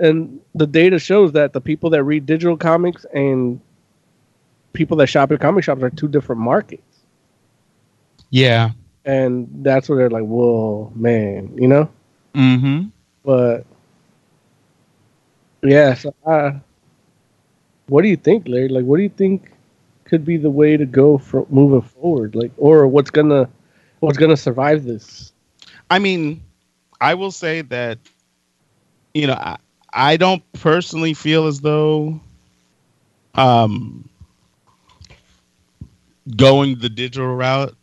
and 0.00 0.40
the 0.54 0.66
data 0.66 0.98
shows 0.98 1.32
that 1.32 1.52
the 1.52 1.60
people 1.60 1.90
that 1.90 2.02
read 2.04 2.26
digital 2.26 2.56
comics 2.56 3.04
and 3.12 3.60
people 4.72 4.96
that 4.98 5.08
shop 5.08 5.32
at 5.32 5.40
comic 5.40 5.64
shops 5.64 5.82
are 5.82 5.90
two 5.90 6.08
different 6.08 6.40
markets. 6.40 7.00
Yeah. 8.30 8.70
And 9.04 9.48
that's 9.62 9.88
where 9.88 9.98
they're 9.98 10.10
like, 10.10 10.24
whoa, 10.24 10.92
man, 10.94 11.56
you 11.56 11.66
know? 11.66 11.88
Mm-hmm. 12.34 12.88
But 13.24 13.64
yeah, 15.62 15.94
so 15.94 16.14
uh, 16.24 16.52
what 17.88 18.02
do 18.02 18.08
you 18.08 18.16
think, 18.16 18.46
Larry? 18.46 18.68
Like, 18.68 18.84
what 18.84 18.98
do 18.98 19.02
you 19.02 19.08
think 19.08 19.52
could 20.04 20.24
be 20.24 20.36
the 20.36 20.50
way 20.50 20.76
to 20.76 20.86
go 20.86 21.18
for 21.18 21.46
moving 21.50 21.82
forward? 21.82 22.34
Like, 22.34 22.52
or 22.56 22.86
what's 22.86 23.10
gonna 23.10 23.48
what's 24.00 24.18
gonna 24.18 24.36
survive 24.36 24.84
this? 24.84 25.32
I 25.90 25.98
mean, 25.98 26.42
I 27.00 27.14
will 27.14 27.30
say 27.30 27.62
that, 27.62 27.98
you 29.14 29.26
know, 29.26 29.34
I, 29.34 29.56
I 29.98 30.16
don't 30.16 30.44
personally 30.52 31.12
feel 31.12 31.48
as 31.48 31.60
though 31.60 32.20
um, 33.34 34.08
going 36.36 36.78
the 36.78 36.88
digital 36.88 37.34
route 37.34 37.74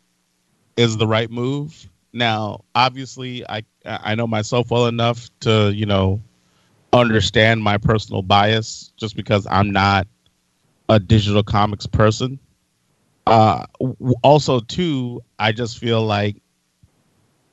is 0.77 0.95
the 0.95 1.05
right 1.05 1.29
move. 1.29 1.89
Now, 2.13 2.63
obviously, 2.73 3.45
I 3.49 3.63
I 3.85 4.15
know 4.15 4.27
myself 4.27 4.71
well 4.71 4.87
enough 4.87 5.29
to 5.41 5.73
you 5.73 5.85
know 5.85 6.21
understand 6.93 7.61
my 7.61 7.77
personal 7.77 8.21
bias 8.21 8.93
just 8.95 9.17
because 9.17 9.45
I'm 9.51 9.71
not 9.71 10.07
a 10.87 11.01
digital 11.01 11.43
comics 11.43 11.85
person. 11.85 12.39
Uh, 13.27 13.65
also, 14.23 14.61
too, 14.61 15.21
I 15.37 15.51
just 15.51 15.79
feel 15.79 16.01
like, 16.01 16.37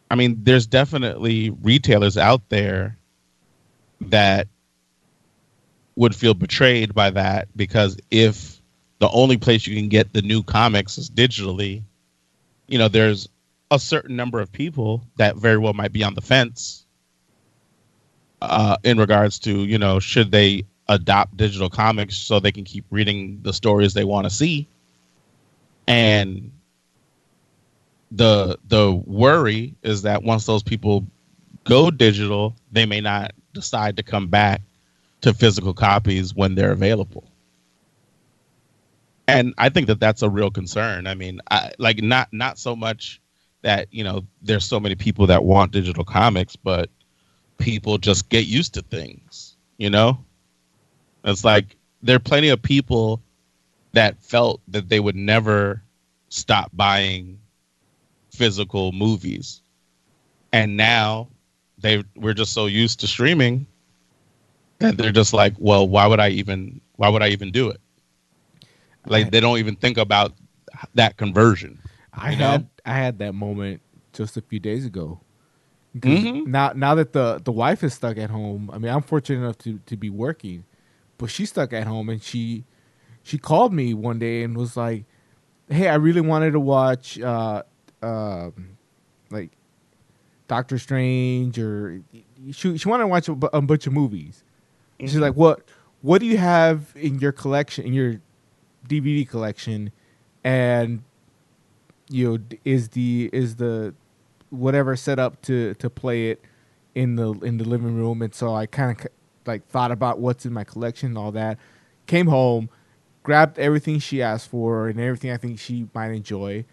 I 0.08 0.14
mean, 0.14 0.38
there's 0.44 0.68
definitely 0.68 1.50
retailers 1.50 2.16
out 2.16 2.48
there 2.48 2.96
that 4.02 4.46
would 5.96 6.14
feel 6.14 6.34
betrayed 6.34 6.94
by 6.94 7.10
that 7.10 7.48
because 7.56 7.98
if 8.10 8.60
the 8.98 9.08
only 9.10 9.36
place 9.36 9.66
you 9.66 9.76
can 9.76 9.88
get 9.88 10.12
the 10.12 10.22
new 10.22 10.42
comics 10.42 10.98
is 10.98 11.10
digitally, 11.10 11.82
you 12.68 12.78
know, 12.78 12.88
there's 12.88 13.28
a 13.70 13.78
certain 13.78 14.16
number 14.16 14.40
of 14.40 14.52
people 14.52 15.02
that 15.16 15.36
very 15.36 15.58
well 15.58 15.72
might 15.72 15.92
be 15.92 16.04
on 16.04 16.14
the 16.14 16.20
fence 16.20 16.86
uh, 18.40 18.76
in 18.84 18.98
regards 18.98 19.38
to, 19.40 19.64
you 19.64 19.78
know, 19.78 19.98
should 19.98 20.30
they 20.30 20.64
adopt 20.88 21.36
digital 21.36 21.70
comics 21.70 22.16
so 22.16 22.40
they 22.40 22.52
can 22.52 22.64
keep 22.64 22.84
reading 22.90 23.40
the 23.42 23.52
stories 23.52 23.94
they 23.94 24.04
want 24.04 24.24
to 24.24 24.30
see. 24.30 24.66
And 25.86 26.52
the 28.10 28.58
the 28.68 28.92
worry 28.92 29.74
is 29.82 30.02
that 30.02 30.22
once 30.22 30.46
those 30.46 30.62
people 30.62 31.06
go 31.64 31.90
digital, 31.90 32.54
they 32.70 32.86
may 32.86 33.00
not 33.00 33.32
decide 33.54 33.96
to 33.96 34.02
come 34.02 34.28
back 34.28 34.60
to 35.22 35.32
physical 35.32 35.72
copies 35.72 36.34
when 36.34 36.54
they're 36.54 36.72
available. 36.72 37.24
And 39.28 39.54
I 39.56 39.68
think 39.68 39.86
that 39.86 40.00
that's 40.00 40.22
a 40.22 40.28
real 40.28 40.50
concern. 40.50 41.06
I 41.06 41.14
mean, 41.14 41.40
I, 41.50 41.72
like 41.78 42.02
not 42.02 42.28
not 42.32 42.58
so 42.58 42.76
much 42.76 43.20
that 43.62 43.88
you 43.90 44.04
know 44.04 44.22
there's 44.42 44.64
so 44.64 44.78
many 44.78 44.94
people 44.94 45.26
that 45.28 45.44
want 45.44 45.72
digital 45.72 46.04
comics, 46.04 46.56
but 46.56 46.90
people 47.58 47.98
just 47.98 48.28
get 48.28 48.46
used 48.46 48.74
to 48.74 48.82
things. 48.82 49.56
You 49.78 49.90
know, 49.90 50.18
it's 51.24 51.44
like 51.44 51.76
there 52.02 52.16
are 52.16 52.20
plenty 52.20 52.48
of 52.48 52.60
people 52.60 53.22
that 53.92 54.20
felt 54.22 54.60
that 54.68 54.88
they 54.88 54.98
would 55.00 55.16
never 55.16 55.82
stop 56.28 56.70
buying 56.74 57.38
physical 58.32 58.90
movies, 58.90 59.62
and 60.52 60.76
now 60.76 61.28
they 61.78 62.02
we're 62.16 62.34
just 62.34 62.52
so 62.52 62.66
used 62.66 63.00
to 63.00 63.06
streaming 63.06 63.66
that 64.82 64.96
they're 64.96 65.12
just 65.12 65.32
like, 65.32 65.54
well, 65.58 65.88
why 65.88 66.06
would 66.06 66.20
I 66.20 66.28
even 66.30 66.80
why 66.96 67.08
would 67.08 67.22
I 67.22 67.28
even 67.28 67.50
do 67.50 67.70
it? 67.70 67.80
Like 69.06 69.30
they 69.30 69.40
don't 69.40 69.58
even 69.58 69.76
think 69.76 69.98
about 69.98 70.34
that 70.94 71.16
conversion. 71.16 71.80
I 72.12 72.34
know? 72.34 72.50
had 72.50 72.68
I 72.84 72.94
had 72.94 73.18
that 73.18 73.34
moment 73.34 73.80
just 74.12 74.36
a 74.36 74.42
few 74.42 74.60
days 74.60 74.84
ago. 74.86 75.20
Mhm. 75.96 76.46
Now 76.46 76.72
now 76.74 76.94
that 76.94 77.12
the 77.12 77.40
the 77.42 77.52
wife 77.52 77.82
is 77.82 77.94
stuck 77.94 78.16
at 78.16 78.30
home, 78.30 78.70
I 78.72 78.78
mean 78.78 78.92
I'm 78.92 79.02
fortunate 79.02 79.40
enough 79.40 79.58
to 79.58 79.78
to 79.86 79.96
be 79.96 80.10
working, 80.10 80.64
but 81.18 81.30
she's 81.30 81.50
stuck 81.50 81.72
at 81.72 81.86
home 81.86 82.08
and 82.08 82.22
she 82.22 82.64
she 83.22 83.38
called 83.38 83.72
me 83.72 83.94
one 83.94 84.18
day 84.18 84.42
and 84.42 84.56
was 84.56 84.76
like, 84.76 85.04
"Hey, 85.68 85.88
I 85.88 85.94
really 85.96 86.20
wanted 86.20 86.52
to 86.52 86.60
watch 86.60 87.20
uh 87.20 87.62
um 88.02 88.76
like 89.30 89.50
Doctor 90.48 90.78
Strange 90.78 91.58
or 91.58 92.02
she 92.52 92.78
she 92.78 92.88
wanted 92.88 93.04
to 93.04 93.08
watch 93.08 93.28
a, 93.28 93.32
a 93.52 93.60
bunch 93.60 93.86
of 93.86 93.92
movies." 93.92 94.44
She's 95.10 95.18
like, 95.18 95.34
"What 95.34 95.62
what 96.02 96.20
do 96.20 96.26
you 96.26 96.36
have 96.36 96.92
in 96.96 97.18
your 97.18 97.32
collection 97.32 97.84
in 97.84 97.92
your 97.92 98.20
DVD 98.88 99.28
collection, 99.28 99.92
and 100.44 101.02
you 102.08 102.28
know 102.28 102.56
is 102.64 102.90
the 102.90 103.30
is 103.32 103.56
the 103.56 103.94
whatever 104.50 104.96
set 104.96 105.18
up 105.18 105.40
to 105.42 105.74
to 105.74 105.88
play 105.88 106.30
it 106.30 106.42
in 106.94 107.16
the 107.16 107.32
in 107.40 107.58
the 107.58 107.64
living 107.64 107.96
room, 107.96 108.22
and 108.22 108.34
so 108.34 108.54
I 108.54 108.66
kind 108.66 108.98
of 108.98 109.06
like 109.46 109.66
thought 109.68 109.90
about 109.90 110.18
what's 110.18 110.44
in 110.44 110.52
my 110.52 110.64
collection 110.64 111.10
and 111.10 111.18
all 111.18 111.32
that. 111.32 111.58
Came 112.06 112.26
home, 112.26 112.68
grabbed 113.22 113.58
everything 113.58 113.98
she 113.98 114.20
asked 114.22 114.48
for 114.48 114.88
and 114.88 115.00
everything 115.00 115.30
I 115.30 115.36
think 115.36 115.58
she 115.58 115.88
might 115.94 116.10
enjoy, 116.10 116.64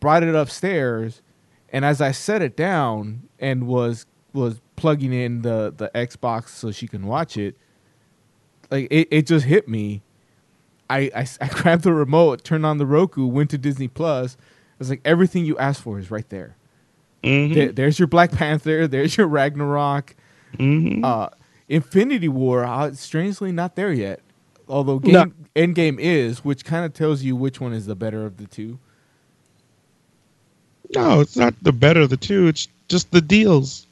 brought 0.00 0.22
it 0.22 0.34
upstairs, 0.34 1.22
and 1.70 1.84
as 1.84 2.00
I 2.00 2.12
set 2.12 2.42
it 2.42 2.56
down 2.56 3.28
and 3.38 3.66
was 3.66 4.06
was 4.32 4.60
plugging 4.76 5.12
in 5.12 5.42
the 5.42 5.72
the 5.76 5.90
Xbox 5.94 6.48
so 6.50 6.70
she 6.70 6.86
can 6.86 7.06
watch 7.06 7.36
it, 7.36 7.56
like 8.70 8.86
it, 8.90 9.08
it 9.10 9.26
just 9.26 9.44
hit 9.46 9.68
me. 9.68 10.02
I, 10.90 11.10
I, 11.14 11.26
I 11.40 11.48
grabbed 11.48 11.84
the 11.84 11.92
remote, 11.92 12.44
turned 12.44 12.64
on 12.66 12.78
the 12.78 12.86
Roku, 12.86 13.26
went 13.26 13.50
to 13.50 13.58
Disney 13.58 13.88
Plus. 13.88 14.34
It 14.34 14.38
was 14.78 14.90
like 14.90 15.00
everything 15.04 15.44
you 15.44 15.58
asked 15.58 15.82
for 15.82 15.98
is 15.98 16.10
right 16.10 16.28
there. 16.28 16.56
Mhm. 17.24 17.54
There- 17.54 17.72
there's 17.72 17.98
your 17.98 18.06
Black 18.08 18.30
Panther. 18.32 18.86
There's 18.88 19.16
your 19.16 19.26
Ragnarok. 19.26 20.14
Mhm. 20.56 21.04
Uh, 21.04 21.28
Infinity 21.68 22.28
War, 22.28 22.64
uh, 22.64 22.92
strangely 22.92 23.50
not 23.52 23.74
there 23.76 23.92
yet. 23.92 24.20
Although 24.68 25.00
game, 25.00 25.12
No. 25.12 25.32
Endgame 25.56 25.98
is, 25.98 26.44
which 26.44 26.64
kind 26.64 26.84
of 26.86 26.94
tells 26.94 27.22
you 27.22 27.34
which 27.34 27.60
one 27.60 27.72
is 27.72 27.86
the 27.86 27.96
better 27.96 28.24
of 28.24 28.36
the 28.36 28.46
two. 28.46 28.78
No, 30.94 31.20
it's 31.20 31.36
not 31.36 31.54
the 31.60 31.72
better 31.72 32.00
of 32.02 32.10
the 32.10 32.16
two. 32.16 32.46
It's 32.46 32.68
just 32.88 33.10
the 33.10 33.20
deals. 33.20 33.87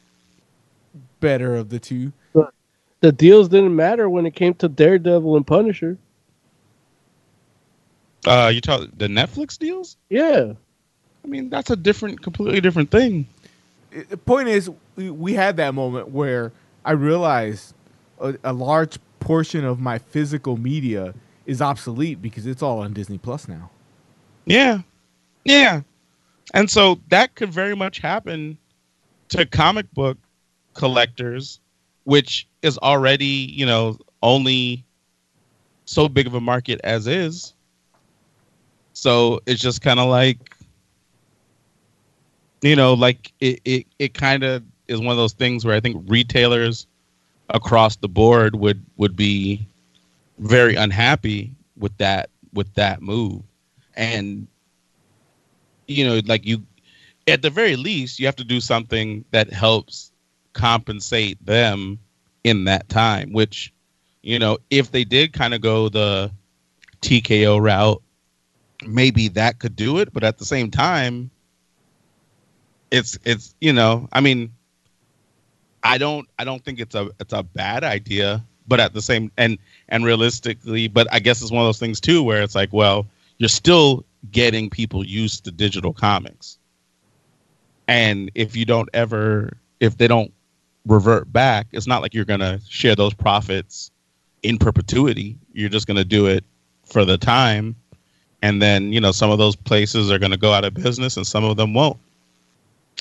Better 1.21 1.57
of 1.57 1.71
the 1.71 1.79
two. 1.79 2.13
The 3.01 3.13
deals 3.13 3.49
didn't 3.49 3.77
matter 3.77 4.09
when 4.09 4.27
it 4.27 4.35
came 4.35 4.55
to 4.55 4.69
Daredevil 4.69 5.37
and 5.37 5.47
Punisher. 5.47 5.99
Uh, 8.27 8.51
you 8.53 8.61
talk 8.61 8.89
the 8.97 9.07
Netflix 9.07 9.59
deals. 9.59 9.97
Yeah. 10.09 10.55
I 11.23 11.29
mean, 11.29 11.51
that's 11.51 11.71
a 11.71 11.77
different, 11.77 12.23
completely 12.23 12.61
different 12.61 12.91
thing. 12.91 13.29
The 14.09 14.17
point 14.17 14.49
is, 14.49 14.71
we, 14.97 15.11
we 15.11 15.35
had 15.35 15.59
that 15.59 15.75
moment 15.75 16.09
where 16.09 16.53
I 16.85 16.93
realized 16.93 17.75
a, 18.21 18.35
a 18.43 18.53
large 18.53 18.99
portion 19.21 19.65
of 19.65 19.79
my 19.79 19.99
physical 19.99 20.57
media 20.57 21.15
is 21.45 21.61
obsolete 21.63 22.21
because 22.23 22.47
it's 22.47 22.63
all 22.63 22.81
on 22.81 22.93
Disney 22.93 23.19
Plus 23.19 23.47
now. 23.47 23.71
Yeah. 24.47 24.81
Yeah. 25.45 25.83
And 26.55 26.71
so 26.71 27.01
that 27.09 27.35
could 27.35 27.53
very 27.53 27.77
much 27.77 27.99
happen 27.99 28.59
to 29.29 29.45
comic 29.47 29.93
book 29.93 30.19
collectors, 30.77 31.61
which 32.05 32.47
is 32.62 32.78
already, 32.78 33.24
you 33.27 33.66
know, 33.66 33.98
only 34.23 34.85
so 35.85 36.09
big 36.09 36.27
of 36.27 36.35
a 36.35 36.40
market 36.40 36.81
as 36.85 37.07
is. 37.07 37.55
So 38.93 39.40
it's 39.47 39.61
just 39.61 39.82
kind 39.82 40.01
of 40.01 40.09
like, 40.09 40.39
you 42.62 42.77
know, 42.77 42.94
like 42.94 43.32
it, 43.40 43.61
it, 43.65 43.86
it 43.98 44.15
kind 44.15 44.43
of 44.43 44.62
is 44.89 45.01
one 45.01 45.11
of 45.11 45.16
those 45.16 45.32
things 45.32 45.65
where 45.65 45.74
I 45.74 45.81
think 45.81 46.03
retailers 46.09 46.86
across 47.51 47.97
the 47.97 48.09
board 48.09 48.57
would, 48.57 48.85
would 48.97 49.16
be 49.16 49.66
very 50.39 50.74
unhappy 50.74 51.53
with 51.77 51.97
that, 51.98 52.31
with 52.53 52.73
that 52.74 53.03
move. 53.03 53.43
And 53.97 54.47
you 55.86 56.07
know, 56.07 56.20
like 56.27 56.44
you, 56.44 56.65
at 57.27 57.43
the 57.43 57.51
very 57.51 57.77
least, 57.77 58.19
you 58.19 58.27
have 58.27 58.36
to 58.36 58.44
do 58.44 58.61
something 58.61 59.24
that 59.31 59.53
helps 59.53 60.12
compensate 60.57 61.45
them 61.45 61.99
in 62.43 62.65
that 62.65 62.89
time. 62.89 63.33
Which, 63.33 63.73
you 64.23 64.39
know, 64.39 64.59
if 64.70 64.91
they 64.91 65.05
did 65.05 65.33
kind 65.33 65.55
of 65.55 65.61
go 65.61 65.89
the 65.89 66.33
TKO 67.03 67.61
route, 67.61 68.03
maybe 68.87 69.28
that 69.28 69.59
could 69.59 69.77
do 69.77 69.99
it. 69.99 70.12
But 70.12 70.24
at 70.24 70.39
the 70.39 70.45
same 70.45 70.70
time, 70.70 71.31
it's 72.91 73.19
it's 73.24 73.55
you 73.61 73.73
know, 73.73 74.09
I 74.12 74.20
mean, 74.20 74.53
I 75.83 75.99
don't 75.99 76.28
I 76.39 76.45
don't 76.45 76.65
think 76.65 76.81
it's 76.81 76.95
a 76.95 77.11
it's 77.20 77.33
a 77.33 77.43
bad 77.43 77.85
idea. 77.85 78.45
But 78.69 78.81
at 78.81 78.95
the 78.95 79.03
same 79.03 79.31
and 79.37 79.59
and 79.89 80.05
realistically, 80.05 80.89
but 80.89 81.07
I 81.12 81.20
guess 81.20 81.41
it's 81.41 81.53
one 81.53 81.62
of 81.62 81.69
those 81.69 81.78
things 81.78 82.01
too 82.01 82.23
where 82.24 82.43
it's 82.43 82.57
like, 82.57 82.73
well, 82.73 83.07
you're 83.39 83.49
still 83.49 84.05
getting 84.33 84.70
people 84.70 85.05
used 85.05 85.45
to 85.45 85.53
digital 85.53 85.93
comics. 85.93 86.59
And 87.87 88.31
if 88.35 88.57
you 88.57 88.65
don't 88.65 88.89
ever, 88.93 89.57
if 89.78 89.97
they 89.97 90.09
don't 90.09 90.33
revert 90.87 91.33
back, 91.33 91.67
it's 91.73 91.87
not 91.87 92.01
like 92.01 92.15
you're 92.15 92.25
going 92.25 92.41
to 92.41 92.61
share 92.69 92.95
those 92.95 93.13
profits 93.13 93.91
in 94.43 94.57
perpetuity. 94.57 95.37
You're 95.53 95.69
just 95.69 95.87
going 95.87 95.97
to 95.97 96.05
do 96.05 96.27
it 96.27 96.45
for 96.85 97.05
the 97.05 97.19
time. 97.19 97.75
And 98.43 98.63
then, 98.63 98.93
you 98.93 99.01
know, 99.01 99.13
some 99.13 99.31
of 99.31 99.39
those 99.39 99.57
places 99.57 100.11
are 100.11 100.19
going 100.19 100.31
to 100.31 100.39
go 100.39 100.53
out 100.53 100.65
of 100.65 100.75
business 100.75 101.17
and 101.17 101.27
some 101.27 101.45
of 101.45 101.57
them 101.57 101.75
won't, 101.75 101.99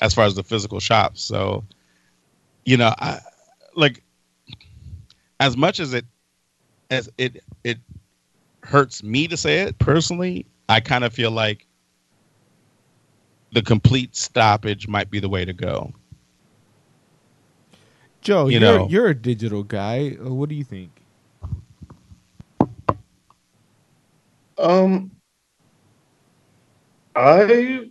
as 0.02 0.12
far 0.12 0.24
as 0.24 0.34
the 0.34 0.42
physical 0.42 0.80
shops. 0.80 1.22
So, 1.22 1.64
you 2.64 2.76
know, 2.76 2.92
I, 2.98 3.20
like, 3.76 4.02
as 5.38 5.56
much 5.56 5.78
as 5.78 5.94
it, 5.94 6.04
as 6.90 7.08
it, 7.18 7.44
it 7.62 7.78
hurts 8.62 9.02
me 9.02 9.28
to 9.28 9.36
say 9.36 9.60
it 9.60 9.78
personally, 9.78 10.46
I 10.68 10.80
kind 10.80 11.04
of 11.04 11.12
feel 11.12 11.30
like 11.30 11.66
the 13.52 13.62
complete 13.62 14.16
stoppage 14.16 14.88
might 14.88 15.10
be 15.10 15.20
the 15.20 15.28
way 15.28 15.44
to 15.44 15.52
go. 15.52 15.92
Joe, 18.26 18.48
You 18.48 18.58
you 18.58 18.66
are 18.66 18.78
know. 18.78 18.88
you're 18.88 19.06
a 19.06 19.14
digital 19.14 19.62
guy. 19.62 20.16
Uh, 20.20 20.34
What 20.34 20.48
do 20.50 20.56
you 20.56 20.64
think? 20.64 20.90
Um, 24.58 25.10
I, 27.16 27.90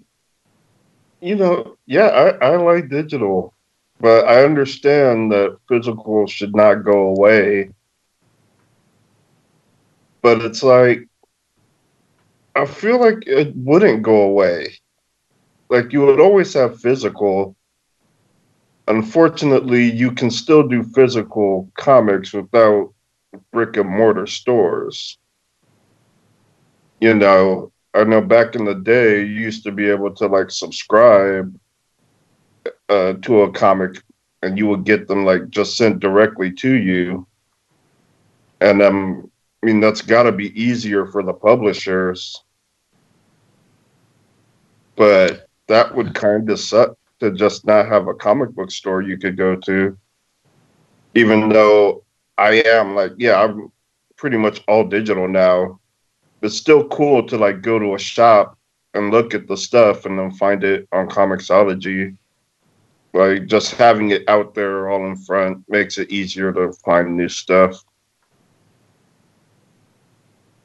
you 1.22 1.36
know, 1.36 1.76
yeah, 1.86 2.08
I, 2.42 2.52
I 2.52 2.56
like 2.58 2.90
digital, 2.90 3.54
but 4.00 4.26
I 4.28 4.44
understand 4.44 5.32
that 5.32 5.58
physical 5.68 6.28
should 6.28 6.56
not 6.56 6.84
go 6.84 7.08
away. 7.16 7.72
But 10.22 10.42
it's 10.42 10.64
like, 10.64 11.08
I 12.56 12.66
feel 12.66 13.00
like 13.00 13.28
it 13.28 13.54
wouldn't 13.56 14.04
go 14.04 14.24
away. 14.24 14.74
Like 15.70 15.94
you 15.94 16.02
would 16.02 16.20
always 16.20 16.54
have 16.54 16.80
physical. 16.80 17.56
Unfortunately, 18.88 19.92
you 19.92 20.12
can 20.12 20.30
still 20.30 20.68
do 20.68 20.84
physical 20.84 21.70
comics 21.76 22.34
without 22.34 22.94
brick 23.52 23.78
and 23.78 23.90
mortar 23.90 24.28
stores 24.28 25.18
you 27.02 27.14
know, 27.14 27.72
I 27.94 28.04
know 28.04 28.22
back 28.22 28.56
in 28.56 28.66
the 28.66 28.76
day, 28.76 29.20
you 29.20 29.26
used 29.26 29.64
to 29.64 29.72
be 29.72 29.90
able 29.90 30.14
to 30.16 30.28
like 30.28 30.52
subscribe 30.52 31.58
uh, 32.90 33.14
to 33.14 33.42
a 33.42 33.52
comic 33.52 34.02
and 34.42 34.58
you 34.58 34.68
would 34.68 34.86
get 34.86 35.08
them 35.08 35.26
like 35.26 35.50
just 35.50 35.78
sent 35.78 36.00
directly 36.00 36.52
to 36.52 36.74
you. 36.74 37.28
And 38.62 38.82
um, 38.82 39.30
I 39.62 39.66
mean, 39.66 39.80
that's 39.80 40.02
got 40.02 40.24
to 40.24 40.32
be 40.32 40.60
easier 40.60 41.06
for 41.06 41.24
the 41.24 41.34
publishers. 41.34 42.44
But 44.96 45.48
that 45.68 45.94
would 45.94 46.16
kind 46.16 46.50
of 46.50 46.60
suck 46.60 46.98
to 47.20 47.32
just 47.32 47.66
not 47.66 47.88
have 47.88 48.08
a 48.08 48.14
comic 48.14 48.52
book 48.52 48.72
store 48.72 49.02
you 49.02 49.18
could 49.18 49.38
go 49.38 49.56
to. 49.56 49.98
Even 51.14 51.50
though 51.50 52.04
I 52.38 52.62
am 52.66 52.96
like, 52.96 53.14
yeah, 53.18 53.42
I'm 53.42 53.72
pretty 54.18 54.38
much 54.38 54.62
all 54.68 54.84
digital 54.84 55.28
now 55.28 55.80
it's 56.46 56.58
still 56.58 56.88
cool 56.90 57.26
to 57.28 57.38
like 57.38 57.62
go 57.62 57.80
to 57.80 57.96
a 57.96 58.00
shop 58.00 58.58
and 58.94 59.12
look 59.12 59.34
at 59.34 59.48
the 59.48 59.58
stuff 59.58 60.06
and 60.06 60.18
then 60.18 60.32
find 60.32 60.64
it 60.64 60.88
on 60.92 61.10
Comixology. 61.10 62.16
Like 63.14 63.48
just 63.48 63.74
having 63.76 64.12
it 64.12 64.28
out 64.30 64.54
there 64.54 64.90
all 64.90 65.06
in 65.08 65.16
front 65.16 65.64
makes 65.68 65.98
it 65.98 66.12
easier 66.12 66.52
to 66.54 66.72
find 66.86 67.18
new 67.18 67.30
stuff. 67.30 67.84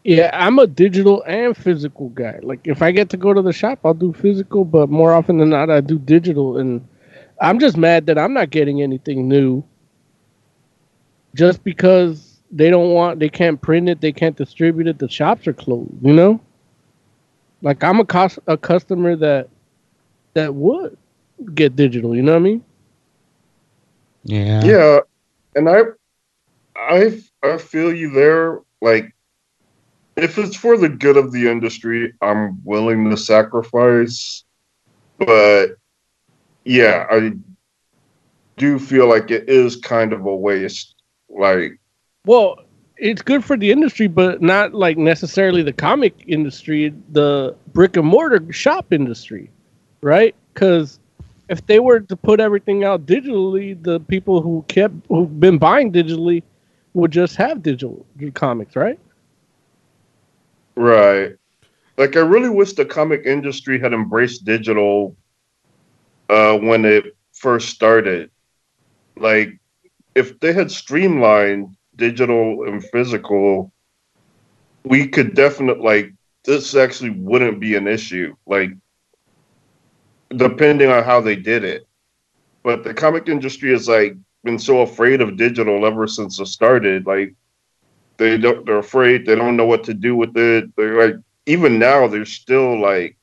Yeah, 0.05 0.31
I'm 0.33 0.59
a 0.59 0.67
digital 0.67 1.23
and 1.27 1.57
physical 1.57 2.09
guy. 2.11 2.39
Like 2.43 2.61
if 2.65 2.83
I 2.83 2.91
get 2.91 3.11
to 3.11 3.17
go 3.17 3.35
to 3.35 3.43
the 3.43 3.53
shop, 3.53 3.81
I'll 3.85 3.95
do 3.95 4.13
physical, 4.13 4.65
but 4.65 4.89
more 4.89 5.13
often 5.13 5.39
than 5.39 5.51
not 5.51 5.71
I 5.71 5.81
do 5.81 5.99
digital 5.99 6.59
and 6.59 6.87
I'm 7.41 7.59
just 7.59 7.77
mad 7.77 8.07
that 8.07 8.19
I'm 8.19 8.33
not 8.33 8.51
getting 8.51 8.83
anything 8.83 9.29
new. 9.29 9.63
Just 11.35 11.63
because 11.65 12.41
they 12.51 12.71
don't 12.71 12.91
want 12.91 13.21
they 13.21 13.29
can't 13.29 13.61
print 13.61 13.89
it, 13.89 14.01
they 14.01 14.13
can't 14.13 14.37
distribute 14.37 14.89
it, 14.89 14.99
the 14.99 15.09
shops 15.09 15.47
are 15.47 15.53
closed, 15.53 15.93
you 16.03 16.13
know? 16.13 16.41
Like 17.63 17.85
I'm 17.85 18.01
a 18.01 18.05
cus- 18.05 18.39
a 18.47 18.57
customer 18.57 19.17
that 19.17 19.49
that 20.35 20.55
would 20.55 20.97
get 21.55 21.77
digital, 21.77 22.15
you 22.15 22.23
know 22.23 22.33
what 22.33 22.39
I 22.39 22.43
mean? 22.43 22.65
Yeah. 24.25 24.65
Yeah, 24.65 24.99
and 25.55 25.69
I, 25.69 25.81
I, 26.77 27.23
I 27.43 27.59
feel 27.59 27.95
you 27.95 28.11
there. 28.11 28.61
Like, 28.81 29.15
if 30.17 30.39
it's 30.39 30.57
for 30.57 30.77
the 30.77 30.89
good 30.89 31.17
of 31.17 31.33
the 31.33 31.49
industry, 31.49 32.13
I'm 32.21 32.63
willing 32.65 33.11
to 33.11 33.17
sacrifice. 33.17 34.45
But 35.19 35.77
yeah, 36.65 37.07
I 37.11 37.33
do 38.57 38.79
feel 38.79 39.09
like 39.09 39.31
it 39.31 39.49
is 39.49 39.77
kind 39.77 40.13
of 40.13 40.27
a 40.27 40.35
waste. 40.35 40.95
Like, 41.29 41.79
Well, 42.27 42.59
it's 42.97 43.23
good 43.23 43.45
for 43.45 43.57
the 43.57 43.71
industry, 43.71 44.07
but 44.07 44.43
not 44.43 44.75
like 44.75 44.99
necessarily 44.99 45.63
the 45.63 45.73
comic 45.73 46.15
industry, 46.27 46.95
the 47.13 47.57
brick 47.73 47.97
and 47.97 48.07
mortar 48.07 48.53
shop 48.53 48.93
industry, 48.93 49.51
right? 50.03 50.35
Because 50.53 50.99
if 51.49 51.65
they 51.67 51.81
were 51.81 52.01
to 52.01 52.17
put 52.17 52.41
everything 52.41 52.85
out 52.85 53.07
digitally, 53.07 53.81
the 53.83 54.01
people 54.01 54.43
who 54.43 54.65
kept 54.69 54.95
who've 55.09 55.41
been 55.41 55.59
buying 55.59 55.93
digitally 55.93 56.43
would 56.93 57.11
just 57.11 57.37
have 57.37 57.63
digital 57.63 58.05
comics, 58.35 58.77
right? 58.77 58.99
Right. 60.81 61.37
Like 61.97 62.17
I 62.17 62.21
really 62.21 62.49
wish 62.51 62.73
the 62.75 62.85
comic 62.85 63.23
industry 63.27 63.79
had 63.81 63.93
embraced 63.93 64.45
digital 64.45 65.17
uh, 66.29 66.57
when 66.59 66.85
it 66.85 67.05
first 67.33 67.69
started. 67.71 68.31
Like 69.17 69.51
if 70.15 70.39
they 70.41 70.53
had 70.53 70.71
streamlined 70.71 71.77
digital 71.97 72.65
and 72.67 72.83
physical, 72.85 73.73
we 74.85 75.09
could 75.09 75.35
definitely 75.35 75.85
like 75.85 76.13
this 76.45 76.75
actually 76.75 77.11
wouldn't 77.11 77.61
be 77.61 77.75
an 77.77 77.87
issue. 77.87 78.35
Like 78.47 78.71
depending 80.37 80.91
on 80.91 81.05
how 81.05 81.21
they 81.21 81.37
did 81.37 81.65
it. 81.65 81.85
But 82.65 82.85
the 82.85 82.95
comic 82.95 83.29
industry 83.29 83.71
has 83.73 83.89
like 83.89 84.17
been 84.45 84.59
so 84.59 84.81
afraid 84.83 85.21
of 85.21 85.37
digital 85.37 85.87
ever 85.87 86.07
since 86.07 86.41
it 86.41 86.47
started. 86.47 87.07
Like 87.07 87.35
they 88.21 88.37
don't 88.37 88.67
they're 88.67 88.79
afraid, 88.79 89.25
they 89.25 89.35
don't 89.35 89.57
know 89.57 89.65
what 89.65 89.83
to 89.85 89.95
do 89.95 90.15
with 90.15 90.37
it. 90.37 90.77
They're 90.77 91.09
like 91.09 91.17
even 91.47 91.79
now 91.79 92.07
they're 92.07 92.27
still 92.27 92.79
like 92.79 93.17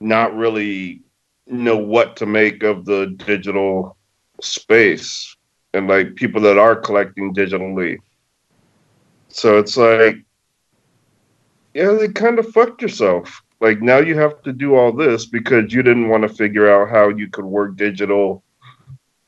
not 0.00 0.36
really 0.36 1.02
know 1.46 1.76
what 1.76 2.16
to 2.16 2.26
make 2.26 2.64
of 2.64 2.84
the 2.84 3.14
digital 3.24 3.96
space 4.42 5.36
and 5.72 5.86
like 5.86 6.16
people 6.16 6.40
that 6.42 6.58
are 6.58 6.74
collecting 6.74 7.32
digitally. 7.32 7.98
So 9.28 9.58
it's 9.58 9.76
like, 9.76 10.16
yeah, 11.74 11.92
they 11.92 12.08
kind 12.08 12.40
of 12.40 12.50
fucked 12.50 12.82
yourself. 12.82 13.40
Like 13.60 13.80
now 13.80 13.98
you 13.98 14.18
have 14.18 14.42
to 14.42 14.52
do 14.52 14.74
all 14.74 14.92
this 14.92 15.26
because 15.26 15.72
you 15.72 15.84
didn't 15.84 16.08
want 16.08 16.22
to 16.24 16.28
figure 16.28 16.68
out 16.68 16.90
how 16.90 17.10
you 17.10 17.28
could 17.30 17.44
work 17.44 17.76
digital 17.76 18.42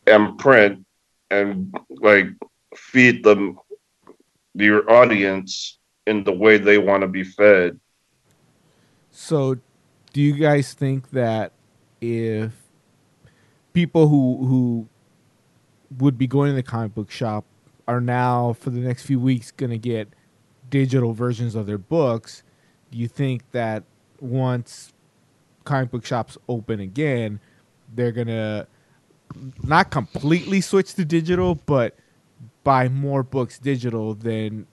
and 0.09 0.37
print 0.37 0.85
and 1.31 1.73
like 2.01 2.27
feed 2.75 3.23
them 3.23 3.57
your 4.63 4.91
audience 4.91 5.79
in 6.07 6.25
the 6.25 6.33
way 6.33 6.59
they 6.59 6.79
want 6.79 7.03
to 7.03 7.09
be 7.09 7.25
fed. 7.25 7.79
So, 9.11 9.57
do 10.13 10.21
you 10.21 10.35
guys 10.35 10.73
think 10.73 11.11
that 11.11 11.53
if 12.01 12.53
people 13.73 14.09
who 14.09 14.45
who 14.47 14.89
would 15.99 16.17
be 16.17 16.27
going 16.27 16.51
to 16.51 16.55
the 16.55 16.63
comic 16.63 16.95
book 16.95 17.11
shop 17.11 17.45
are 17.87 18.01
now 18.01 18.53
for 18.53 18.71
the 18.71 18.79
next 18.81 19.03
few 19.05 19.19
weeks 19.19 19.51
going 19.51 19.71
to 19.71 19.79
get 19.79 20.09
digital 20.69 21.13
versions 21.13 21.55
of 21.55 21.67
their 21.67 21.79
books, 21.79 22.43
do 22.91 22.99
you 22.99 23.09
think 23.09 23.43
that 23.53 23.83
once 24.21 24.93
comic 25.65 25.91
book 25.91 26.05
shops 26.05 26.39
open 26.49 26.81
again, 26.81 27.41
they're 27.95 28.13
going 28.13 28.29
to 28.29 28.67
not 29.63 29.91
completely 29.91 30.61
switch 30.61 30.95
to 30.95 31.05
digital, 31.05 31.55
but 31.55 31.97
buy 32.65 32.89
more 32.89 33.23
books 33.23 33.59
digital 33.59 34.15
than 34.15 34.67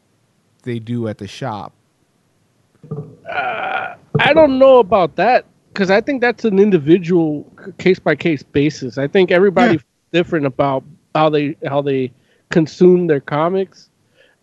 they 0.64 0.80
do 0.80 1.08
at 1.08 1.18
the 1.18 1.28
shop? 1.28 1.74
Uh, 3.30 3.96
I 4.20 4.34
don't 4.34 4.60
know 4.60 4.80
about 4.80 5.16
that 5.16 5.46
because 5.74 5.90
I 5.90 6.02
think 6.02 6.22
that's 6.22 6.46
an 6.46 6.60
individual 6.60 7.52
case 7.78 8.00
by 8.00 8.16
case 8.16 8.44
basis. 8.44 8.98
I 8.98 9.08
think 9.08 9.32
everybody's 9.32 9.82
yeah. 9.82 10.20
different 10.20 10.46
about 10.46 10.84
how 11.14 11.30
they 11.30 11.56
how 11.66 11.82
they 11.82 12.12
consume 12.50 13.08
their 13.08 13.20
comics. 13.20 13.90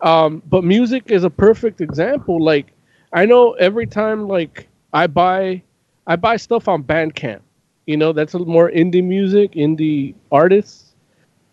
Um, 0.01 0.43
but 0.47 0.63
music 0.63 1.03
is 1.07 1.23
a 1.23 1.29
perfect 1.29 1.81
example. 1.81 2.43
Like 2.43 2.73
I 3.13 3.25
know 3.25 3.53
every 3.53 3.87
time 3.87 4.27
like 4.27 4.67
I 4.93 5.07
buy 5.07 5.61
I 6.07 6.15
buy 6.15 6.37
stuff 6.37 6.67
on 6.67 6.83
Bandcamp. 6.83 7.41
You 7.85 7.97
know, 7.97 8.13
that's 8.13 8.33
a 8.33 8.39
more 8.39 8.71
indie 8.71 9.03
music, 9.03 9.53
indie 9.53 10.15
artists. 10.31 10.95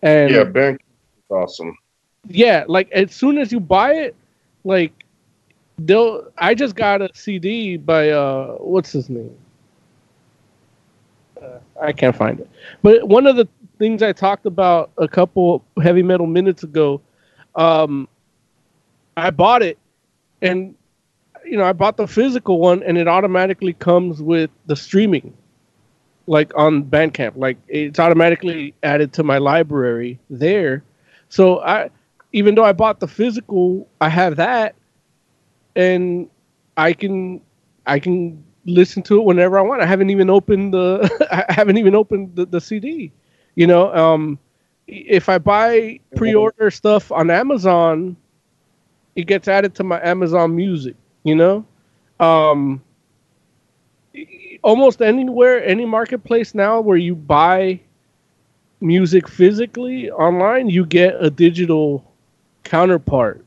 And 0.01 0.31
yeah, 0.31 0.43
Bandcamp 0.43 0.75
is 0.75 1.31
awesome. 1.31 1.75
Yeah, 2.27 2.63
like 2.67 2.91
as 2.91 3.13
soon 3.13 3.37
as 3.37 3.51
you 3.51 3.59
buy 3.59 3.93
it, 3.93 4.15
like 4.63 5.05
they'll 5.77 6.31
I 6.37 6.53
just 6.55 6.75
got 6.75 7.01
a 7.01 7.09
CD 7.13 7.77
by 7.77 8.09
uh 8.09 8.55
what's 8.59 8.91
his 8.91 9.09
name? 9.09 9.35
Uh, 11.41 11.59
I 11.81 11.91
can't 11.91 12.15
find 12.15 12.39
it. 12.39 12.49
But 12.81 13.07
one 13.07 13.27
of 13.27 13.35
the 13.35 13.47
things 13.79 14.01
I 14.01 14.11
talked 14.13 14.45
about 14.45 14.91
a 14.97 15.07
couple 15.07 15.63
heavy 15.81 16.03
metal 16.03 16.27
minutes 16.27 16.63
ago, 16.63 17.01
um, 17.55 18.07
I 19.17 19.29
bought 19.29 19.61
it, 19.61 19.77
and 20.41 20.75
you 21.45 21.57
know 21.57 21.63
I 21.65 21.73
bought 21.73 21.97
the 21.97 22.07
physical 22.07 22.59
one, 22.59 22.83
and 22.83 22.97
it 22.97 23.07
automatically 23.07 23.73
comes 23.73 24.21
with 24.21 24.49
the 24.65 24.75
streaming, 24.75 25.33
like 26.27 26.51
on 26.55 26.83
Bandcamp. 26.83 27.33
Like 27.37 27.57
it's 27.67 27.99
automatically 27.99 28.73
added 28.83 29.13
to 29.13 29.23
my 29.23 29.37
library 29.37 30.19
there. 30.29 30.83
So 31.29 31.61
I, 31.61 31.89
even 32.33 32.55
though 32.55 32.65
I 32.65 32.73
bought 32.73 32.99
the 32.99 33.07
physical, 33.07 33.89
I 34.01 34.09
have 34.09 34.37
that, 34.37 34.75
and 35.75 36.29
I 36.77 36.93
can 36.93 37.41
I 37.85 37.99
can 37.99 38.43
listen 38.65 39.03
to 39.03 39.19
it 39.19 39.23
whenever 39.25 39.57
I 39.57 39.61
want. 39.61 39.81
I 39.81 39.85
haven't 39.85 40.09
even 40.09 40.29
opened 40.29 40.73
the 40.73 41.09
I 41.49 41.51
haven't 41.53 41.77
even 41.77 41.95
opened 41.95 42.35
the, 42.35 42.45
the 42.45 42.61
CD. 42.61 43.11
You 43.55 43.67
know, 43.67 43.93
um, 43.95 44.39
if 44.87 45.29
I 45.29 45.37
buy 45.37 45.99
pre-order 46.15 46.71
stuff 46.71 47.11
on 47.11 47.29
Amazon, 47.29 48.17
it 49.15 49.27
gets 49.27 49.47
added 49.47 49.75
to 49.75 49.83
my 49.83 50.01
Amazon 50.05 50.55
Music. 50.55 50.95
You 51.23 51.35
know, 51.35 51.65
um, 52.19 52.81
almost 54.63 55.01
anywhere, 55.01 55.63
any 55.63 55.85
marketplace 55.85 56.53
now 56.55 56.79
where 56.81 56.97
you 56.97 57.15
buy 57.15 57.79
music 58.81 59.27
physically 59.27 60.11
online, 60.11 60.69
you 60.69 60.85
get 60.85 61.15
a 61.19 61.29
digital 61.29 62.12
counterpart. 62.63 63.43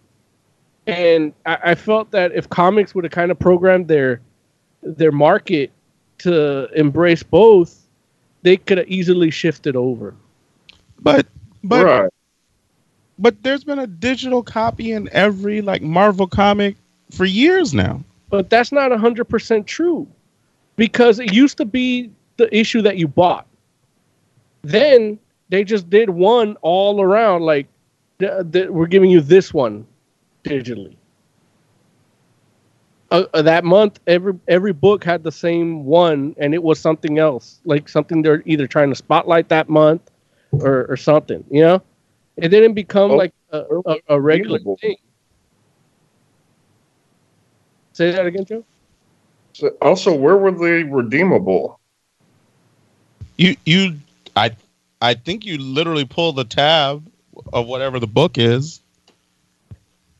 And 0.87 1.33
I, 1.45 1.59
I 1.65 1.75
felt 1.75 2.11
that 2.13 2.33
if 2.33 2.49
comics 2.49 2.95
would 2.95 3.05
have 3.05 3.13
kind 3.13 3.31
of 3.31 3.39
programmed 3.39 3.89
their 3.89 4.21
their 4.83 5.13
market 5.13 5.73
to 6.19 6.69
embrace 6.79 7.23
both, 7.23 7.87
they 8.43 8.57
could 8.57 8.79
have 8.79 8.89
easily 8.89 9.31
shifted 9.31 9.75
over. 9.75 10.15
But 11.01 11.27
but 11.65 11.85
right. 11.85 12.11
but 13.19 13.43
there's 13.43 13.65
been 13.65 13.81
a 13.81 13.87
digital 13.87 14.43
copy 14.43 14.93
in 14.93 15.09
every 15.13 15.61
like 15.61 15.83
Marvel 15.83 16.27
comic 16.27 16.77
for 17.11 17.25
years 17.25 17.75
now. 17.75 18.03
But 18.31 18.51
that's 18.51 18.71
not 18.71 18.93
hundred 18.99 19.25
percent 19.25 19.67
true, 19.67 20.07
because 20.77 21.19
it 21.19 21.33
used 21.33 21.57
to 21.59 21.65
be 21.65 22.11
the 22.37 22.55
issue 22.57 22.83
that 22.83 22.97
you 22.97 23.09
bought. 23.09 23.47
Then 24.63 25.19
they 25.49 25.65
just 25.65 25.89
did 25.91 26.11
one 26.11 26.57
all 26.63 27.01
around, 27.01 27.43
like 27.43 27.67
th- 28.19 28.53
th- 28.53 28.69
we're 28.69 28.87
giving 28.87 29.11
you 29.11 29.21
this 29.21 29.53
one 29.53 29.87
digitally. 30.45 30.97
Uh, 33.11 33.25
uh, 33.35 33.43
that 33.43 33.65
month 33.65 34.01
every 34.09 34.35
every 34.49 34.73
book 34.73 35.05
had 35.05 35.23
the 35.23 35.31
same 35.31 35.85
one 35.85 36.35
and 36.39 36.53
it 36.53 36.63
was 36.63 36.81
something 36.81 37.21
else 37.21 37.61
like 37.65 37.89
something 37.89 38.21
they're 38.21 38.43
either 38.47 38.67
trying 38.67 38.89
to 38.89 38.97
spotlight 38.97 39.49
that 39.49 39.69
month 39.69 40.11
or, 40.51 40.87
or 40.87 40.97
something 40.97 41.45
you 41.49 41.61
know? 41.61 41.81
It 42.37 42.49
didn't 42.49 42.75
become 42.75 43.13
oh, 43.13 43.17
like 43.17 43.33
a, 43.53 43.63
a, 43.87 43.97
a 44.09 44.21
regular 44.21 44.59
thing. 44.59 44.97
Say 47.93 48.11
that 48.11 48.27
again 48.27 48.45
joe? 48.45 48.65
So 49.53 49.69
also 49.81 50.13
where 50.13 50.37
were 50.37 50.51
they 50.51 50.83
redeemable? 50.83 51.79
You 53.37 53.57
you 53.65 53.97
i 54.35 54.51
i 55.01 55.15
think 55.15 55.45
you 55.45 55.59
literally 55.59 56.05
pull 56.05 56.33
the 56.33 56.45
tab 56.45 57.09
of 57.53 57.67
whatever 57.67 57.99
the 57.99 58.07
book 58.07 58.39
is 58.39 58.81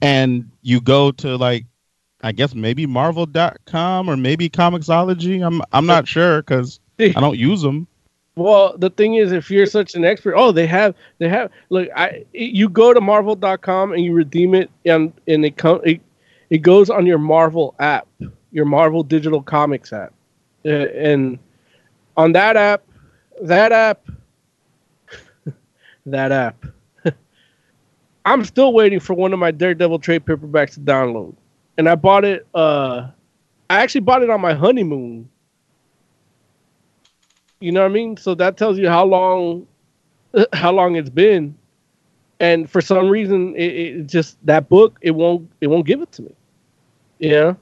and 0.03 0.51
you 0.63 0.81
go 0.81 1.11
to 1.11 1.37
like 1.37 1.65
I 2.23 2.33
guess 2.33 2.55
maybe 2.55 2.87
Marvel.com 2.87 4.09
or 4.09 4.17
maybe 4.17 4.49
Comixology. 4.49 5.47
I'm 5.47 5.63
I'm 5.73 5.87
not 5.87 6.09
sure 6.17 6.43
because 6.43 6.81
I 6.99 7.13
don't 7.13 7.39
use 7.39 7.63
them. 7.63 7.87
Well, 8.37 8.77
the 8.77 8.91
thing 8.91 9.15
is, 9.15 9.33
if 9.33 9.51
you're 9.51 9.67
such 9.67 9.95
an 9.95 10.05
expert, 10.05 10.35
oh, 10.37 10.53
they 10.53 10.67
have 10.67 10.95
they 11.19 11.29
have. 11.29 11.51
Look, 11.71 11.89
I 11.97 12.25
you 12.33 12.69
go 12.69 12.93
to 12.93 13.01
Marvel.com 13.01 13.93
and 13.93 14.05
you 14.05 14.13
redeem 14.13 14.55
it, 14.55 14.71
and 14.85 15.13
and 15.27 15.45
it 15.45 15.57
come 15.57 15.81
it, 15.85 16.01
it 16.51 16.59
goes 16.59 16.91
on 16.91 17.07
your 17.07 17.19
Marvel 17.19 17.75
app, 17.79 18.07
your 18.51 18.65
Marvel 18.65 19.03
Digital 19.03 19.43
Comics 19.43 19.93
app, 19.93 20.13
uh, 20.65 20.69
and 20.69 21.39
on 22.17 22.33
that 22.33 22.57
app, 22.57 22.83
that 23.43 23.73
app, 23.73 24.07
that 26.07 26.33
app. 26.33 26.67
I'm 28.27 28.45
still 28.45 28.75
waiting 28.75 29.01
for 29.01 29.15
one 29.15 29.33
of 29.33 29.39
my 29.39 29.51
Daredevil 29.51 30.01
trade 30.01 30.27
paperbacks 30.27 30.75
to 30.75 30.81
download 30.81 31.35
and 31.79 31.89
I 31.89 31.95
bought 31.95 32.25
it. 32.25 32.47
Uh, 32.55 33.09
I 33.71 33.83
actually 33.83 34.01
bought 34.03 34.23
it 34.23 34.31
on 34.31 34.41
my 34.41 34.55
honeymoon. 34.55 35.29
You 37.61 37.73
know 37.73 37.83
what 37.83 37.91
I 37.91 37.95
mean? 37.95 38.17
So 38.17 38.35
that 38.35 38.57
tells 38.57 38.79
you 38.79 38.89
how 38.89 39.05
long, 39.05 39.67
how 40.53 40.73
long 40.73 40.97
it's 40.97 41.11
been. 41.11 41.57
and 42.41 42.71
for 42.71 42.81
some 42.81 43.09
reason, 43.09 43.55
it, 43.57 43.73
it 43.73 44.07
just 44.07 44.37
that 44.47 44.69
book 44.69 44.99
it 45.01 45.13
won't 45.13 45.51
it 45.61 45.69
won't 45.69 45.87
give 45.87 46.03
it 46.03 46.13
to 46.13 46.23
me. 46.23 46.35
Yeah. 47.19 47.55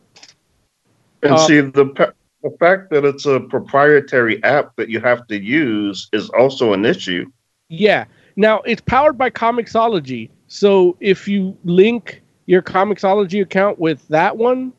And 1.22 1.32
Uh, 1.34 1.38
see 1.38 1.60
the 1.60 2.12
the 2.42 2.50
fact 2.58 2.90
that 2.90 3.04
it's 3.04 3.24
a 3.24 3.40
proprietary 3.40 4.42
app 4.44 4.76
that 4.76 4.88
you 4.90 5.00
have 5.00 5.26
to 5.28 5.40
use 5.40 6.08
is 6.12 6.28
also 6.30 6.72
an 6.72 6.84
issue. 6.84 7.26
Yeah. 7.68 8.04
Now 8.36 8.60
it's 8.62 8.82
powered 8.82 9.16
by 9.16 9.30
Comixology. 9.30 10.28
So 10.48 10.96
if 11.00 11.26
you 11.26 11.56
link 11.64 12.22
your 12.46 12.62
Comixology 12.62 13.42
account 13.42 13.78
with 13.78 14.06
that 14.08 14.36
one, 14.36 14.72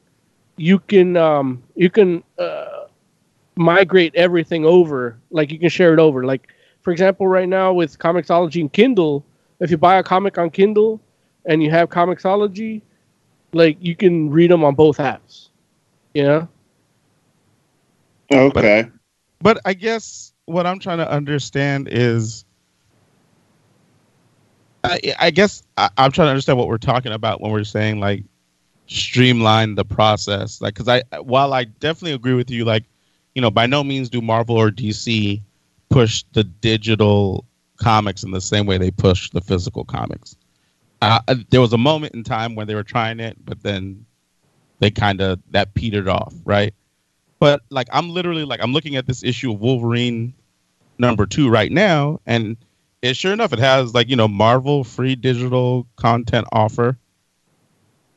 you 0.57 0.79
can 0.79 1.17
um 1.17 1.63
you 1.75 1.89
can 1.89 2.23
uh, 2.37 2.85
migrate 3.55 4.15
everything 4.15 4.65
over. 4.65 5.17
Like 5.31 5.51
you 5.51 5.59
can 5.59 5.69
share 5.69 5.93
it 5.93 5.99
over. 5.99 6.23
Like 6.25 6.47
for 6.81 6.91
example, 6.91 7.27
right 7.27 7.49
now 7.49 7.73
with 7.73 7.97
Comixology 7.97 8.61
and 8.61 8.71
Kindle, 8.71 9.25
if 9.59 9.71
you 9.71 9.77
buy 9.77 9.97
a 9.97 10.03
comic 10.03 10.37
on 10.37 10.49
Kindle 10.49 11.01
and 11.45 11.61
you 11.63 11.71
have 11.71 11.89
Comixology, 11.89 12.81
like 13.53 13.77
you 13.81 13.95
can 13.95 14.29
read 14.29 14.51
them 14.51 14.63
on 14.63 14.75
both 14.75 14.97
apps. 14.97 15.49
Yeah. 16.13 16.47
Okay. 18.31 18.89
But 19.41 19.59
I 19.65 19.73
guess 19.73 20.33
what 20.45 20.65
I'm 20.65 20.79
trying 20.79 20.99
to 20.99 21.09
understand 21.09 21.87
is, 21.91 22.45
I, 24.91 25.15
I 25.19 25.31
guess 25.31 25.63
I, 25.77 25.89
I'm 25.97 26.11
trying 26.11 26.27
to 26.27 26.31
understand 26.31 26.57
what 26.57 26.67
we're 26.67 26.77
talking 26.77 27.11
about 27.11 27.41
when 27.41 27.51
we're 27.51 27.63
saying 27.63 27.99
like 27.99 28.23
streamline 28.87 29.75
the 29.75 29.85
process. 29.85 30.61
Like, 30.61 30.75
because 30.75 30.87
I 30.87 31.03
while 31.19 31.53
I 31.53 31.65
definitely 31.65 32.13
agree 32.13 32.33
with 32.33 32.49
you, 32.49 32.65
like, 32.65 32.83
you 33.33 33.41
know, 33.41 33.51
by 33.51 33.65
no 33.65 33.83
means 33.83 34.09
do 34.09 34.21
Marvel 34.21 34.57
or 34.57 34.71
DC 34.71 35.41
push 35.89 36.23
the 36.33 36.43
digital 36.43 37.45
comics 37.77 38.23
in 38.23 38.31
the 38.31 38.41
same 38.41 38.65
way 38.65 38.77
they 38.77 38.91
push 38.91 39.29
the 39.31 39.41
physical 39.41 39.83
comics. 39.83 40.35
Uh, 41.01 41.19
there 41.49 41.61
was 41.61 41.73
a 41.73 41.77
moment 41.77 42.15
in 42.15 42.23
time 42.23 42.55
when 42.55 42.67
they 42.67 42.75
were 42.75 42.83
trying 42.83 43.19
it, 43.19 43.37
but 43.45 43.61
then 43.61 44.05
they 44.79 44.89
kind 44.89 45.21
of 45.21 45.39
that 45.51 45.73
petered 45.73 46.07
off, 46.07 46.33
right? 46.45 46.73
But 47.39 47.61
like 47.69 47.87
I'm 47.91 48.09
literally 48.09 48.45
like 48.45 48.61
I'm 48.61 48.73
looking 48.73 48.95
at 48.95 49.05
this 49.05 49.23
issue 49.23 49.53
of 49.53 49.59
Wolverine 49.59 50.33
number 50.97 51.25
two 51.25 51.49
right 51.49 51.71
now, 51.71 52.19
and 52.25 52.57
it 53.05 53.15
sure 53.15 53.33
enough 53.33 53.53
it 53.53 53.59
has 53.59 53.93
like 53.93 54.09
you 54.09 54.15
know 54.15 54.27
Marvel 54.27 54.83
free 54.83 55.15
digital 55.15 55.87
content 55.95 56.47
offer. 56.51 56.97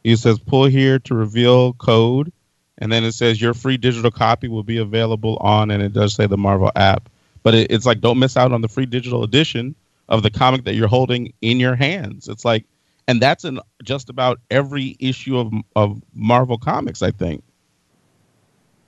It 0.05 0.17
says 0.17 0.39
pull 0.39 0.65
here 0.65 0.99
to 1.01 1.15
reveal 1.15 1.75
code, 1.75 2.33
and 2.79 2.91
then 2.91 3.05
it 3.05 3.13
says 3.13 3.41
your 3.41 3.55
free 3.55 3.77
digital 3.77 4.11
copy 4.11 4.49
will 4.49 4.63
be 4.63 4.79
available 4.79 5.37
on, 5.39 5.71
and 5.71 5.83
it 5.83 5.93
does 5.93 6.15
say 6.15 6.27
the 6.27 6.39
Marvel 6.39 6.73
app. 6.77 7.09
But 7.43 7.55
it, 7.55 7.71
it's 7.71 7.87
like 7.87 8.01
don't 8.01 8.19
miss 8.19 8.37
out 8.37 8.53
on 8.53 8.63
the 8.63 8.69
free 8.69 8.87
digital 8.87 9.23
edition 9.23 9.75
of 10.09 10.23
the 10.23 10.31
comic 10.31 10.65
that 10.65 10.75
you're 10.75 10.89
holding 10.89 11.35
in 11.43 11.61
your 11.61 11.75
hands. 11.75 12.29
It's 12.29 12.45
like, 12.45 12.65
and 13.07 13.21
that's 13.21 13.45
in 13.45 13.61
just 13.83 14.09
about 14.09 14.41
every 14.51 14.97
issue 14.99 15.39
of 15.39 15.53
of 15.77 16.03
Marvel 16.15 16.59
comics, 16.59 17.03
I 17.03 17.11
think. 17.11 17.43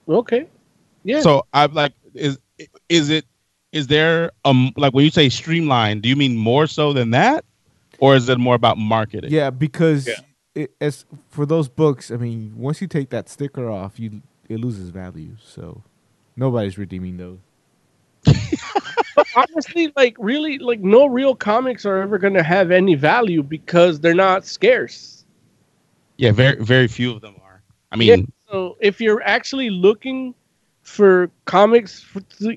Okay. 0.08 0.46
Yeah. 1.04 1.20
So 1.20 1.46
I'm 1.52 1.74
like, 1.74 1.92
is 2.14 2.38
is 2.88 3.10
it 3.10 3.24
is 3.72 3.86
there 3.86 4.32
um 4.44 4.72
like 4.76 4.92
when 4.94 5.04
you 5.04 5.10
say 5.10 5.28
streamline, 5.28 6.00
do 6.00 6.08
you 6.08 6.16
mean 6.16 6.36
more 6.36 6.66
so 6.66 6.92
than 6.92 7.10
that, 7.10 7.44
or 7.98 8.16
is 8.16 8.28
it 8.28 8.38
more 8.38 8.54
about 8.54 8.78
marketing? 8.78 9.30
Yeah, 9.30 9.50
because 9.50 10.08
It, 10.54 10.72
as 10.80 11.04
for 11.28 11.46
those 11.46 11.68
books, 11.68 12.10
I 12.10 12.16
mean, 12.16 12.52
once 12.56 12.80
you 12.80 12.88
take 12.88 13.10
that 13.10 13.28
sticker 13.28 13.70
off, 13.70 14.00
you 14.00 14.22
it 14.48 14.58
loses 14.58 14.90
value. 14.90 15.36
So 15.42 15.82
nobody's 16.36 16.76
redeeming 16.76 17.16
those. 17.16 17.38
but 18.24 19.26
honestly, 19.36 19.92
like 19.96 20.16
really, 20.18 20.58
like 20.58 20.80
no 20.80 21.06
real 21.06 21.34
comics 21.34 21.86
are 21.86 21.98
ever 21.98 22.18
going 22.18 22.34
to 22.34 22.42
have 22.42 22.70
any 22.70 22.96
value 22.96 23.42
because 23.42 24.00
they're 24.00 24.14
not 24.14 24.44
scarce. 24.44 25.24
Yeah, 26.16 26.32
very 26.32 26.62
very 26.62 26.88
few 26.88 27.12
of 27.12 27.20
them 27.20 27.36
are. 27.42 27.62
I 27.92 27.96
mean, 27.96 28.08
Yeah, 28.08 28.26
so 28.50 28.76
if 28.80 29.00
you're 29.00 29.22
actually 29.22 29.70
looking 29.70 30.34
for 30.90 31.30
comics 31.44 32.04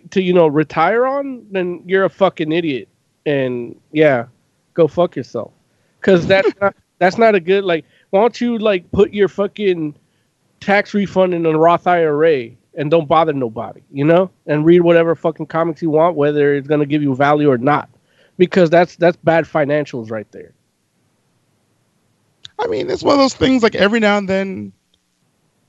to, 0.10 0.22
you 0.22 0.34
know 0.34 0.48
retire 0.48 1.06
on, 1.06 1.46
then 1.52 1.84
you're 1.86 2.04
a 2.04 2.10
fucking 2.10 2.52
idiot. 2.52 2.90
And 3.26 3.80
yeah, 3.92 4.26
go 4.74 4.88
fuck 4.88 5.16
yourself. 5.16 5.52
Because 6.00 6.26
that's 6.26 6.50
not 6.62 6.76
that's 6.98 7.18
not 7.18 7.36
a 7.36 7.40
good 7.40 7.64
like. 7.64 7.86
Why 8.10 8.22
don't 8.22 8.42
you 8.42 8.58
like 8.58 8.92
put 8.92 9.14
your 9.14 9.28
fucking 9.28 9.96
tax 10.60 10.94
refund 10.94 11.34
in 11.34 11.46
a 11.46 11.58
Roth 11.58 11.88
IRA 11.88 12.50
and 12.76 12.90
don't 12.90 13.08
bother 13.08 13.34
nobody, 13.34 13.82
you 13.92 14.04
know, 14.04 14.32
and 14.48 14.66
read 14.66 14.82
whatever 14.82 15.16
fucking 15.16 15.46
comics 15.46 15.82
you 15.82 15.92
want, 15.92 16.16
whether 16.16 16.56
it's 16.56 16.68
gonna 16.68 16.86
give 16.88 17.04
you 17.04 17.16
value 17.16 17.52
or 17.52 17.58
not, 17.58 17.90
because 18.38 18.70
that's 18.70 18.96
that's 18.96 19.18
bad 19.18 19.46
financials 19.46 20.10
right 20.10 20.30
there. 20.32 20.54
I 22.58 22.68
mean, 22.68 22.90
it's 22.90 23.04
one 23.04 23.14
of 23.14 23.20
those 23.20 23.36
things. 23.36 23.62
Like 23.62 23.76
every 23.76 24.00
now 24.00 24.18
and 24.18 24.28
then, 24.28 24.74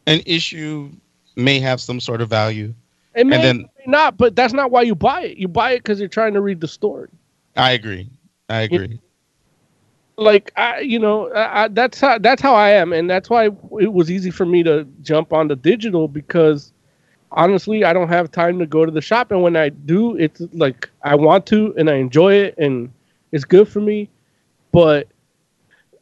an 0.06 0.22
issue 0.24 0.90
may 1.36 1.60
have 1.60 1.80
some 1.80 2.00
sort 2.00 2.20
of 2.20 2.28
value, 2.28 2.74
It 3.14 3.26
may, 3.26 3.36
and 3.36 3.44
then 3.44 3.58
may 3.86 3.90
not, 3.92 4.16
but 4.16 4.34
that's 4.36 4.52
not 4.52 4.70
why 4.70 4.82
you 4.82 4.94
buy 4.94 5.22
it. 5.22 5.36
You 5.38 5.48
buy 5.48 5.72
it 5.72 5.78
because 5.78 5.98
you're 5.98 6.08
trying 6.08 6.34
to 6.34 6.40
read 6.40 6.60
the 6.60 6.68
story. 6.68 7.08
I 7.56 7.72
agree. 7.72 8.10
I 8.48 8.62
agree. 8.62 9.00
Like 10.16 10.52
I, 10.56 10.80
you 10.80 10.98
know, 10.98 11.30
I, 11.32 11.64
I, 11.64 11.68
that's 11.68 12.00
how 12.00 12.18
that's 12.18 12.40
how 12.40 12.54
I 12.54 12.70
am, 12.70 12.92
and 12.92 13.10
that's 13.10 13.28
why 13.28 13.46
it 13.46 13.92
was 13.92 14.10
easy 14.10 14.30
for 14.30 14.46
me 14.46 14.62
to 14.62 14.86
jump 15.02 15.32
on 15.32 15.48
the 15.48 15.56
digital 15.56 16.08
because 16.08 16.72
honestly, 17.32 17.84
I 17.84 17.92
don't 17.92 18.08
have 18.08 18.30
time 18.30 18.58
to 18.60 18.66
go 18.66 18.84
to 18.84 18.92
the 18.92 19.00
shop, 19.00 19.32
and 19.32 19.42
when 19.42 19.56
I 19.56 19.70
do, 19.70 20.16
it's 20.16 20.40
like 20.52 20.88
I 21.02 21.16
want 21.16 21.46
to, 21.46 21.74
and 21.76 21.90
I 21.90 21.94
enjoy 21.96 22.34
it, 22.34 22.54
and 22.58 22.92
it's 23.32 23.44
good 23.44 23.68
for 23.68 23.80
me. 23.80 24.08
But 24.72 25.08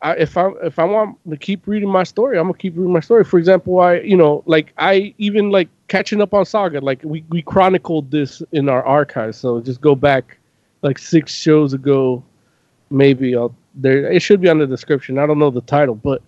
I, 0.03 0.17
if 0.17 0.37
I 0.37 0.51
if 0.65 0.79
I 0.79 0.85
want 0.85 1.17
to 1.31 1.37
keep 1.37 1.67
reading 1.67 1.89
my 1.89 2.03
story, 2.03 2.37
I'm 2.37 2.45
gonna 2.47 2.59
keep 2.59 2.77
reading 2.77 2.93
my 2.93 3.01
story. 3.01 3.25
For 3.25 3.39
example, 3.39 3.79
I 3.79 4.01
you 4.01 4.17
know 4.17 4.43
like 4.47 4.73
I 4.77 5.15
even 5.19 5.51
like 5.51 5.69
catching 5.89 6.21
up 6.21 6.35
on 6.35 6.45
Saga. 6.45 6.81
Like 6.81 7.01
we 7.05 7.25
we 7.29 7.41
chronicled 7.43 8.11
this 8.11 8.43
in 8.51 8.69
our 8.69 8.85
archives, 8.85 9.39
so 9.39 9.61
just 9.61 9.81
go 9.81 9.95
back 9.95 10.39
like 10.83 10.99
six 10.99 11.35
shows 11.35 11.73
ago, 11.73 12.23
maybe. 12.91 13.37
I'll 13.37 13.55
there. 13.75 14.11
It 14.11 14.23
should 14.23 14.41
be 14.41 14.49
on 14.49 14.59
the 14.59 14.67
description. 14.67 15.19
I 15.19 15.27
don't 15.27 15.39
know 15.39 15.51
the 15.51 15.61
title, 15.63 15.95
but 15.95 16.21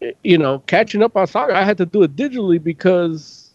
eh, 0.00 0.12
you 0.22 0.38
know, 0.38 0.60
catching 0.66 1.02
up 1.02 1.16
on 1.16 1.26
Saga, 1.26 1.56
I 1.56 1.64
had 1.64 1.76
to 1.78 1.86
do 1.86 2.04
it 2.04 2.14
digitally 2.14 2.62
because 2.62 3.50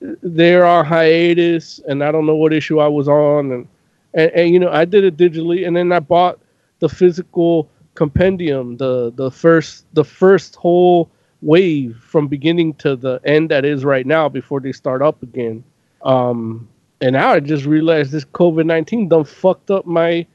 they're 0.00 0.66
on 0.66 0.84
hiatus, 0.84 1.78
and 1.86 2.02
I 2.02 2.10
don't 2.10 2.26
know 2.26 2.34
what 2.34 2.52
issue 2.52 2.80
I 2.80 2.88
was 2.88 3.06
on, 3.06 3.52
and 3.52 3.68
and, 4.14 4.30
and 4.32 4.52
you 4.52 4.58
know, 4.58 4.72
I 4.72 4.84
did 4.84 5.04
it 5.04 5.16
digitally, 5.16 5.64
and 5.66 5.76
then 5.76 5.92
I 5.92 6.00
bought 6.00 6.40
the 6.80 6.88
physical 6.88 7.68
compendium, 7.94 8.76
the 8.76 9.12
the 9.14 9.30
first 9.30 9.86
the 9.94 10.04
first 10.04 10.56
whole 10.56 11.10
wave 11.42 11.96
from 12.00 12.28
beginning 12.28 12.74
to 12.74 12.96
the 12.96 13.20
end 13.24 13.50
that 13.50 13.64
is 13.64 13.84
right 13.84 14.06
now 14.06 14.28
before 14.28 14.60
they 14.60 14.72
start 14.72 15.02
up 15.02 15.22
again. 15.22 15.62
Um, 16.02 16.68
and 17.00 17.12
now 17.12 17.30
I 17.32 17.40
just 17.40 17.64
realized 17.64 18.12
this 18.12 18.24
COVID 18.24 18.66
nineteen 18.66 19.08
done 19.08 19.24
fucked 19.24 19.70
up 19.70 19.86
my 19.86 20.26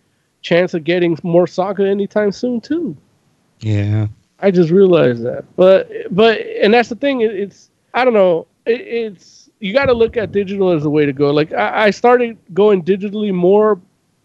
chance 0.41 0.73
of 0.73 0.84
getting 0.84 1.18
more 1.23 1.48
Saga 1.48 1.88
anytime 1.88 2.31
soon 2.31 2.61
too. 2.61 2.95
Yeah. 3.60 4.07
I 4.41 4.52
just 4.52 4.72
realized 4.72 5.23
that. 5.23 5.44
But 5.56 5.91
but 6.11 6.40
and 6.61 6.73
that's 6.73 6.90
the 6.90 6.95
thing. 6.95 7.22
It, 7.22 7.31
it's 7.31 7.69
I 7.94 8.06
don't 8.06 8.14
know. 8.14 8.48
It, 8.65 8.81
it's 8.81 9.49
you 9.60 9.73
got 9.73 9.88
to 9.88 9.94
look 9.94 10.15
at 10.15 10.31
digital 10.31 10.72
as 10.72 10.86
a 10.86 10.90
way 10.90 11.06
to 11.06 11.14
go. 11.14 11.31
Like 11.31 11.52
I, 11.53 11.86
I 11.86 11.90
started 11.90 12.38
going 12.53 12.84
digitally 12.84 13.34
more 13.34 13.80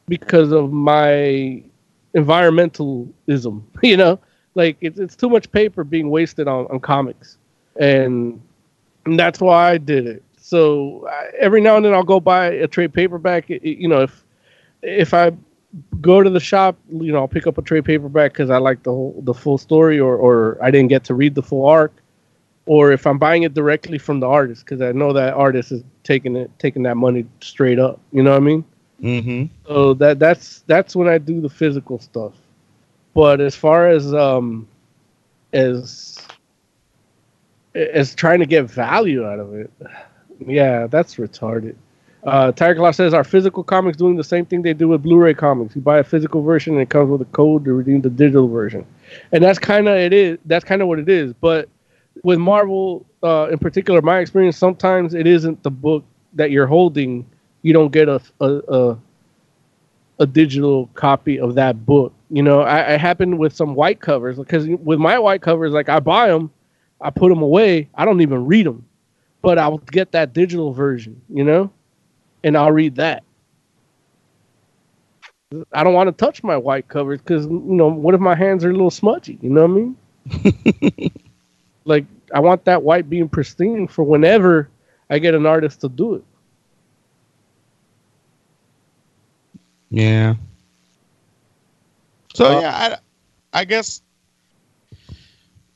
because 0.07 0.53
of 0.53 0.73
my 0.73 1.63
environmentalism. 2.15 3.63
You 3.83 3.97
know, 3.97 4.19
like 4.55 4.77
it's 4.81 4.99
it's 4.99 5.17
too 5.17 5.29
much 5.29 5.51
paper 5.53 5.85
being 5.85 6.11
wasted 6.11 6.49
on 6.49 6.67
on 6.67 6.81
comics, 6.81 7.39
and, 7.79 8.41
and 9.07 9.19
that's 9.19 9.41
why 9.41 9.73
I 9.73 9.79
did 9.79 10.07
it. 10.07 10.23
So 10.39 11.07
I, 11.09 11.31
every 11.41 11.61
now 11.61 11.77
and 11.77 11.85
then 11.85 11.95
I'll 11.95 12.05
go 12.05 12.21
buy 12.21 12.47
a 12.47 12.67
trade 12.69 12.93
paperback. 12.95 13.51
It- 13.51 13.63
you 13.65 13.89
know, 13.89 14.03
if 14.03 14.25
if 14.83 15.15
I 15.15 15.33
go 16.01 16.23
to 16.23 16.31
the 16.31 16.41
shop, 16.41 16.77
you 16.91 17.13
know, 17.13 17.19
I'll 17.19 17.29
pick 17.29 17.47
up 17.47 17.59
a 17.59 17.63
trade 17.63 17.85
paperback 17.85 18.33
because 18.33 18.51
I 18.51 18.59
like 18.59 18.83
the 18.83 18.91
whole 18.93 19.21
the 19.25 19.35
full 19.35 19.59
story, 19.59 20.01
or 20.01 20.17
or 20.17 20.59
I 20.63 20.71
didn't 20.71 20.89
get 20.89 21.05
to 21.05 21.15
read 21.15 21.35
the 21.35 21.43
full 21.43 21.67
arc, 21.67 21.93
or 22.67 22.93
if 22.93 23.07
I'm 23.07 23.19
buying 23.19 23.43
it 23.45 23.55
directly 23.55 23.99
from 23.99 24.21
the 24.21 24.29
artist 24.29 24.65
because 24.65 24.81
I 24.83 24.93
know 24.93 25.13
that 25.15 25.35
artist 25.35 25.73
is 25.73 25.83
taking 26.05 26.37
it 26.37 26.51
taking 26.59 26.83
that 26.85 26.97
money 26.97 27.27
straight 27.41 27.79
up. 27.79 28.01
You 28.13 28.23
know 28.23 28.31
what 28.33 28.39
I 28.39 28.41
mean? 28.41 28.65
Mm-hmm. 29.05 29.55
So 29.67 29.93
that 29.95 30.19
that's 30.19 30.61
that's 30.61 30.97
when 30.97 31.09
I 31.09 31.19
do 31.19 31.43
the 31.43 31.51
physical 31.51 31.99
stuff. 31.99 32.33
But 33.13 33.41
as 33.41 33.55
far 33.55 33.89
as 33.89 34.15
um 34.15 34.67
as 35.53 36.19
as 37.75 38.15
trying 38.15 38.41
to 38.41 38.47
get 38.47 38.65
value 38.65 39.27
out 39.27 39.39
of 39.41 39.55
it, 39.55 39.71
yeah, 40.47 40.87
that's 40.87 41.17
retarded. 41.17 41.77
Uh, 42.25 42.51
Tiger 42.53 42.77
Claw 42.77 42.93
says, 42.93 43.13
"Are 43.13 43.25
physical 43.25 43.63
comics 43.63 43.99
doing 43.99 44.17
the 44.17 44.25
same 44.25 44.47
thing 44.47 44.63
they 44.63 44.73
do 44.73 44.89
with 44.89 45.03
Blu-ray 45.03 45.35
comics? 45.35 45.77
You 45.77 45.83
buy 45.83 45.99
a 45.99 46.05
physical 46.05 46.43
version 46.43 46.73
and 46.73 46.81
it 46.81 46.89
comes 46.89 47.11
with 47.11 47.21
a 47.21 47.27
code 47.27 47.67
to 47.67 47.75
redeem 47.75 48.01
the 48.01 48.09
digital 48.09 48.49
version, 48.49 48.87
and 49.33 49.45
that's 49.45 49.59
kind 49.59 49.87
of 49.87 49.97
it 49.97 50.15
is. 50.15 50.39
That's 50.47 50.65
kind 50.65 50.81
of 50.81 50.89
what 50.89 50.99
it 50.99 51.11
is. 51.11 51.35
But 51.35 51.69
with 52.23 52.39
Marvel, 52.39 53.05
uh, 53.23 53.49
in 53.53 53.59
particular, 53.59 54.01
my 54.01 54.21
experience 54.21 54.57
sometimes 54.57 55.13
it 55.13 55.27
isn't 55.27 55.63
the 55.63 55.71
book 55.71 56.05
that 56.33 56.51
you're 56.51 56.67
holding. 56.67 57.27
You 57.65 57.75
don't 57.75 57.93
get 57.93 58.09
a 58.09 58.23
a, 58.41 58.49
a 58.69 58.99
a 60.21 60.27
digital 60.27 60.89
copy 60.95 61.41
of 61.41 61.57
that 61.57 61.87
book. 61.87 62.15
You 62.31 62.43
know, 62.43 62.63
I, 62.63 62.95
I 62.95 62.99
happened 62.99 63.39
with 63.39 63.55
some 63.55 63.75
white 63.75 64.01
covers 64.01 64.39
because 64.39 64.67
with 64.69 65.01
my 65.01 65.19
white 65.19 65.43
covers, 65.43 65.73
like 65.73 65.89
I 65.91 66.01
buy 66.01 66.29
them, 66.29 66.51
I 67.01 67.11
put 67.11 67.31
them 67.31 67.43
away, 67.43 67.89
I 67.95 68.05
don't 68.05 68.21
even 68.23 68.47
read 68.47 68.67
them, 68.67 68.87
but 69.43 69.59
I'll 69.59 69.79
get 69.79 70.13
that 70.13 70.35
digital 70.35 70.73
version, 70.73 71.21
you 71.29 71.45
know, 71.45 71.71
and 72.45 72.57
I'll 72.57 72.73
read 72.73 72.97
that. 72.97 73.25
I 75.73 75.85
don't 75.85 75.95
want 75.95 76.09
to 76.09 76.13
touch 76.25 76.43
my 76.43 76.57
white 76.57 76.89
covers 76.89 77.21
because 77.21 77.47
you 77.47 77.61
know, 77.65 77.89
what 77.89 78.15
if 78.15 78.21
my 78.21 78.35
hands 78.35 78.65
are 78.65 78.71
a 78.71 78.75
little 78.75 78.91
smudgy? 78.91 79.39
You 79.43 79.51
know 79.51 79.67
what 79.67 79.71
I 79.71 79.75
mean? 79.75 81.13
like 81.85 82.07
I 82.35 82.41
want 82.41 82.65
that 82.65 82.83
white 82.83 83.09
being 83.11 83.29
pristine 83.29 83.89
for 83.89 84.05
whenever 84.05 84.71
I 85.11 85.19
get 85.19 85.35
an 85.35 85.47
artist 85.47 85.83
to 85.83 85.89
do 85.89 86.15
it. 86.17 86.25
Yeah. 89.91 90.35
So 92.35 92.47
Uh, 92.47 92.61
yeah, 92.61 92.97
I, 93.53 93.61
I 93.61 93.65
guess 93.65 94.03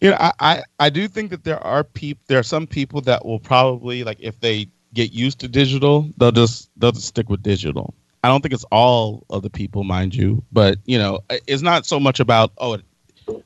you 0.00 0.10
know 0.10 0.16
I, 0.18 0.32
I 0.40 0.62
I 0.78 0.90
do 0.90 1.08
think 1.08 1.30
that 1.30 1.44
there 1.44 1.60
are 1.60 1.84
people 1.84 2.22
there 2.28 2.38
are 2.38 2.44
some 2.44 2.66
people 2.66 3.00
that 3.02 3.24
will 3.24 3.38
probably 3.38 4.04
like 4.04 4.18
if 4.20 4.38
they 4.40 4.68
get 4.94 5.12
used 5.12 5.38
to 5.40 5.48
digital 5.48 6.08
they'll 6.16 6.32
just 6.32 6.70
they'll 6.76 6.92
just 6.92 7.06
stick 7.06 7.28
with 7.28 7.42
digital. 7.42 7.94
I 8.24 8.28
don't 8.28 8.40
think 8.40 8.52
it's 8.52 8.64
all 8.72 9.24
of 9.30 9.42
the 9.42 9.50
people, 9.50 9.84
mind 9.84 10.14
you, 10.14 10.42
but 10.52 10.78
you 10.84 10.98
know 10.98 11.20
it's 11.46 11.62
not 11.62 11.86
so 11.86 12.00
much 12.00 12.20
about 12.20 12.52
oh 12.58 12.78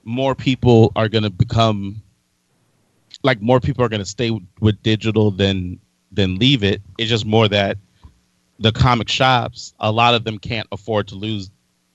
more 0.05 0.35
people 0.35 0.93
are 0.97 1.09
going 1.09 1.25
to 1.25 1.31
become 1.31 2.01
like 3.23 3.41
more 3.41 3.61
people 3.61 3.85
are 3.85 3.89
going 3.89 4.01
to 4.03 4.07
stay 4.07 4.31
with, 4.31 4.43
with 4.61 4.83
digital 4.83 5.31
than 5.31 5.79
than 6.11 6.37
leave 6.37 6.63
it. 6.63 6.81
It's 6.99 7.11
just 7.11 7.27
more 7.27 7.49
that 7.49 7.77
the 8.63 8.73
comic 8.73 9.09
shops, 9.09 9.75
a 9.81 9.93
lot 9.93 10.15
of 10.15 10.25
them 10.25 10.39
can't 10.39 10.69
afford 10.73 11.09
to 11.09 11.17
lose 11.17 11.51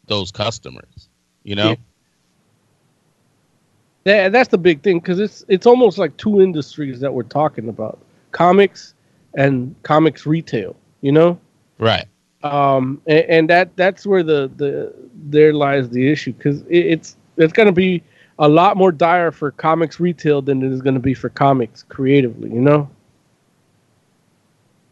those 0.08 0.32
customers. 0.32 1.10
You 1.44 1.56
know? 1.56 1.70
Yeah. 1.70 1.76
That, 4.06 4.32
that's 4.32 4.50
the 4.50 4.58
big 4.58 4.82
thing 4.84 5.00
because 5.00 5.20
it's 5.20 5.46
it's 5.50 5.66
almost 5.66 5.98
like 5.98 6.16
two 6.18 6.42
industries 6.42 7.00
that 7.02 7.14
we're 7.14 7.24
talking 7.24 7.70
about: 7.70 8.00
comics 8.32 8.94
and 9.36 9.76
comics 9.84 10.26
retail. 10.26 10.76
You 11.02 11.12
know, 11.14 11.40
Right. 11.80 12.06
um, 12.44 13.02
and, 13.08 13.26
and 13.30 13.50
that 13.50 13.76
that's 13.78 14.06
where 14.06 14.24
the 14.24 14.52
the 14.58 14.94
there 15.30 15.54
lies 15.54 15.90
the 15.90 16.10
issue 16.12 16.34
because 16.34 16.62
it, 16.64 16.86
it's 16.86 17.18
it's 17.38 17.54
going 17.54 17.68
to 17.68 17.74
be 17.74 18.04
a 18.40 18.48
lot 18.50 18.78
more 18.78 18.92
dire 18.92 19.32
for 19.32 19.52
comics 19.52 20.00
retail 20.00 20.42
than 20.42 20.62
it 20.64 20.72
is 20.72 20.82
going 20.82 20.94
to 20.96 21.00
be 21.02 21.14
for 21.14 21.30
comics 21.30 21.84
creatively. 21.84 22.50
You 22.52 22.62
know, 22.62 22.90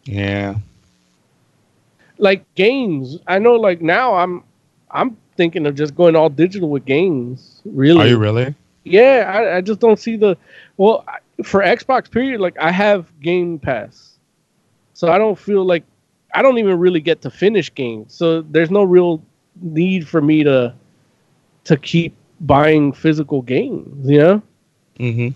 Yeah. 0.06 0.56
Like 2.18 2.44
games. 2.56 3.18
I 3.28 3.40
know, 3.40 3.54
like 3.54 3.82
now 3.82 4.16
I'm 4.16 4.44
I'm 4.92 5.18
thinking 5.36 5.66
of 5.66 5.76
just 5.76 5.96
going 5.96 6.16
all 6.16 6.30
digital 6.30 6.70
with 6.70 6.86
games. 6.86 7.62
Really? 7.66 8.02
Are 8.02 8.08
you 8.08 8.18
really? 8.18 8.56
Yeah, 8.84 9.32
I, 9.34 9.58
I 9.58 9.62
just 9.62 9.80
don't 9.80 10.00
see 10.00 10.16
the 10.16 10.38
well 10.78 11.04
I- 11.08 11.44
for 11.44 11.62
Xbox. 11.62 12.10
Period. 12.10 12.40
Like 12.40 12.58
I 12.60 12.72
have 12.72 13.08
Game 13.22 13.60
Pass, 13.60 14.18
so 14.94 15.12
I 15.12 15.18
don't 15.18 15.38
feel 15.38 15.66
like 15.66 15.84
I 16.34 16.42
don't 16.42 16.58
even 16.58 16.80
really 16.80 17.02
get 17.02 17.22
to 17.22 17.30
finish 17.30 17.74
games. 17.74 18.14
So 18.14 18.42
there's 18.42 18.72
no 18.72 18.84
real 18.84 19.22
need 19.62 20.08
for 20.08 20.22
me 20.22 20.44
to 20.44 20.74
to 21.66 21.78
keep 21.78 22.14
buying 22.42 22.94
physical 22.94 23.42
games. 23.42 24.08
You 24.10 24.20
know. 24.20 24.42
Mm-hmm. 25.00 25.30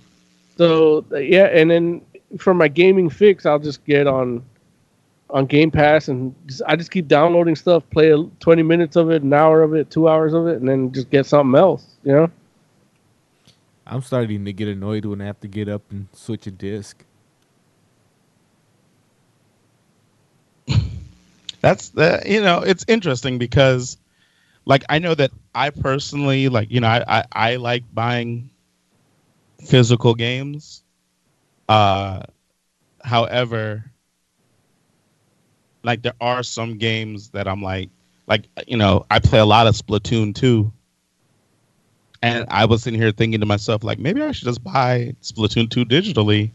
So 0.57 1.05
yeah, 1.17 1.45
and 1.45 1.71
then 1.71 2.01
for 2.37 2.53
my 2.53 2.67
gaming 2.67 3.09
fix, 3.09 3.45
I'll 3.45 3.59
just 3.59 3.83
get 3.85 4.05
on 4.05 4.43
on 5.29 5.45
Game 5.45 5.71
Pass 5.71 6.07
and 6.07 6.33
just, 6.47 6.61
I 6.67 6.75
just 6.75 6.91
keep 6.91 7.07
downloading 7.07 7.55
stuff, 7.55 7.83
play 7.91 8.11
a, 8.11 8.23
20 8.39 8.63
minutes 8.63 8.95
of 8.95 9.11
it, 9.11 9.21
an 9.21 9.33
hour 9.33 9.61
of 9.61 9.73
it, 9.75 9.91
two 9.91 10.09
hours 10.09 10.33
of 10.33 10.47
it, 10.47 10.59
and 10.59 10.67
then 10.67 10.91
just 10.91 11.09
get 11.09 11.25
something 11.25 11.57
else. 11.57 11.85
You 12.03 12.13
know. 12.13 12.31
I'm 13.85 14.01
starting 14.01 14.45
to 14.45 14.53
get 14.53 14.67
annoyed 14.67 15.05
when 15.05 15.21
I 15.21 15.25
have 15.25 15.39
to 15.41 15.47
get 15.47 15.67
up 15.67 15.81
and 15.91 16.07
switch 16.13 16.47
a 16.47 16.51
disc. 16.51 17.03
That's 21.61 21.89
the 21.89 22.21
you 22.25 22.41
know 22.41 22.59
it's 22.59 22.85
interesting 22.87 23.37
because 23.39 23.97
like 24.65 24.83
I 24.89 24.99
know 24.99 25.15
that 25.15 25.31
I 25.55 25.71
personally 25.71 26.47
like 26.49 26.69
you 26.71 26.79
know 26.79 26.87
I 26.87 27.03
I, 27.07 27.23
I 27.31 27.55
like 27.55 27.83
buying 27.93 28.51
physical 29.65 30.13
games. 30.13 30.83
Uh, 31.67 32.23
however, 33.03 33.88
like 35.83 36.01
there 36.01 36.13
are 36.21 36.43
some 36.43 36.77
games 36.77 37.29
that 37.29 37.47
I'm 37.47 37.61
like 37.61 37.89
like 38.27 38.45
you 38.67 38.77
know 38.77 39.05
I 39.11 39.19
play 39.19 39.39
a 39.39 39.45
lot 39.45 39.67
of 39.67 39.75
Splatoon 39.75 40.35
2 40.35 40.71
and 42.21 42.45
I 42.49 42.65
was 42.65 42.83
sitting 42.83 42.99
here 42.99 43.11
thinking 43.11 43.39
to 43.39 43.45
myself 43.45 43.83
like 43.83 43.99
maybe 43.99 44.21
I 44.21 44.31
should 44.31 44.45
just 44.47 44.63
buy 44.63 45.15
Splatoon 45.21 45.69
2 45.69 45.85
digitally 45.85 46.51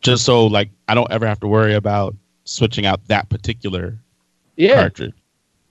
just 0.00 0.24
so 0.24 0.46
like 0.46 0.70
I 0.88 0.94
don't 0.94 1.10
ever 1.10 1.26
have 1.26 1.40
to 1.40 1.48
worry 1.48 1.74
about 1.74 2.14
switching 2.44 2.86
out 2.86 3.06
that 3.08 3.28
particular 3.28 3.98
Yeah. 4.56 4.76
cartridge 4.76 5.14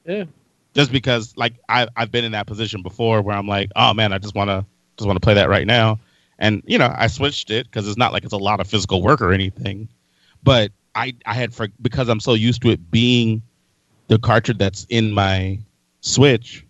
Yeah. 0.05 0.25
just 0.73 0.91
because 0.91 1.35
like 1.37 1.53
I 1.69 1.87
I've 1.95 2.11
been 2.11 2.25
in 2.25 2.33
that 2.33 2.47
position 2.47 2.81
before 2.81 3.21
where 3.21 3.35
I'm 3.35 3.47
like, 3.47 3.71
oh 3.75 3.93
man, 3.93 4.13
I 4.13 4.17
just 4.17 4.35
want 4.35 4.49
to 4.49 4.65
just 4.97 5.07
want 5.07 5.17
to 5.17 5.21
play 5.21 5.35
that 5.35 5.49
right 5.49 5.67
now, 5.67 5.99
and 6.39 6.63
you 6.65 6.77
know 6.77 6.93
I 6.95 7.07
switched 7.07 7.51
it 7.51 7.65
because 7.67 7.87
it's 7.87 7.97
not 7.97 8.13
like 8.13 8.23
it's 8.23 8.33
a 8.33 8.37
lot 8.37 8.59
of 8.59 8.67
physical 8.67 9.01
work 9.01 9.21
or 9.21 9.31
anything, 9.31 9.87
but 10.43 10.71
I 10.97 11.13
I 11.27 11.35
had 11.35 11.53
for 11.53 11.67
because 11.81 12.09
I'm 12.09 12.19
so 12.19 12.33
used 12.33 12.63
to 12.63 12.69
it 12.69 12.89
being 12.89 13.43
the 14.07 14.17
cartridge 14.17 14.57
that's 14.57 14.85
in 14.89 15.13
my 15.13 15.59
Switch 16.01 16.65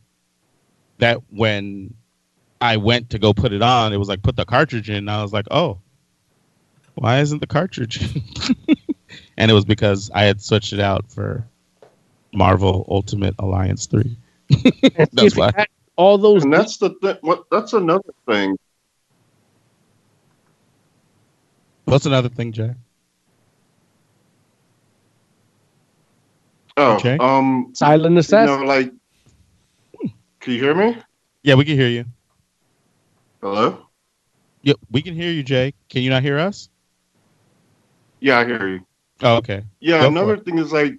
that 0.97 1.21
when 1.29 1.93
I 2.59 2.77
went 2.77 3.09
to 3.11 3.19
go 3.19 3.33
put 3.33 3.53
it 3.53 3.61
on, 3.61 3.93
it 3.93 3.97
was 3.97 4.09
like 4.09 4.23
put 4.23 4.35
the 4.35 4.45
cartridge 4.45 4.89
in. 4.89 4.97
And 4.97 5.11
I 5.11 5.21
was 5.21 5.31
like, 5.31 5.45
oh, 5.51 5.79
why 6.95 7.19
isn't 7.19 7.39
the 7.39 7.47
cartridge? 7.47 8.01
and 9.37 9.49
it 9.49 9.53
was 9.53 9.65
because 9.65 10.11
I 10.13 10.23
had 10.23 10.41
switched 10.41 10.73
it 10.73 10.79
out 10.79 11.09
for 11.09 11.47
Marvel 12.33 12.85
Ultimate 12.89 13.35
Alliance 13.39 13.85
three. 13.85 14.17
that's 15.13 15.37
why. 15.37 15.51
All 15.95 16.17
those. 16.17 16.43
And 16.43 16.51
that's 16.53 16.77
the 16.77 16.95
th- 17.01 17.17
what. 17.21 17.45
That's 17.49 17.73
another 17.73 18.13
thing. 18.27 18.57
What's 21.85 22.05
another 22.05 22.29
thing, 22.29 22.51
Jay? 22.51 22.73
Oh, 26.77 26.95
Okay. 26.95 27.17
um, 27.19 27.71
Silent 27.73 28.15
you 28.15 28.19
assassin. 28.19 28.45
know, 28.61 28.65
like, 28.65 28.91
can 30.39 30.53
you 30.53 30.59
hear 30.59 30.75
me? 30.75 30.97
Yeah, 31.43 31.55
we 31.55 31.65
can 31.65 31.75
hear 31.75 31.87
you. 31.87 32.05
Hello. 33.41 33.87
Yep, 34.61 34.77
we 34.91 35.01
can 35.01 35.15
hear 35.15 35.31
you, 35.31 35.43
Jay. 35.43 35.73
Can 35.89 36.03
you 36.03 36.09
not 36.09 36.21
hear 36.23 36.37
us? 36.37 36.69
Yeah, 38.19 38.39
I 38.39 38.45
hear 38.45 38.67
you. 38.67 38.85
Oh, 39.21 39.37
okay. 39.37 39.63
Yeah, 39.79 40.01
Go 40.01 40.07
another 40.09 40.37
thing 40.37 40.59
is 40.59 40.71
like 40.71 40.93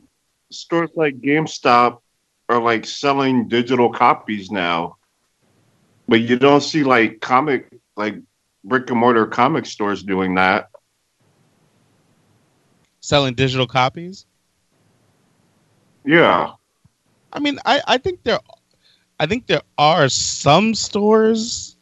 stores 0.50 0.90
like 0.96 1.20
GameStop 1.20 2.00
are 2.48 2.60
like 2.60 2.86
selling 2.86 3.48
digital 3.48 3.92
copies 3.92 4.50
now, 4.50 4.96
but 6.08 6.20
you 6.20 6.36
don't 6.38 6.62
see 6.62 6.82
like 6.82 7.20
comic 7.20 7.68
like 7.96 8.16
brick 8.64 8.90
and 8.90 8.98
mortar 8.98 9.26
comic 9.26 9.66
stores 9.66 10.02
doing 10.02 10.34
that. 10.36 10.70
Selling 13.00 13.34
digital 13.34 13.66
copies. 13.66 14.26
Yeah, 16.08 16.56
I 17.32 17.40
mean, 17.40 17.58
I, 17.66 17.82
I 17.86 17.98
think 17.98 18.24
there, 18.24 18.40
I 19.20 19.26
think 19.26 19.46
there 19.46 19.62
are 19.78 20.08
some 20.08 20.74
stores 20.74 21.76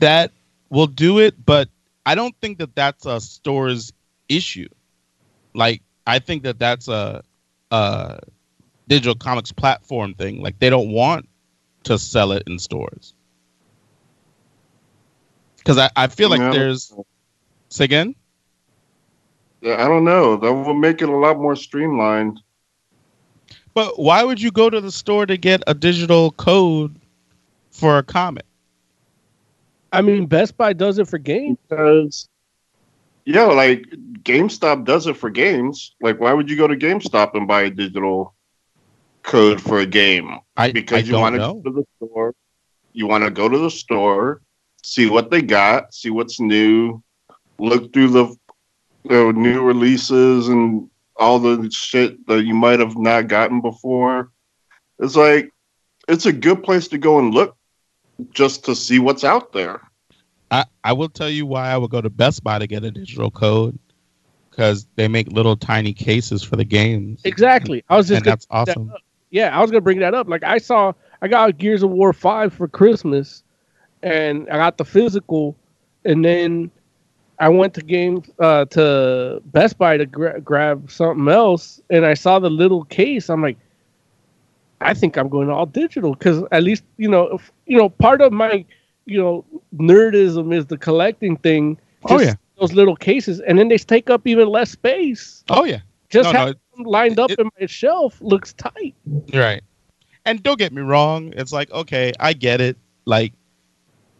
that 0.00 0.32
will 0.70 0.86
do 0.86 1.18
it, 1.18 1.44
but 1.44 1.68
I 2.06 2.14
don't 2.14 2.34
think 2.40 2.58
that 2.58 2.74
that's 2.76 3.06
a 3.06 3.20
store's 3.20 3.92
issue. 4.28 4.68
Like, 5.54 5.82
I 6.06 6.18
think 6.20 6.44
that 6.44 6.58
that's 6.58 6.88
a, 6.88 7.22
a 7.72 8.20
digital 8.88 9.14
comics 9.14 9.52
platform 9.52 10.14
thing. 10.14 10.40
Like, 10.42 10.58
they 10.60 10.70
don't 10.70 10.90
want 10.92 11.28
to 11.84 11.98
sell 11.98 12.32
it 12.32 12.44
in 12.46 12.58
stores 12.58 13.14
because 15.58 15.78
I, 15.78 15.90
I 15.96 16.08
feel 16.08 16.30
like 16.30 16.42
Yeah. 16.42 16.50
there's. 16.50 16.92
Say 17.70 17.84
again. 17.84 18.14
yeah. 19.62 19.84
I 19.84 19.88
don't 19.88 20.04
know. 20.04 20.36
That 20.36 20.52
will 20.52 20.74
make 20.74 21.02
it 21.02 21.08
a 21.08 21.16
lot 21.16 21.38
more 21.38 21.56
streamlined. 21.56 22.40
But 23.74 23.98
why 23.98 24.22
would 24.22 24.40
you 24.40 24.50
go 24.50 24.68
to 24.68 24.80
the 24.80 24.92
store 24.92 25.26
to 25.26 25.36
get 25.36 25.62
a 25.66 25.74
digital 25.74 26.32
code 26.32 26.94
for 27.70 27.98
a 27.98 28.02
comic? 28.02 28.44
I 29.92 30.02
mean, 30.02 30.26
Best 30.26 30.56
Buy 30.56 30.72
does 30.72 30.98
it 30.98 31.08
for 31.08 31.18
games. 31.18 31.58
Because 31.68 32.28
yeah, 33.24 33.44
like 33.44 33.86
GameStop 34.22 34.84
does 34.84 35.06
it 35.06 35.16
for 35.16 35.30
games. 35.30 35.94
Like, 36.00 36.20
why 36.20 36.32
would 36.32 36.50
you 36.50 36.56
go 36.56 36.66
to 36.66 36.76
GameStop 36.76 37.34
and 37.34 37.46
buy 37.46 37.62
a 37.62 37.70
digital 37.70 38.34
code 39.22 39.60
for 39.60 39.80
a 39.80 39.86
game? 39.86 40.38
I 40.56 40.72
because 40.72 41.04
I 41.04 41.12
you 41.12 41.18
want 41.18 41.34
to 41.34 41.38
go 41.38 41.62
to 41.62 41.70
the 41.70 41.84
store. 41.96 42.34
You 42.92 43.06
want 43.06 43.24
to 43.24 43.30
go 43.30 43.48
to 43.48 43.58
the 43.58 43.70
store, 43.70 44.42
see 44.82 45.08
what 45.08 45.30
they 45.30 45.40
got, 45.40 45.94
see 45.94 46.10
what's 46.10 46.40
new, 46.40 47.02
look 47.58 47.92
through 47.92 48.08
the, 48.08 48.36
the 49.04 49.32
new 49.32 49.62
releases 49.62 50.48
and 50.48 50.90
all 51.22 51.38
the 51.38 51.70
shit 51.70 52.26
that 52.26 52.44
you 52.44 52.52
might 52.52 52.80
have 52.80 52.98
not 52.98 53.28
gotten 53.28 53.60
before. 53.60 54.30
It's 54.98 55.14
like 55.14 55.50
it's 56.08 56.26
a 56.26 56.32
good 56.32 56.64
place 56.64 56.88
to 56.88 56.98
go 56.98 57.20
and 57.20 57.32
look 57.32 57.56
just 58.30 58.64
to 58.64 58.74
see 58.74 58.98
what's 58.98 59.22
out 59.22 59.52
there. 59.52 59.80
I, 60.50 60.64
I 60.82 60.92
will 60.92 61.08
tell 61.08 61.30
you 61.30 61.46
why 61.46 61.70
I 61.70 61.78
would 61.78 61.90
go 61.90 62.00
to 62.00 62.10
Best 62.10 62.42
Buy 62.42 62.58
to 62.58 62.66
get 62.66 62.84
a 62.84 62.90
digital 62.90 63.30
code 63.30 63.78
because 64.50 64.86
they 64.96 65.06
make 65.08 65.28
little 65.28 65.56
tiny 65.56 65.94
cases 65.94 66.42
for 66.42 66.56
the 66.56 66.64
games. 66.64 67.22
Exactly. 67.24 67.84
I 67.88 67.96
was 67.96 68.08
just 68.08 68.18
and 68.18 68.26
that's 68.26 68.46
bring 68.46 68.64
that 68.64 68.76
awesome. 68.76 68.92
yeah, 69.30 69.56
I 69.56 69.60
was 69.60 69.70
gonna 69.70 69.80
bring 69.80 70.00
that 70.00 70.14
up. 70.14 70.28
Like 70.28 70.42
I 70.42 70.58
saw, 70.58 70.92
I 71.22 71.28
got 71.28 71.56
Gears 71.56 71.84
of 71.84 71.90
War 71.90 72.12
Five 72.12 72.52
for 72.52 72.66
Christmas, 72.66 73.44
and 74.02 74.50
I 74.50 74.56
got 74.56 74.76
the 74.76 74.84
physical, 74.84 75.56
and 76.04 76.24
then 76.24 76.70
I 77.42 77.48
went 77.48 77.74
to 77.74 77.82
game 77.82 78.22
uh, 78.38 78.66
to 78.66 79.42
Best 79.46 79.76
Buy 79.76 79.96
to 79.96 80.06
gra- 80.06 80.40
grab 80.40 80.88
something 80.88 81.26
else, 81.26 81.80
and 81.90 82.06
I 82.06 82.14
saw 82.14 82.38
the 82.38 82.48
little 82.48 82.84
case. 82.84 83.28
I'm 83.28 83.42
like, 83.42 83.58
I 84.80 84.94
think 84.94 85.16
I'm 85.16 85.28
going 85.28 85.50
all 85.50 85.66
digital 85.66 86.14
because 86.14 86.44
at 86.52 86.62
least 86.62 86.84
you 86.98 87.08
know, 87.08 87.24
if, 87.34 87.50
you 87.66 87.76
know, 87.76 87.88
part 87.88 88.20
of 88.20 88.32
my 88.32 88.64
you 89.06 89.20
know 89.20 89.44
nerdism 89.76 90.54
is 90.54 90.66
the 90.66 90.78
collecting 90.78 91.36
thing. 91.36 91.78
Oh, 92.04 92.20
yeah. 92.20 92.34
those 92.60 92.74
little 92.74 92.94
cases, 92.94 93.40
and 93.40 93.58
then 93.58 93.66
they 93.66 93.78
take 93.78 94.08
up 94.08 94.24
even 94.24 94.46
less 94.46 94.70
space. 94.70 95.42
Oh 95.50 95.64
yeah, 95.64 95.80
Just 96.10 96.32
No, 96.32 96.46
no, 96.46 96.54
them 96.76 96.84
lined 96.84 97.18
up 97.18 97.32
in 97.32 97.50
my 97.58 97.66
shelf 97.66 98.20
looks 98.20 98.52
tight. 98.52 98.94
right. 99.34 99.62
And 100.24 100.40
don't 100.44 100.60
get 100.60 100.72
me 100.72 100.82
wrong, 100.82 101.32
it's 101.36 101.52
like 101.52 101.72
okay, 101.72 102.12
I 102.20 102.34
get 102.34 102.60
it. 102.60 102.76
Like 103.04 103.32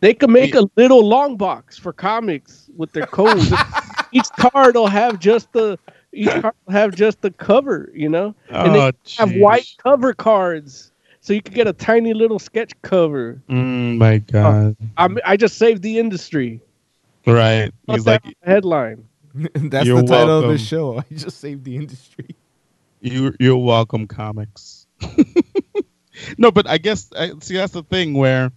They 0.02 0.14
could 0.14 0.30
make 0.30 0.56
a 0.56 0.64
little 0.76 1.06
long 1.08 1.36
box 1.36 1.78
for 1.78 1.92
comics 1.92 2.68
with 2.76 2.90
their 2.90 3.06
codes. 3.06 3.52
each 4.12 4.28
card 4.36 4.74
will 4.74 4.88
have 4.88 5.20
just 5.20 5.52
the 5.52 5.78
each 6.12 6.28
card 6.28 6.54
will 6.66 6.72
have 6.72 6.96
just 6.96 7.20
the 7.20 7.30
cover, 7.30 7.88
you 7.94 8.08
know, 8.08 8.34
and 8.48 8.74
Oh, 8.74 8.90
they 8.90 9.14
have 9.18 9.32
white 9.36 9.68
cover 9.78 10.12
cards, 10.12 10.90
so 11.20 11.32
you 11.32 11.40
could 11.40 11.54
get 11.54 11.68
a 11.68 11.72
tiny 11.72 12.14
little 12.14 12.40
sketch 12.40 12.72
cover. 12.82 13.40
mm, 13.48 13.96
my 13.96 14.18
god, 14.18 14.76
I'm, 14.96 15.18
I 15.24 15.36
just 15.36 15.56
saved 15.56 15.82
the 15.82 16.00
industry. 16.00 16.60
right? 17.24 17.72
Put 17.86 17.94
He's 17.94 18.04
like 18.04 18.26
on 18.26 18.34
headline. 18.42 19.06
That's 19.54 19.86
You're 19.86 20.02
the 20.02 20.08
title 20.08 20.40
of 20.40 20.48
the 20.48 20.58
show. 20.58 20.98
I 21.10 21.14
just 21.14 21.38
saved 21.38 21.62
the 21.62 21.76
industry. 21.76 22.34
you 23.00 23.36
you're 23.38 23.56
welcome, 23.56 24.08
comics. 24.08 24.88
no, 26.38 26.50
but 26.50 26.68
I 26.68 26.78
guess 26.78 27.08
I, 27.16 27.34
see 27.40 27.54
that's 27.54 27.72
the 27.72 27.84
thing 27.84 28.14
where 28.14 28.50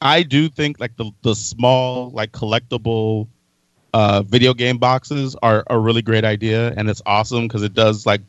I 0.00 0.22
do 0.22 0.48
think 0.48 0.80
like 0.80 0.96
the 0.96 1.10
the 1.22 1.34
small 1.34 2.10
like 2.10 2.32
collectible 2.32 3.28
uh 3.94 4.22
video 4.22 4.54
game 4.54 4.78
boxes 4.78 5.34
are 5.42 5.64
a 5.68 5.78
really 5.78 6.02
great 6.02 6.24
idea 6.24 6.72
and 6.76 6.88
it's 6.90 7.02
awesome 7.06 7.48
because 7.48 7.62
it 7.62 7.74
does 7.74 8.06
like 8.06 8.20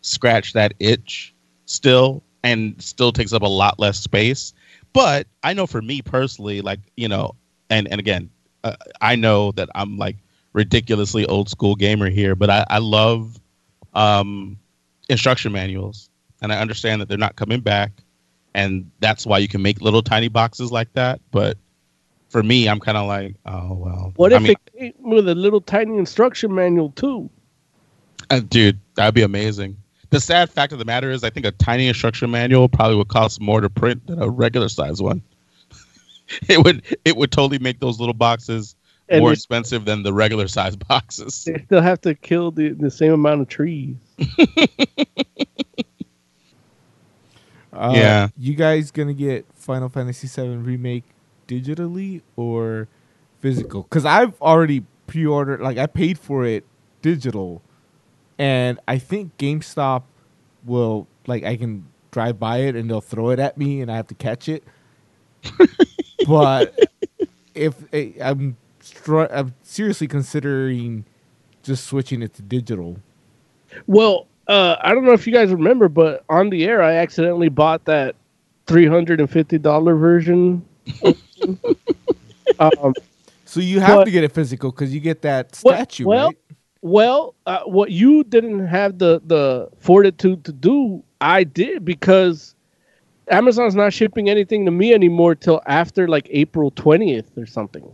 scratch 0.00 0.52
that 0.52 0.74
itch 0.78 1.34
still 1.66 2.22
and 2.44 2.80
still 2.80 3.12
takes 3.12 3.32
up 3.32 3.42
a 3.42 3.48
lot 3.48 3.78
less 3.78 3.98
space. 3.98 4.52
But 4.92 5.26
i 5.42 5.52
know 5.52 5.66
for 5.66 5.82
me 5.82 6.02
personally 6.02 6.60
like 6.60 6.80
you 6.96 7.08
know 7.08 7.34
and 7.68 7.88
and 7.88 8.00
again 8.00 8.30
uh, 8.64 8.76
i 9.00 9.14
know 9.16 9.52
that 9.52 9.68
i'm 9.74 9.98
like 9.98 10.16
ridiculously 10.54 11.26
old 11.26 11.48
school 11.48 11.74
gamer 11.76 12.08
here 12.08 12.34
but 12.34 12.48
i 12.50 12.64
i 12.70 12.78
love 12.78 13.38
um 13.94 14.58
instruction 15.08 15.52
manuals 15.52 16.10
and 16.42 16.52
i 16.52 16.58
understand 16.58 17.00
that 17.00 17.08
they're 17.08 17.18
not 17.18 17.36
coming 17.36 17.60
back 17.60 17.92
and 18.58 18.90
that's 19.00 19.24
why 19.24 19.38
you 19.38 19.48
can 19.48 19.62
make 19.62 19.80
little 19.80 20.02
tiny 20.02 20.28
boxes 20.28 20.72
like 20.72 20.92
that 20.94 21.20
but 21.30 21.56
for 22.28 22.42
me 22.42 22.68
i'm 22.68 22.80
kind 22.80 22.98
of 22.98 23.06
like 23.06 23.36
oh 23.46 23.72
well 23.74 24.12
What 24.16 24.32
I 24.32 24.36
if 24.36 24.42
mean, 24.42 24.52
it 24.52 24.58
came 24.78 25.10
with 25.10 25.28
a 25.28 25.34
little 25.34 25.60
tiny 25.60 25.96
instruction 25.96 26.54
manual 26.54 26.90
too? 26.90 27.30
Uh, 28.30 28.40
dude, 28.40 28.78
that'd 28.96 29.14
be 29.14 29.22
amazing. 29.22 29.76
The 30.10 30.20
sad 30.20 30.50
fact 30.50 30.72
of 30.72 30.78
the 30.78 30.84
matter 30.84 31.10
is, 31.10 31.22
I 31.24 31.30
think 31.30 31.46
a 31.46 31.50
tiny 31.52 31.86
instruction 31.88 32.30
manual 32.30 32.68
probably 32.68 32.96
would 32.96 33.08
cost 33.08 33.40
more 33.40 33.60
to 33.60 33.70
print 33.70 34.06
than 34.06 34.20
a 34.20 34.28
regular 34.28 34.68
size 34.68 35.00
one. 35.00 35.22
it 36.48 36.62
would 36.64 36.82
it 37.04 37.16
would 37.16 37.30
totally 37.30 37.58
make 37.58 37.78
those 37.80 38.00
little 38.00 38.14
boxes 38.14 38.74
And 39.08 39.20
more 39.20 39.32
expensive 39.32 39.84
than 39.84 40.02
the 40.02 40.12
regular 40.12 40.48
size 40.48 40.76
boxes. 40.88 41.44
They 41.44 41.62
still 41.64 41.80
have 41.82 42.00
to 42.02 42.14
kill 42.14 42.50
the, 42.50 42.70
the 42.70 42.90
same 42.90 43.12
amount 43.12 43.42
of 43.42 43.48
trees. 43.48 43.96
Uh, 47.78 47.92
Yeah. 47.94 48.28
You 48.36 48.54
guys 48.54 48.90
gonna 48.90 49.14
get 49.14 49.46
Final 49.54 49.88
Fantasy 49.88 50.26
VII 50.26 50.56
remake 50.56 51.04
digitally 51.46 52.22
or 52.36 52.88
physical? 53.40 53.82
Because 53.84 54.04
I've 54.04 54.40
already 54.42 54.84
pre-ordered. 55.06 55.60
Like 55.60 55.78
I 55.78 55.86
paid 55.86 56.18
for 56.18 56.44
it 56.44 56.64
digital, 57.02 57.62
and 58.38 58.78
I 58.88 58.98
think 58.98 59.36
GameStop 59.38 60.02
will 60.64 61.06
like 61.26 61.44
I 61.44 61.56
can 61.56 61.86
drive 62.10 62.38
by 62.38 62.58
it 62.58 62.74
and 62.74 62.88
they'll 62.90 63.00
throw 63.00 63.30
it 63.30 63.38
at 63.38 63.56
me 63.58 63.80
and 63.80 63.90
I 63.92 63.96
have 63.96 64.06
to 64.08 64.14
catch 64.14 64.48
it. 64.48 64.64
but 66.26 66.76
if 67.54 67.74
eh, 67.92 68.12
I'm 68.20 68.56
str- 68.80 69.24
I'm 69.30 69.54
seriously 69.62 70.08
considering 70.08 71.04
just 71.62 71.86
switching 71.86 72.22
it 72.22 72.34
to 72.34 72.42
digital. 72.42 72.98
Well, 73.86 74.26
uh, 74.48 74.76
I 74.80 74.94
don't 74.94 75.04
know 75.04 75.12
if 75.12 75.26
you 75.26 75.32
guys 75.32 75.50
remember, 75.50 75.88
but 75.88 76.24
on 76.28 76.50
the 76.50 76.64
air, 76.64 76.82
I 76.82 76.94
accidentally 76.94 77.48
bought 77.48 77.84
that 77.84 78.16
three 78.66 78.86
hundred 78.86 79.20
and 79.20 79.30
fifty 79.30 79.58
dollar 79.58 79.94
version. 79.94 80.64
um, 82.58 82.94
So 83.44 83.60
you 83.60 83.80
have 83.80 83.98
But- 83.98 84.04
to 84.04 84.10
get 84.10 84.24
it 84.24 84.32
physical 84.32 84.70
because 84.70 84.92
you 84.94 85.00
get 85.00 85.22
that 85.22 85.54
statue, 85.54 86.06
well, 86.06 86.26
right? 86.28 86.38
Well, 86.80 87.34
uh, 87.46 87.60
what 87.64 87.90
you 87.90 88.24
didn't 88.24 88.66
have 88.66 88.98
the 88.98 89.20
the 89.26 89.68
fortitude 89.78 90.44
to 90.44 90.52
do, 90.52 91.02
I 91.20 91.44
did 91.44 91.84
because 91.84 92.54
Amazon's 93.30 93.74
not 93.74 93.92
shipping 93.92 94.30
anything 94.30 94.64
to 94.64 94.70
me 94.70 94.94
anymore 94.94 95.34
till 95.34 95.60
after 95.66 96.06
like 96.08 96.28
April 96.30 96.70
twentieth 96.70 97.36
or 97.36 97.46
something, 97.46 97.90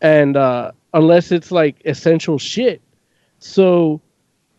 and 0.00 0.36
uh, 0.36 0.72
unless 0.94 1.30
it's 1.30 1.50
like 1.52 1.82
essential 1.84 2.38
shit, 2.38 2.80
so 3.38 4.00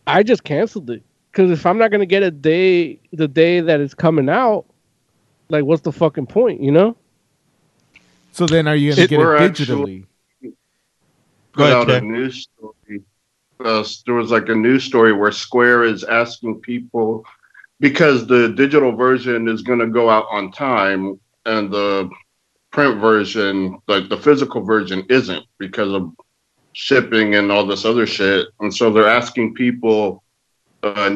I 0.06 0.22
just 0.22 0.44
canceled 0.44 0.90
it 0.90 1.02
because 1.30 1.50
if 1.50 1.64
I'm 1.66 1.78
not 1.78 1.90
gonna 1.90 2.06
get 2.06 2.22
a 2.22 2.30
day 2.30 3.00
the 3.12 3.28
day 3.28 3.60
that 3.60 3.80
it's 3.80 3.94
coming 3.94 4.28
out, 4.28 4.64
like 5.48 5.64
what's 5.64 5.82
the 5.82 5.92
fucking 5.92 6.26
point, 6.26 6.60
you 6.62 6.70
know? 6.72 6.96
So 8.32 8.46
then, 8.46 8.66
are 8.68 8.76
you 8.76 8.90
gonna 8.90 9.02
It- 9.02 9.10
get 9.10 9.18
we're 9.18 9.36
it 9.36 9.42
actually- 9.42 10.06
digitally? 10.42 10.52
put 11.52 11.62
ahead, 11.64 11.76
out 11.76 11.90
a 11.90 12.00
news 12.00 12.42
story. 12.42 13.02
Uh, 13.62 13.84
there 14.06 14.14
was 14.14 14.30
like 14.30 14.48
a 14.48 14.54
news 14.54 14.84
story 14.84 15.12
where 15.12 15.32
Square 15.32 15.84
is 15.84 16.04
asking 16.04 16.60
people 16.60 17.24
because 17.80 18.26
the 18.26 18.48
digital 18.50 18.92
version 18.92 19.48
is 19.48 19.60
going 19.62 19.80
to 19.80 19.86
go 19.88 20.08
out 20.08 20.26
on 20.30 20.52
time 20.52 21.18
and 21.44 21.70
the 21.72 22.08
print 22.70 23.00
version, 23.00 23.78
like 23.88 24.08
the 24.08 24.16
physical 24.16 24.62
version, 24.62 25.04
isn't 25.10 25.44
because 25.58 25.92
of 25.92 26.10
shipping 26.72 27.34
and 27.34 27.50
all 27.50 27.66
this 27.66 27.84
other 27.84 28.06
shit. 28.06 28.48
And 28.60 28.74
so 28.74 28.90
they're 28.90 29.08
asking 29.08 29.54
people 29.54 30.22
uh, 30.82 31.10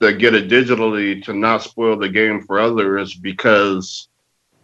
that 0.00 0.14
get 0.14 0.34
it 0.34 0.48
digitally 0.48 1.22
to 1.24 1.32
not 1.32 1.62
spoil 1.62 1.96
the 1.96 2.08
game 2.08 2.42
for 2.42 2.60
others 2.60 3.14
because 3.14 4.08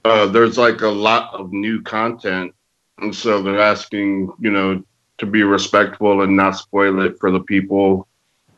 uh, 0.04 0.26
there's 0.26 0.58
like 0.58 0.80
a 0.82 0.88
lot 0.88 1.32
of 1.34 1.52
new 1.52 1.80
content. 1.82 2.54
And 2.98 3.14
so 3.14 3.42
they're 3.42 3.60
asking, 3.60 4.32
you 4.38 4.50
know, 4.50 4.82
to 5.18 5.26
be 5.26 5.42
respectful 5.42 6.22
and 6.22 6.36
not 6.36 6.52
spoil 6.52 7.00
it 7.00 7.18
for 7.18 7.30
the 7.30 7.40
people 7.40 8.08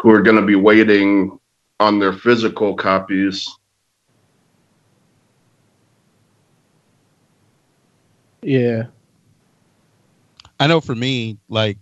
who 0.00 0.10
are 0.10 0.22
going 0.22 0.36
to 0.36 0.42
be 0.42 0.54
waiting 0.54 1.38
on 1.80 1.98
their 1.98 2.12
physical 2.12 2.74
copies. 2.74 3.48
Yeah. 8.42 8.84
I 10.60 10.66
know 10.66 10.80
for 10.80 10.94
me, 10.94 11.38
like, 11.48 11.78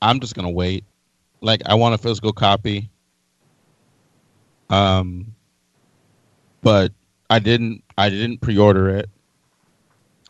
I'm 0.00 0.20
just 0.20 0.34
gonna 0.34 0.50
wait. 0.50 0.84
Like, 1.40 1.62
I 1.66 1.74
want 1.74 1.94
a 1.94 1.98
physical 1.98 2.32
copy. 2.32 2.88
Um, 4.70 5.34
but 6.62 6.92
I 7.28 7.38
didn't. 7.38 7.82
I 7.98 8.08
didn't 8.08 8.40
pre-order 8.40 8.88
it, 8.90 9.10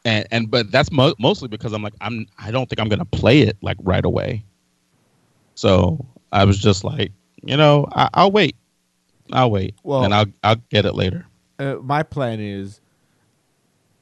and 0.05 0.27
and 0.31 0.51
but 0.51 0.71
that's 0.73 0.91
mo- 0.91 1.15
mostly 1.19 1.49
because 1.49 1.73
I'm 1.73 1.83
like 1.83 1.95
I'm. 2.01 2.27
I 2.39 2.51
don't 2.51 2.69
think 2.69 2.81
I'm 2.81 2.89
gonna 2.89 3.05
play 3.05 3.41
it 3.43 3.57
like 3.63 3.77
right 3.83 4.05
away. 4.05 4.45
So 5.55 6.05
I 6.33 6.45
was 6.45 6.59
just 6.59 6.83
like, 6.83 7.13
you 7.45 7.57
know, 7.57 7.87
I, 7.93 8.09
I'll 8.15 8.33
wait. 8.33 8.57
I'll 9.33 9.51
wait, 9.51 9.75
Well- 9.83 10.05
and 10.05 10.13
I'll 10.15 10.27
I'll 10.43 10.57
get 10.71 10.85
it 10.87 10.95
later. 10.95 11.27
Uh, 11.59 11.77
my 11.83 12.03
plan 12.03 12.41
is, 12.41 12.81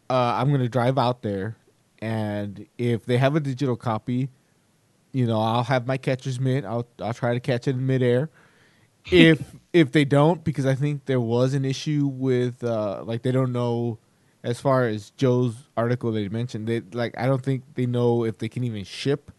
uh, 0.08 0.34
I'm 0.38 0.50
gonna 0.50 0.68
drive 0.68 0.96
out 0.96 1.20
there, 1.22 1.56
and 2.00 2.66
if 2.78 3.04
they 3.04 3.18
have 3.18 3.36
a 3.36 3.40
digital 3.40 3.76
copy, 3.76 4.28
you 5.12 5.26
know, 5.26 5.40
I'll 5.40 5.64
have 5.64 5.86
my 5.86 5.96
catcher's 5.96 6.40
mitt. 6.40 6.64
I'll 6.64 6.86
I'll 7.00 7.14
try 7.14 7.34
to 7.34 7.40
catch 7.40 7.66
it 7.68 7.76
in 7.76 7.86
midair. 7.86 8.30
If 9.10 9.54
if 9.72 9.92
they 9.92 10.04
don't, 10.04 10.42
because 10.44 10.66
I 10.66 10.74
think 10.74 11.06
there 11.06 11.20
was 11.20 11.54
an 11.54 11.64
issue 11.64 12.06
with 12.06 12.62
uh, 12.64 13.02
like 13.04 13.22
they 13.22 13.32
don't 13.32 13.52
know, 13.52 13.98
as 14.42 14.60
far 14.60 14.86
as 14.86 15.10
Joe's 15.10 15.54
article 15.76 16.12
they 16.12 16.28
mentioned, 16.28 16.66
they 16.66 16.80
like 16.92 17.14
I 17.18 17.26
don't 17.26 17.42
think 17.42 17.64
they 17.74 17.86
know 17.86 18.24
if 18.24 18.38
they 18.38 18.48
can 18.48 18.64
even 18.64 18.84
ship 18.84 19.30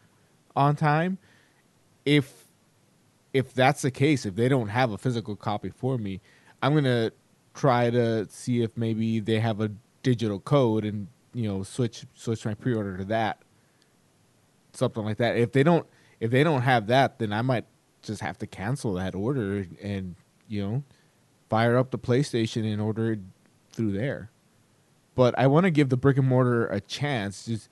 on 0.56 0.76
time. 0.76 1.18
If 2.06 2.48
if 3.34 3.54
that's 3.54 3.82
the 3.82 3.92
case, 3.92 4.26
if 4.26 4.36
they 4.36 4.50
don't 4.50 4.70
have 4.70 4.92
a 4.92 4.98
physical 4.98 5.36
copy 5.36 5.70
for 5.70 5.98
me, 5.98 6.22
I'm 6.62 6.74
gonna 6.74 7.12
try 7.54 7.90
to 7.90 8.28
see 8.30 8.62
if 8.62 8.76
maybe 8.78 9.20
they 9.20 9.40
have 9.40 9.62
a 9.62 9.72
digital 10.04 10.40
code 10.40 10.84
and 10.86 11.08
you 11.34 11.48
know 11.48 11.64
switch 11.64 12.06
switch 12.14 12.46
my 12.46 12.54
pre-order 12.54 12.98
to 12.98 13.06
that, 13.06 13.42
something 14.74 15.04
like 15.04 15.18
that. 15.18 15.38
If 15.38 15.52
they 15.52 15.64
don't 15.64 15.86
if 16.20 16.32
they 16.32 16.44
don't 16.44 16.62
have 16.62 16.88
that, 16.88 17.20
then 17.20 17.34
I 17.34 17.42
might 17.42 17.66
just 18.02 18.22
have 18.22 18.38
to 18.40 18.48
cancel 18.48 18.94
that 18.94 19.16
order 19.16 19.66
and 19.82 20.16
you 20.48 20.62
know 20.62 20.84
fire 21.50 21.78
up 21.78 21.92
the 21.92 22.00
PlayStation 22.00 22.72
and 22.72 22.82
order 22.82 23.14
it 23.14 23.20
through 23.74 23.92
there. 23.92 24.32
But 25.16 25.38
I 25.38 25.48
want 25.48 25.66
to 25.66 25.72
give 25.72 25.90
the 25.90 25.98
brick 25.98 26.18
and 26.18 26.28
mortar 26.28 26.68
a 26.68 26.80
chance. 26.80 27.46
Just 27.46 27.70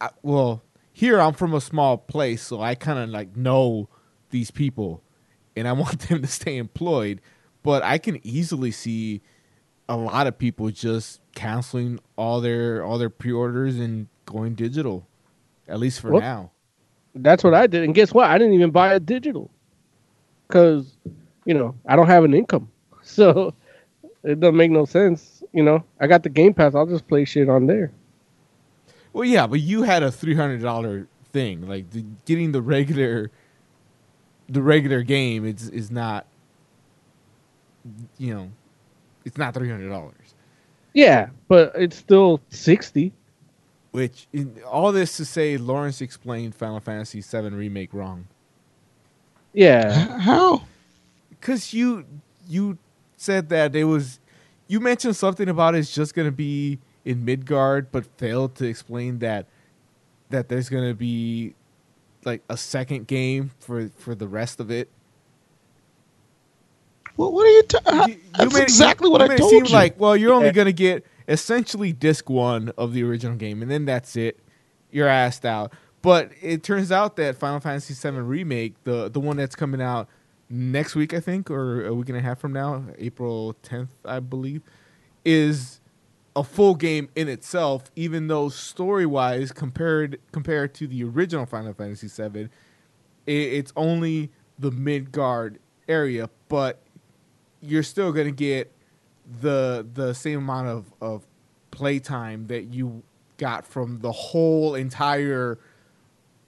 I, 0.00 0.10
well, 0.22 0.62
here 0.92 1.20
I'm 1.20 1.32
from 1.32 1.54
a 1.54 1.60
small 1.60 1.96
place, 1.96 2.42
so 2.42 2.60
I 2.60 2.74
kind 2.74 2.98
of 2.98 3.08
like 3.08 3.36
know 3.36 3.88
these 4.30 4.50
people, 4.50 5.02
and 5.56 5.66
I 5.66 5.72
want 5.84 6.00
them 6.00 6.22
to 6.22 6.28
stay 6.28 6.58
employed. 6.58 7.20
But 7.62 7.82
I 7.82 7.98
can 7.98 8.24
easily 8.26 8.70
see 8.70 9.22
a 9.88 9.96
lot 9.96 10.26
of 10.26 10.36
people 10.38 10.70
just 10.70 11.21
canceling 11.34 11.98
all 12.16 12.40
their 12.40 12.84
all 12.84 12.98
their 12.98 13.10
pre-orders 13.10 13.78
and 13.78 14.08
going 14.26 14.54
digital, 14.54 15.06
at 15.68 15.78
least 15.78 16.00
for 16.00 16.12
Well, 16.12 16.20
now. 16.20 16.50
That's 17.14 17.44
what 17.44 17.54
I 17.54 17.66
did, 17.66 17.84
and 17.84 17.94
guess 17.94 18.14
what? 18.14 18.30
I 18.30 18.38
didn't 18.38 18.54
even 18.54 18.70
buy 18.70 18.94
it 18.94 19.04
digital 19.04 19.50
because 20.48 20.96
you 21.44 21.54
know 21.54 21.74
I 21.86 21.96
don't 21.96 22.06
have 22.06 22.24
an 22.24 22.32
income, 22.34 22.70
so 23.02 23.54
it 24.24 24.40
doesn't 24.40 24.56
make 24.56 24.70
no 24.70 24.84
sense. 24.84 25.42
You 25.52 25.62
know, 25.62 25.84
I 26.00 26.06
got 26.06 26.22
the 26.22 26.30
Game 26.30 26.54
Pass. 26.54 26.74
I'll 26.74 26.86
just 26.86 27.06
play 27.08 27.24
shit 27.24 27.48
on 27.48 27.66
there. 27.66 27.92
Well, 29.12 29.24
yeah, 29.24 29.46
but 29.46 29.60
you 29.60 29.82
had 29.82 30.02
a 30.02 30.10
three 30.10 30.34
hundred 30.34 30.62
dollar 30.62 31.06
thing. 31.32 31.68
Like 31.68 31.90
the, 31.90 32.04
getting 32.24 32.52
the 32.52 32.62
regular, 32.62 33.30
the 34.48 34.62
regular 34.62 35.02
game 35.02 35.44
is 35.44 35.68
is 35.68 35.90
not, 35.90 36.26
you 38.16 38.34
know, 38.34 38.50
it's 39.24 39.36
not 39.36 39.52
three 39.52 39.68
hundred 39.68 39.90
dollars. 39.90 40.34
Yeah, 40.94 41.30
but 41.48 41.72
it's 41.74 41.96
still 41.96 42.40
sixty. 42.50 43.12
Which 43.92 44.26
in, 44.32 44.58
all 44.66 44.90
this 44.92 45.16
to 45.18 45.24
say, 45.24 45.58
Lawrence 45.58 46.00
explained 46.00 46.54
Final 46.54 46.80
Fantasy 46.80 47.20
VII 47.20 47.50
remake 47.50 47.92
wrong. 47.92 48.26
Yeah, 49.52 50.18
How? 50.18 50.62
Because 51.30 51.74
you 51.74 52.06
you 52.48 52.78
said 53.16 53.50
that 53.50 53.76
it 53.76 53.84
was, 53.84 54.18
you 54.66 54.80
mentioned 54.80 55.16
something 55.16 55.48
about 55.48 55.74
it's 55.74 55.94
just 55.94 56.14
gonna 56.14 56.32
be 56.32 56.78
in 57.04 57.24
Midgard, 57.24 57.92
but 57.92 58.06
failed 58.16 58.54
to 58.56 58.66
explain 58.66 59.18
that 59.18 59.46
that 60.30 60.48
there's 60.48 60.68
gonna 60.68 60.94
be 60.94 61.54
like 62.24 62.42
a 62.48 62.56
second 62.56 63.06
game 63.06 63.50
for 63.58 63.90
for 63.96 64.14
the 64.14 64.26
rest 64.28 64.60
of 64.60 64.70
it. 64.70 64.88
What, 67.16 67.32
what 67.32 67.46
are 67.46 67.50
you? 67.50 67.62
talking? 67.64 68.20
That's 68.36 68.54
made 68.54 68.62
exactly 68.62 69.06
you 69.08 69.12
what 69.12 69.22
I 69.22 69.36
told 69.36 69.52
you. 69.52 69.64
Like, 69.74 69.98
well, 70.00 70.16
you're 70.16 70.32
only 70.32 70.46
Yeah. 70.46 70.52
gonna 70.52 70.72
get 70.72 71.04
essentially 71.28 71.92
disc 71.92 72.28
one 72.30 72.72
of 72.78 72.92
the 72.92 73.02
original 73.04 73.36
game, 73.36 73.62
and 73.62 73.70
then 73.70 73.84
that's 73.84 74.16
it. 74.16 74.38
You're 74.90 75.08
asked 75.08 75.44
out. 75.44 75.72
But 76.00 76.32
it 76.40 76.62
turns 76.62 76.90
out 76.90 77.16
that 77.16 77.36
Final 77.36 77.60
Fantasy 77.60 77.94
VII 77.94 78.18
remake, 78.20 78.74
the 78.84 79.08
the 79.08 79.20
one 79.20 79.36
that's 79.36 79.54
coming 79.54 79.80
out 79.80 80.08
next 80.50 80.94
week, 80.94 81.14
I 81.14 81.20
think, 81.20 81.50
or 81.50 81.84
a 81.86 81.94
week 81.94 82.08
and 82.08 82.18
a 82.18 82.20
half 82.20 82.38
from 82.40 82.52
now, 82.52 82.84
April 82.98 83.54
10th, 83.62 83.88
I 84.04 84.18
believe, 84.20 84.62
is 85.24 85.80
a 86.34 86.42
full 86.42 86.74
game 86.74 87.08
in 87.14 87.28
itself. 87.28 87.84
Even 87.94 88.26
though 88.26 88.48
story 88.48 89.06
wise, 89.06 89.52
compared 89.52 90.18
compared 90.32 90.74
to 90.74 90.86
the 90.88 91.04
original 91.04 91.46
Final 91.46 91.72
Fantasy 91.74 92.08
VII, 92.08 92.48
it, 93.26 93.32
it's 93.32 93.72
only 93.76 94.30
the 94.58 94.70
Midgard 94.72 95.58
area, 95.88 96.28
but 96.48 96.82
you're 97.62 97.82
still 97.82 98.12
gonna 98.12 98.30
get 98.30 98.70
the 99.40 99.86
the 99.94 100.12
same 100.12 100.38
amount 100.38 100.68
of 100.68 100.92
of 101.00 101.24
playtime 101.70 102.46
that 102.48 102.64
you 102.74 103.02
got 103.38 103.64
from 103.66 104.00
the 104.00 104.12
whole 104.12 104.74
entire 104.74 105.58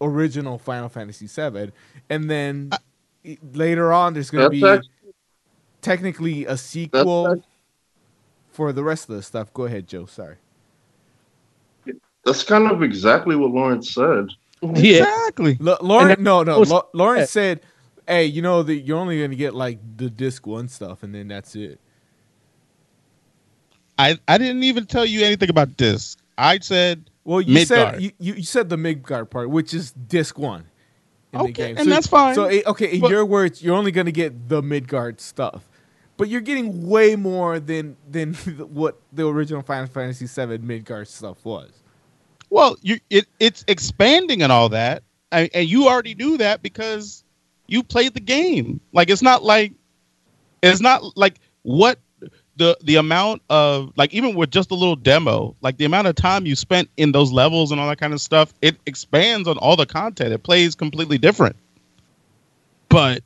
original 0.01 0.59
Final 0.59 0.89
Fantasy 0.89 1.27
VII, 1.27 1.71
and 2.11 2.29
then 2.31 2.71
i- 3.27 3.39
later 3.53 3.93
on 3.93 4.13
there's 4.15 4.31
gonna 4.31 4.51
be 4.51 4.65
act- 4.67 4.89
technically 5.81 6.45
a 6.47 6.57
sequel 6.57 7.43
for 8.51 8.73
the 8.73 8.83
rest 8.85 9.09
of 9.09 9.17
the 9.17 9.23
stuff. 9.23 9.53
Go 9.55 9.65
ahead, 9.65 9.87
Joe. 9.87 10.07
Sorry. 10.07 10.37
That's 12.25 12.43
kind 12.43 12.71
of 12.71 12.83
exactly 12.83 13.37
what 13.37 13.51
Lawrence 13.51 13.93
said. 13.95 14.29
Exactly. 14.63 15.59
L- 15.67 15.77
Lauren, 15.83 16.23
no, 16.23 16.43
no. 16.43 16.59
was- 16.61 16.73
Lawrence 16.95 17.31
said, 17.31 17.61
"Hey, 18.07 18.27
you 18.27 18.43
know 18.43 18.63
that 18.63 18.75
you're 18.77 18.99
only 18.99 19.21
gonna 19.21 19.35
get 19.35 19.55
like 19.55 19.79
the 19.97 20.11
disc 20.11 20.47
one 20.47 20.69
stuff, 20.69 21.03
and 21.03 21.15
then 21.15 21.29
that's 21.29 21.55
it." 21.57 21.81
I 23.99 24.19
I 24.27 24.39
didn't 24.39 24.63
even 24.65 24.87
tell 24.87 25.05
you 25.07 25.25
anything 25.25 25.51
about 25.51 25.77
disc. 25.77 26.19
I 26.37 26.59
said 26.59 27.11
Well, 27.25 27.41
you 27.41 27.55
Midgard. 27.55 27.95
said 27.95 28.03
you, 28.03 28.11
you, 28.19 28.35
you 28.35 28.43
said 28.43 28.69
the 28.69 28.77
Midgard 28.77 29.31
part, 29.31 29.51
which 29.51 29.73
is 29.73 29.93
disc 29.93 30.39
one 30.39 30.65
in 31.33 31.39
the 31.39 31.45
Okay, 31.45 31.53
game, 31.53 31.77
and 31.79 31.91
that's 31.91 32.07
fine. 32.09 32.35
So, 32.35 32.45
eh, 32.45 32.63
okay, 32.67 32.95
in 32.95 33.01
But- 33.01 33.11
your 33.11 33.25
words, 33.25 33.63
you're 33.63 33.77
only 33.77 33.93
gonna 33.93 34.11
get 34.13 34.49
the 34.49 34.63
Midgard 34.63 35.21
stuff, 35.21 35.69
but 36.17 36.29
you're 36.29 36.41
getting 36.41 36.89
way 36.89 37.15
more 37.17 37.61
than 37.61 37.97
than 38.11 38.35
what 38.75 39.01
the 39.13 39.27
original 39.29 39.63
Final 39.63 39.87
Fantasy 39.87 40.27
VII 40.27 40.59
Midgard 40.59 41.07
stuff 41.09 41.45
was. 41.45 41.71
Well, 42.51 42.77
you 42.83 42.99
it 43.11 43.27
it's 43.39 43.65
expanding 43.69 44.43
and 44.43 44.51
all 44.51 44.69
that, 44.71 45.03
and, 45.31 45.49
and 45.55 45.69
you 45.69 45.89
already 45.89 46.15
knew 46.17 46.37
that 46.39 46.63
because 46.63 47.24
you 47.67 47.83
played 47.83 48.15
the 48.15 48.21
game. 48.21 48.81
Like 48.93 49.11
it's 49.11 49.23
not 49.23 49.43
like 49.43 49.73
it's 50.63 50.81
not 50.81 51.17
like 51.17 51.41
what 51.63 51.99
the 52.57 52.77
the 52.83 52.97
amount 52.97 53.43
of 53.51 53.93
like 53.97 54.13
even 54.15 54.35
with 54.35 54.51
just 54.51 54.71
a 54.71 54.75
little 54.75 54.97
demo, 54.97 55.57
like 55.61 55.77
the 55.77 55.85
amount 55.85 56.07
of 56.07 56.15
time 56.15 56.47
you 56.47 56.57
spent 56.57 56.89
in 56.97 57.13
those 57.13 57.33
levels 57.33 57.71
and 57.73 57.81
all 57.81 57.89
that 57.89 57.99
kind 57.99 58.13
of 58.13 58.21
stuff, 58.21 58.55
it 58.63 58.77
expands 58.87 59.49
on 59.49 59.59
all 59.59 59.77
the 59.77 59.87
content. 59.87 60.33
It 60.33 60.43
plays 60.43 60.75
completely 60.75 61.19
different. 61.19 61.57
But 62.89 63.23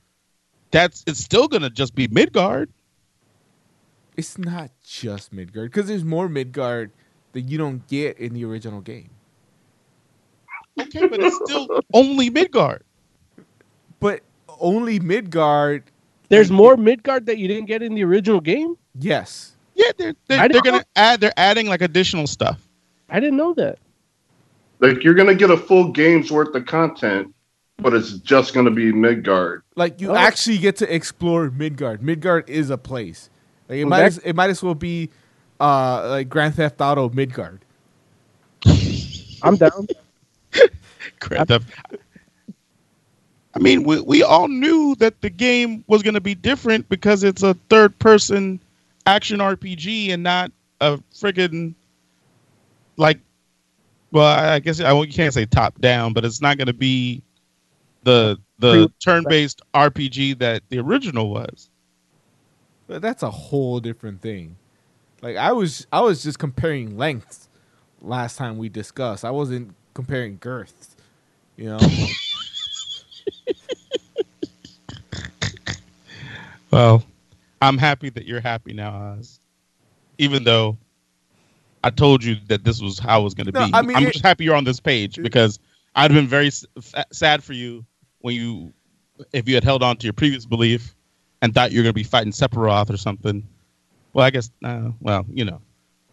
that's 0.70 1.04
it's 1.06 1.20
still 1.20 1.48
gonna 1.48 1.70
just 1.70 1.94
be 1.94 2.08
Midgard. 2.08 2.70
It's 4.16 4.38
not 4.38 4.70
just 4.84 5.32
Midgard 5.32 5.70
because 5.70 5.86
there's 5.86 6.04
more 6.04 6.28
Midgard 6.28 6.90
that 7.32 7.42
you 7.42 7.58
don't 7.58 7.86
get 7.86 8.18
in 8.18 8.34
the 8.34 8.44
original 8.44 8.80
game. 8.80 9.10
Okay, 10.80 11.06
but 11.06 11.20
it's 11.20 11.36
still 11.44 11.80
only 11.92 12.30
Midgard. 12.30 12.82
But 14.00 14.22
only 14.60 14.98
Midgard. 15.00 15.84
There's 16.28 16.50
more 16.50 16.76
Midgard 16.76 17.26
that 17.26 17.38
you 17.38 17.48
didn't 17.48 17.66
get 17.66 17.82
in 17.82 17.94
the 17.94 18.04
original 18.04 18.40
game. 18.40 18.76
Yes. 18.98 19.52
Yeah, 19.74 19.92
they're 19.96 20.14
they're, 20.26 20.48
they're 20.48 20.60
gonna 20.62 20.78
know- 20.78 20.84
add. 20.96 21.20
They're 21.20 21.32
adding 21.36 21.68
like 21.68 21.80
additional 21.82 22.26
stuff. 22.26 22.60
I 23.08 23.20
didn't 23.20 23.36
know 23.38 23.54
that. 23.54 23.78
Like 24.80 25.02
you're 25.04 25.14
gonna 25.14 25.34
get 25.34 25.50
a 25.50 25.56
full 25.56 25.90
game's 25.92 26.30
worth 26.30 26.54
of 26.54 26.66
content, 26.66 27.34
but 27.78 27.94
it's 27.94 28.12
just 28.18 28.54
gonna 28.54 28.70
be 28.70 28.92
Midgard. 28.92 29.62
Like 29.76 29.94
Oh. 29.94 29.96
you 30.02 30.14
actually 30.16 30.58
get 30.58 30.76
to 30.76 30.94
explore 30.94 31.50
Midgard. 31.50 32.02
Midgard 32.02 32.48
is 32.50 32.70
a 32.70 32.76
place. 32.78 33.30
Like 33.68 33.78
it 33.78 33.84
Well, 33.84 33.90
might 33.90 33.98
that- 34.00 34.06
as, 34.06 34.18
it 34.18 34.34
might 34.36 34.50
as 34.50 34.62
well 34.62 34.74
be 34.74 35.10
uh 35.60 36.08
like 36.10 36.28
Grand 36.28 36.54
Theft 36.56 36.80
Auto 36.80 37.08
Midgard. 37.10 37.64
I'm 39.42 39.56
down. 39.56 39.86
Grand 41.20 41.48
Theft- 41.48 41.70
I 43.58 43.60
mean, 43.60 43.82
we 43.82 44.00
we 44.00 44.22
all 44.22 44.46
knew 44.46 44.94
that 45.00 45.20
the 45.20 45.30
game 45.30 45.82
was 45.88 46.04
going 46.04 46.14
to 46.14 46.20
be 46.20 46.36
different 46.36 46.88
because 46.88 47.24
it's 47.24 47.42
a 47.42 47.54
third 47.68 47.98
person 47.98 48.60
action 49.04 49.40
RPG 49.40 50.10
and 50.10 50.22
not 50.22 50.52
a 50.80 50.98
friggin' 51.12 51.74
like. 52.96 53.18
Well, 54.12 54.26
I 54.26 54.54
I 54.54 54.58
guess 54.60 54.80
I 54.80 54.92
you 54.92 55.12
can't 55.12 55.34
say 55.34 55.44
top 55.44 55.80
down, 55.80 56.12
but 56.12 56.24
it's 56.24 56.40
not 56.40 56.56
going 56.56 56.68
to 56.68 56.72
be 56.72 57.20
the 58.04 58.38
the 58.60 58.92
turn 59.00 59.24
based 59.28 59.60
RPG 59.74 60.38
that 60.38 60.62
the 60.68 60.78
original 60.78 61.28
was. 61.28 61.68
But 62.86 63.02
that's 63.02 63.24
a 63.24 63.30
whole 63.30 63.80
different 63.80 64.22
thing. 64.22 64.54
Like 65.20 65.36
I 65.36 65.50
was 65.50 65.84
I 65.92 66.00
was 66.02 66.22
just 66.22 66.38
comparing 66.38 66.96
lengths 66.96 67.48
last 68.00 68.36
time 68.36 68.56
we 68.56 68.68
discussed. 68.68 69.24
I 69.24 69.32
wasn't 69.32 69.74
comparing 69.94 70.38
girths. 70.40 70.94
You 71.56 71.70
know? 71.70 71.78
Well, 76.70 77.02
I'm 77.62 77.78
happy 77.78 78.10
that 78.10 78.26
you're 78.26 78.40
happy 78.42 78.74
now, 78.74 79.14
Oz. 79.18 79.40
Even 80.18 80.44
though 80.44 80.76
I 81.82 81.88
told 81.90 82.22
you 82.22 82.36
that 82.48 82.62
this 82.64 82.80
was 82.82 82.98
how 82.98 83.20
it 83.20 83.24
was 83.24 83.34
going 83.34 83.46
to 83.46 83.52
No, 83.52 83.64
be. 83.66 83.70
I 83.72 83.82
mean, 83.82 83.96
I'm 83.96 84.02
it- 84.04 84.12
just 84.12 84.24
happy 84.24 84.44
you're 84.44 84.54
on 84.54 84.64
this 84.64 84.78
page 84.80 85.16
because 85.22 85.58
I'd 85.94 86.10
have 86.10 86.20
been 86.20 86.28
very 86.28 86.48
s- 86.48 86.66
fa- 86.80 87.06
sad 87.10 87.42
for 87.42 87.54
you 87.54 87.84
when 88.20 88.34
you, 88.34 88.72
if 89.32 89.48
you 89.48 89.54
had 89.54 89.64
held 89.64 89.82
on 89.82 89.96
to 89.96 90.04
your 90.06 90.12
previous 90.12 90.44
belief 90.44 90.94
and 91.40 91.54
thought 91.54 91.72
you 91.72 91.78
were 91.78 91.84
going 91.84 91.92
to 91.94 91.94
be 91.94 92.02
fighting 92.02 92.32
Sephiroth 92.32 92.90
or 92.90 92.96
something. 92.98 93.42
Well, 94.12 94.26
I 94.26 94.30
guess, 94.30 94.50
uh, 94.62 94.90
well, 95.00 95.24
you 95.32 95.44
know, 95.46 95.60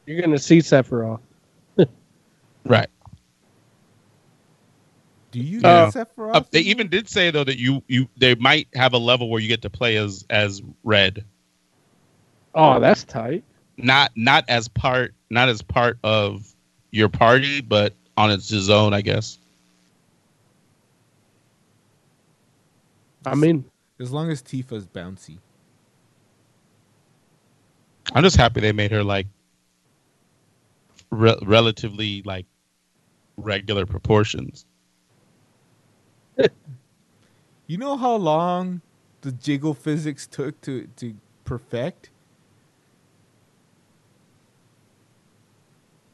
You're 0.05 0.21
gonna 0.21 0.37
see 0.37 0.59
Sephiroth. 0.59 1.19
right. 2.65 2.87
Do 5.35 5.41
you 5.41 5.59
Uh, 5.61 5.91
get 5.91 5.93
Sephiroth? 5.93 6.33
uh, 6.35 6.41
they 6.51 6.61
even 6.61 6.87
did 6.87 7.09
say 7.09 7.29
though 7.29 7.43
that 7.43 7.59
you 7.59 7.83
you 7.89 8.07
they 8.15 8.35
might 8.35 8.69
have 8.73 8.93
a 8.93 8.97
level 8.97 9.29
where 9.29 9.41
you 9.41 9.49
get 9.49 9.61
to 9.63 9.69
play 9.69 9.97
as 9.97 10.25
as 10.29 10.61
Red. 10.85 11.25
Oh, 12.53 12.79
that's 12.79 13.03
tight. 13.03 13.43
Not 13.75 14.11
not 14.15 14.45
as 14.47 14.69
part 14.69 15.13
not 15.29 15.49
as 15.49 15.61
part 15.61 15.97
of 16.05 16.55
your 16.91 17.09
party, 17.09 17.59
but 17.59 17.93
on 18.15 18.31
its 18.31 18.69
own, 18.69 18.93
I 18.93 19.01
guess. 19.01 19.37
I 23.25 23.35
mean, 23.35 23.65
as 23.99 24.11
long 24.11 24.31
as 24.31 24.41
Tifa's 24.41 24.87
bouncy. 24.87 25.39
I'm 28.13 28.23
just 28.23 28.37
happy 28.37 28.61
they 28.61 28.71
made 28.71 28.91
her 28.91 29.03
like 29.03 29.27
re- 31.11 31.37
relatively 31.41 32.21
like 32.23 32.45
regular 33.35 33.85
proportions. 33.85 34.65
You 37.67 37.77
know 37.77 37.97
how 37.97 38.15
long 38.15 38.81
the 39.21 39.31
jiggle 39.31 39.73
physics 39.73 40.27
took 40.27 40.61
to 40.61 40.87
to 40.97 41.15
perfect? 41.45 42.11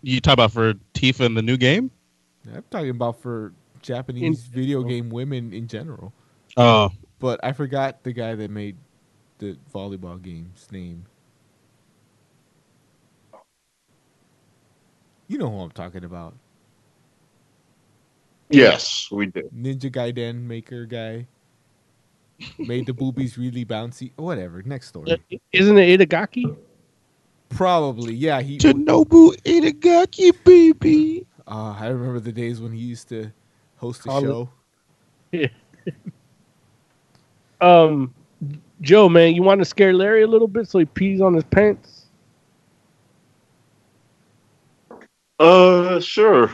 You 0.02 0.20
talk 0.20 0.34
about 0.34 0.52
for 0.52 0.74
Tifa 0.94 1.26
in 1.26 1.36
the 1.36 1.42
new 1.42 1.58
game? 1.58 1.92
I'm 2.54 2.64
talking 2.72 2.90
about 2.90 3.22
for 3.22 3.54
Japanese 3.82 4.44
video 4.44 4.84
game 4.84 5.10
women 5.10 5.54
in 5.54 5.68
general. 5.68 6.14
Oh, 6.58 6.92
But 7.20 7.40
I 7.44 7.54
forgot 7.54 8.04
the 8.04 8.14
guy 8.14 8.36
that 8.36 8.50
made 8.50 8.78
the 9.38 9.58
volleyball 9.74 10.22
game's 10.22 10.68
name. 10.72 11.06
You 15.28 15.38
know 15.38 15.50
who 15.50 15.60
I'm 15.62 15.72
talking 15.72 16.04
about. 16.04 16.36
Yes, 18.52 19.08
we 19.12 19.28
did. 19.28 19.50
Ninja 19.52 19.92
Gaiden 19.92 20.44
maker 20.44 20.86
guy. 20.86 21.28
Made 22.58 22.88
the 22.88 22.94
boobies 22.94 23.38
really 23.38 23.66
bouncy. 23.66 24.12
Whatever. 24.16 24.62
Next 24.64 24.88
story. 24.88 25.22
Isn't 25.52 25.78
it 25.78 26.00
Itagaki? 26.00 26.58
Probably. 27.50 28.14
Yeah. 28.16 28.42
He. 28.42 28.58
Shinobu 28.58 29.36
Itagaki, 29.44 30.32
baby. 30.44 31.28
Uh, 31.48 31.76
I 31.80 31.88
remember 31.88 32.20
the 32.20 32.32
days 32.32 32.60
when 32.60 32.72
he 32.72 32.80
used 32.80 33.10
to 33.10 33.32
host 33.78 34.02
a 34.02 34.10
Call 34.10 34.18
it- 34.20 34.24
show. 34.24 34.50
Yeah. 35.32 35.48
um, 37.62 38.14
Joe, 38.82 39.08
man, 39.08 39.36
you 39.36 39.44
want 39.44 39.60
to 39.60 39.66
scare 39.66 39.94
Larry 39.94 40.24
a 40.24 40.28
little 40.28 40.48
bit 40.48 40.68
so 40.68 40.80
he 40.80 40.86
pees 40.86 41.22
on 41.22 41.34
his 41.36 41.44
pants? 41.44 42.08
Uh, 45.40 46.00
sure. 46.00 46.54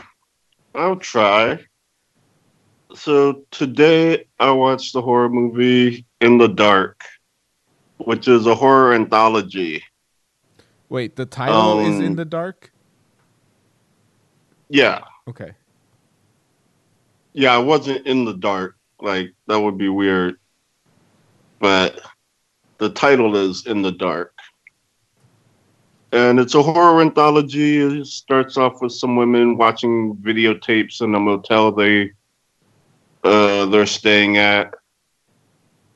I'll 0.74 0.96
try. 0.96 1.64
So 2.94 3.44
today 3.50 4.26
I 4.38 4.50
watched 4.50 4.94
the 4.94 5.02
horror 5.02 5.28
movie 5.28 6.06
In 6.20 6.38
the 6.38 6.48
Dark, 6.48 7.04
which 7.98 8.28
is 8.28 8.46
a 8.46 8.54
horror 8.54 8.94
anthology. 8.94 9.82
Wait, 10.88 11.16
the 11.16 11.26
title 11.26 11.80
is 11.80 11.96
Um, 11.96 12.02
in 12.02 12.16
the 12.16 12.24
dark. 12.24 12.72
Yeah. 14.70 15.04
Okay. 15.28 15.52
Yeah, 17.34 17.54
I 17.54 17.58
wasn't 17.58 18.06
in 18.06 18.24
the 18.24 18.34
dark. 18.34 18.76
Like 19.00 19.34
that 19.46 19.60
would 19.60 19.76
be 19.76 19.90
weird. 19.90 20.36
But 21.60 22.00
the 22.78 22.88
title 22.90 23.36
is 23.36 23.66
In 23.66 23.82
the 23.82 23.92
Dark. 23.92 24.32
And 26.12 26.40
it's 26.40 26.54
a 26.54 26.62
horror 26.62 27.02
anthology. 27.02 27.78
It 27.78 28.06
starts 28.06 28.56
off 28.56 28.80
with 28.80 28.92
some 28.92 29.16
women 29.16 29.58
watching 29.58 30.16
videotapes 30.16 31.02
in 31.02 31.14
a 31.14 31.20
motel 31.20 31.70
they 31.70 32.12
uh 33.24 33.66
they're 33.66 33.86
staying 33.86 34.36
at. 34.38 34.74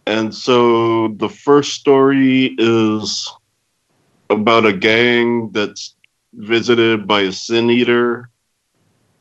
And 0.07 0.35
so 0.35 1.09
the 1.09 1.29
first 1.29 1.73
story 1.75 2.55
is 2.59 3.31
about 4.31 4.67
a 4.67 4.73
gang 4.73 5.51
that's 5.53 5.97
visited 6.35 7.07
by 7.07 7.23
a 7.23 7.33
sin 7.33 7.71
eater 7.71 8.31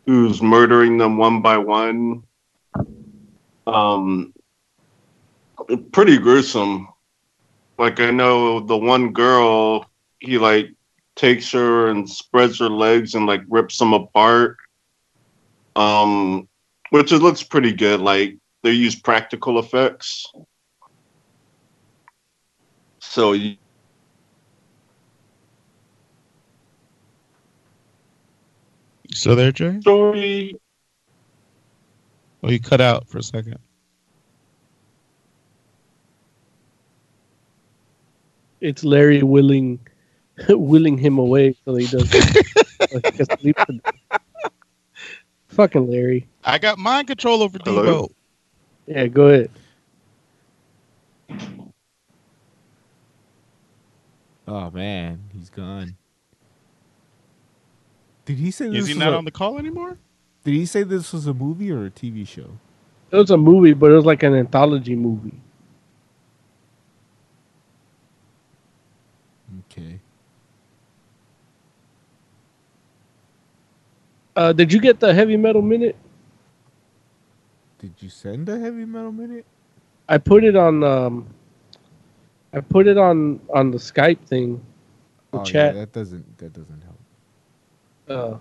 who's 0.06 0.42
murdering 0.42 0.98
them 0.98 1.18
one 1.18 1.42
by 1.42 1.58
one. 1.58 2.24
Um, 3.68 4.34
pretty 5.92 6.18
gruesome. 6.18 6.88
Like 7.78 8.00
I 8.00 8.12
know 8.12 8.60
the 8.60 8.78
one 8.78 9.12
girl, 9.12 9.86
he 10.20 10.38
like 10.38 10.68
takes 11.16 11.52
her 11.52 11.90
and 11.90 12.10
spreads 12.10 12.60
her 12.60 12.70
legs 12.70 13.16
and 13.16 13.26
like 13.26 13.42
rips 13.50 13.78
them 13.78 13.94
apart. 13.94 14.58
Um, 15.76 16.48
which 16.92 17.12
it 17.12 17.20
looks 17.20 17.42
pretty 17.42 17.74
good. 17.74 18.00
Like 18.00 18.38
they 18.64 18.72
use 18.72 18.96
practical 18.96 19.58
effects. 19.60 20.26
So 23.00 23.32
you, 23.34 23.58
You 29.10 29.16
still 29.18 29.36
there, 29.36 29.52
Jay? 29.52 29.78
story 29.82 30.56
Oh, 32.44 32.50
you 32.50 32.60
cut 32.60 32.80
out 32.82 33.08
for 33.08 33.18
a 33.18 33.24
second. 33.24 33.60
It's 38.62 38.84
Larry 38.84 39.22
willing 39.22 39.80
willing 40.50 40.98
him 40.98 41.18
away 41.18 41.56
so 41.66 41.76
he 41.76 41.88
doesn't. 41.88 42.36
like, 42.94 43.14
he 43.14 43.26
sleep 43.40 43.58
with- 43.68 43.82
Fucking 45.52 45.90
Larry. 45.90 46.28
I 46.44 46.58
got 46.58 46.78
mind 46.78 47.08
control 47.08 47.44
over 47.44 47.58
Hello? 47.64 48.08
Debo. 48.08 48.12
Yeah, 48.88 49.08
go 49.08 49.28
ahead. 49.28 49.52
Oh 54.48 54.70
man, 54.72 55.22
he's 55.34 55.50
gone. 55.50 55.96
Did 58.26 58.38
he 58.38 58.52
say 58.52 58.70
this 58.70 58.80
Is 58.84 58.88
he 58.88 58.94
was 58.94 59.00
not 59.00 59.14
a- 59.14 59.18
on 59.18 59.26
the 59.26 59.32
call 59.32 59.58
anymore? 59.58 59.98
Did 60.44 60.56
he 60.56 60.66
say 60.66 60.84
this 60.84 61.14
was 61.14 61.28
a 61.28 61.34
movie 61.34 61.72
or 61.72 61.86
a 61.86 61.92
TV 61.92 62.28
show? 62.28 62.58
It 63.12 63.18
was 63.18 63.30
a 63.30 63.38
movie, 63.38 63.74
but 63.74 63.92
it 63.92 63.96
was 63.96 64.06
like 64.06 64.24
an 64.24 64.34
anthology 64.34 64.96
movie. 64.96 65.40
Okay. 69.70 70.00
Uh, 74.36 74.54
did 74.54 74.72
you 74.72 74.80
get 74.80 75.00
the 75.00 75.14
heavy 75.14 75.38
metal 75.38 75.62
minute? 75.62 75.96
Did 77.80 77.94
you 78.00 78.10
send 78.10 78.48
a 78.50 78.60
heavy 78.60 78.86
metal 78.86 79.12
minute? 79.12 79.46
I 80.08 80.18
put 80.18 80.44
it 80.44 80.56
on. 80.56 80.84
Um, 80.84 81.28
I 82.54 82.62
put 82.62 82.88
it 82.88 82.98
on 82.98 83.40
on 83.54 83.72
the 83.72 83.78
Skype 83.78 84.20
thing. 84.20 84.62
The 85.32 85.40
oh, 85.40 85.44
chat. 85.44 85.74
Yeah, 85.76 85.82
that 85.82 85.94
doesn't 85.94 86.38
that 86.38 86.54
doesn't 86.54 86.84
help. 86.84 87.00
Uh, 88.08 88.38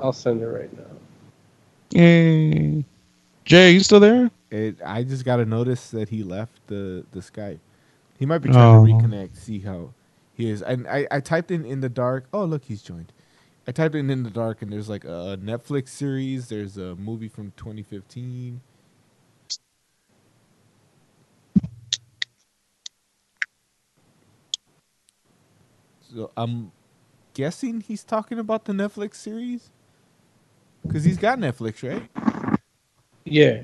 I'll 0.00 0.12
send 0.12 0.42
it 0.42 0.46
right 0.48 0.72
now. 0.76 0.84
Yay. 1.90 2.84
Jay, 3.44 3.70
you 3.72 3.80
still 3.80 4.00
there? 4.00 4.30
It, 4.50 4.76
I 4.84 5.02
just 5.02 5.24
got 5.24 5.36
to 5.36 5.44
notice 5.44 5.90
that 5.90 6.08
he 6.08 6.22
left 6.22 6.66
the 6.66 7.04
the 7.12 7.20
Skype. 7.20 7.58
He 8.18 8.26
might 8.26 8.38
be 8.38 8.50
trying 8.50 8.76
Oh. 8.76 8.86
to 8.86 8.92
reconnect, 8.92 9.36
see 9.36 9.58
how 9.60 9.92
he 10.34 10.48
is. 10.48 10.62
And 10.62 10.86
I, 10.88 11.06
I 11.10 11.20
typed 11.20 11.50
in 11.50 11.64
in 11.64 11.80
the 11.80 11.88
dark. 11.88 12.26
Oh, 12.32 12.44
look, 12.44 12.64
he's 12.64 12.82
joined. 12.82 13.12
I 13.66 13.72
typed 13.72 13.94
in 13.94 14.10
in 14.10 14.24
the 14.24 14.30
dark, 14.30 14.62
and 14.62 14.72
there's 14.72 14.88
like 14.88 15.04
a 15.04 15.38
Netflix 15.42 15.88
series. 15.88 16.48
There's 16.48 16.76
a 16.76 16.96
movie 16.96 17.28
from 17.28 17.52
2015. 17.56 18.60
So 26.00 26.30
I'm 26.36 26.72
guessing 27.34 27.80
he's 27.80 28.04
talking 28.04 28.38
about 28.38 28.64
the 28.66 28.72
Netflix 28.72 29.16
series 29.16 29.70
because 30.86 31.04
he's 31.04 31.18
got 31.18 31.38
Netflix, 31.38 31.88
right? 31.88 32.08
Yeah. 33.24 33.62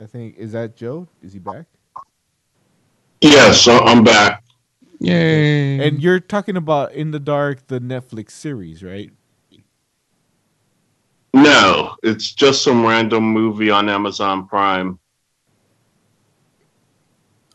I 0.00 0.06
think 0.06 0.36
is 0.38 0.52
that 0.52 0.76
Joe? 0.76 1.08
Is 1.22 1.32
he 1.34 1.38
back? 1.38 1.66
Yes, 3.22 3.68
I- 3.68 3.78
I'm 3.78 4.04
back. 4.04 4.44
Yay. 5.00 5.86
And 5.86 6.02
you're 6.02 6.20
talking 6.20 6.56
about 6.56 6.92
In 6.92 7.12
the 7.12 7.20
Dark, 7.20 7.68
the 7.68 7.80
Netflix 7.80 8.32
series, 8.32 8.82
right? 8.82 9.12
No, 11.32 11.94
it's 12.02 12.32
just 12.32 12.62
some 12.62 12.84
random 12.84 13.22
movie 13.22 13.70
on 13.70 13.88
Amazon 13.88 14.46
Prime. 14.46 14.98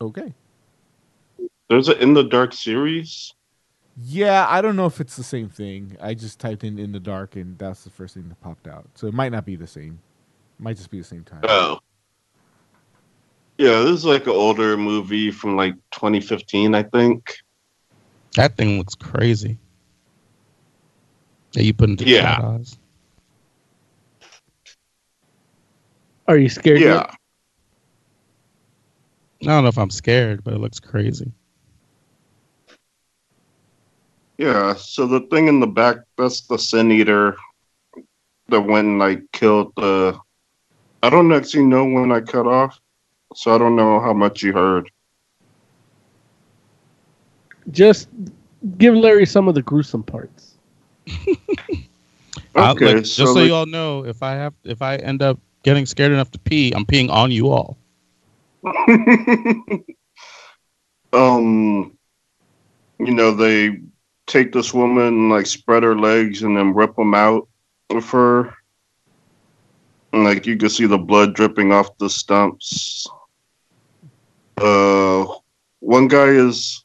Okay. 0.00 0.32
There's 1.68 1.88
an 1.88 1.98
In 1.98 2.14
the 2.14 2.24
Dark 2.24 2.52
series. 2.52 3.34
Yeah, 3.96 4.46
I 4.48 4.60
don't 4.60 4.74
know 4.74 4.86
if 4.86 5.00
it's 5.00 5.16
the 5.16 5.22
same 5.22 5.48
thing. 5.48 5.96
I 6.00 6.14
just 6.14 6.40
typed 6.40 6.64
in 6.64 6.78
In 6.78 6.92
the 6.92 7.00
Dark, 7.00 7.36
and 7.36 7.58
that's 7.58 7.84
the 7.84 7.90
first 7.90 8.14
thing 8.14 8.28
that 8.28 8.40
popped 8.40 8.66
out. 8.66 8.86
So 8.94 9.06
it 9.06 9.14
might 9.14 9.32
not 9.32 9.44
be 9.44 9.56
the 9.56 9.66
same. 9.66 10.00
It 10.58 10.62
might 10.62 10.76
just 10.76 10.90
be 10.90 10.98
the 10.98 11.04
same 11.04 11.24
time. 11.24 11.42
Oh. 11.44 11.78
Yeah, 13.56 13.82
this 13.82 13.98
is 13.98 14.04
like 14.04 14.24
an 14.24 14.32
older 14.32 14.76
movie 14.76 15.30
from 15.30 15.56
like 15.56 15.74
2015, 15.92 16.74
I 16.74 16.82
think. 16.82 17.36
That 18.34 18.56
thing 18.56 18.78
looks 18.78 18.96
crazy. 18.96 19.58
That 21.52 21.64
you 21.64 21.72
put 21.72 21.90
into 21.90 22.04
Yeah. 22.04 22.40
eyes. 22.42 22.76
Are 26.26 26.36
you 26.36 26.48
scared? 26.48 26.80
Yeah. 26.80 27.06
I 29.42 29.46
don't 29.46 29.62
know 29.62 29.68
if 29.68 29.78
I'm 29.78 29.90
scared, 29.90 30.42
but 30.42 30.54
it 30.54 30.58
looks 30.58 30.80
crazy. 30.80 31.30
Yeah, 34.38 34.74
so 34.74 35.06
the 35.06 35.20
thing 35.20 35.46
in 35.46 35.60
the 35.60 35.66
back, 35.66 35.98
that's 36.18 36.40
the 36.48 36.58
Sin 36.58 36.90
Eater 36.90 37.36
that 38.48 38.60
went 38.60 38.88
and 38.88 38.98
like 38.98 39.22
killed 39.32 39.72
the. 39.76 40.18
I 41.02 41.10
don't 41.10 41.32
actually 41.32 41.66
know 41.66 41.84
when 41.84 42.10
I 42.10 42.20
cut 42.20 42.46
off, 42.46 42.80
so 43.34 43.54
I 43.54 43.58
don't 43.58 43.76
know 43.76 44.00
how 44.00 44.12
much 44.12 44.42
you 44.42 44.52
heard. 44.52 44.90
Just 47.70 48.08
give 48.78 48.94
Larry 48.94 49.26
some 49.26 49.48
of 49.48 49.54
the 49.54 49.62
gruesome 49.62 50.02
parts. 50.02 50.54
I- 51.08 52.70
Okay, 52.72 52.86
like, 52.86 52.96
just 52.98 53.16
so 53.16 53.26
so, 53.26 53.32
like- 53.34 53.48
you 53.48 53.54
all 53.54 53.66
know, 53.66 54.04
if 54.04 54.22
I 54.22 54.32
have, 54.32 54.54
if 54.64 54.80
I 54.82 54.96
end 54.96 55.22
up 55.22 55.38
getting 55.62 55.86
scared 55.86 56.12
enough 56.12 56.30
to 56.32 56.38
pee, 56.38 56.72
I'm 56.72 56.84
peeing 56.86 57.10
on 57.10 57.30
you 57.30 57.48
all. 57.50 57.76
um, 61.12 61.96
you 62.98 63.12
know, 63.14 63.32
they 63.32 63.80
take 64.26 64.52
this 64.52 64.72
woman 64.72 65.06
and 65.06 65.30
like 65.30 65.46
spread 65.46 65.82
her 65.82 65.98
legs 65.98 66.42
and 66.42 66.56
then 66.56 66.74
rip 66.74 66.94
them 66.96 67.14
out 67.14 67.48
of 67.90 68.08
her. 68.10 68.54
And 70.12 70.24
like 70.24 70.46
you 70.46 70.56
can 70.56 70.68
see 70.70 70.86
the 70.86 70.98
blood 70.98 71.34
dripping 71.34 71.72
off 71.72 71.98
the 71.98 72.08
stumps. 72.08 73.06
Uh, 74.56 75.26
one 75.80 76.08
guy 76.08 76.26
is, 76.26 76.84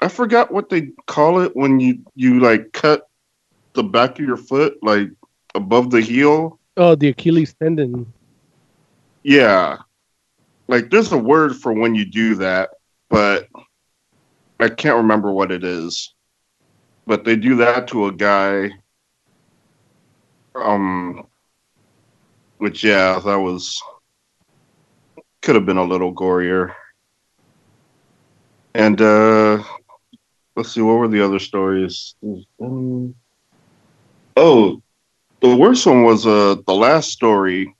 I 0.00 0.08
forgot 0.08 0.52
what 0.52 0.68
they 0.68 0.90
call 1.06 1.40
it 1.40 1.54
when 1.54 1.80
you 1.80 1.98
you 2.14 2.40
like 2.40 2.72
cut 2.72 3.08
the 3.74 3.82
back 3.82 4.18
of 4.18 4.24
your 4.24 4.36
foot 4.36 4.78
like 4.82 5.10
above 5.54 5.90
the 5.90 6.00
heel. 6.00 6.58
Oh, 6.76 6.94
the 6.94 7.08
Achilles 7.08 7.54
tendon. 7.54 8.12
Yeah. 9.22 9.78
Like 10.68 10.90
there's 10.90 11.12
a 11.12 11.18
word 11.18 11.56
for 11.56 11.72
when 11.72 11.94
you 11.94 12.04
do 12.04 12.36
that, 12.36 12.70
but 13.10 13.48
I 14.60 14.68
can't 14.68 14.96
remember 14.96 15.32
what 15.32 15.50
it 15.50 15.64
is. 15.64 16.14
But 17.06 17.24
they 17.24 17.36
do 17.36 17.56
that 17.56 17.88
to 17.88 18.06
a 18.06 18.12
guy. 18.12 18.70
Um 20.54 21.26
which 22.58 22.84
yeah, 22.84 23.20
that 23.24 23.36
was 23.36 23.80
could 25.42 25.54
have 25.54 25.66
been 25.66 25.78
a 25.78 25.84
little 25.84 26.12
gorier. 26.12 26.74
And 28.78 29.00
uh 29.02 29.62
let's 30.56 30.72
see, 30.72 30.80
what 30.80 30.94
were 30.94 31.08
the 31.08 31.22
other 31.22 31.38
stories? 31.38 32.14
Um, 32.60 33.14
oh, 34.36 34.80
the 35.40 35.54
worst 35.54 35.84
one 35.84 36.04
was 36.04 36.26
uh 36.26 36.56
the 36.66 36.74
last 36.74 37.10
story 37.10 37.74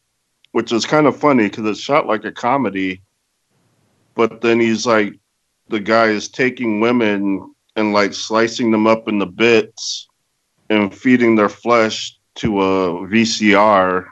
which 0.52 0.72
is 0.72 0.86
kind 0.86 1.06
of 1.06 1.16
funny 1.16 1.48
because 1.48 1.66
it's 1.66 1.80
shot 1.80 2.06
like 2.06 2.24
a 2.24 2.32
comedy. 2.32 3.02
But 4.14 4.40
then 4.40 4.60
he's 4.60 4.86
like, 4.86 5.14
the 5.68 5.80
guy 5.80 6.06
is 6.06 6.28
taking 6.28 6.80
women 6.80 7.54
and 7.76 7.92
like 7.92 8.14
slicing 8.14 8.70
them 8.70 8.86
up 8.86 9.08
into 9.08 9.26
bits 9.26 10.08
and 10.70 10.94
feeding 10.94 11.36
their 11.36 11.48
flesh 11.48 12.18
to 12.36 12.60
a 12.60 13.06
VCR. 13.06 14.06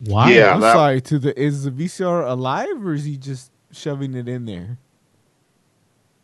Why? 0.00 0.32
Yeah, 0.32 0.54
I'm 0.54 0.60
that- 0.60 0.74
sorry. 0.74 1.00
To 1.00 1.18
the 1.18 1.40
is 1.40 1.64
the 1.64 1.70
VCR 1.70 2.28
alive 2.28 2.84
or 2.84 2.94
is 2.94 3.04
he 3.04 3.16
just 3.16 3.51
shoving 3.72 4.14
it 4.14 4.28
in 4.28 4.44
there? 4.44 4.78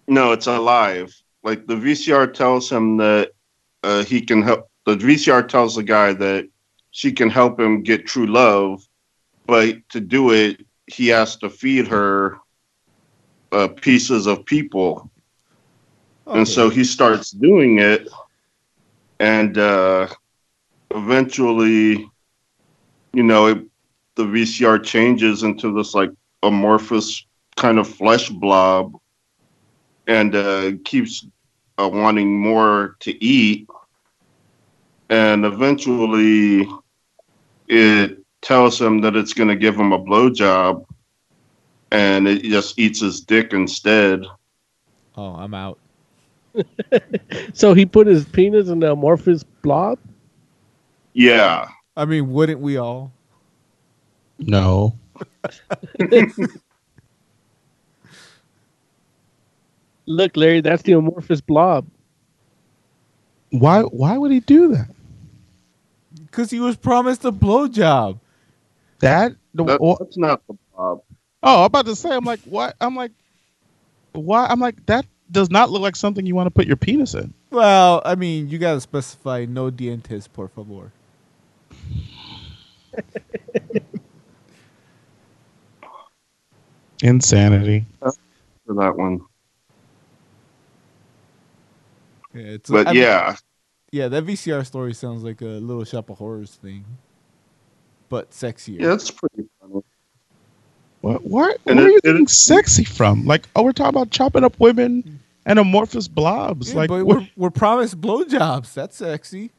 No, 0.06 0.32
it's 0.32 0.46
alive. 0.46 1.14
Like 1.42 1.66
the 1.66 1.74
VCR 1.74 2.32
tells 2.32 2.70
him 2.70 2.96
that 2.98 3.32
uh, 3.82 4.04
he 4.04 4.20
can 4.20 4.42
help. 4.42 4.70
The 4.86 4.96
VCR 4.96 5.46
tells 5.46 5.74
the 5.76 5.82
guy 5.82 6.12
that 6.14 6.48
she 6.90 7.12
can 7.12 7.28
help 7.28 7.60
him 7.60 7.82
get 7.82 8.06
true 8.06 8.26
love, 8.26 8.86
but 9.46 9.76
to 9.90 10.00
do 10.00 10.32
it, 10.32 10.64
he 10.86 11.08
has 11.08 11.36
to 11.36 11.50
feed 11.50 11.86
her 11.86 12.38
uh, 13.52 13.68
pieces 13.68 14.26
of 14.26 14.44
people. 14.46 15.10
And 16.26 16.46
so 16.46 16.68
he 16.68 16.84
starts 16.84 17.30
doing 17.30 17.78
it, 17.78 18.08
and 19.18 19.56
uh, 19.56 20.08
eventually, 20.90 22.10
you 23.14 23.22
know, 23.22 23.46
it, 23.46 23.64
the 24.16 24.24
VCR 24.24 24.84
changes 24.84 25.42
into 25.42 25.72
this 25.74 25.94
like 25.94 26.10
amorphous 26.42 27.24
kind 27.58 27.78
of 27.78 27.86
flesh 27.88 28.30
blob, 28.30 28.94
and 30.06 30.34
uh, 30.34 30.72
keeps 30.84 31.26
uh, 31.78 31.88
wanting 31.88 32.40
more 32.40 32.96
to 33.00 33.22
eat. 33.22 33.68
And 35.10 35.44
eventually, 35.44 36.68
it 37.66 38.18
tells 38.40 38.80
him 38.80 39.00
that 39.02 39.16
it's 39.16 39.32
going 39.34 39.48
to 39.48 39.56
give 39.56 39.74
him 39.74 39.92
a 39.92 39.98
blowjob, 39.98 40.84
and 41.90 42.28
it 42.28 42.42
just 42.42 42.78
eats 42.78 43.00
his 43.00 43.20
dick 43.20 43.52
instead. 43.52 44.24
Oh, 45.16 45.34
I'm 45.34 45.54
out. 45.54 45.78
So 47.52 47.74
he 47.74 47.86
put 47.86 48.06
his 48.06 48.24
penis 48.24 48.68
in 48.68 48.80
the 48.80 48.92
amorphous 48.92 49.42
blob. 49.42 49.98
Yeah. 51.12 51.68
I 51.96 52.04
mean, 52.04 52.32
wouldn't 52.32 52.60
we 52.60 52.76
all? 52.76 53.12
No. 54.38 54.96
Look, 60.08 60.38
Larry, 60.38 60.62
that's 60.62 60.82
the 60.82 60.92
amorphous 60.92 61.42
blob. 61.42 61.86
Why? 63.50 63.82
Why 63.82 64.16
would 64.16 64.30
he 64.30 64.40
do 64.40 64.68
that? 64.68 64.88
Because 66.24 66.50
he 66.50 66.60
was 66.60 66.76
promised 66.76 67.26
a 67.26 67.30
blowjob. 67.32 68.18
That, 69.00 69.32
the, 69.52 69.64
That- 69.64 69.76
or- 69.76 69.98
that's 70.00 70.16
not 70.16 70.46
the 70.46 70.54
blob. 70.74 71.02
oh, 71.42 71.60
I'm 71.60 71.66
about 71.66 71.84
to 71.86 71.94
say. 71.94 72.10
I'm 72.10 72.24
like, 72.24 72.40
what? 72.40 72.74
I'm 72.80 72.96
like, 72.96 73.12
why? 74.12 74.46
I'm 74.46 74.60
like, 74.60 74.84
that 74.86 75.04
does 75.30 75.50
not 75.50 75.70
look 75.70 75.82
like 75.82 75.94
something 75.94 76.24
you 76.24 76.34
want 76.34 76.46
to 76.46 76.50
put 76.50 76.66
your 76.66 76.76
penis 76.76 77.12
in. 77.14 77.34
Well, 77.50 78.00
I 78.04 78.14
mean, 78.14 78.48
you 78.48 78.58
gotta 78.58 78.80
specify 78.80 79.44
no 79.44 79.70
dientes, 79.70 80.26
por 80.32 80.48
favor. 80.48 80.90
Insanity. 87.02 87.84
For 88.00 88.74
that 88.74 88.96
one. 88.96 89.20
Yeah, 92.38 92.52
it's 92.54 92.70
But 92.70 92.86
I 92.86 92.92
mean, 92.92 93.02
yeah. 93.02 93.36
yeah, 93.90 94.08
that 94.08 94.24
VCR 94.24 94.64
story 94.66 94.94
sounds 94.94 95.22
like 95.24 95.40
a 95.40 95.44
Little 95.46 95.84
Shop 95.84 96.08
of 96.10 96.18
Horrors 96.18 96.54
thing, 96.54 96.84
but 98.08 98.30
sexier. 98.30 98.80
Yeah, 98.80 98.94
it's 98.94 99.10
pretty 99.10 99.48
funny. 99.60 99.82
What? 101.00 101.24
Where, 101.24 101.56
And 101.66 101.76
where 101.78 101.86
are 101.86 101.90
you 101.90 101.96
it- 101.98 102.04
getting 102.04 102.28
sexy 102.28 102.84
from? 102.84 103.24
Like, 103.24 103.48
oh, 103.56 103.62
we're 103.62 103.72
talking 103.72 103.88
about 103.90 104.10
chopping 104.10 104.44
up 104.44 104.58
women 104.60 105.20
and 105.46 105.58
amorphous 105.58 106.06
blobs. 106.08 106.70
Yeah, 106.72 106.76
like, 106.78 106.88
but 106.90 107.04
what- 107.04 107.16
we're, 107.18 107.28
we're 107.36 107.50
promised 107.50 108.00
blowjobs. 108.00 108.74
That's 108.74 108.96
sexy. 108.96 109.50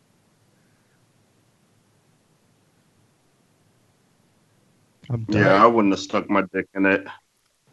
I'm. 5.10 5.26
Yeah, 5.30 5.62
I 5.64 5.66
wouldn't 5.66 5.94
have 5.94 6.00
stuck 6.00 6.30
my 6.30 6.44
dick 6.54 6.68
in 6.76 6.86
it. 6.86 7.06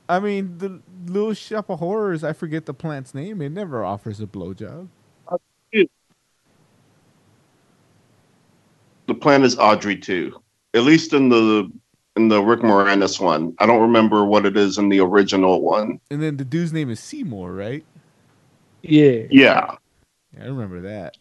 I 0.08 0.20
mean, 0.20 0.58
the 0.58 0.80
Little 1.06 1.34
Shop 1.34 1.68
of 1.68 1.80
Horrors. 1.80 2.24
I 2.24 2.32
forget 2.32 2.64
the 2.66 2.72
plant's 2.74 3.14
name. 3.14 3.42
It 3.42 3.50
never 3.50 3.84
offers 3.84 4.20
a 4.20 4.26
blowjob. 4.26 4.88
The 9.06 9.14
plan 9.14 9.44
is 9.44 9.56
Audrey 9.58 10.00
II. 10.08 10.32
At 10.74 10.82
least 10.82 11.12
in 11.12 11.28
the 11.28 11.70
in 12.16 12.28
the 12.28 12.42
Rick 12.42 12.60
Moranis 12.60 13.20
one. 13.20 13.54
I 13.58 13.66
don't 13.66 13.82
remember 13.82 14.24
what 14.24 14.46
it 14.46 14.56
is 14.56 14.78
in 14.78 14.88
the 14.88 15.00
original 15.00 15.60
one. 15.60 16.00
And 16.10 16.22
then 16.22 16.38
the 16.38 16.44
dude's 16.44 16.72
name 16.72 16.90
is 16.90 16.98
Seymour, 16.98 17.52
right? 17.52 17.84
Yeah. 18.82 19.24
Yeah. 19.30 19.76
Yeah, 20.36 20.44
I 20.44 20.46
remember 20.46 20.80
that. 20.82 21.16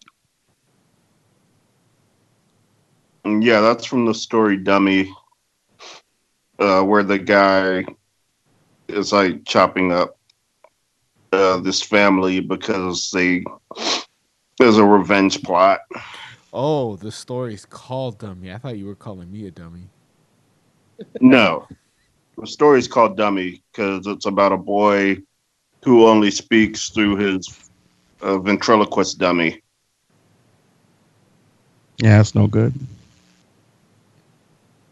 And 3.26 3.44
yeah, 3.44 3.62
that's 3.62 3.86
from 3.86 4.06
the 4.06 4.14
story 4.14 4.58
Dummy. 4.58 5.14
Uh, 6.58 6.82
where 6.84 7.04
the 7.04 7.20
guy 7.20 7.84
is 8.88 9.12
like 9.12 9.44
chopping 9.44 9.92
up 9.92 10.18
uh, 11.34 11.60
this 11.60 11.82
family 11.82 12.40
because 12.40 13.12
they 13.12 13.44
there's 14.58 14.78
a 14.78 14.86
revenge 14.86 15.44
plot. 15.44 15.82
Oh, 16.58 16.96
the 16.96 17.12
story's 17.12 17.66
called 17.66 18.18
Dummy. 18.18 18.54
I 18.54 18.58
thought 18.58 18.78
you 18.78 18.86
were 18.86 18.96
calling 18.96 19.30
me 19.30 19.46
a 19.46 19.52
dummy. 19.52 19.90
No. 21.20 21.68
The 22.38 22.48
story's 22.48 22.88
called 22.88 23.18
Dummy 23.18 23.62
because 23.72 24.08
it's 24.08 24.26
about 24.26 24.54
a 24.54 24.58
boy 24.58 25.18
who 25.84 26.08
only 26.08 26.32
speaks 26.32 26.90
through 26.90 27.18
his 27.18 27.70
uh, 28.22 28.38
ventriloquist 28.38 29.18
dummy. 29.20 29.62
yeah, 31.98 32.22
it's 32.22 32.34
no 32.34 32.48
good. 32.48 32.74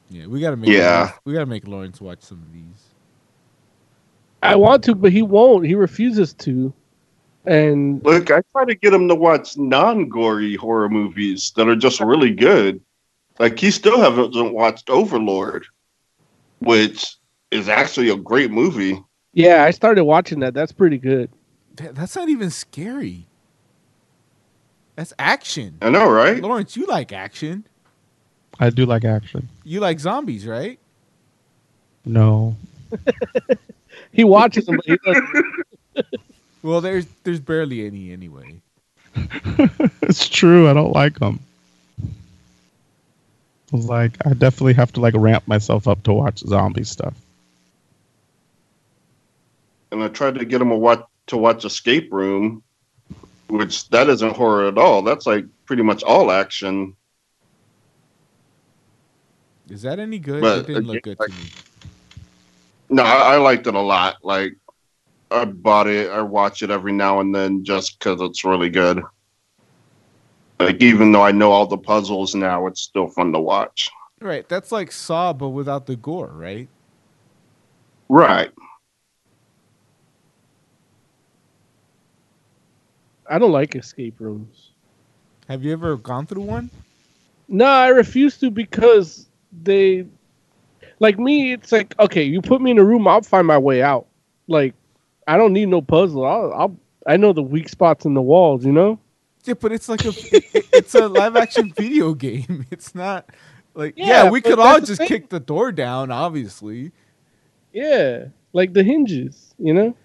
Yeah, 0.09 0.27
we 0.27 0.41
gotta 0.41 0.57
make. 0.57 0.69
Yeah. 0.69 0.97
Lawrence- 0.97 1.19
we 1.23 1.33
gotta 1.33 1.45
make 1.45 1.65
Lawrence 1.65 2.01
watch 2.01 2.21
some 2.23 2.39
of 2.39 2.51
these. 2.51 2.89
I 4.43 4.57
want 4.57 4.83
to, 4.83 4.95
but 4.95 5.13
he 5.13 5.21
won't. 5.21 5.65
He 5.65 5.75
refuses 5.75 6.33
to. 6.33 6.73
And 7.45 8.03
Look, 8.03 8.31
I 8.31 8.41
try 8.51 8.65
to 8.65 8.75
get 8.75 8.93
him 8.93 9.07
to 9.09 9.15
watch 9.15 9.57
non-gory 9.57 10.55
horror 10.55 10.89
movies 10.89 11.51
that 11.55 11.67
are 11.67 11.75
just 11.75 11.99
really 11.99 12.31
good. 12.31 12.81
Like 13.39 13.59
he 13.59 13.71
still 13.71 13.99
hasn't 13.99 14.53
watched 14.53 14.89
Overlord, 14.89 15.65
which 16.59 17.15
is 17.51 17.67
actually 17.67 18.09
a 18.09 18.15
great 18.15 18.51
movie. 18.51 19.03
Yeah, 19.33 19.63
I 19.63 19.71
started 19.71 20.05
watching 20.05 20.39
that. 20.39 20.53
That's 20.53 20.71
pretty 20.71 20.97
good. 20.97 21.29
That's 21.75 22.15
not 22.15 22.29
even 22.29 22.51
scary. 22.51 23.25
That's 24.95 25.13
action. 25.17 25.79
I 25.81 25.89
know, 25.89 26.09
right? 26.09 26.39
Lawrence, 26.39 26.77
you 26.77 26.85
like 26.85 27.11
action. 27.11 27.65
I 28.59 28.69
do 28.69 28.85
like 28.85 29.03
action. 29.03 29.49
You 29.63 29.79
like 29.79 29.99
zombies, 29.99 30.45
right? 30.45 30.79
No. 32.05 32.55
He 34.13 34.23
watches 34.23 34.65
them, 34.65 34.77
but 34.77 34.85
he 34.85 34.97
doesn't. 35.03 35.55
Well, 36.63 36.79
there's 36.79 37.05
there's 37.23 37.41
barely 37.41 37.85
any 37.85 38.11
anyway. 38.11 38.61
it's 40.01 40.29
true. 40.29 40.69
I 40.69 40.73
don't 40.73 40.93
like 40.93 41.19
them. 41.19 41.39
Like, 43.71 44.13
I 44.25 44.33
definitely 44.33 44.73
have 44.73 44.93
to 44.93 45.01
like 45.01 45.13
ramp 45.17 45.47
myself 45.47 45.87
up 45.87 46.03
to 46.03 46.13
watch 46.13 46.39
zombie 46.39 46.83
stuff. 46.83 47.15
And 49.91 50.03
I 50.03 50.07
tried 50.07 50.35
to 50.35 50.45
get 50.45 50.61
him 50.61 50.71
a 50.71 50.77
watch 50.77 51.03
to 51.27 51.37
watch 51.37 51.65
Escape 51.65 52.11
Room, 52.11 52.63
which 53.47 53.89
that 53.89 54.09
isn't 54.09 54.35
horror 54.35 54.67
at 54.67 54.77
all. 54.77 55.01
That's 55.01 55.25
like 55.25 55.45
pretty 55.65 55.83
much 55.83 56.01
all 56.03 56.31
action. 56.31 56.95
Is 59.69 59.81
that 59.81 59.99
any 59.99 60.19
good? 60.19 60.41
But 60.41 60.59
it 60.59 60.67
didn't 60.67 60.87
look 60.87 61.03
good 61.03 61.19
again, 61.19 61.29
to 61.29 61.43
me. 61.43 61.49
No, 62.89 63.03
I, 63.03 63.33
I 63.33 63.37
liked 63.37 63.67
it 63.67 63.75
a 63.75 63.79
lot. 63.79 64.17
Like 64.23 64.55
I 65.33 65.45
bought 65.45 65.87
it, 65.87 66.11
I 66.11 66.21
watch 66.21 66.61
it 66.61 66.69
every 66.69 66.93
now 66.93 67.19
and 67.19 67.33
then 67.33 67.63
just 67.63 67.97
because 67.97 68.21
it's 68.21 68.45
really 68.45 68.69
good. 68.69 69.01
Like 70.59 70.81
even 70.81 71.11
though 71.11 71.23
I 71.23 71.31
know 71.31 71.51
all 71.51 71.65
the 71.65 71.77
puzzles 71.77 72.35
now, 72.35 72.67
it's 72.67 72.81
still 72.81 73.07
fun 73.07 73.33
to 73.33 73.39
watch. 73.39 73.89
Right, 74.21 74.47
that's 74.47 74.71
like 74.71 74.91
Saw, 74.91 75.33
but 75.33 75.49
without 75.49 75.87
the 75.87 75.95
gore, 75.95 76.31
right? 76.33 76.69
Right. 78.07 78.51
I 83.29 83.39
don't 83.39 83.51
like 83.51 83.75
escape 83.75 84.19
rooms. 84.19 84.71
Have 85.49 85.63
you 85.63 85.73
ever 85.73 85.97
gone 85.97 86.27
through 86.27 86.43
one? 86.43 86.69
No, 87.47 87.65
I 87.65 87.87
refuse 87.87 88.37
to 88.37 88.51
because 88.51 89.27
they, 89.63 90.05
like 90.99 91.17
me. 91.17 91.53
It's 91.53 91.71
like 91.71 91.95
okay, 91.99 92.23
you 92.23 92.41
put 92.41 92.61
me 92.61 92.71
in 92.71 92.77
a 92.77 92.83
room, 92.83 93.07
I'll 93.07 93.21
find 93.21 93.47
my 93.47 93.57
way 93.57 93.81
out. 93.81 94.07
Like 94.47 94.75
I 95.27 95.37
don't 95.37 95.53
need 95.53 95.67
no 95.67 95.81
puzzle. 95.81 96.25
I'll, 96.25 96.53
I'll 96.53 96.77
I 97.07 97.17
know 97.17 97.33
the 97.33 97.41
weak 97.43 97.69
spots 97.69 98.05
in 98.05 98.13
the 98.13 98.21
walls. 98.21 98.65
You 98.65 98.71
know. 98.71 98.99
Yeah, 99.45 99.55
but 99.55 99.71
it's 99.71 99.89
like 99.89 100.05
a 100.05 100.09
it- 100.09 100.65
it's 100.73 100.95
a 100.95 101.07
live 101.07 101.35
action 101.35 101.71
video 101.77 102.13
game. 102.13 102.65
It's 102.71 102.95
not 102.95 103.29
like 103.73 103.93
yeah, 103.97 104.25
Yeah, 104.25 104.29
we 104.31 104.41
could 104.41 104.59
all 104.59 104.79
just 104.79 105.01
kick 105.01 105.29
the 105.29 105.39
door 105.39 105.71
down, 105.71 106.11
obviously. 106.11 106.91
Yeah, 107.73 108.25
like 108.53 108.73
the 108.73 108.83
hinges. 108.83 109.53
You 109.57 109.73
know. 109.73 109.97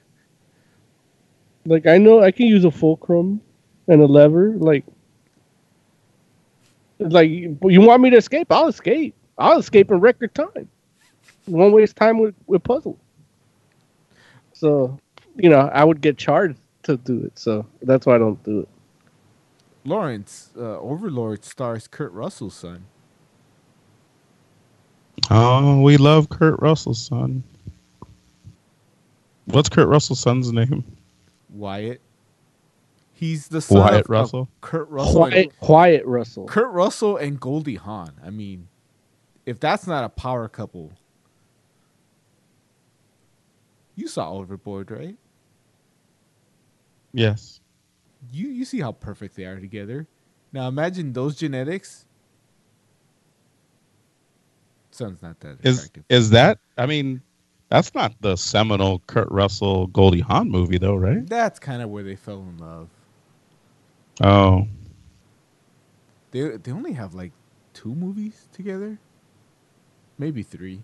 Like 1.67 1.87
I 1.87 1.99
know 1.99 2.23
I 2.23 2.31
can 2.31 2.47
use 2.47 2.65
a 2.65 2.71
fulcrum 2.71 3.41
and 3.87 4.01
a 4.03 4.07
lever. 4.07 4.55
Like. 4.57 4.85
Like 7.01 7.31
you 7.31 7.57
want 7.81 8.03
me 8.03 8.11
to 8.11 8.17
escape? 8.17 8.51
I'll 8.51 8.67
escape. 8.67 9.15
I'll 9.39 9.59
escape 9.59 9.91
in 9.93 10.01
record 10.01 10.35
time. 10.35 10.69
Won't 11.47 11.73
waste 11.73 11.95
time 11.95 12.19
with 12.19 12.35
with 12.49 12.65
puzzle. 12.65 12.99
So, 14.53 14.99
you 15.39 15.49
know, 15.49 15.71
I 15.73 15.85
would 15.85 16.01
get 16.01 16.19
charged 16.19 16.59
to 16.85 16.97
do 16.97 17.23
it. 17.25 17.39
So 17.39 17.65
that's 17.83 18.05
why 18.07 18.17
I 18.17 18.19
don't 18.19 18.43
do 18.45 18.61
it. 18.61 18.69
Lawrence, 19.85 20.51
uh, 20.57 20.79
Overlord 20.81 21.45
stars 21.45 21.87
Kurt 21.89 22.13
Russell's 22.13 22.55
son. 22.55 22.85
Oh, 25.31 25.81
we 25.81 25.97
love 25.97 26.29
Kurt 26.29 26.61
Russell's 26.61 27.01
son. 27.01 27.43
What's 29.47 29.69
Kurt 29.69 29.89
Russell's 29.89 30.21
son's 30.21 30.53
name? 30.53 30.85
Wyatt. 31.51 32.01
He's 33.15 33.49
the 33.49 33.61
son 33.61 33.79
Wyatt 33.81 33.95
of, 33.95 34.01
of 34.01 34.11
Russell? 34.11 34.49
Kurt 34.61 34.89
Russell. 34.91 35.25
and- 35.25 35.33
Quiet, 35.33 35.61
Quiet 35.61 36.07
Russell. 36.07 36.47
Kurt 36.47 36.71
Russell 36.71 37.17
and 37.17 37.41
Goldie 37.41 37.77
Hawn. 37.77 38.13
I 38.25 38.31
mean, 38.31 38.69
if 39.47 39.59
that's 39.59 39.87
not 39.87 40.05
a 40.05 40.09
power 40.09 40.49
couple, 40.49 40.93
you 43.97 44.07
saw 44.07 44.33
Overboard, 44.33 44.91
right? 44.91 45.17
Yes. 47.13 47.61
You 48.33 48.49
you 48.49 48.65
see 48.65 48.81
how 48.81 48.93
perfect 48.93 49.37
they 49.37 49.45
are 49.45 49.59
together. 49.61 50.07
Now 50.53 50.69
imagine 50.69 51.13
those 51.13 51.37
genetics. 51.37 52.05
Son's 54.91 55.23
not 55.23 55.39
that 55.41 55.59
Is 55.63 55.79
attractive. 55.79 56.05
is 56.09 56.31
that? 56.31 56.59
I 56.77 56.87
mean, 56.87 57.23
that's 57.69 57.95
not 57.95 58.15
the 58.21 58.37
seminal 58.37 59.01
Kurt 59.07 59.31
Russell 59.31 59.87
Goldie 59.89 60.21
Hawn 60.21 60.51
movie, 60.51 60.79
though, 60.79 60.97
right? 60.97 61.25
That's 61.27 61.59
kind 61.59 61.83
of 61.83 61.91
where 61.91 62.03
they 62.03 62.17
fell 62.17 62.41
in 62.41 62.59
love. 62.59 62.89
Oh, 64.21 64.67
They 66.33 66.57
they 66.57 66.73
only 66.73 66.93
have 66.93 67.15
like 67.15 67.33
two 67.75 67.95
movies 67.95 68.49
together, 68.53 68.99
maybe 70.19 70.43
three. 70.43 70.83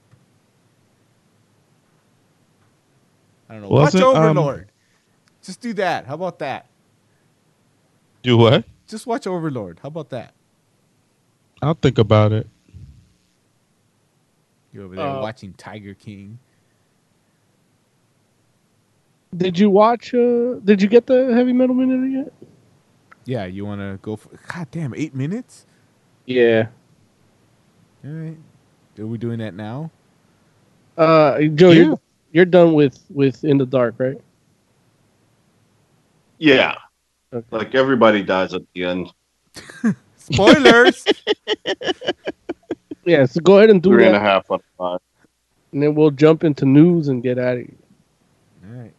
I 3.49 3.55
don't 3.55 3.63
know. 3.63 3.69
Watch 3.69 3.95
um, 3.97 4.05
Overlord. 4.05 4.71
Just 5.45 5.61
do 5.61 5.73
that. 5.75 6.07
How 6.07 6.15
about 6.15 6.39
that? 6.41 6.67
do 8.23 8.39
what? 8.39 8.65
Just 8.89 9.07
watch 9.07 9.27
Overlord. 9.27 9.79
How 9.83 9.89
about 9.89 10.09
that? 10.11 10.33
I'll 11.61 11.75
think 11.75 11.99
about 11.99 12.33
it. 12.33 12.49
You're 14.73 14.85
over 14.85 14.97
there 14.97 15.05
Uh, 15.07 15.21
watching 15.21 15.53
Tiger 15.55 15.93
King. 15.95 16.39
Did 19.37 19.59
you 19.59 19.69
watch? 19.69 20.15
uh 20.15 20.55
Did 20.65 20.81
you 20.81 20.89
get 20.89 21.07
the 21.07 21.35
Heavy 21.35 21.53
Metal 21.53 21.75
Minute 21.75 22.11
yet? 22.11 22.33
Yeah, 23.27 23.45
you 23.47 23.65
want 23.67 23.81
to 23.81 23.99
go 24.03 24.17
for? 24.17 24.31
God 24.53 24.69
damn, 24.71 24.95
eight 24.95 25.15
minutes. 25.15 25.67
Yeah. 26.27 26.69
All 28.05 28.11
right. 28.11 28.37
Are 28.99 29.07
we 29.07 29.19
doing 29.19 29.39
that 29.41 29.55
now? 29.55 29.91
Uh, 30.97 31.41
Joe, 31.55 31.71
Yeah. 31.71 31.83
you're, 31.85 31.99
you're 32.33 32.45
done 32.45 32.75
with 32.75 32.99
with 33.11 33.45
In 33.45 33.59
the 33.59 33.67
Dark, 33.67 33.97
right? 33.99 34.19
Yeah. 36.39 36.75
Okay. 37.33 37.47
Like 37.51 37.75
everybody 37.75 38.23
dies 38.23 38.55
at 38.55 38.63
the 38.75 38.85
end. 38.85 39.13
Spoilers. 40.17 41.05
Yeah. 43.07 43.27
So 43.27 43.41
go 43.43 43.59
ahead 43.59 43.69
and 43.69 43.83
do 43.83 43.91
Three 43.91 44.05
that, 44.05 44.15
and 44.15 44.17
a 44.17 44.21
half 44.21 44.51
out 44.51 44.61
of 44.61 44.63
five. 44.79 44.99
and 45.73 45.83
then 45.83 45.95
we'll 45.95 46.11
jump 46.11 46.43
into 46.43 46.65
news 46.65 47.09
and 47.09 47.23
get 47.23 47.39
out 47.39 47.59
of 47.59 47.67
here. 47.67 47.75
All 48.67 48.81
right. 48.81 48.93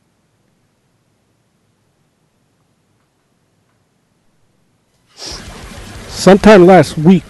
Sometime 6.09 6.65
last 6.65 6.97
week, 6.97 7.23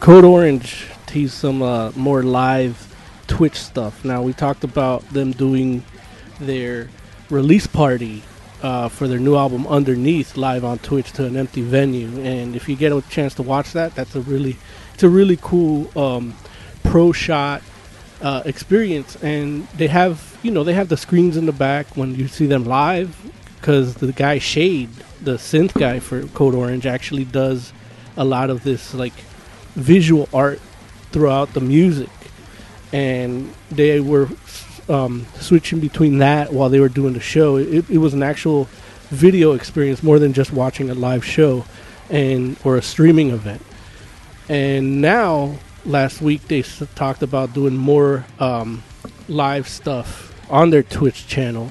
Code 0.00 0.24
Orange 0.24 0.86
teased 1.06 1.34
some 1.34 1.62
uh, 1.62 1.90
more 1.92 2.22
live 2.22 2.88
Twitch 3.26 3.54
stuff. 3.56 4.04
Now 4.04 4.22
we 4.22 4.32
talked 4.32 4.64
about 4.64 5.06
them 5.10 5.32
doing 5.32 5.84
their 6.40 6.90
release 7.30 7.66
party 7.66 8.22
uh, 8.62 8.88
for 8.88 9.08
their 9.08 9.18
new 9.18 9.36
album 9.36 9.66
Underneath 9.66 10.36
live 10.36 10.64
on 10.64 10.78
Twitch 10.78 11.12
to 11.12 11.26
an 11.26 11.36
empty 11.36 11.62
venue, 11.62 12.08
and 12.20 12.54
if 12.54 12.68
you 12.68 12.76
get 12.76 12.92
a 12.92 13.02
chance 13.02 13.34
to 13.34 13.42
watch 13.42 13.72
that, 13.72 13.94
that's 13.94 14.14
a 14.14 14.20
really 14.20 14.56
it's 14.94 15.02
a 15.02 15.08
really 15.08 15.38
cool 15.42 15.90
um, 15.98 16.34
pro 16.84 17.12
shot 17.12 17.62
uh, 18.20 18.42
experience. 18.44 19.16
And 19.22 19.66
they 19.70 19.88
have 19.88 20.38
you 20.42 20.52
know 20.52 20.62
they 20.62 20.74
have 20.74 20.88
the 20.88 20.96
screens 20.96 21.36
in 21.36 21.46
the 21.46 21.52
back 21.52 21.96
when 21.96 22.14
you 22.14 22.28
see 22.28 22.46
them 22.46 22.64
live 22.64 23.16
because 23.56 23.96
the 23.96 24.12
guy 24.12 24.38
Shade, 24.38 24.90
the 25.20 25.34
synth 25.34 25.74
guy 25.74 25.98
for 25.98 26.26
Code 26.28 26.54
Orange, 26.54 26.86
actually 26.86 27.24
does 27.24 27.72
a 28.16 28.24
lot 28.24 28.48
of 28.48 28.62
this 28.62 28.94
like 28.94 29.14
visual 29.74 30.28
art 30.32 30.60
throughout 31.10 31.52
the 31.52 31.60
music, 31.60 32.10
and 32.92 33.52
they 33.70 33.98
were 34.00 34.28
um, 34.88 35.26
switching 35.40 35.80
between 35.80 36.18
that 36.18 36.52
while 36.52 36.68
they 36.68 36.80
were 36.80 36.88
doing 36.88 37.12
the 37.14 37.20
show. 37.20 37.56
It, 37.56 37.88
it 37.90 37.98
was 37.98 38.14
an 38.14 38.22
actual 38.22 38.64
video 39.10 39.52
experience 39.52 40.02
more 40.02 40.18
than 40.18 40.32
just 40.32 40.52
watching 40.52 40.90
a 40.90 40.94
live 40.94 41.24
show 41.24 41.64
and 42.10 42.56
or 42.64 42.76
a 42.76 42.82
streaming 42.82 43.30
event. 43.30 43.62
And 44.48 45.00
now, 45.00 45.56
last 45.84 46.20
week 46.20 46.48
they 46.48 46.60
s- 46.60 46.82
talked 46.94 47.22
about 47.22 47.52
doing 47.52 47.76
more 47.76 48.24
um, 48.38 48.82
live 49.28 49.68
stuff 49.68 50.32
on 50.50 50.70
their 50.70 50.82
Twitch 50.82 51.26
channel. 51.26 51.70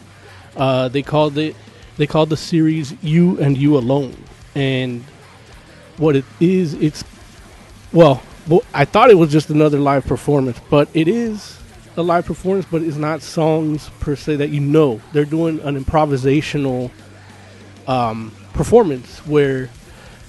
Uh, 0.56 0.88
they 0.88 1.02
called 1.02 1.38
it 1.38 1.56
they 1.98 2.08
called 2.08 2.30
the 2.30 2.38
series 2.38 2.94
"You 3.04 3.40
and 3.40 3.58
You 3.58 3.78
Alone," 3.78 4.16
and 4.56 5.04
what 5.98 6.16
it 6.16 6.26
is, 6.40 6.74
it's 6.76 7.04
well, 7.94 8.24
well, 8.48 8.64
I 8.74 8.86
thought 8.86 9.12
it 9.12 9.16
was 9.18 9.32
just 9.32 9.50
another 9.50 9.78
live 9.78 10.06
performance, 10.06 10.60
but 10.70 10.90
it 10.94 11.08
is 11.08 11.60
a 11.98 12.02
live 12.02 12.26
performance, 12.26 12.66
but 12.70 12.82
it's 12.82 12.98
not 12.98 13.22
songs 13.22 13.90
per 14.00 14.16
se 14.16 14.38
that 14.38 14.50
you 14.50 14.60
know. 14.60 15.02
They're 15.14 15.26
doing 15.26 15.60
an 15.62 15.82
improvisational 15.82 16.92
um, 17.88 18.34
performance 18.54 19.20
where 19.26 19.70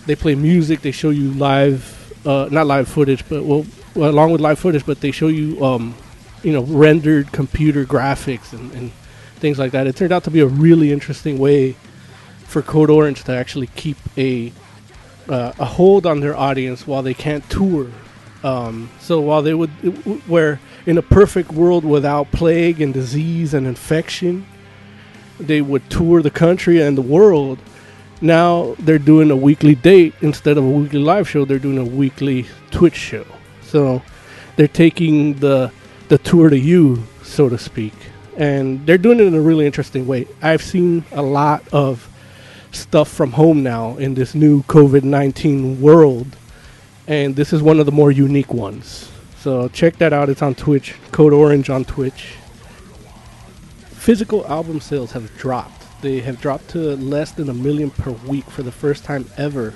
they 0.06 0.16
play 0.16 0.34
music, 0.34 0.82
they 0.82 0.90
show 0.90 1.10
you 1.10 1.32
live, 1.32 2.12
uh, 2.26 2.48
not 2.50 2.66
live 2.66 2.88
footage, 2.88 3.28
but 3.28 3.44
well, 3.44 3.64
well, 3.94 4.10
along 4.10 4.32
with 4.32 4.40
live 4.40 4.58
footage, 4.58 4.84
but 4.84 5.00
they 5.00 5.10
show 5.10 5.28
you 5.28 5.64
um, 5.64 5.94
you 6.42 6.52
know 6.52 6.62
rendered 6.62 7.30
computer 7.32 7.84
graphics 7.84 8.52
and, 8.52 8.72
and 8.72 8.92
things 9.36 9.58
like 9.58 9.72
that. 9.72 9.86
It 9.86 9.96
turned 9.96 10.12
out 10.12 10.24
to 10.24 10.30
be 10.30 10.40
a 10.40 10.46
really 10.46 10.92
interesting 10.92 11.38
way 11.38 11.76
for 12.44 12.62
Code 12.62 12.90
Orange 12.90 13.24
to 13.24 13.32
actually 13.32 13.68
keep 13.68 13.96
a 14.18 14.52
uh, 15.28 15.52
a 15.58 15.64
hold 15.64 16.06
on 16.06 16.20
their 16.20 16.36
audience 16.36 16.86
while 16.86 17.02
they 17.02 17.14
can't 17.14 17.48
tour. 17.48 17.90
Um, 18.42 18.90
so 19.00 19.20
while 19.20 19.42
they 19.42 19.54
would, 19.54 19.70
where 20.28 20.58
in 20.86 20.98
a 20.98 21.02
perfect 21.02 21.52
world 21.52 21.84
without 21.84 22.32
plague 22.32 22.80
and 22.80 22.92
disease 22.92 23.54
and 23.54 23.66
infection, 23.66 24.46
they 25.38 25.60
would 25.60 25.88
tour 25.90 26.22
the 26.22 26.30
country 26.30 26.80
and 26.80 26.96
the 26.96 27.02
world. 27.02 27.58
Now 28.20 28.76
they're 28.78 28.98
doing 28.98 29.30
a 29.30 29.36
weekly 29.36 29.74
date 29.74 30.14
instead 30.20 30.58
of 30.58 30.64
a 30.64 30.70
weekly 30.70 31.00
live 31.00 31.28
show. 31.28 31.44
They're 31.44 31.58
doing 31.58 31.78
a 31.78 31.84
weekly 31.84 32.46
Twitch 32.70 32.96
show. 32.96 33.26
So 33.62 34.02
they're 34.56 34.68
taking 34.68 35.34
the 35.34 35.72
the 36.08 36.18
tour 36.18 36.50
to 36.50 36.58
you, 36.58 37.04
so 37.22 37.48
to 37.48 37.56
speak, 37.56 37.94
and 38.36 38.84
they're 38.86 38.98
doing 38.98 39.18
it 39.18 39.26
in 39.26 39.34
a 39.34 39.40
really 39.40 39.66
interesting 39.66 40.06
way. 40.06 40.26
I've 40.42 40.62
seen 40.62 41.04
a 41.12 41.22
lot 41.22 41.62
of 41.72 42.08
stuff 42.72 43.08
from 43.08 43.32
home 43.32 43.62
now 43.62 43.96
in 43.96 44.14
this 44.14 44.34
new 44.34 44.62
COVID 44.64 45.04
nineteen 45.04 45.80
world, 45.80 46.36
and 47.06 47.36
this 47.36 47.52
is 47.52 47.62
one 47.62 47.80
of 47.80 47.86
the 47.86 47.92
more 47.92 48.10
unique 48.10 48.52
ones. 48.52 49.11
So 49.42 49.66
check 49.66 49.96
that 49.96 50.12
out. 50.12 50.28
It's 50.28 50.40
on 50.40 50.54
Twitch. 50.54 50.94
Code 51.10 51.32
Orange 51.32 51.68
on 51.68 51.84
Twitch. 51.84 52.36
Physical 53.86 54.46
album 54.46 54.80
sales 54.80 55.10
have 55.10 55.36
dropped. 55.36 56.00
They 56.00 56.20
have 56.20 56.40
dropped 56.40 56.68
to 56.70 56.94
less 56.94 57.32
than 57.32 57.48
a 57.48 57.52
million 57.52 57.90
per 57.90 58.12
week 58.12 58.44
for 58.44 58.62
the 58.62 58.70
first 58.70 59.02
time 59.02 59.26
ever. 59.36 59.74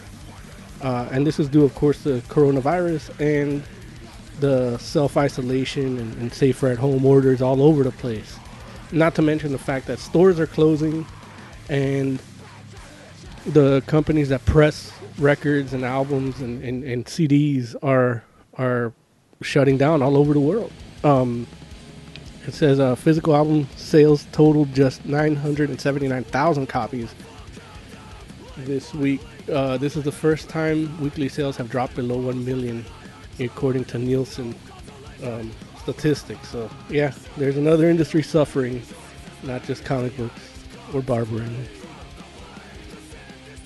Uh, 0.82 1.08
and 1.10 1.26
this 1.26 1.40
is 1.40 1.48
due, 1.48 1.64
of 1.64 1.74
course, 1.74 2.04
to 2.04 2.20
coronavirus 2.28 3.10
and 3.18 3.64
the 4.38 4.78
self 4.78 5.16
isolation 5.16 5.98
and, 5.98 6.16
and 6.18 6.32
safer 6.32 6.68
at 6.68 6.78
home 6.78 7.04
orders 7.04 7.42
all 7.42 7.60
over 7.60 7.82
the 7.82 7.90
place. 7.90 8.38
Not 8.92 9.16
to 9.16 9.22
mention 9.22 9.50
the 9.50 9.58
fact 9.58 9.88
that 9.88 9.98
stores 9.98 10.38
are 10.38 10.46
closing 10.46 11.04
and 11.68 12.22
the 13.46 13.82
companies 13.88 14.28
that 14.28 14.44
press 14.44 14.92
records 15.18 15.72
and 15.72 15.84
albums 15.84 16.40
and, 16.40 16.62
and, 16.62 16.84
and 16.84 17.04
CDs 17.04 17.74
are 17.82 18.22
are 18.58 18.92
shutting 19.42 19.76
down 19.76 20.02
all 20.02 20.16
over 20.16 20.32
the 20.32 20.40
world. 20.40 20.72
Um, 21.04 21.46
it 22.46 22.54
says 22.54 22.78
uh, 22.78 22.94
physical 22.94 23.34
album 23.34 23.68
sales 23.76 24.26
totaled 24.32 24.72
just 24.72 25.04
979,000 25.04 26.66
copies 26.66 27.14
this 28.58 28.94
week. 28.94 29.20
Uh, 29.52 29.76
this 29.76 29.96
is 29.96 30.04
the 30.04 30.12
first 30.12 30.48
time 30.48 31.00
weekly 31.00 31.28
sales 31.28 31.56
have 31.56 31.70
dropped 31.70 31.96
below 31.96 32.18
1 32.18 32.44
million, 32.44 32.84
according 33.40 33.84
to 33.86 33.98
Nielsen 33.98 34.54
um, 35.24 35.50
statistics. 35.80 36.48
So, 36.48 36.70
yeah, 36.88 37.12
there's 37.36 37.56
another 37.56 37.88
industry 37.88 38.22
suffering, 38.22 38.82
not 39.42 39.64
just 39.64 39.84
comic 39.84 40.16
books 40.16 40.40
or 40.94 41.02
barbering. 41.02 41.66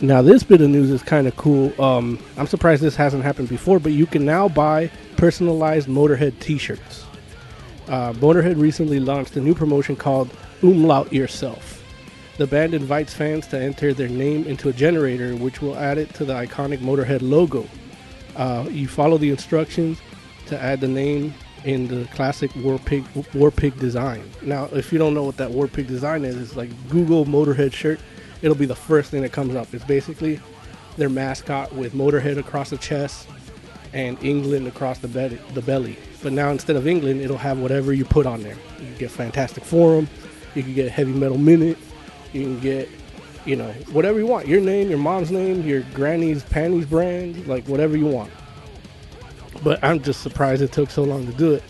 Now, 0.02 0.22
this 0.22 0.42
bit 0.42 0.62
of 0.62 0.70
news 0.70 0.90
is 0.90 1.02
kind 1.02 1.26
of 1.26 1.36
cool. 1.36 1.78
Um, 1.80 2.18
I'm 2.38 2.46
surprised 2.46 2.82
this 2.82 2.96
hasn't 2.96 3.22
happened 3.22 3.50
before, 3.50 3.78
but 3.78 3.92
you 3.92 4.06
can 4.06 4.24
now 4.24 4.48
buy 4.48 4.90
personalized 5.20 5.86
Motorhead 5.86 6.32
t 6.40 6.56
shirts. 6.56 7.04
Uh, 7.88 8.14
Motorhead 8.14 8.58
recently 8.58 8.98
launched 8.98 9.36
a 9.36 9.40
new 9.40 9.54
promotion 9.54 9.94
called 9.94 10.30
Umlaut 10.62 11.12
Yourself. 11.12 11.84
The 12.38 12.46
band 12.46 12.72
invites 12.72 13.12
fans 13.12 13.46
to 13.48 13.60
enter 13.60 13.92
their 13.92 14.08
name 14.08 14.46
into 14.46 14.70
a 14.70 14.72
generator, 14.72 15.36
which 15.36 15.60
will 15.60 15.76
add 15.76 15.98
it 15.98 16.14
to 16.14 16.24
the 16.24 16.32
iconic 16.32 16.78
Motorhead 16.78 17.20
logo. 17.20 17.68
Uh, 18.34 18.66
you 18.70 18.88
follow 18.88 19.18
the 19.18 19.28
instructions 19.28 20.00
to 20.46 20.58
add 20.58 20.80
the 20.80 20.88
name 20.88 21.34
in 21.64 21.86
the 21.86 22.06
classic 22.14 22.50
War 22.56 22.78
Pig 22.78 23.04
War 23.34 23.50
Pig 23.50 23.78
design. 23.78 24.22
Now, 24.40 24.70
if 24.72 24.90
you 24.90 24.98
don't 24.98 25.12
know 25.12 25.24
what 25.24 25.36
that 25.36 25.50
War 25.50 25.68
Pig 25.68 25.86
design 25.86 26.24
is, 26.24 26.34
it's 26.38 26.56
like 26.56 26.70
Google 26.88 27.26
Motorhead 27.26 27.74
shirt 27.74 28.00
it'll 28.40 28.56
be 28.56 28.64
the 28.64 28.74
first 28.74 29.10
thing 29.10 29.20
that 29.20 29.32
comes 29.32 29.54
up. 29.54 29.74
It's 29.74 29.84
basically 29.84 30.40
their 30.96 31.10
mascot 31.10 31.74
with 31.74 31.92
Motorhead 31.92 32.38
across 32.38 32.70
the 32.70 32.78
chest 32.78 33.28
and 33.92 34.22
England 34.22 34.66
across 34.68 34.98
the, 34.98 35.08
be- 35.08 35.38
the 35.54 35.62
belly. 35.62 35.96
But 36.22 36.32
now 36.32 36.50
instead 36.50 36.76
of 36.76 36.86
England, 36.86 37.20
it'll 37.20 37.38
have 37.38 37.58
whatever 37.58 37.92
you 37.92 38.04
put 38.04 38.26
on 38.26 38.42
there. 38.42 38.56
You 38.78 38.86
can 38.86 38.96
get 38.98 39.10
Fantastic 39.10 39.64
Forum, 39.64 40.08
you 40.54 40.62
can 40.62 40.74
get 40.74 40.90
Heavy 40.90 41.12
Metal 41.12 41.38
Minute, 41.38 41.78
you 42.32 42.42
can 42.42 42.60
get, 42.60 42.88
you 43.44 43.56
know, 43.56 43.70
whatever 43.92 44.18
you 44.18 44.26
want. 44.26 44.46
Your 44.46 44.60
name, 44.60 44.88
your 44.90 44.98
mom's 44.98 45.30
name, 45.30 45.62
your 45.62 45.82
granny's 45.94 46.42
panties 46.44 46.86
brand, 46.86 47.46
like 47.46 47.66
whatever 47.66 47.96
you 47.96 48.06
want. 48.06 48.30
But 49.62 49.82
I'm 49.82 50.00
just 50.02 50.22
surprised 50.22 50.62
it 50.62 50.72
took 50.72 50.90
so 50.90 51.02
long 51.02 51.26
to 51.26 51.32
do 51.32 51.54
it. 51.54 51.64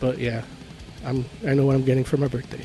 But 0.00 0.18
yeah, 0.18 0.42
I'm 1.04 1.24
I 1.46 1.54
know 1.54 1.64
what 1.64 1.74
I'm 1.74 1.84
getting 1.84 2.04
for 2.04 2.16
my 2.16 2.28
birthday. 2.28 2.64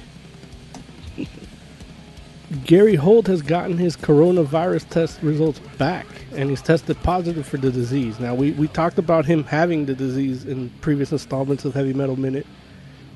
Gary 2.65 2.95
Holt 2.95 3.27
has 3.27 3.41
gotten 3.41 3.77
his 3.77 3.95
coronavirus 3.95 4.89
test 4.89 5.21
results 5.21 5.59
back 5.77 6.05
and 6.35 6.49
he's 6.49 6.61
tested 6.61 7.01
positive 7.01 7.47
for 7.47 7.55
the 7.55 7.71
disease. 7.71 8.19
Now, 8.19 8.35
we, 8.35 8.51
we 8.51 8.67
talked 8.67 8.99
about 8.99 9.25
him 9.25 9.45
having 9.45 9.85
the 9.85 9.95
disease 9.95 10.45
in 10.45 10.69
previous 10.81 11.13
installments 11.13 11.63
of 11.63 11.73
Heavy 11.73 11.93
Metal 11.93 12.17
Minute. 12.17 12.45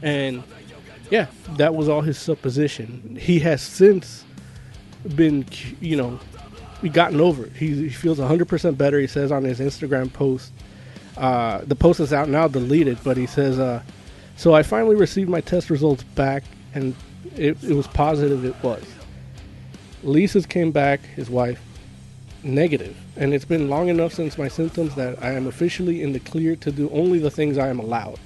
And 0.01 0.41
yeah, 1.11 1.27
that 1.57 1.75
was 1.75 1.89
all 1.89 1.99
his 1.99 2.17
supposition. 2.17 3.17
He 3.19 3.39
has 3.39 3.61
since 3.61 4.23
been, 5.15 5.45
you 5.81 5.97
know, 5.97 6.19
gotten 6.93 7.19
over 7.19 7.45
it. 7.45 7.53
He, 7.53 7.75
he 7.75 7.89
feels 7.89 8.19
100% 8.19 8.77
better, 8.77 8.99
he 8.99 9.07
says 9.07 9.33
on 9.33 9.43
his 9.43 9.59
Instagram 9.59 10.13
post. 10.13 10.53
Uh, 11.17 11.59
the 11.65 11.75
post 11.75 11.99
is 11.99 12.13
out 12.13 12.29
now, 12.29 12.47
deleted, 12.47 12.99
but 13.03 13.17
he 13.17 13.25
says, 13.25 13.59
uh, 13.59 13.83
So 14.37 14.53
I 14.53 14.63
finally 14.63 14.95
received 14.95 15.29
my 15.29 15.41
test 15.41 15.69
results 15.69 16.03
back 16.03 16.43
and 16.73 16.95
it, 17.35 17.61
it 17.63 17.73
was 17.73 17.87
positive, 17.87 18.45
it 18.45 18.55
was. 18.63 18.83
Lisa's 20.05 20.45
came 20.45 20.69
back, 20.69 21.01
his 21.15 21.31
wife, 21.31 21.59
negative. 22.43 22.95
and 23.17 23.33
it's 23.33 23.43
been 23.43 23.69
long 23.69 23.89
enough 23.89 24.13
since 24.13 24.37
my 24.37 24.47
symptoms 24.47 24.93
that 24.93 25.17
I 25.23 25.31
am 25.31 25.47
officially 25.47 26.03
in 26.03 26.13
the 26.13 26.19
clear 26.19 26.55
to 26.57 26.71
do 26.71 26.91
only 26.91 27.17
the 27.17 27.31
things 27.31 27.57
I 27.57 27.69
am 27.69 27.79
allowed, 27.79 28.19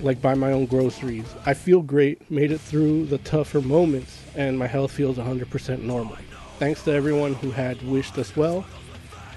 like 0.00 0.22
buy 0.22 0.32
my 0.32 0.52
own 0.52 0.64
groceries. 0.64 1.26
I 1.44 1.52
feel 1.52 1.82
great, 1.82 2.30
made 2.30 2.50
it 2.50 2.62
through 2.62 3.06
the 3.06 3.18
tougher 3.18 3.60
moments, 3.60 4.22
and 4.36 4.58
my 4.58 4.66
health 4.66 4.90
feels 4.90 5.18
100% 5.18 5.82
normal. 5.82 6.16
Thanks 6.58 6.82
to 6.84 6.92
everyone 6.92 7.34
who 7.34 7.50
had 7.50 7.82
wished 7.82 8.16
us 8.16 8.34
well. 8.34 8.64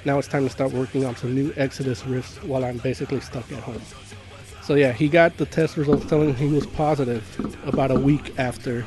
Now 0.06 0.18
it's 0.18 0.30
time 0.30 0.46
to 0.46 0.50
start 0.50 0.72
working 0.72 1.04
on 1.04 1.18
some 1.18 1.36
new 1.36 1.52
Exodus 1.58 2.04
riffs 2.04 2.42
while 2.42 2.64
I'm 2.64 2.78
basically 2.78 3.20
stuck 3.20 3.52
at 3.52 3.60
home. 3.64 3.82
So 4.62 4.76
yeah, 4.76 4.94
he 4.94 5.10
got 5.10 5.36
the 5.36 5.46
test 5.46 5.76
results 5.76 6.06
telling 6.06 6.36
him 6.36 6.50
he 6.50 6.56
was 6.56 6.68
positive 6.68 7.58
about 7.68 7.92
a 7.92 8.00
week 8.00 8.40
after 8.40 8.86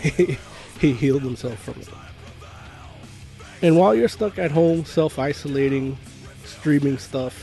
he 0.00 0.92
healed 0.94 1.22
himself 1.22 1.58
from 1.58 1.82
it. 1.82 1.88
And 3.62 3.78
while 3.78 3.94
you're 3.94 4.08
stuck 4.08 4.38
at 4.38 4.50
home, 4.50 4.84
self 4.84 5.18
isolating, 5.18 5.96
streaming 6.44 6.98
stuff, 6.98 7.42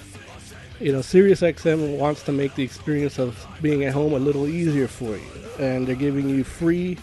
you 0.79 0.91
know, 0.91 0.99
SiriusXM 0.99 1.97
wants 1.97 2.23
to 2.23 2.31
make 2.31 2.55
the 2.55 2.63
experience 2.63 3.19
of 3.19 3.47
being 3.61 3.83
at 3.85 3.93
home 3.93 4.13
a 4.13 4.19
little 4.19 4.47
easier 4.47 4.87
for 4.87 5.15
you. 5.15 5.23
And 5.59 5.87
they're 5.87 5.95
giving 5.95 6.29
you 6.29 6.43
free 6.43 6.97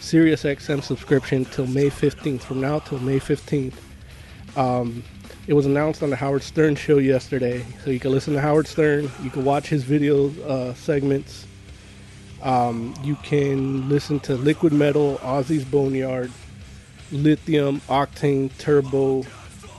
SiriusXM 0.00 0.82
subscription 0.82 1.44
till 1.44 1.66
May 1.66 1.90
15th. 1.90 2.40
From 2.40 2.60
now 2.60 2.78
till 2.80 2.98
May 2.98 3.20
15th. 3.20 3.74
Um, 4.56 5.02
it 5.46 5.52
was 5.52 5.66
announced 5.66 6.02
on 6.02 6.10
the 6.10 6.16
Howard 6.16 6.42
Stern 6.42 6.74
show 6.76 6.98
yesterday. 6.98 7.64
So 7.84 7.90
you 7.90 8.00
can 8.00 8.10
listen 8.10 8.34
to 8.34 8.40
Howard 8.40 8.66
Stern, 8.66 9.10
you 9.22 9.30
can 9.30 9.44
watch 9.44 9.68
his 9.68 9.84
video 9.84 10.30
uh, 10.44 10.74
segments. 10.74 11.46
Um, 12.42 12.94
you 13.02 13.16
can 13.16 13.88
listen 13.88 14.20
to 14.20 14.34
Liquid 14.34 14.72
Metal, 14.72 15.18
Ozzy's 15.22 15.64
Boneyard, 15.64 16.30
Lithium, 17.14 17.80
Octane, 17.82 18.50
Turbo, 18.58 19.24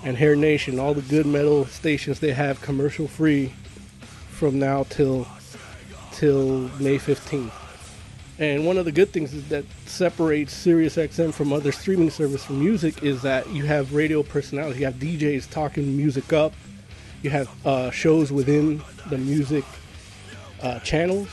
and 0.04 0.16
Hair 0.16 0.38
Nation, 0.38 0.80
all 0.80 0.94
the 0.94 1.02
good 1.02 1.26
metal 1.26 1.66
stations 1.66 2.20
they 2.20 2.32
have 2.32 2.62
commercial 2.62 3.08
free 3.08 3.54
from 4.30 4.58
now 4.60 4.84
till 4.90 5.28
till 6.12 6.70
May 6.80 6.98
15th. 6.98 7.52
And 8.40 8.66
one 8.66 8.78
of 8.78 8.86
the 8.86 8.92
good 8.92 9.12
things 9.12 9.48
that 9.50 9.66
separates 9.86 10.66
SiriusXM 10.66 11.34
from 11.34 11.54
other 11.54 11.72
streaming 11.72 12.10
service 12.10 12.44
for 12.44 12.54
music 12.54 13.04
is 13.04 13.22
that 13.22 13.50
you 13.50 13.66
have 13.66 13.94
radio 13.94 14.24
personalities, 14.24 14.80
you 14.80 14.86
have 14.86 14.96
DJs 14.96 15.50
talking 15.50 15.96
music 15.96 16.32
up, 16.34 16.54
you 17.22 17.30
have 17.30 17.50
uh, 17.66 17.92
shows 17.92 18.32
within 18.32 18.82
the 19.10 19.18
music 19.18 19.64
uh, 20.62 20.80
channels, 20.80 21.30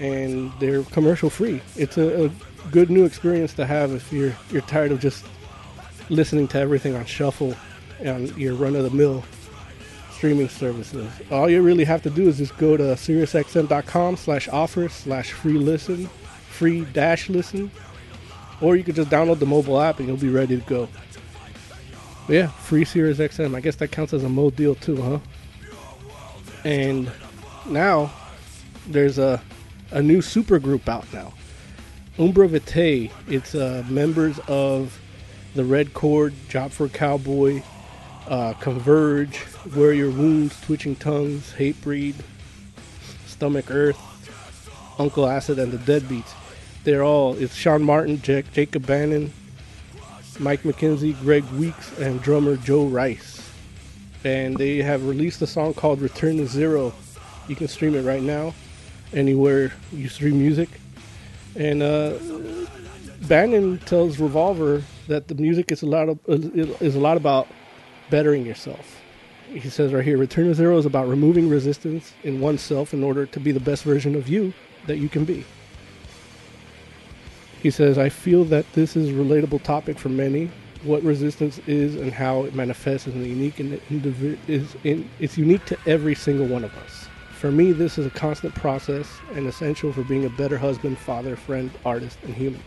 and 0.00 0.52
they're 0.60 0.82
commercial 0.84 1.30
free. 1.30 1.60
It's 1.76 1.98
a, 1.98 2.26
a 2.26 2.30
good 2.70 2.90
new 2.90 3.04
experience 3.04 3.52
to 3.54 3.66
have 3.66 3.92
if 3.92 4.12
you're 4.12 4.34
you're 4.50 4.62
tired 4.62 4.92
of 4.92 5.00
just 5.00 5.24
listening 6.08 6.48
to 6.48 6.58
everything 6.58 6.94
on 6.94 7.04
shuffle 7.04 7.54
on 8.04 8.26
your 8.38 8.54
run 8.54 8.76
of 8.76 8.84
the 8.84 8.90
mill 8.90 9.24
streaming 10.10 10.48
services. 10.48 11.10
All 11.30 11.48
you 11.48 11.60
really 11.60 11.84
have 11.84 12.02
to 12.02 12.10
do 12.10 12.28
is 12.28 12.38
just 12.38 12.56
go 12.56 12.76
to 12.76 12.82
SiriusXM.com 12.82 14.16
slash 14.16 14.48
offer 14.48 14.88
slash 14.88 15.32
free 15.32 15.58
listen, 15.58 16.06
free 16.48 16.86
dash 16.86 17.28
listen, 17.28 17.70
or 18.60 18.76
you 18.76 18.84
could 18.84 18.94
just 18.94 19.10
download 19.10 19.38
the 19.38 19.46
mobile 19.46 19.80
app 19.80 19.98
and 19.98 20.08
you'll 20.08 20.16
be 20.16 20.30
ready 20.30 20.58
to 20.58 20.66
go. 20.66 20.88
But 22.26 22.32
yeah, 22.32 22.46
free 22.48 22.84
SiriusXM. 22.84 23.54
I 23.54 23.60
guess 23.60 23.76
that 23.76 23.88
counts 23.88 24.14
as 24.14 24.24
a 24.24 24.28
mo 24.28 24.50
deal 24.50 24.74
too, 24.74 24.96
huh? 24.96 25.18
And 26.64 27.10
now 27.68 28.10
there's 28.86 29.18
a 29.18 29.40
a 29.92 30.02
new 30.02 30.20
super 30.20 30.58
group 30.58 30.88
out 30.88 31.10
now. 31.12 31.32
Umbra 32.18 32.48
Vitae. 32.48 33.10
It's 33.28 33.54
uh, 33.54 33.84
members 33.88 34.38
of 34.48 34.98
the 35.56 35.64
Red 35.64 35.94
Chord, 35.94 36.34
Job 36.48 36.70
for 36.70 36.86
a 36.86 36.88
Cowboy, 36.88 37.62
uh, 38.28 38.52
Converge, 38.54 39.40
Wear 39.74 39.92
Your 39.92 40.10
Wounds, 40.10 40.60
Twitching 40.60 40.96
Tongues, 40.96 41.54
Hatebreed, 41.56 42.14
Stomach 43.26 43.70
Earth, 43.70 43.98
Uncle 44.98 45.26
Acid, 45.26 45.58
and 45.58 45.72
the 45.72 45.78
Deadbeats. 45.78 46.32
They're 46.84 47.02
all, 47.02 47.34
it's 47.34 47.54
Sean 47.54 47.82
Martin, 47.82 48.20
Jack, 48.22 48.52
Jacob 48.52 48.86
Bannon, 48.86 49.32
Mike 50.38 50.62
McKenzie, 50.62 51.18
Greg 51.20 51.44
Weeks, 51.52 51.98
and 51.98 52.22
drummer 52.22 52.56
Joe 52.56 52.86
Rice. 52.86 53.50
And 54.24 54.56
they 54.56 54.78
have 54.78 55.06
released 55.06 55.40
a 55.42 55.46
song 55.46 55.72
called 55.74 56.00
Return 56.00 56.36
to 56.36 56.46
Zero. 56.46 56.92
You 57.48 57.56
can 57.56 57.68
stream 57.68 57.94
it 57.94 58.02
right 58.02 58.22
now 58.22 58.54
anywhere 59.12 59.72
you 59.92 60.08
stream 60.08 60.38
music. 60.38 60.68
And 61.54 61.82
uh, 61.82 62.18
Bannon 63.28 63.78
tells 63.80 64.20
Revolver 64.20 64.82
that 65.08 65.26
the 65.26 65.34
music 65.34 65.72
is 65.72 65.82
a 65.82 65.86
lot 65.86 66.08
of 66.08 66.18
is 66.28 66.94
a 66.94 67.00
lot 67.00 67.16
about 67.16 67.48
bettering 68.08 68.46
yourself. 68.46 69.00
He 69.48 69.68
says 69.68 69.92
right 69.92 70.04
here, 70.04 70.16
Return 70.16 70.46
to 70.46 70.54
Zero 70.54 70.78
is 70.78 70.86
about 70.86 71.08
removing 71.08 71.48
resistance 71.48 72.12
in 72.22 72.40
oneself 72.40 72.92
in 72.94 73.02
order 73.02 73.26
to 73.26 73.40
be 73.40 73.52
the 73.52 73.60
best 73.60 73.82
version 73.82 74.14
of 74.14 74.28
you 74.28 74.52
that 74.86 74.98
you 74.98 75.08
can 75.08 75.24
be. 75.24 75.44
He 77.62 77.70
says, 77.70 77.98
I 77.98 78.10
feel 78.10 78.44
that 78.44 78.70
this 78.74 78.96
is 78.96 79.08
a 79.08 79.12
relatable 79.12 79.62
topic 79.62 79.98
for 79.98 80.08
many. 80.08 80.50
What 80.84 81.02
resistance 81.02 81.58
is 81.66 81.96
and 81.96 82.12
how 82.12 82.44
it 82.44 82.54
manifests 82.54 83.08
is 83.08 83.14
unique 83.14 83.58
and 83.58 83.80
is 84.46 84.76
in, 84.84 85.08
it's 85.18 85.36
unique 85.36 85.64
to 85.66 85.78
every 85.86 86.14
single 86.14 86.46
one 86.46 86.62
of 86.62 86.76
us. 86.76 87.08
For 87.32 87.50
me, 87.50 87.72
this 87.72 87.98
is 87.98 88.06
a 88.06 88.10
constant 88.10 88.54
process 88.54 89.08
and 89.34 89.48
essential 89.48 89.92
for 89.92 90.04
being 90.04 90.26
a 90.26 90.30
better 90.30 90.58
husband, 90.58 90.98
father, 90.98 91.34
friend, 91.34 91.70
artist, 91.84 92.18
and 92.22 92.34
human. 92.34 92.62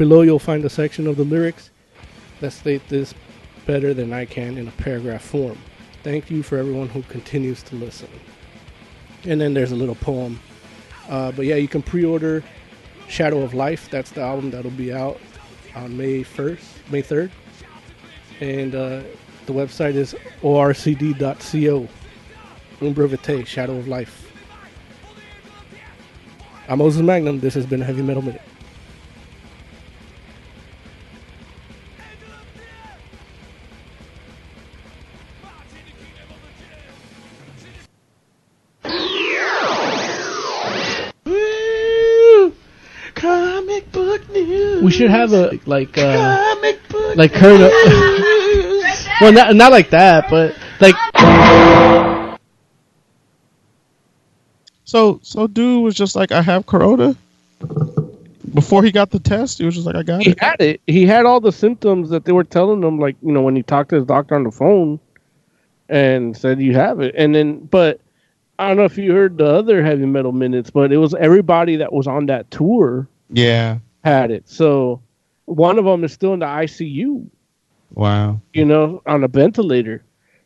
Below, 0.00 0.22
you'll 0.22 0.38
find 0.38 0.64
a 0.64 0.70
section 0.70 1.06
of 1.06 1.18
the 1.18 1.24
lyrics 1.24 1.68
that 2.40 2.52
state 2.52 2.80
this 2.88 3.12
better 3.66 3.92
than 3.92 4.14
I 4.14 4.24
can 4.24 4.56
in 4.56 4.66
a 4.66 4.70
paragraph 4.70 5.22
form. 5.22 5.58
Thank 6.02 6.30
you 6.30 6.42
for 6.42 6.56
everyone 6.56 6.88
who 6.88 7.02
continues 7.02 7.62
to 7.64 7.76
listen. 7.76 8.08
And 9.24 9.38
then 9.38 9.52
there's 9.52 9.72
a 9.72 9.76
little 9.76 9.96
poem. 9.96 10.40
Uh, 11.06 11.32
but 11.32 11.44
yeah, 11.44 11.56
you 11.56 11.68
can 11.68 11.82
pre 11.82 12.02
order 12.02 12.42
Shadow 13.08 13.42
of 13.42 13.52
Life. 13.52 13.90
That's 13.90 14.10
the 14.10 14.22
album 14.22 14.50
that'll 14.50 14.70
be 14.70 14.90
out 14.90 15.20
on 15.74 15.94
May 15.98 16.24
1st, 16.24 16.64
May 16.90 17.02
3rd. 17.02 17.30
And 18.40 18.74
uh, 18.74 19.02
the 19.44 19.52
website 19.52 19.96
is 19.96 20.16
orcd.co. 20.40 21.88
Umbra 22.80 23.06
Vitae, 23.06 23.44
Shadow 23.44 23.76
of 23.76 23.86
Life. 23.86 24.32
I'm 26.70 26.78
Moses 26.78 27.02
Magnum. 27.02 27.40
This 27.40 27.52
has 27.52 27.66
been 27.66 27.82
Heavy 27.82 28.00
Metal 28.00 28.22
Minute. 28.22 28.40
Should 45.00 45.10
have 45.10 45.32
a 45.32 45.58
like 45.66 45.96
uh 45.96 46.54
Comic 46.54 46.88
book 46.88 47.16
like 47.16 47.32
Kurt. 47.32 47.60
well, 49.20 49.32
not 49.32 49.56
not 49.56 49.72
like 49.72 49.90
that, 49.90 50.28
but 50.30 50.56
like 50.80 50.94
So 54.84 55.20
so 55.22 55.46
dude 55.46 55.84
was 55.84 55.94
just 55.94 56.16
like, 56.16 56.32
I 56.32 56.42
have 56.42 56.66
corona. 56.66 57.16
Before 58.54 58.82
he 58.82 58.90
got 58.90 59.10
the 59.10 59.20
test, 59.20 59.58
he 59.58 59.64
was 59.64 59.76
just 59.76 59.86
like, 59.86 59.94
I 59.94 60.02
got 60.02 60.22
he 60.22 60.30
it. 60.30 60.40
had 60.40 60.60
it. 60.60 60.80
He 60.88 61.06
had 61.06 61.24
all 61.24 61.40
the 61.40 61.52
symptoms 61.52 62.10
that 62.10 62.24
they 62.24 62.32
were 62.32 62.42
telling 62.42 62.82
him, 62.82 62.98
like 62.98 63.16
you 63.22 63.30
know 63.32 63.42
when 63.42 63.54
he 63.54 63.62
talked 63.62 63.90
to 63.90 63.96
his 63.96 64.04
doctor 64.06 64.34
on 64.34 64.42
the 64.42 64.50
phone, 64.50 64.98
and 65.88 66.36
said 66.36 66.60
you 66.60 66.74
have 66.74 67.00
it. 67.00 67.14
And 67.16 67.32
then, 67.34 67.60
but 67.60 68.00
I 68.58 68.66
don't 68.68 68.76
know 68.78 68.84
if 68.84 68.98
you 68.98 69.12
heard 69.12 69.38
the 69.38 69.46
other 69.46 69.84
heavy 69.84 70.06
metal 70.06 70.32
minutes, 70.32 70.70
but 70.70 70.92
it 70.92 70.96
was 70.96 71.14
everybody 71.14 71.76
that 71.76 71.92
was 71.92 72.08
on 72.08 72.26
that 72.26 72.50
tour 72.50 73.06
Yeah. 73.30 73.78
Had 74.04 74.30
it. 74.30 74.48
So 74.48 75.02
one 75.44 75.78
of 75.78 75.84
them 75.84 76.04
is 76.04 76.12
still 76.12 76.32
in 76.34 76.40
the 76.40 76.46
ICU. 76.46 77.28
Wow. 77.92 78.40
you 78.52 78.64
know, 78.64 79.02
on 79.06 79.24
a 79.24 79.28
ventilator. 79.28 80.04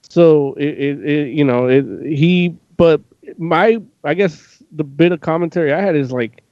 So 0.09 0.55
it, 0.55 0.79
it, 0.79 1.05
it 1.05 1.29
you 1.29 1.45
know, 1.45 1.67
it, 1.67 1.85
he, 2.07 2.57
but 2.77 3.03
my, 3.37 3.81
I 4.03 4.15
guess 4.15 4.63
the 4.73 4.85
bit 4.85 5.13
of 5.13 5.21
commentary 5.21 5.73
I 5.73 5.81
had 5.81 5.95
is 5.95 6.11
like 6.11 6.43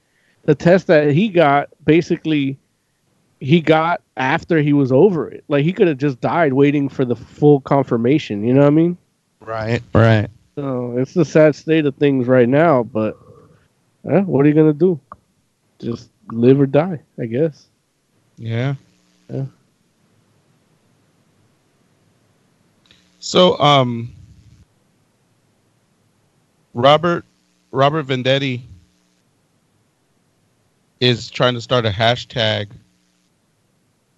the 0.45 0.55
test 0.55 0.87
that 0.89 1.12
he 1.12 1.29
got 1.29 1.69
basically 1.85 2.59
he 3.43 3.61
got 3.61 4.03
after 4.16 4.59
he 4.59 4.73
was 4.73 4.93
over 4.93 5.29
it. 5.29 5.43
Like 5.49 5.65
he 5.65 5.73
could 5.73 5.89
have 5.89 5.99
just 5.99 6.20
died 6.20 6.53
waiting 6.53 6.89
for 6.89 7.05
the 7.05 7.16
full 7.16 7.61
confirmation. 7.61 8.45
You 8.45 8.55
know 8.55 8.61
what 8.61 8.69
I 8.69 8.70
mean? 8.70 8.99
Right. 9.41 9.83
Right. 9.93 10.31
So 10.55 10.97
it's 10.97 11.15
the 11.15 11.24
sad 11.24 11.57
state 11.57 11.85
of 11.85 11.97
things 11.97 12.29
right 12.29 12.49
now. 12.49 12.85
But 12.85 13.19
eh, 14.09 14.20
what 14.20 14.47
are 14.47 14.49
you 14.49 14.55
gonna 14.55 14.73
do? 14.73 15.01
Just 15.81 16.11
live 16.31 16.61
or 16.61 16.66
die, 16.66 17.01
I 17.19 17.27
guess. 17.27 17.66
Yeah. 18.36 18.74
Yeah. 19.28 19.47
So 23.20 23.59
um 23.59 24.12
Robert 26.74 27.24
Robert 27.70 28.07
Venditti 28.07 28.62
is 31.01 31.31
trying 31.31 31.55
to 31.55 31.61
start 31.61 31.86
a 31.86 31.90
hashtag 31.90 32.69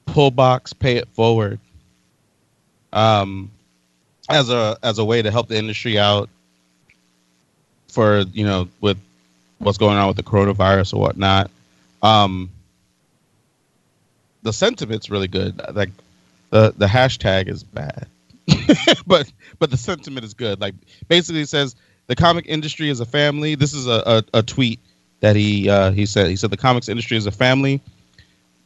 pull 0.06 0.30
box 0.30 0.72
pay 0.72 0.96
it 0.96 1.08
forward 1.08 1.58
um 2.92 3.50
as 4.28 4.50
a 4.50 4.76
as 4.82 4.98
a 4.98 5.04
way 5.04 5.22
to 5.22 5.30
help 5.30 5.48
the 5.48 5.56
industry 5.56 5.98
out 5.98 6.28
for 7.88 8.20
you 8.32 8.44
know 8.44 8.68
with 8.80 8.98
what's 9.58 9.78
going 9.78 9.96
on 9.96 10.06
with 10.08 10.16
the 10.16 10.22
coronavirus 10.22 10.94
or 10.94 11.00
whatnot 11.00 11.50
um 12.04 12.50
the 14.42 14.52
sentiment's 14.52 15.10
really 15.10 15.28
good 15.28 15.60
like 15.74 15.90
the 16.50 16.72
the 16.76 16.86
hashtag 16.86 17.48
is 17.48 17.64
bad 17.64 18.06
but 19.06 19.30
but 19.58 19.70
the 19.70 19.76
sentiment 19.76 20.24
is 20.24 20.34
good. 20.34 20.60
Like 20.60 20.74
basically, 21.08 21.42
it 21.42 21.48
says 21.48 21.76
the 22.06 22.16
comic 22.16 22.46
industry 22.46 22.88
is 22.90 23.00
a 23.00 23.06
family. 23.06 23.54
This 23.54 23.74
is 23.74 23.86
a, 23.86 24.24
a, 24.34 24.38
a 24.38 24.42
tweet 24.42 24.80
that 25.20 25.36
he 25.36 25.68
uh, 25.68 25.92
he 25.92 26.06
said. 26.06 26.28
He 26.28 26.36
said 26.36 26.50
the 26.50 26.56
comics 26.56 26.88
industry 26.88 27.16
is 27.16 27.26
a 27.26 27.32
family. 27.32 27.80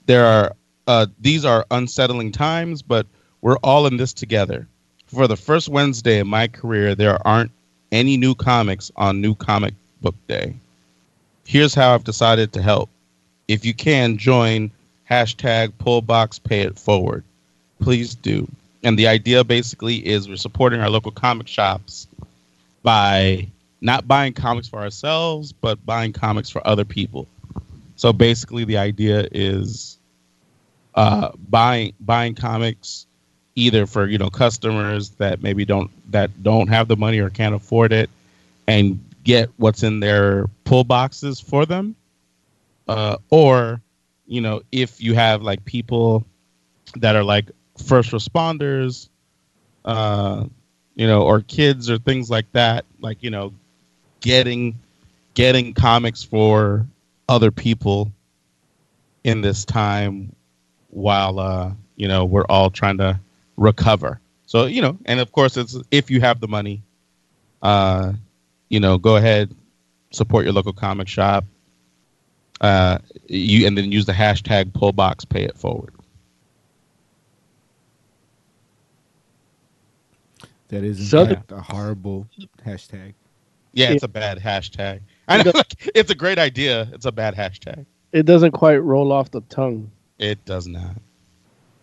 There 0.06 0.24
are 0.24 0.52
uh, 0.86 1.06
these 1.20 1.44
are 1.44 1.66
unsettling 1.70 2.32
times, 2.32 2.82
but 2.82 3.06
we're 3.40 3.58
all 3.58 3.86
in 3.86 3.96
this 3.96 4.12
together. 4.12 4.66
For 5.06 5.26
the 5.26 5.36
first 5.36 5.68
Wednesday 5.68 6.18
in 6.18 6.26
my 6.26 6.48
career, 6.48 6.94
there 6.94 7.24
aren't 7.26 7.52
any 7.92 8.16
new 8.16 8.34
comics 8.34 8.90
on 8.96 9.20
New 9.20 9.34
Comic 9.34 9.74
Book 10.02 10.14
Day. 10.26 10.54
Here's 11.46 11.74
how 11.74 11.94
I've 11.94 12.04
decided 12.04 12.52
to 12.54 12.62
help. 12.62 12.90
If 13.48 13.64
you 13.64 13.72
can 13.72 14.18
join 14.18 14.70
hashtag 15.10 15.72
pullbox 15.72 16.42
pay 16.42 16.60
it 16.60 16.78
forward, 16.78 17.24
please 17.80 18.14
do. 18.14 18.46
And 18.84 18.98
the 18.98 19.08
idea 19.08 19.42
basically 19.42 20.06
is 20.06 20.28
we're 20.28 20.36
supporting 20.36 20.80
our 20.80 20.90
local 20.90 21.10
comic 21.10 21.48
shops 21.48 22.06
by 22.82 23.48
not 23.80 24.06
buying 24.06 24.34
comics 24.34 24.68
for 24.68 24.80
ourselves 24.80 25.52
but 25.52 25.84
buying 25.84 26.12
comics 26.12 26.50
for 26.50 26.64
other 26.66 26.84
people. 26.84 27.26
So 27.96 28.12
basically 28.12 28.64
the 28.64 28.76
idea 28.76 29.26
is 29.32 29.98
uh, 30.94 31.30
buying 31.48 31.94
buying 32.00 32.34
comics 32.34 33.06
either 33.54 33.86
for 33.86 34.06
you 34.06 34.18
know 34.18 34.30
customers 34.30 35.10
that 35.10 35.42
maybe 35.42 35.64
don't 35.64 35.90
that 36.12 36.42
don't 36.42 36.68
have 36.68 36.86
the 36.86 36.96
money 36.96 37.18
or 37.18 37.30
can't 37.30 37.54
afford 37.54 37.92
it 37.92 38.10
and 38.66 39.02
get 39.24 39.50
what's 39.56 39.82
in 39.82 40.00
their 40.00 40.46
pull 40.64 40.84
boxes 40.84 41.40
for 41.40 41.66
them 41.66 41.96
uh, 42.88 43.16
or 43.30 43.80
you 44.26 44.40
know 44.40 44.62
if 44.72 45.00
you 45.00 45.14
have 45.14 45.42
like 45.42 45.64
people 45.64 46.24
that 46.96 47.16
are 47.16 47.24
like 47.24 47.50
first 47.84 48.10
responders, 48.12 49.08
uh, 49.84 50.44
you 50.94 51.06
know, 51.06 51.22
or 51.22 51.40
kids 51.42 51.90
or 51.90 51.98
things 51.98 52.30
like 52.30 52.50
that. 52.52 52.84
Like 53.00 53.22
you 53.22 53.30
know, 53.30 53.52
getting 54.20 54.78
getting 55.34 55.74
comics 55.74 56.22
for 56.22 56.86
other 57.28 57.50
people 57.50 58.10
in 59.24 59.40
this 59.40 59.64
time 59.64 60.34
while 60.90 61.38
uh, 61.38 61.72
you 61.96 62.08
know 62.08 62.24
we're 62.24 62.46
all 62.46 62.70
trying 62.70 62.98
to 62.98 63.18
recover. 63.56 64.20
So 64.46 64.66
you 64.66 64.82
know, 64.82 64.98
and 65.04 65.20
of 65.20 65.32
course, 65.32 65.56
it's 65.56 65.76
if 65.90 66.10
you 66.10 66.20
have 66.20 66.40
the 66.40 66.48
money, 66.48 66.82
uh, 67.62 68.12
you 68.68 68.80
know, 68.80 68.98
go 68.98 69.16
ahead, 69.16 69.54
support 70.10 70.44
your 70.44 70.52
local 70.52 70.72
comic 70.72 71.08
shop. 71.08 71.44
Uh, 72.60 72.98
you 73.28 73.66
and 73.66 73.78
then 73.78 73.92
use 73.92 74.06
the 74.06 74.12
hashtag 74.12 74.72
pullbox 74.72 75.28
pay 75.28 75.44
it 75.44 75.56
forward. 75.56 75.92
That 80.68 80.84
is 80.84 80.98
in 81.00 81.06
Southern- 81.06 81.36
fact 81.36 81.52
a 81.52 81.60
horrible 81.60 82.26
hashtag. 82.64 83.14
Yeah, 83.72 83.88
Yeah. 83.88 83.94
it's 83.94 84.02
a 84.04 84.08
bad 84.08 84.38
hashtag. 84.38 85.00
I 85.28 85.42
know, 85.42 85.52
like, 85.54 85.90
it's 85.94 86.10
a 86.10 86.14
great 86.14 86.38
idea. 86.38 86.88
It's 86.92 87.06
a 87.06 87.12
bad 87.12 87.34
hashtag. 87.34 87.86
It 88.12 88.26
doesn't 88.26 88.52
quite 88.52 88.78
roll 88.78 89.12
off 89.12 89.30
the 89.30 89.40
tongue. 89.42 89.90
It 90.18 90.44
does 90.44 90.66
not. 90.66 90.96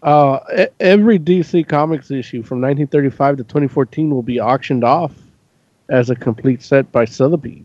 Uh, 0.03 0.39
e- 0.57 0.65
every 0.79 1.17
DC 1.17 1.67
Comics 1.67 2.11
issue 2.11 2.43
from 2.43 2.59
1935 2.61 3.37
to 3.37 3.43
2014 3.43 4.09
will 4.11 4.21
be 4.23 4.39
auctioned 4.39 4.83
off 4.83 5.13
as 5.89 6.09
a 6.09 6.15
complete 6.15 6.61
set 6.61 6.91
by 6.91 7.05
Sotheby's. 7.05 7.64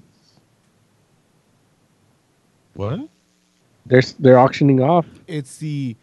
What? 2.75 3.09
They're 3.87 4.03
they're 4.19 4.39
auctioning 4.39 4.81
off. 4.81 5.07
It's 5.27 5.57
the 5.59 5.97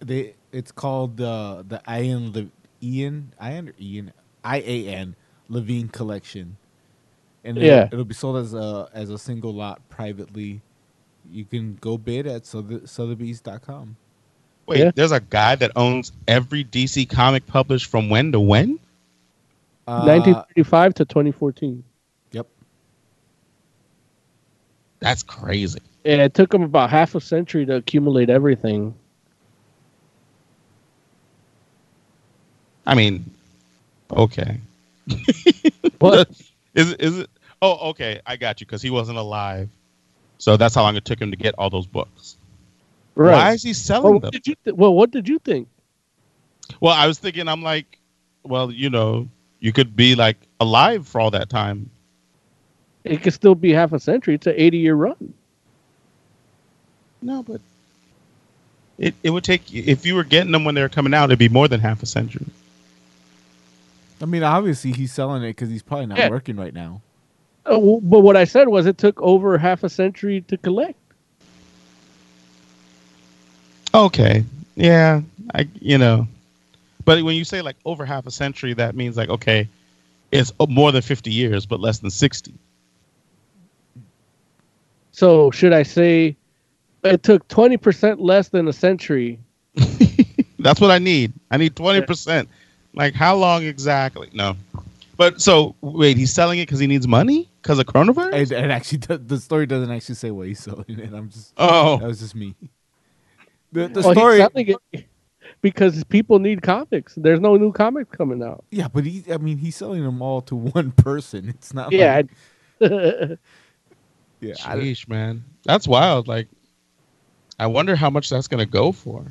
they. 0.00 0.34
It's 0.50 0.72
called 0.72 1.16
the 1.16 1.64
the 1.66 1.80
Ian 1.90 2.32
Le, 2.32 2.46
Ian 2.82 3.32
Ian 3.42 3.68
or 3.68 3.74
Ian 3.80 4.12
I 4.44 4.58
A 4.60 4.88
N 4.88 5.14
Levine 5.48 5.88
collection, 5.88 6.56
and 7.44 7.56
it'll, 7.56 7.66
Yeah. 7.68 7.88
it'll 7.92 8.04
be 8.04 8.14
sold 8.14 8.36
as 8.38 8.52
a 8.54 8.88
as 8.92 9.10
a 9.10 9.18
single 9.18 9.54
lot 9.54 9.80
privately. 9.88 10.60
You 11.30 11.44
can 11.44 11.76
go 11.80 11.96
bid 11.96 12.26
at 12.26 12.42
Sothe- 12.42 12.88
Sotheby's.com. 12.88 13.96
Wait, 14.66 14.80
Yeah. 14.80 14.90
there's 14.94 15.12
a 15.12 15.20
guy 15.20 15.54
that 15.56 15.70
owns 15.76 16.12
every 16.28 16.64
DC 16.64 17.06
comic 17.08 17.46
published 17.46 17.86
from 17.86 18.08
when 18.10 18.32
to 18.32 18.40
when? 18.40 18.78
Uh, 19.86 20.04
1935 20.04 20.94
to 20.94 21.04
2014. 21.04 21.82
Yep. 22.32 22.46
That's 25.00 25.22
crazy. 25.22 25.80
Yeah, 26.04 26.24
it 26.24 26.34
took 26.34 26.52
him 26.52 26.62
about 26.62 26.90
half 26.90 27.14
a 27.14 27.20
century 27.20 27.64
to 27.66 27.76
accumulate 27.76 28.28
everything. 28.28 28.94
I 32.86 32.94
mean, 32.94 33.24
okay. 34.10 34.58
What? 35.98 36.28
is 36.74 36.92
it? 36.92 37.00
Is 37.00 37.18
it? 37.18 37.30
Oh, 37.60 37.90
okay. 37.90 38.20
I 38.26 38.36
got 38.36 38.60
you 38.60 38.66
because 38.66 38.82
he 38.82 38.90
wasn't 38.90 39.18
alive, 39.18 39.68
so 40.38 40.56
that's 40.56 40.74
how 40.74 40.82
long 40.82 40.96
it 40.96 41.04
took 41.04 41.20
him 41.20 41.30
to 41.30 41.36
get 41.36 41.54
all 41.58 41.70
those 41.70 41.86
books. 41.86 42.36
Right. 43.14 43.32
Why 43.32 43.52
is 43.52 43.62
he 43.62 43.72
selling 43.72 44.04
Well, 44.04 44.12
what 44.14 44.22
them? 44.22 44.30
did 44.32 44.46
you 44.48 44.56
th- 44.64 44.76
well, 44.76 44.94
what 44.94 45.12
did 45.12 45.28
you 45.28 45.38
think? 45.38 45.68
Well, 46.80 46.94
I 46.94 47.06
was 47.06 47.18
thinking, 47.18 47.46
I'm 47.46 47.62
like, 47.62 47.98
well, 48.42 48.72
you 48.72 48.90
know, 48.90 49.28
you 49.60 49.72
could 49.72 49.94
be 49.94 50.16
like 50.16 50.38
alive 50.58 51.06
for 51.06 51.20
all 51.20 51.30
that 51.30 51.48
time. 51.48 51.88
It 53.04 53.22
could 53.22 53.34
still 53.34 53.54
be 53.54 53.72
half 53.72 53.92
a 53.92 54.00
century. 54.00 54.34
It's 54.34 54.46
an 54.46 54.54
80 54.56 54.78
year 54.78 54.94
run. 54.94 55.34
No, 57.22 57.42
but 57.42 57.60
it 58.98 59.14
it 59.22 59.30
would 59.30 59.44
take 59.44 59.72
if 59.72 60.04
you 60.04 60.14
were 60.14 60.24
getting 60.24 60.52
them 60.52 60.64
when 60.64 60.74
they 60.74 60.82
were 60.82 60.88
coming 60.88 61.14
out, 61.14 61.24
it'd 61.30 61.38
be 61.38 61.48
more 61.48 61.68
than 61.68 61.80
half 61.80 62.02
a 62.02 62.06
century. 62.06 62.46
I 64.20 64.24
mean, 64.24 64.42
obviously 64.42 64.92
he's 64.92 65.12
selling 65.12 65.42
it 65.42 65.48
because 65.48 65.70
he's 65.70 65.82
probably 65.82 66.06
not 66.06 66.18
Yeah. 66.18 66.28
working 66.28 66.56
right 66.56 66.74
now. 66.74 67.00
Uh, 67.66 67.72
w- 67.72 68.00
but 68.02 68.20
what 68.20 68.36
I 68.36 68.44
said 68.44 68.68
was 68.68 68.86
it 68.86 68.98
took 68.98 69.20
over 69.22 69.56
half 69.58 69.84
a 69.84 69.88
century 69.88 70.42
to 70.48 70.56
collect. 70.56 70.98
Okay, 73.94 74.44
yeah, 74.74 75.20
I 75.54 75.68
you 75.80 75.98
know, 75.98 76.26
but 77.04 77.22
when 77.22 77.36
you 77.36 77.44
say 77.44 77.62
like 77.62 77.76
over 77.84 78.04
half 78.04 78.26
a 78.26 78.30
century, 78.30 78.72
that 78.74 78.94
means 78.96 79.16
like 79.16 79.28
okay, 79.28 79.68
it's 80.30 80.52
more 80.68 80.92
than 80.92 81.02
fifty 81.02 81.30
years, 81.30 81.66
but 81.66 81.78
less 81.78 81.98
than 81.98 82.10
sixty. 82.10 82.54
So 85.12 85.50
should 85.50 85.72
I 85.72 85.82
say 85.82 86.36
it 87.04 87.22
took 87.22 87.46
20% 87.48 88.16
less 88.20 88.48
than 88.48 88.68
a 88.68 88.72
century? 88.72 89.38
That's 90.58 90.80
what 90.80 90.90
I 90.90 90.98
need. 90.98 91.32
I 91.50 91.56
need 91.56 91.74
twenty 91.74 92.02
percent. 92.02 92.48
Like 92.94 93.14
how 93.14 93.34
long 93.34 93.64
exactly? 93.64 94.28
No, 94.32 94.54
but 95.16 95.40
so 95.40 95.74
wait, 95.80 96.16
he's 96.16 96.32
selling 96.32 96.58
it 96.60 96.66
because 96.66 96.78
he 96.78 96.86
needs 96.86 97.08
money 97.08 97.50
because 97.60 97.78
of 97.80 97.86
coronavirus. 97.86 98.34
It, 98.34 98.52
it 98.52 98.70
actually 98.70 98.98
does, 98.98 99.20
the 99.26 99.40
story 99.40 99.66
doesn't 99.66 99.90
actually 99.90 100.14
say 100.16 100.30
what 100.30 100.46
he's 100.46 100.60
selling 100.60 100.84
it. 100.88 101.12
I'm 101.12 101.30
just 101.30 101.52
Oh. 101.56 101.98
that 101.98 102.06
was 102.06 102.20
just 102.20 102.34
me. 102.36 102.54
The 103.72 103.88
the 103.88 104.00
Well, 104.02 104.10
he's 104.10 104.18
story, 104.18 104.36
selling 104.38 104.76
it 104.92 105.06
because 105.62 106.04
people 106.04 106.38
need 106.38 106.62
comics. 106.62 107.14
There's 107.16 107.40
no 107.40 107.56
new 107.56 107.72
comics 107.72 108.10
coming 108.16 108.42
out. 108.42 108.64
yeah, 108.70 108.86
but 108.86 109.04
he 109.04 109.24
I 109.32 109.38
mean 109.38 109.58
he's 109.58 109.74
selling 109.74 110.04
them 110.04 110.22
all 110.22 110.42
to 110.42 110.54
one 110.78 110.92
person. 110.92 111.48
It's 111.48 111.74
not 111.74 111.90
Yeah. 111.90 112.22
like, 112.80 112.92
I- 112.92 113.36
yeah. 114.40 114.54
I, 114.64 114.76
Sheesh, 114.76 115.08
man, 115.08 115.42
that's 115.64 115.88
wild. 115.88 116.28
Like, 116.28 116.46
I 117.58 117.66
wonder 117.66 117.94
how 117.96 118.10
much 118.10 118.28
that's 118.30 118.48
gonna 118.48 118.66
go 118.66 118.92
for. 118.92 119.24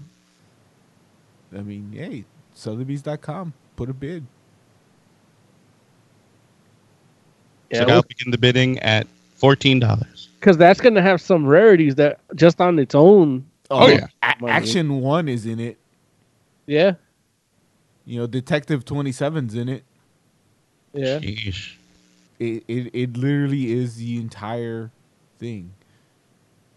I 1.56 1.62
mean, 1.62 1.92
hey, 1.94 2.24
Sotheby's.com, 2.54 3.54
put 3.76 3.90
a 3.90 3.94
bid. 3.94 4.26
Yeah, 7.70 7.80
Check 7.80 7.88
well- 7.88 7.98
out 8.00 8.08
begin 8.08 8.32
the 8.32 8.38
bidding 8.38 8.80
at 8.80 9.08
fourteen 9.36 9.80
dollars. 9.80 10.30
Because 10.40 10.58
that's 10.58 10.82
going 10.82 10.96
to 10.96 11.04
have 11.04 11.22
some 11.22 11.46
rarities 11.46 11.94
that 11.96 12.20
just 12.34 12.60
on 12.60 12.80
its 12.80 12.96
own. 12.96 13.46
Oh, 13.70 13.84
oh, 13.84 13.88
yeah. 13.88 14.08
A- 14.24 14.34
Money. 14.42 14.52
Action 14.52 15.00
One 15.00 15.30
is 15.30 15.46
in 15.46 15.60
it. 15.60 15.78
Yeah. 16.66 16.94
You 18.06 18.22
know, 18.22 18.26
Detective 18.28 18.84
27's 18.84 19.54
in 19.54 19.70
it. 19.70 19.84
Yeah. 20.94 21.20
Sheesh. 21.20 21.76
It 22.40 22.64
it, 22.68 22.90
it 22.92 23.18
literally 23.18 23.72
is 23.72 23.98
the 23.98 24.18
entire 24.18 24.90
thing. 25.38 25.72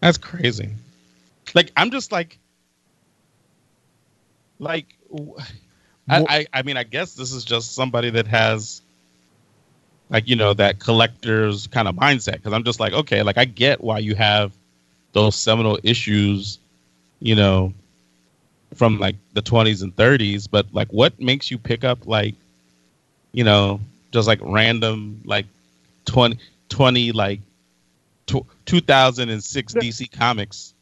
That's 0.00 0.18
crazy. 0.18 0.74
Like 1.54 1.72
I'm 1.76 1.90
just 1.90 2.12
like, 2.12 2.38
like, 4.58 4.86
I 6.08 6.46
I 6.52 6.62
mean, 6.62 6.76
I 6.76 6.82
guess 6.82 7.14
this 7.14 7.32
is 7.32 7.44
just 7.44 7.74
somebody 7.74 8.10
that 8.10 8.26
has, 8.26 8.82
like, 10.10 10.28
you 10.28 10.36
know, 10.36 10.52
that 10.54 10.80
collector's 10.80 11.66
kind 11.68 11.88
of 11.88 11.94
mindset. 11.94 12.34
Because 12.34 12.52
I'm 12.52 12.64
just 12.64 12.80
like, 12.80 12.92
okay, 12.92 13.22
like 13.22 13.38
I 13.38 13.44
get 13.44 13.82
why 13.82 13.98
you 14.00 14.14
have 14.16 14.52
those 15.12 15.36
seminal 15.36 15.78
issues, 15.82 16.58
you 17.20 17.34
know, 17.34 17.72
from 18.74 18.98
like 18.98 19.16
the 19.32 19.42
20s 19.42 19.82
and 19.82 19.94
30s, 19.94 20.48
but 20.50 20.66
like, 20.72 20.88
what 20.88 21.18
makes 21.20 21.50
you 21.50 21.58
pick 21.58 21.84
up 21.84 22.06
like, 22.06 22.34
you 23.32 23.44
know, 23.44 23.80
just 24.12 24.26
like 24.28 24.40
random 24.42 25.20
like 25.24 25.46
20, 26.06 26.38
20 26.68 27.12
like 27.12 27.40
tw 28.26 28.44
2006 28.66 29.74
DC 29.74 30.10
comics. 30.10 30.73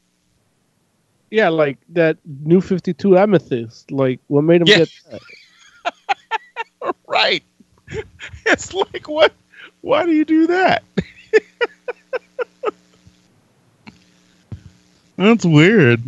Yeah, 1.33 1.49
like 1.49 1.79
that 1.89 2.19
new 2.45 2.61
52 2.61 3.17
Amethyst. 3.17 3.91
Like, 3.91 4.21
what 4.29 4.43
made 4.43 4.61
him 4.61 4.69
Yeah. 4.69 4.77
get 4.77 4.91
that? 5.11 5.23
Right. 7.09 7.43
It's 8.47 8.75
like 8.75 9.09
what? 9.09 9.33
Why 9.81 10.05
do 10.05 10.13
you 10.13 10.27
do 10.27 10.47
that? 10.49 10.83
That's 15.17 15.45
weird. 15.45 16.03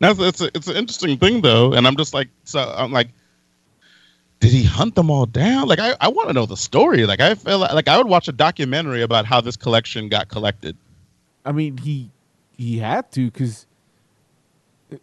That's 0.00 0.18
it's 0.20 0.40
a, 0.42 0.46
it's 0.54 0.68
an 0.68 0.76
interesting 0.76 1.18
thing 1.18 1.40
though, 1.40 1.72
and 1.72 1.86
I'm 1.86 1.96
just 1.96 2.12
like 2.12 2.28
so 2.44 2.60
I'm 2.60 2.92
like, 2.92 3.08
did 4.40 4.52
he 4.52 4.64
hunt 4.64 4.94
them 4.94 5.10
all 5.10 5.26
down? 5.26 5.66
Like 5.68 5.80
I, 5.80 5.94
I 6.00 6.08
want 6.08 6.28
to 6.28 6.34
know 6.34 6.46
the 6.46 6.56
story. 6.56 7.06
Like 7.06 7.20
I 7.20 7.34
feel 7.34 7.58
like, 7.58 7.72
like 7.72 7.88
I 7.88 7.96
would 7.96 8.06
watch 8.06 8.28
a 8.28 8.32
documentary 8.32 9.02
about 9.02 9.26
how 9.26 9.40
this 9.40 9.56
collection 9.56 10.08
got 10.08 10.28
collected. 10.28 10.76
I 11.44 11.52
mean, 11.52 11.76
he 11.78 12.10
he 12.58 12.78
had 12.80 13.10
to 13.12 13.30
because 13.30 13.66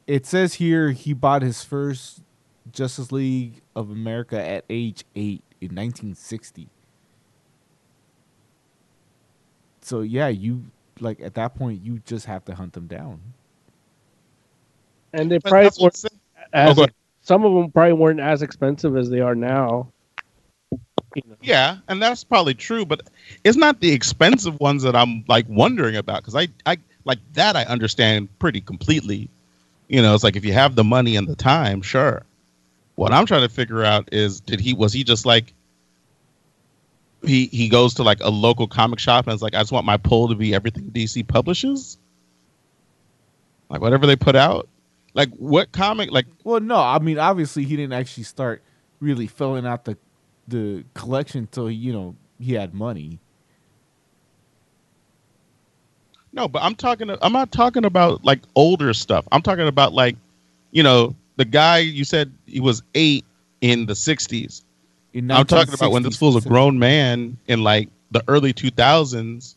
it 0.08 0.26
says 0.26 0.56
here 0.56 0.92
he 0.92 1.14
bought 1.14 1.42
his 1.42 1.64
first 1.64 2.24
Justice 2.72 3.12
League 3.12 3.62
of 3.76 3.92
America 3.92 4.42
at 4.42 4.66
age 4.70 5.06
eight 5.16 5.44
in 5.62 5.76
1960. 5.76 6.70
So 9.82 10.02
yeah, 10.02 10.28
you 10.28 10.64
like 11.00 11.22
at 11.22 11.36
that 11.36 11.56
point 11.56 11.82
you 11.84 12.00
just 12.06 12.26
have 12.26 12.46
to 12.46 12.56
hunt 12.56 12.74
them 12.74 12.88
down. 12.88 13.22
And 15.14 15.32
they 15.32 15.40
But 15.44 15.50
probably 15.50 15.72
weren't 15.80 16.06
as, 16.54 16.78
Oh, 16.78 16.88
some 17.22 17.46
of 17.46 17.54
them 17.54 17.72
probably 17.72 17.94
weren't 17.94 18.20
as 18.20 18.42
expensive 18.42 18.96
as 18.98 19.10
they 19.10 19.22
are 19.22 19.36
now. 19.36 19.92
Yeah, 21.42 21.78
and 21.88 22.02
that's 22.02 22.24
probably 22.24 22.54
true, 22.56 22.86
but 22.86 23.02
it's 23.44 23.58
not 23.58 23.80
the 23.80 23.92
expensive 23.92 24.60
ones 24.60 24.84
that 24.84 24.96
I'm 24.96 25.24
like 25.28 25.46
wondering 25.48 25.96
about 25.96 26.22
because 26.24 26.36
I, 26.36 26.48
I 26.66 26.78
like 27.06 27.20
that 27.34 27.56
I 27.56 27.64
understand 27.64 28.28
pretty 28.40 28.62
completely. 28.62 29.30
You 29.88 30.02
know, 30.02 30.14
it's 30.16 30.24
like 30.24 30.36
if 30.36 30.44
you 30.44 30.54
have 30.54 30.76
the 30.76 30.84
money 30.84 31.16
and 31.16 31.28
the 31.28 31.36
time, 31.36 31.82
sure. 31.82 32.24
What 32.96 33.14
I'm 33.14 33.26
trying 33.26 33.48
to 33.48 33.54
figure 33.54 33.84
out 33.84 34.10
is 34.12 34.40
did 34.40 34.60
he 34.60 34.74
was 34.74 34.92
he 34.92 35.04
just 35.04 35.26
like 35.26 35.54
he 37.24 37.46
he 37.48 37.70
goes 37.70 37.94
to 37.96 38.04
like 38.04 38.20
a 38.22 38.30
local 38.30 38.68
comic 38.68 39.00
shop 39.00 39.26
and 39.28 39.34
it's 39.34 39.44
like 39.44 39.54
I 39.54 39.60
just 39.60 39.72
want 39.72 39.86
my 39.86 39.98
pull 39.98 40.28
to 40.30 40.36
be 40.36 40.54
everything 40.56 40.86
DC 40.86 41.28
publishes? 41.28 41.98
Like 43.70 43.82
whatever 43.82 44.08
they 44.08 44.16
put 44.16 44.36
out? 44.36 44.68
Like 45.14 45.30
what 45.36 45.72
comic 45.72 46.12
like 46.12 46.26
Well, 46.44 46.60
no, 46.60 46.78
I 46.78 47.00
mean 47.00 47.20
obviously 47.20 47.64
he 47.64 47.76
didn't 47.76 47.94
actually 47.94 48.24
start 48.24 48.64
really 49.00 49.28
filling 49.28 49.66
out 49.66 49.86
the 49.86 49.98
the 50.48 50.86
collection 50.94 51.42
until 51.42 51.70
you 51.70 51.94
know 51.94 52.16
he 52.40 52.54
had 52.54 52.74
money. 52.74 53.20
No, 56.36 56.48
but 56.50 56.62
I'm 56.62 56.76
talking. 56.76 57.10
I'm 57.22 57.32
not 57.34 57.52
talking 57.52 57.86
about 57.86 58.24
like 58.26 58.42
older 58.56 58.94
stuff. 58.94 59.26
I'm 59.32 59.42
talking 59.42 59.68
about 59.68 59.94
like, 59.94 60.18
you 60.72 60.84
know, 60.84 61.16
the 61.38 61.46
guy 61.46 61.80
you 61.80 62.04
said 62.04 62.32
he 62.46 62.60
was 62.60 62.84
eight 62.94 63.26
in 63.62 63.86
the 63.86 63.94
'60s. 63.94 64.62
In 65.14 65.32
I'm 65.32 65.46
talking 65.46 65.74
about 65.74 65.92
when 65.92 66.04
this 66.04 66.18
fool's 66.18 66.46
a 66.46 66.48
grown 66.48 66.78
man 66.78 67.38
in 67.48 67.64
like 67.64 67.90
the 68.12 68.22
early 68.28 68.54
2000s. 68.54 69.56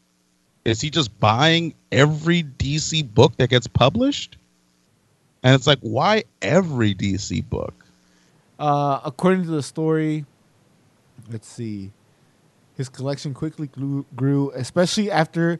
Is 0.64 0.80
he 0.80 0.90
just 0.90 1.18
buying 1.18 1.74
every 1.90 2.42
DC 2.42 3.12
book 3.14 3.36
that 3.38 3.50
gets 3.50 3.66
published? 3.66 4.36
And 5.42 5.54
it's 5.54 5.66
like, 5.66 5.78
why 5.80 6.24
every 6.42 6.94
DC 6.94 7.48
book? 7.48 7.74
Uh, 8.58 9.00
according 9.04 9.44
to 9.44 9.50
the 9.50 9.62
story, 9.62 10.26
let's 11.30 11.48
see. 11.48 11.92
His 12.76 12.88
collection 12.88 13.34
quickly 13.34 13.68
grew, 13.68 14.04
grew 14.14 14.50
especially 14.54 15.10
after, 15.10 15.58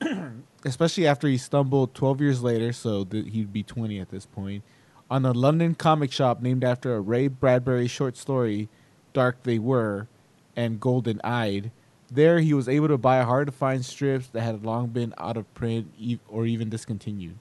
especially 0.66 1.06
after 1.06 1.28
he 1.28 1.38
stumbled 1.38 1.94
12 1.94 2.20
years 2.20 2.42
later, 2.42 2.72
so 2.72 3.04
that 3.04 3.28
he'd 3.28 3.52
be 3.52 3.62
20 3.62 3.98
at 4.00 4.10
this 4.10 4.26
point, 4.26 4.62
on 5.08 5.24
a 5.24 5.32
London 5.32 5.74
comic 5.74 6.10
shop 6.10 6.42
named 6.42 6.64
after 6.64 6.94
a 6.94 7.00
Ray 7.00 7.28
Bradbury 7.28 7.86
short 7.86 8.16
story, 8.16 8.68
"Dark 9.12 9.44
They 9.44 9.58
Were," 9.58 10.08
and 10.56 10.80
"Golden 10.80 11.20
Eyed." 11.22 11.70
There, 12.10 12.40
he 12.40 12.52
was 12.52 12.68
able 12.68 12.88
to 12.88 12.98
buy 12.98 13.22
hard 13.22 13.46
to 13.46 13.52
find 13.52 13.84
strips 13.84 14.28
that 14.28 14.42
had 14.42 14.64
long 14.64 14.88
been 14.88 15.14
out 15.18 15.36
of 15.36 15.52
print 15.54 15.92
e- 15.98 16.18
or 16.28 16.46
even 16.46 16.68
discontinued. 16.68 17.36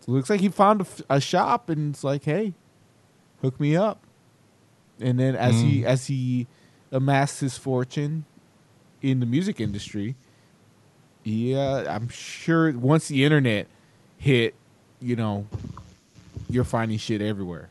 So 0.00 0.12
it 0.12 0.16
looks 0.16 0.30
like 0.30 0.40
he 0.40 0.48
found 0.48 0.80
a, 0.80 0.84
f- 0.84 1.02
a 1.08 1.20
shop 1.20 1.68
and 1.68 1.94
it's 1.94 2.04
like, 2.04 2.24
hey, 2.24 2.54
hook 3.40 3.58
me 3.60 3.76
up. 3.76 4.00
And 5.00 5.18
then 5.18 5.34
as 5.34 5.60
he 5.60 5.80
mm. 5.80 5.84
as 5.84 6.06
he 6.06 6.46
amassed 6.92 7.40
his 7.40 7.56
fortune 7.58 8.24
in 9.00 9.18
the 9.18 9.26
music 9.26 9.60
industry, 9.60 10.14
yeah, 11.24 11.84
I'm 11.88 12.08
sure 12.08 12.72
once 12.72 13.08
the 13.08 13.24
internet 13.24 13.66
hit, 14.18 14.54
you 15.00 15.16
know, 15.16 15.46
you're 16.48 16.64
finding 16.64 16.98
shit 16.98 17.22
everywhere. 17.22 17.68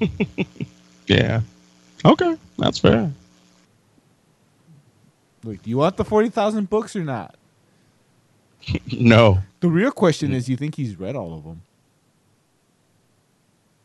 Yeah. 1.06 1.42
Okay, 2.04 2.36
that's 2.58 2.78
fair. 2.78 3.12
Look, 5.42 5.62
do 5.62 5.70
you 5.70 5.76
want 5.76 5.96
the 5.96 6.04
forty 6.04 6.28
thousand 6.28 6.70
books 6.70 6.96
or 6.96 7.04
not? 7.04 7.36
No. 8.90 9.40
The 9.60 9.68
real 9.68 9.90
question 9.90 10.30
mm. 10.30 10.34
is, 10.34 10.48
you 10.48 10.56
think 10.56 10.74
he's 10.74 10.98
read 10.98 11.16
all 11.16 11.34
of 11.34 11.44
them? 11.44 11.60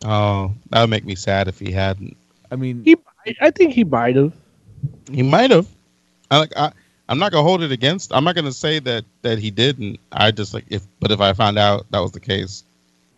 Oh, 0.06 0.54
that 0.70 0.82
would 0.82 0.90
make 0.90 1.04
me 1.04 1.16
sad 1.16 1.50
if 1.50 1.60
he 1.60 1.72
hadn't. 1.72 2.16
I 2.50 2.56
mean, 2.56 2.84
He, 2.86 2.96
I 3.42 3.52
think 3.52 3.74
he 3.74 3.84
might 3.84 4.16
have. 4.16 4.34
He 5.12 5.22
might 5.22 5.52
have. 5.52 5.68
I 6.32 6.40
like. 6.40 6.54
I, 6.56 6.72
I'm 7.08 7.18
not 7.18 7.32
gonna 7.32 7.44
hold 7.44 7.64
it 7.64 7.72
against. 7.72 8.14
I'm 8.14 8.24
not 8.24 8.36
gonna 8.36 8.52
say 8.52 8.80
that 8.80 9.06
that 9.24 9.40
he 9.40 9.52
didn't. 9.52 10.00
I 10.12 10.32
just 10.32 10.54
like 10.54 10.66
if. 10.70 10.86
But 11.00 11.12
if 11.12 11.22
I 11.22 11.34
found 11.34 11.58
out 11.58 11.86
that 11.92 12.00
was 12.00 12.12
the 12.12 12.20
case, 12.20 12.64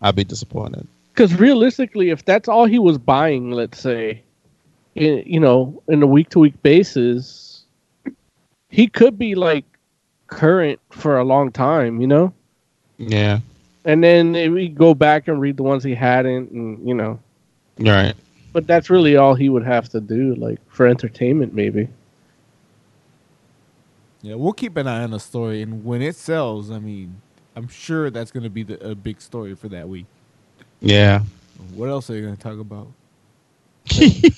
I'd 0.00 0.16
be 0.16 0.24
disappointed. 0.24 0.86
Because 1.12 1.34
realistically, 1.34 2.10
if 2.10 2.24
that's 2.24 2.48
all 2.48 2.64
he 2.64 2.78
was 2.78 2.96
buying, 2.96 3.50
let's 3.50 3.78
say, 3.78 4.22
in, 4.94 5.22
you 5.26 5.40
know, 5.40 5.82
in 5.88 6.02
a 6.02 6.06
week 6.06 6.30
to 6.30 6.38
week 6.38 6.60
basis, 6.62 7.64
he 8.70 8.88
could 8.88 9.18
be 9.18 9.34
like 9.34 9.64
current 10.26 10.80
for 10.90 11.18
a 11.18 11.24
long 11.24 11.52
time, 11.52 12.00
you 12.00 12.06
know? 12.06 12.32
Yeah. 12.98 13.40
And 13.84 14.02
then 14.02 14.32
we 14.52 14.68
go 14.68 14.94
back 14.94 15.28
and 15.28 15.40
read 15.40 15.56
the 15.56 15.62
ones 15.62 15.84
he 15.84 15.94
hadn't, 15.94 16.50
and, 16.50 16.86
you 16.86 16.94
know, 16.94 17.18
right. 17.78 18.14
but 18.52 18.66
that's 18.66 18.88
really 18.90 19.16
all 19.16 19.34
he 19.34 19.48
would 19.48 19.64
have 19.64 19.88
to 19.90 20.00
do, 20.00 20.34
like 20.36 20.58
for 20.68 20.86
entertainment, 20.86 21.52
maybe. 21.52 21.88
Yeah, 24.22 24.36
we'll 24.36 24.52
keep 24.52 24.76
an 24.76 24.86
eye 24.86 25.02
on 25.02 25.10
the 25.10 25.20
story, 25.20 25.62
and 25.62 25.84
when 25.84 26.00
it 26.00 26.14
sells, 26.16 26.70
I 26.70 26.78
mean, 26.78 27.20
I'm 27.56 27.68
sure 27.68 28.08
that's 28.08 28.30
going 28.30 28.44
to 28.44 28.50
be 28.50 28.62
the, 28.62 28.90
a 28.90 28.94
big 28.94 29.20
story 29.20 29.54
for 29.54 29.68
that 29.68 29.88
week. 29.88 30.06
Yeah. 30.80 31.22
What 31.74 31.88
else 31.88 32.08
are 32.08 32.14
you 32.14 32.22
going 32.22 32.36
to 32.36 32.42
talk 32.42 32.58
about? 32.58 32.88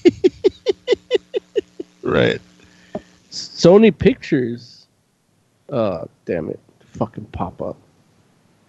Right. 2.05 2.41
Sony 3.31 3.97
Pictures. 3.97 4.87
Uh, 5.71 6.05
damn 6.27 6.51
it. 6.51 6.61
Fucking 6.93 7.25
pop 7.33 7.61
up. 7.63 7.77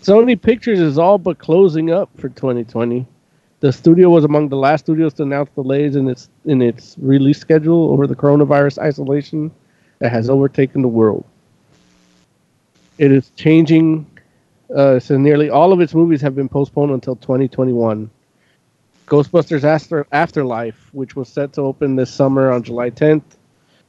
Sony 0.00 0.40
Pictures 0.40 0.78
is 0.80 0.96
all 0.96 1.18
but 1.18 1.38
closing 1.38 1.90
up 1.90 2.08
for 2.16 2.28
2020. 2.30 3.04
The 3.62 3.72
studio 3.72 4.10
was 4.10 4.24
among 4.24 4.48
the 4.48 4.56
last 4.56 4.86
studios 4.86 5.14
to 5.14 5.22
announce 5.22 5.48
delays 5.50 5.94
in 5.94 6.08
its 6.08 6.28
in 6.46 6.60
its 6.60 6.96
release 6.98 7.38
schedule 7.38 7.90
over 7.90 8.08
the 8.08 8.16
coronavirus 8.16 8.78
isolation 8.78 9.52
that 10.00 10.10
has 10.10 10.28
overtaken 10.28 10.82
the 10.82 10.88
world. 10.88 11.24
It 12.98 13.12
is 13.12 13.30
changing. 13.36 14.04
Uh, 14.74 14.98
so 14.98 15.16
nearly 15.16 15.48
all 15.48 15.72
of 15.72 15.80
its 15.80 15.94
movies 15.94 16.20
have 16.22 16.34
been 16.34 16.48
postponed 16.48 16.90
until 16.90 17.14
2021. 17.14 18.10
Ghostbusters 19.06 19.62
After 19.62 20.08
Afterlife, 20.10 20.88
which 20.92 21.14
was 21.14 21.28
set 21.28 21.52
to 21.52 21.60
open 21.60 21.94
this 21.94 22.10
summer 22.10 22.50
on 22.50 22.64
July 22.64 22.90
10th, 22.90 23.22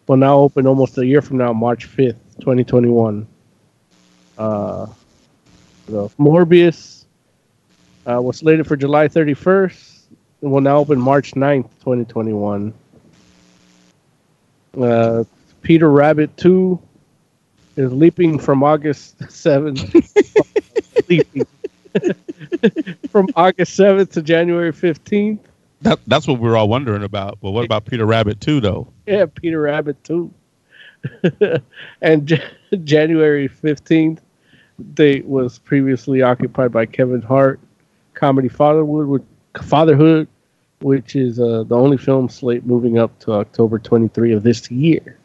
will 0.06 0.18
now 0.18 0.38
open 0.38 0.68
almost 0.68 1.00
a 1.00 1.06
year 1.06 1.24
from 1.24 1.38
now, 1.38 1.52
March 1.52 1.88
5th, 1.90 2.20
2021. 2.42 3.26
Uh, 4.38 4.86
the 5.88 6.10
Morbius 6.20 6.93
uh, 8.10 8.22
was 8.22 8.38
slated 8.38 8.68
for 8.68 8.76
July 8.76 9.08
31st 9.08 10.02
and 10.42 10.52
will 10.52 10.62
now 10.62 10.78
open 10.78 11.00
March 11.00 11.32
9th, 11.34 11.70
2021. 11.80 12.74
Uh, 14.80 15.24
Peter 15.62 15.90
Rabbit 15.90 16.36
2 16.38 16.80
is 17.78 17.94
leaping 17.94 18.40
from 18.40 18.64
August 18.64 19.20
7th. 19.20 19.90
leaping. 21.10 21.48
from 23.10 23.30
August 23.36 23.80
7th 23.80 24.12
to 24.12 24.22
January 24.22 24.74
15th. 24.74 25.40
That 25.82 26.00
that's 26.08 26.28
what 26.28 26.40
we're 26.40 26.56
all 26.56 26.70
wondering 26.70 27.04
about. 27.04 27.40
But 27.42 27.52
what 27.52 27.66
about 27.66 27.86
Peter 27.86 28.06
Rabbit 28.06 28.40
2, 28.40 28.62
though? 28.62 28.88
Yeah, 29.06 29.26
Peter 29.26 29.62
Rabbit 29.62 30.02
2. 30.04 30.34
and 32.02 32.28
J- 32.28 32.44
January 32.84 33.50
15th 33.50 34.20
date 34.94 35.26
was 35.26 35.60
previously 35.60 36.22
occupied 36.22 36.72
by 36.72 36.86
Kevin 36.86 37.22
Hart 37.22 37.60
comedy 38.24 38.48
Fatherhood, 38.48 39.08
which, 39.08 39.24
Fatherhood, 39.64 40.30
which 40.80 41.18
is 41.18 41.42
uh, 41.42 41.66
the 41.68 41.76
only 41.76 41.98
film 41.98 42.30
slate 42.30 42.66
moving 42.66 42.98
up 42.98 43.20
to 43.20 43.34
October 43.34 43.78
23 43.78 44.32
of 44.32 44.44
this 44.44 44.72
year. 44.72 45.18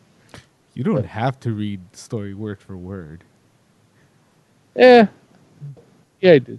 You 0.74 0.82
don't 0.82 1.06
have 1.06 1.38
to 1.40 1.52
read 1.52 1.80
the 1.92 1.96
story 1.96 2.34
word 2.34 2.58
for 2.58 2.76
word. 2.76 3.22
Yeah. 4.74 5.06
Yeah, 6.20 6.32
I 6.32 6.38
did. 6.40 6.58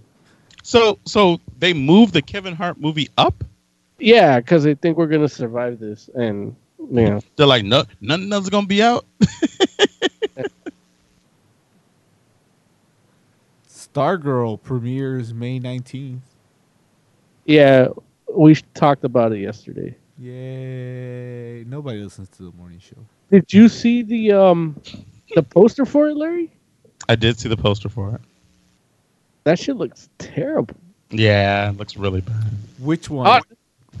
So 0.62 0.98
so 1.04 1.40
they 1.58 1.74
moved 1.74 2.14
the 2.14 2.22
Kevin 2.22 2.54
Hart 2.54 2.80
movie 2.80 3.10
up. 3.18 3.44
Yeah, 3.98 4.40
because 4.40 4.64
they 4.64 4.74
think 4.74 4.96
we're 4.96 5.08
going 5.08 5.20
to 5.20 5.28
survive 5.28 5.78
this. 5.78 6.08
And, 6.14 6.56
you 6.78 7.02
know, 7.02 7.20
They're 7.36 7.44
like, 7.44 7.64
no, 7.64 7.84
nothing 8.00 8.32
else 8.32 8.44
is 8.44 8.50
gonna 8.50 8.66
be 8.66 8.82
out. 8.82 9.04
Stargirl 13.68 14.62
premieres 14.62 15.34
May 15.34 15.60
19th. 15.60 16.20
Yeah, 17.50 17.88
we 18.32 18.54
talked 18.74 19.04
about 19.04 19.32
it 19.32 19.40
yesterday. 19.40 19.96
Yay. 20.18 21.64
Nobody 21.66 21.98
listens 22.02 22.28
to 22.30 22.44
the 22.44 22.52
morning 22.56 22.78
show. 22.78 22.96
Did 23.30 23.52
you 23.52 23.68
see 23.68 24.02
the 24.02 24.32
um 24.32 24.80
the 25.34 25.42
poster 25.42 25.84
for 25.84 26.08
it, 26.08 26.16
Larry? 26.16 26.50
I 27.08 27.16
did 27.16 27.38
see 27.38 27.48
the 27.48 27.56
poster 27.56 27.88
for 27.88 28.14
it. 28.14 28.20
That 29.44 29.58
shit 29.58 29.76
looks 29.76 30.08
terrible. 30.18 30.76
Yeah, 31.10 31.70
it 31.70 31.76
looks 31.76 31.96
really 31.96 32.20
bad. 32.20 32.36
Which 32.78 33.10
one? 33.10 33.40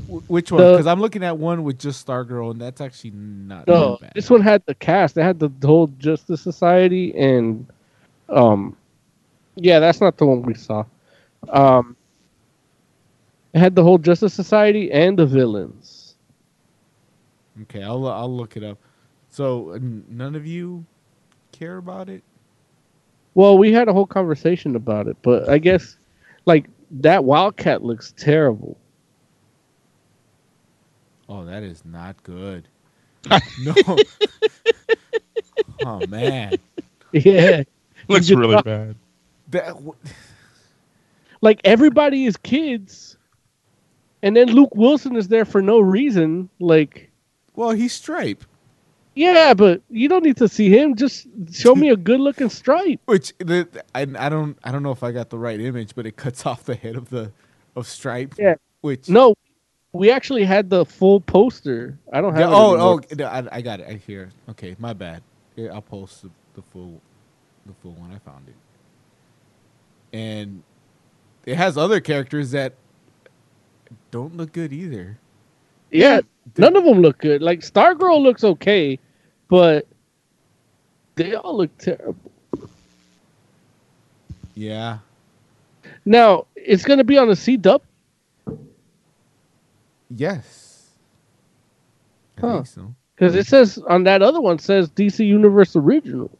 Wh- 0.08 0.30
Which 0.30 0.52
one? 0.52 0.62
Because 0.62 0.86
I'm 0.86 1.00
looking 1.00 1.24
at 1.24 1.36
one 1.38 1.64
with 1.64 1.78
just 1.78 2.06
Stargirl, 2.06 2.52
and 2.52 2.60
that's 2.60 2.80
actually 2.80 3.10
not 3.12 3.66
No, 3.66 3.98
bad. 4.00 4.12
this 4.14 4.30
one 4.30 4.42
had 4.42 4.62
the 4.66 4.74
cast. 4.76 5.14
They 5.16 5.22
had 5.24 5.40
the 5.40 5.50
whole 5.66 5.88
Justice 5.98 6.40
Society 6.40 7.12
and 7.18 7.66
um 8.28 8.76
yeah, 9.56 9.80
that's 9.80 10.00
not 10.00 10.16
the 10.18 10.26
one 10.26 10.42
we 10.42 10.54
saw. 10.54 10.84
Um 11.48 11.96
it 13.52 13.58
had 13.58 13.74
the 13.74 13.82
whole 13.82 13.98
Justice 13.98 14.34
Society 14.34 14.90
and 14.92 15.18
the 15.18 15.26
villains. 15.26 16.14
Okay, 17.62 17.82
I'll 17.82 18.06
I'll 18.06 18.34
look 18.34 18.56
it 18.56 18.62
up. 18.64 18.78
So 19.28 19.72
n- 19.72 20.04
none 20.08 20.34
of 20.34 20.46
you 20.46 20.84
care 21.52 21.76
about 21.76 22.08
it? 22.08 22.22
Well, 23.34 23.58
we 23.58 23.72
had 23.72 23.88
a 23.88 23.92
whole 23.92 24.06
conversation 24.06 24.74
about 24.76 25.06
it, 25.08 25.16
but 25.22 25.48
I 25.48 25.58
guess 25.58 25.96
like 26.46 26.66
that 26.90 27.24
Wildcat 27.24 27.82
looks 27.82 28.12
terrible. 28.16 28.76
Oh, 31.28 31.44
that 31.44 31.62
is 31.62 31.84
not 31.84 32.20
good. 32.24 32.66
no. 33.62 33.74
oh 35.84 36.06
man, 36.08 36.54
Yeah. 37.12 37.62
Looks 38.08 38.30
really 38.30 38.54
just- 38.54 38.64
bad. 38.64 38.96
that 39.50 39.66
w- 39.74 39.94
Like 41.42 41.60
everybody 41.64 42.24
is 42.24 42.36
kids. 42.36 43.09
And 44.22 44.36
then 44.36 44.48
Luke 44.50 44.74
Wilson 44.76 45.16
is 45.16 45.28
there 45.28 45.44
for 45.44 45.62
no 45.62 45.80
reason. 45.80 46.50
Like 46.60 47.10
well, 47.54 47.70
he's 47.70 47.92
Stripe, 47.92 48.44
Yeah, 49.14 49.54
but 49.54 49.82
you 49.90 50.08
don't 50.08 50.24
need 50.24 50.38
to 50.38 50.48
see 50.48 50.70
him. 50.70 50.96
Just 50.96 51.26
show 51.52 51.74
me 51.74 51.90
a 51.90 51.96
good 51.96 52.20
looking 52.20 52.50
stripe. 52.50 53.00
which 53.06 53.32
the 53.38 53.68
I, 53.94 54.02
I 54.02 54.28
don't 54.28 54.58
I 54.64 54.72
don't 54.72 54.82
know 54.82 54.92
if 54.92 55.02
I 55.02 55.12
got 55.12 55.30
the 55.30 55.38
right 55.38 55.60
image, 55.60 55.94
but 55.94 56.06
it 56.06 56.16
cuts 56.16 56.46
off 56.46 56.64
the 56.64 56.74
head 56.74 56.96
of 56.96 57.10
the 57.10 57.32
of 57.76 57.86
Stripe. 57.86 58.34
Yeah. 58.38 58.54
Which 58.82 59.08
No, 59.08 59.34
we 59.92 60.10
actually 60.10 60.44
had 60.44 60.70
the 60.70 60.84
full 60.84 61.20
poster. 61.20 61.98
I 62.12 62.20
don't 62.20 62.32
have. 62.34 62.40
Yeah, 62.40 62.48
it 62.48 62.54
oh, 62.54 63.00
oh, 63.20 63.24
I, 63.24 63.58
I 63.58 63.60
got 63.62 63.80
it. 63.80 63.88
I 63.88 63.94
hear. 63.94 64.30
Okay, 64.50 64.76
my 64.78 64.92
bad. 64.92 65.22
Here, 65.56 65.72
I'll 65.72 65.82
post 65.82 66.22
the, 66.22 66.30
the 66.54 66.62
full, 66.62 67.00
the 67.66 67.74
full 67.82 67.92
one. 67.92 68.12
I 68.12 68.18
found 68.18 68.48
it, 68.48 70.16
and 70.16 70.62
it 71.44 71.56
has 71.56 71.76
other 71.76 72.00
characters 72.00 72.52
that 72.52 72.74
don't 74.10 74.36
look 74.36 74.52
good 74.52 74.72
either. 74.72 75.18
Yeah, 75.90 76.20
none 76.56 76.76
of 76.76 76.84
them 76.84 77.00
look 77.00 77.18
good. 77.18 77.42
Like 77.42 77.60
Stargirl 77.60 78.22
looks 78.22 78.44
okay, 78.44 78.98
but 79.48 79.86
they 81.16 81.34
all 81.34 81.56
look 81.56 81.76
terrible. 81.78 82.16
Yeah, 84.54 84.98
Now 86.04 86.46
it's 86.56 86.84
gonna 86.84 87.04
be 87.04 87.16
on 87.18 87.28
the 87.28 87.34
CW. 87.34 87.80
Yes. 90.14 90.88
I 92.36 92.40
Huh. 92.40 92.52
think 92.54 92.66
so. 92.66 92.94
Because 93.14 93.34
it 93.34 93.46
says 93.46 93.78
on 93.88 94.04
that 94.04 94.22
other 94.22 94.40
one 94.40 94.58
says 94.58 94.90
DC 94.90 95.26
Universe 95.26 95.76
Original. 95.76 96.30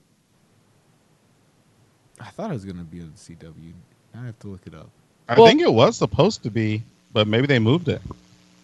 I 2.21 2.31
thought 2.31 2.51
it 2.51 2.55
was 2.55 2.65
gonna 2.65 2.85
be 2.85 3.01
on 3.01 3.13
the 3.13 3.19
CW. 3.19 3.73
I 4.15 4.27
have 4.27 4.39
to 4.41 4.49
look 4.49 4.67
it 4.67 4.75
up. 4.75 4.91
I 5.29 5.35
Well- 5.39 5.47
think 5.47 5.61
it 5.61 5.73
was 5.73 5.97
supposed 5.97 6.43
to 6.43 6.51
be, 6.51 6.83
but 7.13 7.27
maybe 7.29 7.47
they 7.47 7.59
moved 7.59 7.89
it. 7.89 8.01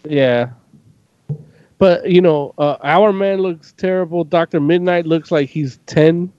Yeah. 0.04 0.50
But 1.78 2.10
you 2.10 2.20
know, 2.20 2.54
uh, 2.58 2.76
Hourman 2.82 3.40
looks 3.40 3.72
terrible. 3.72 4.24
Doctor 4.24 4.60
Midnight 4.60 5.04
looks 5.06 5.30
like 5.30 5.48
he's 5.48 5.78
ten. 5.86 6.32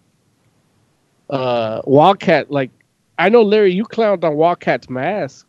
Uh, 1.30 1.82
Wildcat, 1.86 2.50
like 2.52 2.72
I 3.20 3.30
know 3.30 3.42
Larry, 3.42 3.74
you 3.74 3.84
clowned 3.84 4.24
on 4.24 4.34
Wildcat's 4.36 4.90
mask 4.90 5.46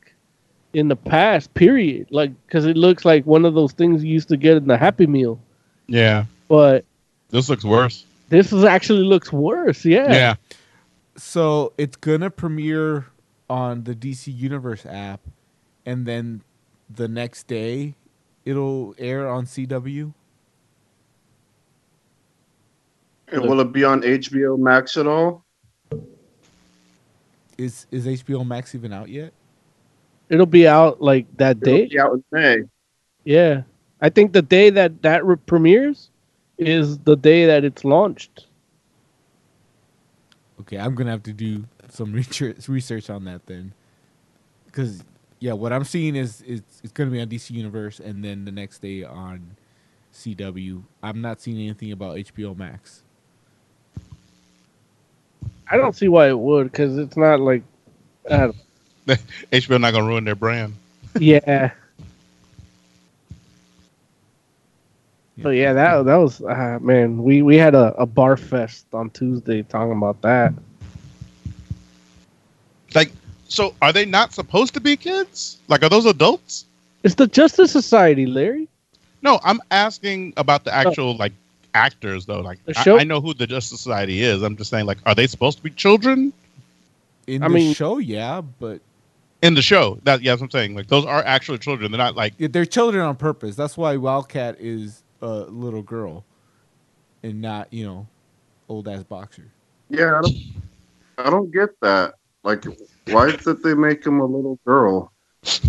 in 0.75 0.89
the 0.89 0.97
past. 0.97 1.55
Period. 1.55 2.09
Like 2.11 2.33
because 2.47 2.67
it 2.67 2.77
looks 2.77 3.05
like 3.05 3.25
one 3.27 3.45
of 3.45 3.55
those 3.55 3.73
things 3.73 4.05
you 4.05 4.13
used 4.13 4.29
to 4.29 4.37
get 4.37 4.57
in 4.57 4.67
the 4.67 4.77
Happy 4.77 5.07
Meal. 5.07 5.41
Yeah, 5.87 6.25
But 6.49 6.85
this 7.31 7.49
looks 7.49 7.65
worse. 7.65 8.05
this 8.29 8.53
is 8.53 8.65
actually 8.65 9.05
looks 9.05 9.33
worse. 9.33 9.85
Yeah. 9.87 10.13
Yeah. 10.13 10.35
So 11.17 11.73
it's 11.79 11.97
gonna 11.97 12.29
premiere 12.31 13.07
on 13.49 13.85
the 13.85 13.95
DC 13.95 14.35
Universe 14.37 14.85
app, 14.85 15.21
and 15.87 16.05
then 16.05 16.43
the 16.95 17.09
next 17.09 17.47
day 17.47 17.95
it'll 18.45 18.95
air 18.99 19.29
on 19.29 19.45
CW. 19.47 20.13
And 23.31 23.43
will 23.43 23.61
it 23.61 23.73
be 23.73 23.85
on 23.85 24.01
HBO 24.03 24.59
Max 24.59 24.97
at 24.97 25.07
all? 25.07 25.45
Is 27.59 27.87
is 27.91 28.07
HBO 28.07 28.47
Max 28.47 28.75
even 28.75 28.93
out 28.93 29.09
yet? 29.09 29.33
It'll 30.29 30.47
be 30.47 30.67
out 30.69 31.03
like 31.03 31.27
that 31.37 31.59
It'll 31.63 31.77
day. 31.77 31.87
be 31.89 31.99
out 32.01 32.13
in 32.13 32.25
May. 32.31 32.57
Yeah. 33.25 33.63
I 34.01 34.09
think 34.11 34.33
the 34.33 34.43
day 34.43 34.71
that 34.71 35.03
that 35.03 35.25
re- 35.25 35.37
premieres 35.37 36.11
is 36.57 36.99
the 37.01 37.17
day 37.17 37.47
that 37.47 37.65
it's 37.65 37.85
launched. 37.85 38.47
Okay, 40.61 40.79
I'm 40.79 40.95
gonna 40.95 41.11
have 41.11 41.23
to 41.25 41.33
do 41.33 41.65
some 41.91 42.13
research 42.15 42.69
research 42.69 43.11
on 43.11 43.25
that 43.25 43.47
then, 43.47 43.73
because 44.67 45.03
yeah, 45.41 45.53
what 45.53 45.73
I'm 45.73 45.85
seeing 45.85 46.17
is 46.17 46.43
it's 46.47 46.81
it's 46.83 46.93
gonna 46.93 47.11
be 47.11 47.21
on 47.21 47.29
DC 47.29 47.51
Universe, 47.51 48.01
and 48.01 48.25
then 48.25 48.45
the 48.45 48.53
next 48.53 48.81
day 48.81 49.05
on 49.05 49.57
CW. 50.13 50.83
I'm 51.03 51.21
not 51.21 51.41
seeing 51.41 51.59
anything 51.59 51.93
about 51.93 52.17
HBO 52.17 52.57
Max. 52.57 53.03
I 55.71 55.77
don't 55.77 55.95
see 55.95 56.09
why 56.09 56.29
it 56.29 56.39
would 56.39 56.73
because 56.73 56.97
it's 56.99 57.17
not 57.17 57.41
like, 57.41 57.63
uh, 58.29 58.53
HBO 59.07 59.81
not 59.81 59.93
gonna 59.93 60.07
ruin 60.07 60.25
their 60.25 60.35
brand. 60.35 60.75
yeah. 61.19 61.73
But 65.41 65.51
yeah, 65.51 65.73
that 65.73 66.05
that 66.05 66.17
was 66.17 66.43
uh, 66.43 66.79
man. 66.81 67.23
We 67.23 67.43
we 67.43 67.57
had 67.57 67.77
a, 67.77 67.95
a 67.97 68.07
bar 68.07 68.37
fest 68.37 68.87
on 68.93 69.11
Tuesday 69.11 69.63
talking 69.63 69.93
about 69.93 70.21
that. 70.23 70.53
Like, 72.93 73.13
so 73.49 73.75
are 73.83 73.93
they 73.93 74.05
not 74.05 74.33
supposed 74.33 74.75
to 74.75 74.81
be 74.81 74.97
kids? 74.97 75.59
Like, 75.69 75.83
are 75.83 75.89
those 75.89 76.07
adults? 76.07 76.67
It's 77.03 77.15
the 77.15 77.27
Justice 77.27 77.73
Society, 77.73 78.27
Larry. 78.27 78.69
No, 79.23 79.41
I'm 79.43 79.61
asking 79.71 80.35
about 80.37 80.65
the 80.65 80.73
actual 80.75 81.17
like 81.17 81.33
actors 81.75 82.27
though. 82.27 82.41
Like, 82.41 82.65
The 82.65 82.79
I, 82.79 83.01
I 83.01 83.05
know 83.05 83.21
who 83.21 83.35
the 83.35 83.47
Justice 83.47 83.81
Society 83.81 84.23
is. 84.23 84.43
I'm 84.43 84.57
just 84.57 84.71
saying, 84.71 84.87
like, 84.87 84.99
are 85.07 85.15
they 85.15 85.27
supposed 85.27 85.59
to 85.59 85.65
be 85.65 85.71
children 85.71 86.33
In 87.27 87.43
I 87.43 87.49
the 87.49 87.55
mean- 87.55 87.75
show, 87.75 87.99
yeah, 87.99 88.41
but 88.61 88.81
in 89.43 89.55
the 89.55 89.63
show? 89.63 89.99
That 90.05 90.23
yeah, 90.23 90.33
that's 90.33 90.41
what 90.41 90.47
I'm 90.47 90.51
saying. 90.51 90.75
Like, 90.75 90.89
those 90.89 91.05
are 91.05 91.23
actual 91.25 91.57
children. 91.59 91.91
They're 91.93 91.99
not 91.99 92.17
like 92.17 92.35
yeah, 92.39 92.49
they're 92.51 92.65
children 92.67 93.05
on 93.05 93.17
purpose. 93.17 93.55
That's 93.57 93.77
why 93.77 93.97
Wildcat 93.97 94.57
is 94.61 95.03
a 95.23 95.29
little 95.29 95.83
girl, 95.83 96.25
and 97.23 97.41
not 97.41 97.73
you 97.73 97.85
know, 97.87 98.07
old 98.69 98.89
ass 98.89 99.03
boxer. 99.05 99.45
Yeah, 99.91 100.19
I 100.19 100.21
don't, 100.23 100.37
I 101.19 101.31
don't 101.31 101.51
get 101.53 101.71
that. 101.81 102.15
Like, 102.45 102.65
why 103.11 103.35
did 103.37 103.63
they 103.63 103.75
make 103.75 104.05
him 104.05 104.21
a 104.21 104.25
little 104.25 104.59
girl? 104.65 105.13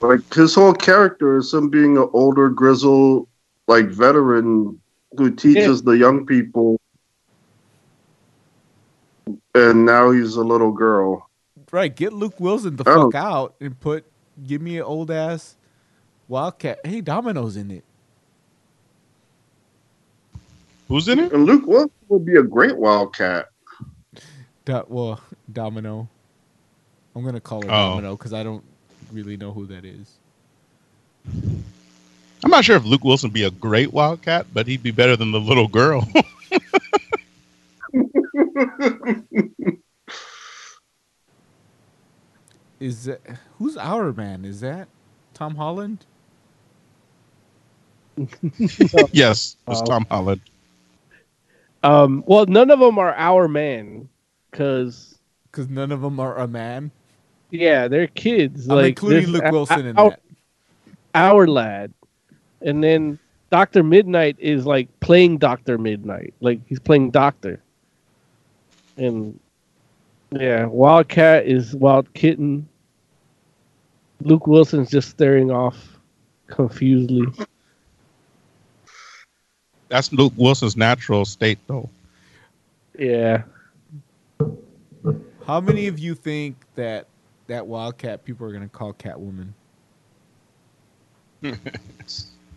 like 0.00 0.34
his 0.34 0.54
whole 0.54 0.74
character 0.74 1.36
is 1.38 1.52
him 1.52 1.68
being 1.68 1.96
an 1.96 2.08
older, 2.12 2.48
grizzle, 2.48 3.28
like 3.66 3.86
veteran 3.86 4.80
who 5.16 5.30
teaches 5.30 5.82
the 5.82 5.92
young 5.92 6.26
people, 6.26 6.80
and 9.54 9.84
now 9.84 10.10
he's 10.10 10.36
a 10.36 10.42
little 10.42 10.72
girl. 10.72 11.28
Right, 11.70 11.94
get 11.94 12.12
Luke 12.12 12.40
Wilson 12.40 12.76
the 12.76 12.84
fuck 12.84 13.14
out 13.14 13.54
and 13.60 13.78
put 13.78 14.04
give 14.46 14.62
me 14.62 14.78
an 14.78 14.84
old 14.84 15.10
ass 15.10 15.56
Wildcat. 16.28 16.80
Hey, 16.84 17.00
Domino's 17.00 17.56
in 17.56 17.70
it. 17.70 17.84
who's 20.88 21.08
in 21.08 21.18
it? 21.18 21.32
And 21.32 21.44
Luke 21.44 21.66
Wilson 21.66 21.90
would 22.08 22.24
be 22.24 22.36
a 22.36 22.42
great 22.42 22.76
Wildcat. 22.76 23.48
Do- 24.68 24.84
well, 24.88 25.18
Domino. 25.50 26.06
I'm 27.16 27.24
gonna 27.24 27.40
call 27.40 27.62
her 27.62 27.68
Oh. 27.70 27.88
Domino 27.92 28.16
because 28.18 28.34
I 28.34 28.42
don't 28.42 28.62
really 29.10 29.38
know 29.38 29.50
who 29.50 29.64
that 29.64 29.82
is. 29.86 30.18
I'm 31.26 32.50
not 32.50 32.66
sure 32.66 32.76
if 32.76 32.84
Luke 32.84 33.02
Wilson 33.02 33.30
be 33.30 33.44
a 33.44 33.50
great 33.50 33.94
Wildcat, 33.94 34.46
but 34.52 34.66
he'd 34.66 34.82
be 34.82 34.90
better 34.90 35.16
than 35.16 35.32
the 35.32 35.40
little 35.40 35.68
girl. 35.68 36.06
Is 42.80 43.04
that 43.04 43.20
who's 43.58 43.76
our 43.76 44.12
man? 44.12 44.44
Is 44.44 44.60
that 44.60 44.88
Tom 45.34 45.54
Holland? 45.56 46.06
yes, 49.12 49.56
it's 49.68 49.80
Oh. 49.80 49.84
Tom 49.84 50.06
Holland. 50.10 50.40
Um, 51.82 52.24
well, 52.26 52.46
none 52.46 52.70
of 52.70 52.80
them 52.80 52.98
are 52.98 53.14
our 53.14 53.46
man, 53.46 54.08
because 54.50 55.18
Because 55.50 55.68
none 55.68 55.92
of 55.92 56.00
them 56.00 56.18
are 56.20 56.36
a 56.38 56.46
man. 56.48 56.90
yeah, 57.50 57.88
they're 57.88 58.06
kids. 58.08 58.68
I'm 58.68 58.76
like 58.76 58.86
including 58.90 59.22
this- 59.24 59.30
Luke 59.32 59.44
uh, 59.44 59.50
Wilson 59.52 59.86
in 59.86 59.96
our, 59.98 60.10
that. 60.10 60.20
Our 61.14 61.46
lad, 61.46 61.92
and 62.60 62.82
then 62.84 63.18
Doctor 63.50 63.82
Midnight 63.82 64.36
is 64.38 64.66
like 64.66 64.88
playing 65.00 65.38
Doctor 65.38 65.78
Midnight, 65.78 66.34
like 66.40 66.60
he's 66.66 66.78
playing 66.78 67.10
Doctor, 67.10 67.60
and 68.96 69.38
yeah, 70.30 70.66
Wildcat 70.66 71.46
is 71.46 71.74
Wild 71.74 72.12
Kitten. 72.14 72.68
Luke 74.20 74.46
Wilson's 74.46 74.90
just 74.90 75.08
staring 75.08 75.50
off 75.50 75.98
confusedly. 76.48 77.26
That's 79.88 80.12
Luke 80.12 80.34
Wilson's 80.36 80.76
natural 80.76 81.24
state, 81.24 81.58
though. 81.66 81.88
Yeah. 82.98 83.42
How 85.48 85.62
many 85.62 85.86
of 85.86 85.98
you 85.98 86.14
think 86.14 86.56
that 86.74 87.06
that 87.46 87.66
Wildcat 87.66 88.22
people 88.22 88.46
are 88.46 88.52
gonna 88.52 88.68
call 88.68 88.92
Catwoman? 88.92 89.48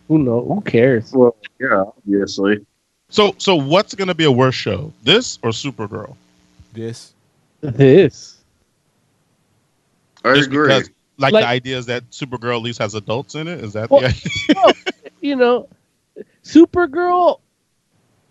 Who 0.08 0.18
knows? 0.18 0.46
Who 0.46 0.60
cares? 0.60 1.10
Well, 1.10 1.34
yeah, 1.58 1.84
obviously. 1.86 2.66
So, 3.08 3.34
so 3.38 3.56
what's 3.56 3.94
going 3.94 4.08
to 4.08 4.14
be 4.14 4.24
a 4.24 4.32
worse 4.32 4.54
show, 4.54 4.92
this 5.04 5.38
or 5.42 5.50
Supergirl? 5.50 6.16
This. 6.72 7.12
This. 7.60 8.42
I 10.24 10.34
Just 10.34 10.48
agree. 10.48 10.66
because, 10.68 10.90
like, 11.18 11.32
Like- 11.32 11.44
the 11.44 11.48
idea 11.48 11.78
is 11.78 11.86
that 11.86 12.10
Supergirl 12.10 12.56
at 12.56 12.62
least 12.62 12.78
has 12.78 12.94
adults 12.94 13.34
in 13.34 13.48
it. 13.48 13.62
Is 13.62 13.74
that 13.74 13.90
Well- 13.90 14.00
the 14.00 14.08
idea? 14.08 14.92
you 15.20 15.36
know, 15.36 15.68
Supergirl. 16.42 17.40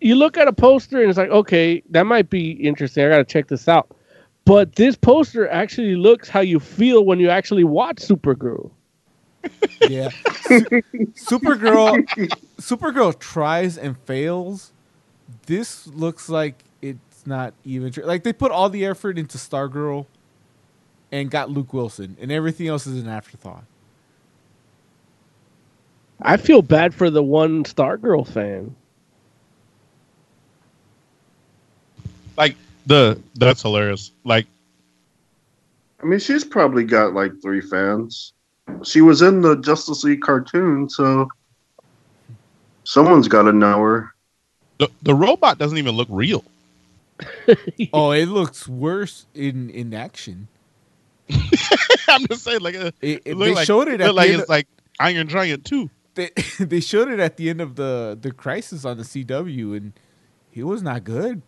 You 0.02 0.16
look 0.16 0.38
at 0.38 0.48
a 0.48 0.54
poster 0.54 1.00
and 1.00 1.10
it's 1.10 1.18
like, 1.18 1.30
okay, 1.30 1.82
that 1.92 2.06
might 2.06 2.30
be 2.30 2.52
interesting. 2.52 3.06
I 3.06 3.10
got 3.10 3.18
to 3.18 3.24
check 3.24 3.48
this 3.48 3.68
out. 3.68 3.96
But 4.46 4.76
this 4.76 4.96
poster 4.96 5.48
actually 5.50 5.96
looks 5.96 6.28
how 6.28 6.40
you 6.40 6.60
feel 6.60 7.06
when 7.06 7.20
you 7.20 7.30
actually 7.30 7.64
watch 7.64 7.98
Supergirl. 7.98 8.72
Yeah. 9.88 10.10
Supergirl 11.16 12.06
Supergirl 12.60 13.18
tries 13.20 13.78
and 13.78 13.98
fails. 14.00 14.72
This 15.46 15.88
looks 15.88 16.30
like 16.30 16.64
it's 16.82 17.26
not 17.26 17.54
even 17.66 17.92
tr- 17.92 18.04
like 18.04 18.24
they 18.24 18.34
put 18.34 18.52
all 18.52 18.70
the 18.70 18.86
effort 18.86 19.18
into 19.18 19.38
Stargirl 19.38 20.06
and 21.12 21.30
got 21.30 21.50
Luke 21.50 21.74
Wilson, 21.74 22.16
and 22.20 22.32
everything 22.32 22.68
else 22.68 22.88
is 22.88 23.02
an 23.02 23.10
afterthought. 23.10 23.64
I 26.22 26.38
feel 26.38 26.62
bad 26.62 26.94
for 26.94 27.10
the 27.10 27.24
one 27.24 27.64
Stargirl 27.64 28.28
fan. 28.28 28.76
Like 32.38 32.56
the 32.86 33.20
that's 33.36 33.62
hilarious. 33.62 34.12
Like 34.24 34.48
I 36.02 36.06
mean, 36.06 36.20
she's 36.20 36.44
probably 36.44 36.84
got 36.84 37.14
like 37.14 37.32
three 37.42 37.62
fans. 37.62 38.34
She 38.84 39.02
was 39.02 39.22
in 39.22 39.42
the 39.42 39.56
Justice 39.58 40.04
League 40.04 40.22
cartoon, 40.22 40.90
so 40.90 41.28
someone's 42.84 43.28
got 43.28 43.44
to 43.44 43.54
know 43.54 43.80
her. 43.82 44.14
the 44.80 44.90
the 45.04 45.14
robot 45.14 45.58
doesn't 45.58 45.78
even 45.78 45.96
look 45.96 46.08
real. 46.12 46.44
oh, 47.94 48.12
it 48.12 48.26
looks 48.28 48.68
worse 48.68 49.26
in 49.36 49.70
in 49.70 49.94
action. 49.94 50.48
I'm 52.08 52.26
just 52.28 52.44
saying, 52.44 52.62
like 52.62 52.76
uh, 52.76 52.92
It- 53.02 53.22
it- 53.26 53.36
they 53.38 53.54
like, 53.54 53.66
showed 53.68 53.88
it 53.88 54.02
at 54.02 54.08
look 54.08 54.08
the 54.08 54.14
like 54.14 54.30
it's 54.32 54.44
of- 54.44 54.50
like 54.50 54.68
Iron 55.00 55.28
Giant 55.28 55.66
too. 55.66 55.90
They 56.16 56.30
they 56.60 56.80
showed 56.80 57.10
it 57.10 57.20
at 57.20 57.38
the 57.38 57.50
end 57.50 57.62
of 57.62 57.76
the 57.76 58.18
the 58.20 58.32
crisis 58.32 58.86
on 58.86 58.98
the 58.98 59.04
CW, 59.04 59.78
and 59.78 59.94
he 60.50 60.64
was 60.64 60.82
not 60.82 61.04
good. 61.04 61.42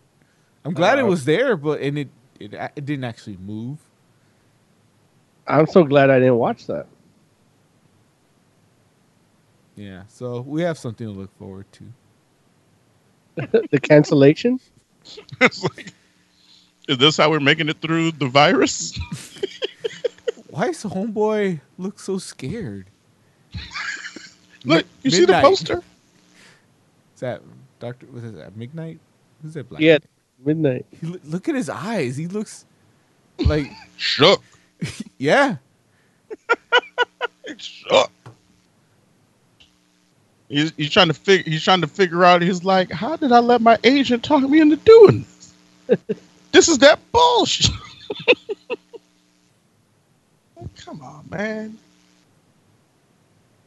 I'm 0.66 0.74
glad 0.74 1.00
it 1.00 1.03
Uh, 1.03 1.08
was 1.08 1.25
there, 1.25 1.58
but 1.58 1.82
and 1.82 1.98
it 1.98 2.09
it, 2.40 2.53
it 2.53 2.85
didn't 2.85 3.03
actually 3.06 3.38
move. 3.38 3.77
I'm 5.48 5.67
so 5.67 5.83
glad 5.83 6.09
I 6.09 6.19
didn't 6.19 6.38
watch 6.38 6.67
that. 6.67 6.88
Yeah, 9.75 10.03
so 10.08 10.42
we 10.42 10.61
have 10.61 10.77
something 10.77 11.08
to 11.08 11.14
look 11.14 11.38
forward 11.38 11.66
to. 11.74 11.83
the 13.72 13.80
cancellation. 13.80 14.59
It's 15.42 15.61
like, 15.64 15.92
is 16.88 16.98
this 16.98 17.17
how 17.17 17.30
we're 17.30 17.42
making 17.42 17.67
it 17.67 17.82
through 17.82 18.11
the 18.11 18.27
virus? 18.27 18.98
Why 20.50 20.67
does 20.67 20.82
the 20.83 20.90
homeboy 20.90 21.59
look 21.77 22.00
so 22.00 22.17
scared? 22.19 22.85
Look, 24.64 24.85
you 25.01 25.11
see 25.11 25.25
the 25.25 25.42
poster? 25.42 25.83
Is 27.16 27.19
that 27.19 27.42
Doctor? 27.80 28.06
Was 28.14 28.32
that 28.32 28.56
Midnight? 28.56 29.00
Who's 29.42 29.56
that? 29.56 29.67
Black? 29.67 29.82
Yeah, 29.82 29.98
midnight. 30.45 30.85
He, 30.99 31.07
look 31.07 31.49
at 31.49 31.55
his 31.55 31.69
eyes. 31.69 32.17
He 32.17 32.27
looks 32.27 32.65
like 33.39 33.72
shook. 33.97 34.43
yeah. 35.17 35.57
Shook. 37.57 38.11
He's, 40.49 40.72
he's 40.77 40.91
trying 40.91 41.07
to 41.07 41.13
figure. 41.13 41.51
He's 41.51 41.63
trying 41.63 41.81
to 41.81 41.88
figure 41.88 42.23
out. 42.23 42.41
He's 42.41 42.63
like, 42.63 42.91
how 42.91 43.15
did 43.15 43.31
I 43.31 43.39
let 43.39 43.61
my 43.61 43.77
agent 43.83 44.23
talk 44.23 44.43
me 44.43 44.61
into 44.61 44.75
doing 44.77 45.25
this? 45.88 45.97
this 46.51 46.69
is 46.69 46.77
that 46.80 46.99
bullshit. 47.11 47.72
Come 50.77 51.01
on, 51.01 51.25
man. 51.30 51.77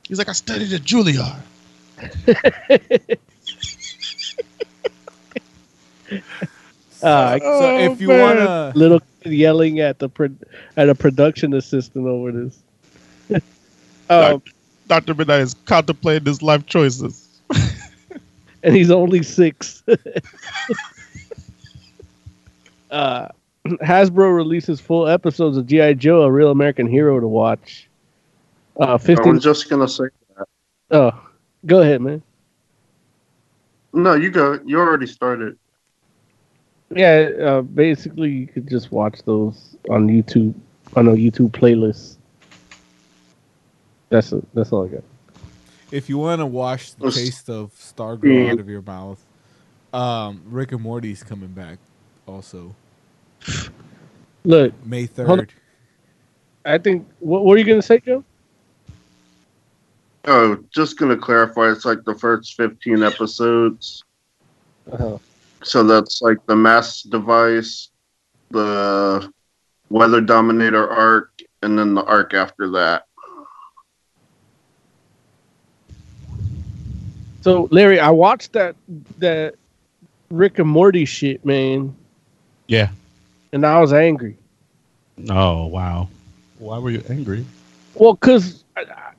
He's 0.06 0.18
like, 0.18 0.28
I 0.28 0.32
studied 0.32 0.72
at 0.72 0.82
Juilliard. 0.82 1.42
Uh, 7.02 7.38
So 7.40 7.78
if 7.78 8.00
you 8.00 8.08
wanna- 8.08 8.72
little 8.74 9.00
yelling 9.24 9.80
at 9.80 9.98
the 9.98 10.08
pro- 10.08 10.28
at 10.76 10.88
a 10.88 10.94
production 10.94 11.52
assistant 11.54 12.06
over 12.06 12.32
this. 12.32 12.58
um, 14.10 14.42
Dr. 14.88 15.14
Midnight 15.14 15.40
is 15.40 15.54
contemplating 15.66 16.26
his 16.26 16.42
life 16.42 16.64
choices. 16.66 17.40
and 18.62 18.74
he's 18.76 18.90
only 18.90 19.22
six. 19.22 19.82
uh, 22.90 23.28
Hasbro 23.66 24.34
releases 24.34 24.80
full 24.80 25.08
episodes 25.08 25.56
of 25.56 25.66
GI 25.66 25.94
Joe: 25.96 26.22
A 26.22 26.30
Real 26.30 26.50
American 26.50 26.86
Hero 26.86 27.18
to 27.20 27.26
watch. 27.26 27.88
Uh, 28.80 28.94
I 28.94 28.98
fifteen. 28.98 29.34
was 29.34 29.42
just 29.42 29.68
gonna 29.68 29.88
say 29.88 30.04
that. 30.36 30.46
Oh, 30.92 31.20
go 31.66 31.82
ahead, 31.82 32.00
man. 32.00 32.22
No, 33.92 34.14
you 34.14 34.30
go. 34.30 34.60
You 34.64 34.78
already 34.78 35.06
started. 35.06 35.58
Yeah, 36.94 37.30
uh, 37.40 37.62
basically 37.62 38.30
you 38.30 38.46
could 38.46 38.68
just 38.68 38.92
watch 38.92 39.22
those 39.24 39.76
on 39.90 40.08
YouTube 40.08 40.54
on 40.94 41.08
a 41.08 41.12
YouTube 41.12 41.50
playlist. 41.50 42.16
That's 44.08 44.32
it. 44.32 44.44
That's 44.54 44.72
all 44.72 44.86
I 44.86 44.88
got. 44.88 45.04
If 45.90 46.08
you 46.08 46.18
want 46.18 46.40
to 46.40 46.46
wash 46.46 46.92
the 46.92 47.10
taste 47.10 47.50
of 47.50 47.72
Stargirl 47.74 48.46
Yeah. 48.46 48.52
out 48.52 48.60
of 48.60 48.68
your 48.68 48.82
mouth, 48.82 49.24
um, 49.92 50.42
Rick 50.46 50.72
and 50.72 50.82
Morty's 50.82 51.22
coming 51.22 51.48
back 51.48 51.78
also 52.26 52.74
Look, 54.44 54.72
May 54.86 55.06
third. 55.06 55.52
I 56.64 56.78
think. 56.78 57.06
What, 57.20 57.44
what 57.44 57.56
are 57.56 57.58
you 57.58 57.64
gonna 57.64 57.82
say, 57.82 57.98
Joe? 57.98 58.24
Oh, 60.24 60.58
just 60.70 60.98
gonna 60.98 61.16
clarify. 61.16 61.70
It's 61.70 61.84
like 61.84 62.04
the 62.04 62.14
first 62.14 62.56
fifteen 62.56 63.02
episodes. 63.02 64.04
Uh-huh. 64.90 65.18
So 65.66 65.82
that's 65.82 66.22
like 66.22 66.38
the 66.46 66.54
mass 66.54 67.02
device, 67.02 67.90
the 68.50 69.28
weather 69.90 70.20
dominator 70.20 70.88
arc, 70.88 71.32
and 71.60 71.76
then 71.76 71.92
the 71.94 72.04
arc 72.04 72.34
after 72.34 72.70
that. 72.70 73.06
So, 77.40 77.66
Larry, 77.72 77.98
I 77.98 78.10
watched 78.10 78.52
that 78.52 78.76
that 79.18 79.54
Rick 80.30 80.60
and 80.60 80.68
Morty 80.68 81.04
shit, 81.04 81.44
man, 81.44 81.96
Yeah. 82.68 82.90
and 83.52 83.66
I 83.66 83.80
was 83.80 83.92
angry. 83.92 84.36
Oh 85.28 85.66
wow. 85.66 86.08
Why 86.60 86.78
were 86.78 86.90
you 86.90 87.02
angry? 87.10 87.44
Well, 87.94 88.14
because 88.14 88.62
I, 88.76 88.82
I, 88.82 89.12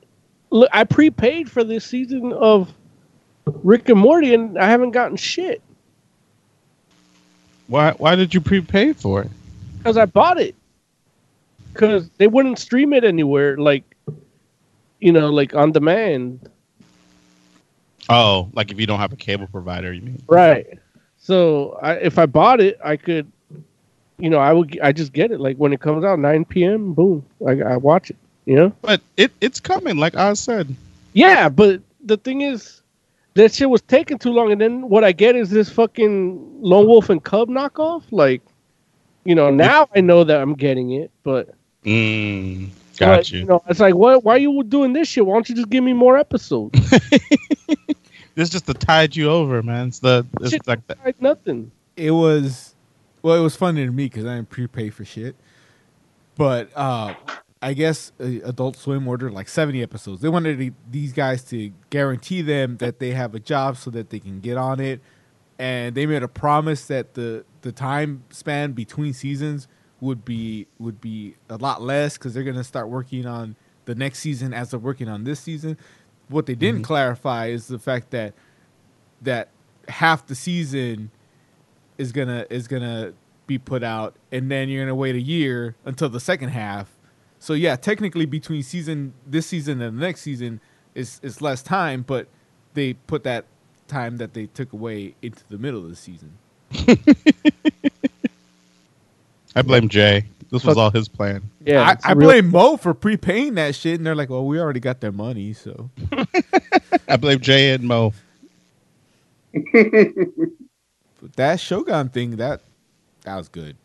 look, 0.48 0.70
I 0.72 0.84
prepaid 0.84 1.50
for 1.50 1.62
this 1.62 1.84
season 1.84 2.32
of 2.32 2.72
Rick 3.44 3.90
and 3.90 4.00
Morty, 4.00 4.32
and 4.32 4.58
I 4.58 4.66
haven't 4.66 4.92
gotten 4.92 5.18
shit 5.18 5.60
Why? 7.68 7.92
Why 7.92 8.16
did 8.16 8.34
you 8.34 8.40
prepay 8.40 8.92
for 8.94 9.22
it? 9.22 9.30
because 9.78 9.96
I 9.96 10.04
bought 10.04 10.38
it 10.38 10.54
because 11.72 12.10
they 12.18 12.26
wouldn't 12.26 12.58
stream 12.58 12.92
it 12.92 13.04
anywhere, 13.04 13.56
like 13.56 13.84
you 15.00 15.12
know, 15.12 15.30
like 15.30 15.54
on 15.54 15.72
demand. 15.72 16.48
Oh, 18.10 18.50
like 18.52 18.70
if 18.70 18.78
you 18.78 18.86
don't 18.86 18.98
have 18.98 19.12
a 19.12 19.16
cable 19.16 19.46
provider, 19.46 19.92
you 19.92 20.02
mean? 20.02 20.22
Right. 20.26 20.78
So 21.18 21.78
I, 21.82 21.94
if 21.94 22.18
I 22.18 22.26
bought 22.26 22.60
it, 22.60 22.78
I 22.84 22.96
could, 22.96 23.30
you 24.18 24.30
know, 24.30 24.38
I 24.38 24.52
would. 24.52 24.78
I 24.82 24.92
just 24.92 25.12
get 25.12 25.30
it 25.30 25.40
like 25.40 25.56
when 25.56 25.72
it 25.72 25.80
comes 25.80 26.04
out, 26.04 26.18
9 26.18 26.44
p.m. 26.46 26.92
Boom, 26.92 27.24
I, 27.46 27.60
I 27.60 27.76
watch 27.76 28.10
it. 28.10 28.16
You 28.44 28.56
know. 28.56 28.72
But 28.82 29.00
it 29.16 29.32
it's 29.40 29.60
coming, 29.60 29.96
like 29.96 30.16
I 30.16 30.32
said. 30.34 30.74
Yeah, 31.12 31.48
but 31.48 31.80
the 32.04 32.16
thing 32.16 32.42
is, 32.42 32.77
that 33.38 33.54
shit 33.54 33.70
was 33.70 33.80
taking 33.82 34.18
too 34.18 34.32
long, 34.32 34.50
and 34.52 34.60
then 34.60 34.88
what 34.88 35.04
I 35.04 35.12
get 35.12 35.36
is 35.36 35.50
this 35.50 35.70
fucking 35.70 36.60
Lone 36.60 36.86
Wolf 36.86 37.08
and 37.08 37.22
Cub 37.22 37.48
knockoff. 37.48 38.02
Like, 38.10 38.42
you 39.24 39.34
know, 39.34 39.48
now 39.50 39.88
I 39.94 40.00
know 40.00 40.24
that 40.24 40.40
I'm 40.40 40.54
getting 40.54 40.90
it, 40.90 41.10
but 41.22 41.54
Mm, 41.84 42.70
but, 42.98 42.98
got 42.98 43.30
you. 43.30 43.44
know, 43.44 43.62
it's 43.68 43.78
like, 43.80 43.94
what? 43.94 44.24
Why 44.24 44.34
are 44.34 44.38
you 44.38 44.62
doing 44.64 44.92
this 44.92 45.08
shit? 45.08 45.24
Why 45.24 45.34
don't 45.34 45.48
you 45.48 45.54
just 45.54 45.70
give 45.70 45.84
me 45.84 45.92
more 45.92 46.18
episodes? 46.18 46.78
This 48.34 48.50
just 48.50 48.66
to 48.66 48.74
tide 48.74 49.16
you 49.16 49.28
over, 49.28 49.64
man. 49.64 49.88
It's 49.88 49.98
the 49.98 50.24
it's 50.40 50.50
Shit, 50.50 50.64
like 50.68 50.86
the, 50.86 50.96
like 51.04 51.20
nothing. 51.20 51.72
It 51.96 52.12
was 52.12 52.76
well, 53.20 53.34
it 53.34 53.40
was 53.42 53.56
funny 53.56 53.84
to 53.84 53.90
me 53.90 54.04
because 54.04 54.26
I 54.26 54.36
didn't 54.36 54.50
prepay 54.50 54.90
for 54.90 55.04
shit. 55.04 55.34
But 56.36 56.70
uh, 56.76 57.14
I 57.60 57.74
guess 57.74 58.12
uh, 58.20 58.24
Adult 58.44 58.76
Swim 58.76 59.06
ordered 59.08 59.32
like 59.32 59.48
seventy 59.48 59.82
episodes. 59.82 60.22
They 60.22 60.28
wanted 60.28 60.58
the- 60.58 60.72
these 60.90 61.12
guys 61.12 61.42
to 61.44 61.72
guarantee 61.90 62.42
them 62.42 62.76
that 62.78 62.98
they 63.00 63.10
have 63.12 63.34
a 63.34 63.40
job 63.40 63.76
so 63.76 63.90
that 63.90 64.10
they 64.10 64.20
can 64.20 64.40
get 64.40 64.56
on 64.56 64.78
it, 64.80 65.00
and 65.58 65.94
they 65.94 66.06
made 66.06 66.22
a 66.22 66.28
promise 66.28 66.86
that 66.86 67.14
the 67.14 67.44
the 67.62 67.72
time 67.72 68.22
span 68.30 68.72
between 68.72 69.12
seasons 69.12 69.66
would 70.00 70.24
be 70.24 70.66
would 70.78 71.00
be 71.00 71.34
a 71.48 71.56
lot 71.56 71.82
less 71.82 72.16
because 72.16 72.32
they're 72.34 72.44
gonna 72.44 72.62
start 72.62 72.88
working 72.88 73.26
on 73.26 73.56
the 73.86 73.94
next 73.96 74.20
season 74.20 74.54
as 74.54 74.70
they're 74.70 74.78
working 74.78 75.08
on 75.08 75.24
this 75.24 75.40
season. 75.40 75.76
What 76.28 76.46
they 76.46 76.54
didn't 76.54 76.82
clarify 76.84 77.46
is 77.46 77.66
the 77.66 77.78
fact 77.80 78.10
that 78.10 78.34
that 79.22 79.48
half 79.88 80.26
the 80.26 80.34
season 80.36 81.10
is 81.96 82.12
gonna 82.12 82.46
is 82.50 82.68
gonna 82.68 83.14
be 83.48 83.58
put 83.58 83.82
out, 83.82 84.14
and 84.30 84.48
then 84.48 84.68
you're 84.68 84.84
gonna 84.84 84.94
wait 84.94 85.16
a 85.16 85.20
year 85.20 85.74
until 85.84 86.08
the 86.08 86.20
second 86.20 86.50
half. 86.50 86.94
So 87.38 87.54
yeah, 87.54 87.76
technically 87.76 88.26
between 88.26 88.62
season 88.62 89.14
this 89.26 89.46
season 89.46 89.80
and 89.80 89.98
the 89.98 90.02
next 90.06 90.22
season 90.22 90.60
is 90.94 91.20
is 91.22 91.40
less 91.40 91.62
time, 91.62 92.02
but 92.06 92.28
they 92.74 92.94
put 92.94 93.24
that 93.24 93.46
time 93.86 94.18
that 94.18 94.34
they 94.34 94.46
took 94.46 94.72
away 94.72 95.14
into 95.22 95.42
the 95.48 95.58
middle 95.58 95.82
of 95.84 95.90
the 95.90 95.96
season. 95.96 96.32
I 99.56 99.62
blame 99.62 99.88
Jay. 99.88 100.24
This 100.50 100.64
was 100.64 100.76
all 100.76 100.90
his 100.90 101.08
plan. 101.08 101.42
Yeah, 101.64 101.82
I, 101.82 102.12
I 102.12 102.14
blame 102.14 102.50
Mo 102.50 102.76
for 102.76 102.94
prepaying 102.94 103.54
that 103.54 103.74
shit, 103.74 103.98
and 103.98 104.06
they're 104.06 104.14
like, 104.14 104.30
"Well, 104.30 104.46
we 104.46 104.58
already 104.58 104.80
got 104.80 105.00
their 105.00 105.12
money, 105.12 105.52
so." 105.52 105.90
I 107.08 107.16
blame 107.16 107.40
Jay 107.40 107.72
and 107.72 107.84
Mo. 107.84 108.14
But 111.20 111.36
that 111.36 111.60
Shogun 111.60 112.08
thing, 112.10 112.36
that 112.36 112.62
that 113.22 113.36
was 113.36 113.48
good. 113.48 113.76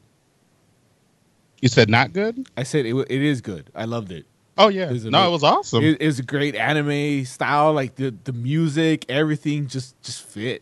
You 1.63 1.69
said 1.69 1.89
not 1.89 2.11
good? 2.11 2.45
I 2.57 2.63
said 2.63 2.85
it. 2.85 2.93
It 2.93 3.21
is 3.21 3.39
good. 3.39 3.69
I 3.73 3.85
loved 3.85 4.11
it. 4.11 4.25
Oh 4.57 4.67
yeah. 4.67 4.89
It 4.89 4.91
was 4.91 5.05
a 5.05 5.11
No, 5.11 5.29
it 5.29 5.31
was 5.31 5.43
awesome. 5.43 5.81
It, 5.81 6.01
it 6.01 6.05
was 6.05 6.19
a 6.19 6.23
great 6.23 6.55
anime 6.55 7.23
style. 7.23 7.71
Like 7.71 7.95
the 7.95 8.13
the 8.25 8.33
music, 8.33 9.05
everything 9.07 9.67
just 9.67 9.95
just 10.01 10.23
fit. 10.23 10.61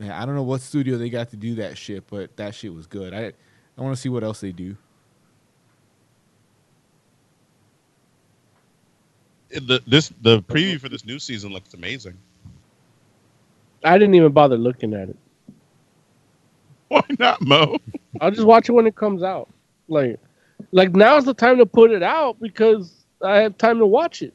Man, 0.00 0.10
I 0.10 0.26
don't 0.26 0.34
know 0.34 0.42
what 0.42 0.60
studio 0.60 0.98
they 0.98 1.08
got 1.08 1.30
to 1.30 1.36
do 1.36 1.54
that 1.54 1.78
shit, 1.78 2.02
but 2.08 2.36
that 2.36 2.56
shit 2.56 2.74
was 2.74 2.88
good. 2.88 3.14
I 3.14 3.32
I 3.78 3.80
want 3.80 3.94
to 3.94 4.00
see 4.00 4.08
what 4.08 4.24
else 4.24 4.40
they 4.40 4.50
do. 4.50 4.76
the 9.50 9.80
this 9.86 10.12
the 10.20 10.42
preview 10.42 10.80
for 10.80 10.88
this 10.88 11.04
new 11.04 11.20
season 11.20 11.52
looks 11.52 11.74
amazing. 11.74 12.18
I 13.84 13.98
didn't 13.98 14.16
even 14.16 14.32
bother 14.32 14.58
looking 14.58 14.94
at 14.94 15.10
it. 15.10 15.16
Why 16.94 17.02
not, 17.18 17.42
Mo? 17.42 17.78
I'll 18.20 18.30
just 18.30 18.46
watch 18.46 18.68
it 18.68 18.72
when 18.72 18.86
it 18.86 18.94
comes 18.94 19.24
out. 19.24 19.48
Like, 19.88 20.20
like 20.70 20.94
now's 20.94 21.24
the 21.24 21.34
time 21.34 21.58
to 21.58 21.66
put 21.66 21.90
it 21.90 22.04
out 22.04 22.38
because 22.40 23.04
I 23.20 23.38
have 23.38 23.58
time 23.58 23.78
to 23.78 23.86
watch 23.86 24.22
it. 24.22 24.32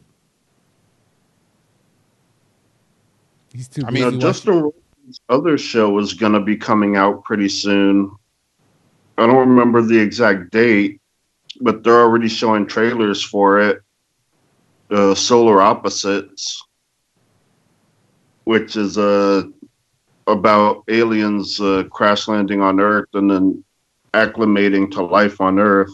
He's 3.54 3.70
too. 3.70 3.84
I 3.88 3.92
mean, 3.92 4.20
Justin 4.20 4.56
Roiland's 4.56 5.22
other 5.30 5.58
show 5.58 5.98
is 6.00 6.14
going 6.14 6.34
to 6.34 6.42
be 6.42 6.58
coming 6.58 6.98
out 6.98 7.24
pretty 7.24 7.48
soon. 7.48 8.12
I 9.18 9.26
don't 9.26 9.48
remember 9.48 9.82
the 9.82 9.98
exact 9.98 10.52
date, 10.52 11.00
but 11.62 11.82
they're 11.84 12.02
already 12.02 12.28
showing 12.28 12.68
trailers 12.68 13.24
for 13.24 13.62
it. 13.62 13.82
Uh, 14.92 15.16
Solar 15.16 15.62
Opposites, 15.62 16.62
which 18.44 18.76
is 18.76 18.98
uh, 18.98 19.44
about 20.30 20.84
aliens 20.88 21.60
uh, 21.60 21.84
crash 21.92 22.28
landing 22.28 22.62
on 22.62 22.80
Earth 22.80 23.10
and 23.14 23.30
then 23.30 23.64
acclimating 24.14 24.92
to 24.92 25.04
life 25.04 25.42
on 25.42 25.60
Earth. 25.60 25.92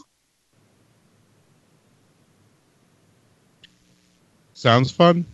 Sounds 4.54 4.92
fun. 4.92 5.26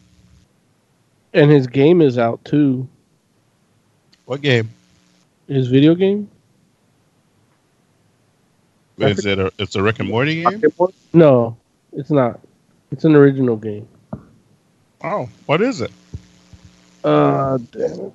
And 1.34 1.50
his 1.50 1.68
game 1.68 2.02
is 2.02 2.18
out 2.18 2.44
too. 2.44 2.88
What 4.26 4.42
game? 4.42 4.70
His 5.48 5.68
video 5.68 5.96
game? 5.96 6.30
Is 8.98 9.26
it 9.26 9.40
a 9.40 9.52
it's 9.58 9.76
a 9.76 9.82
Rick 9.82 10.00
and 10.00 10.10
Morty 10.10 10.44
game? 10.44 10.64
No, 11.14 11.58
it's 11.94 12.12
not. 12.12 12.40
It's 12.92 13.06
an 13.06 13.16
original 13.16 13.56
game. 13.56 13.88
Oh, 15.04 15.28
what 15.46 15.62
is 15.62 15.82
it? 15.82 15.92
Uh, 17.04 17.58
damn 17.72 18.00
it. 18.00 18.14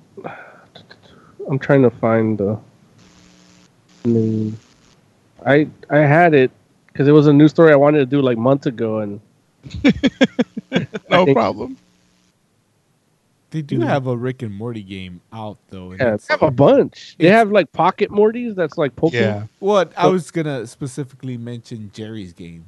I'm 1.49 1.59
trying 1.59 1.83
to 1.83 1.91
find 1.91 2.39
the 2.39 2.59
name. 4.05 4.59
I 5.45 5.69
I 5.91 5.99
had 5.99 6.35
it 6.35 6.51
because 6.89 7.09
it 7.09 7.13
was 7.13 7.27
a 7.27 7.33
new 7.33 7.49
story 7.49 7.73
I 7.73 7.77
wanted 7.77 7.99
to 7.99 8.07
do 8.07 8.21
like 8.21 8.39
months 8.39 8.67
ago, 8.67 8.99
and 8.99 9.21
No 11.11 11.25
think- 11.25 11.37
problem. 11.37 11.77
They 13.51 13.63
do 13.63 13.77
hmm. 13.77 13.83
have 13.85 14.07
a 14.07 14.17
Rick 14.17 14.43
and 14.43 14.53
Morty 14.53 14.83
game 14.83 15.21
out 15.33 15.57
though. 15.71 15.93
yeah, 15.93 16.17
they 16.17 16.25
have 16.29 16.43
a 16.43 16.51
bunch. 16.51 17.17
They 17.19 17.29
have 17.29 17.51
like 17.53 17.73
Pocket 17.73 18.11
Mortys. 18.11 18.55
That's 18.55 18.77
like 18.77 18.95
Pokemon. 18.97 19.13
Yeah. 19.13 19.47
What 19.61 19.93
I 19.97 20.07
oh. 20.09 20.13
was 20.13 20.31
gonna 20.31 20.67
specifically 20.67 21.39
mention 21.39 21.91
Jerry's 21.95 22.33
game. 22.33 22.67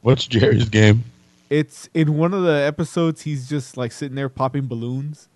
What's 0.00 0.26
Jerry's 0.26 0.68
game? 0.68 1.04
It's 1.50 1.88
in 1.92 2.16
one 2.16 2.32
of 2.32 2.42
the 2.42 2.54
episodes. 2.54 3.22
He's 3.22 3.48
just 3.48 3.76
like 3.76 3.92
sitting 3.92 4.16
there 4.16 4.30
popping 4.30 4.66
balloons, 4.66 5.28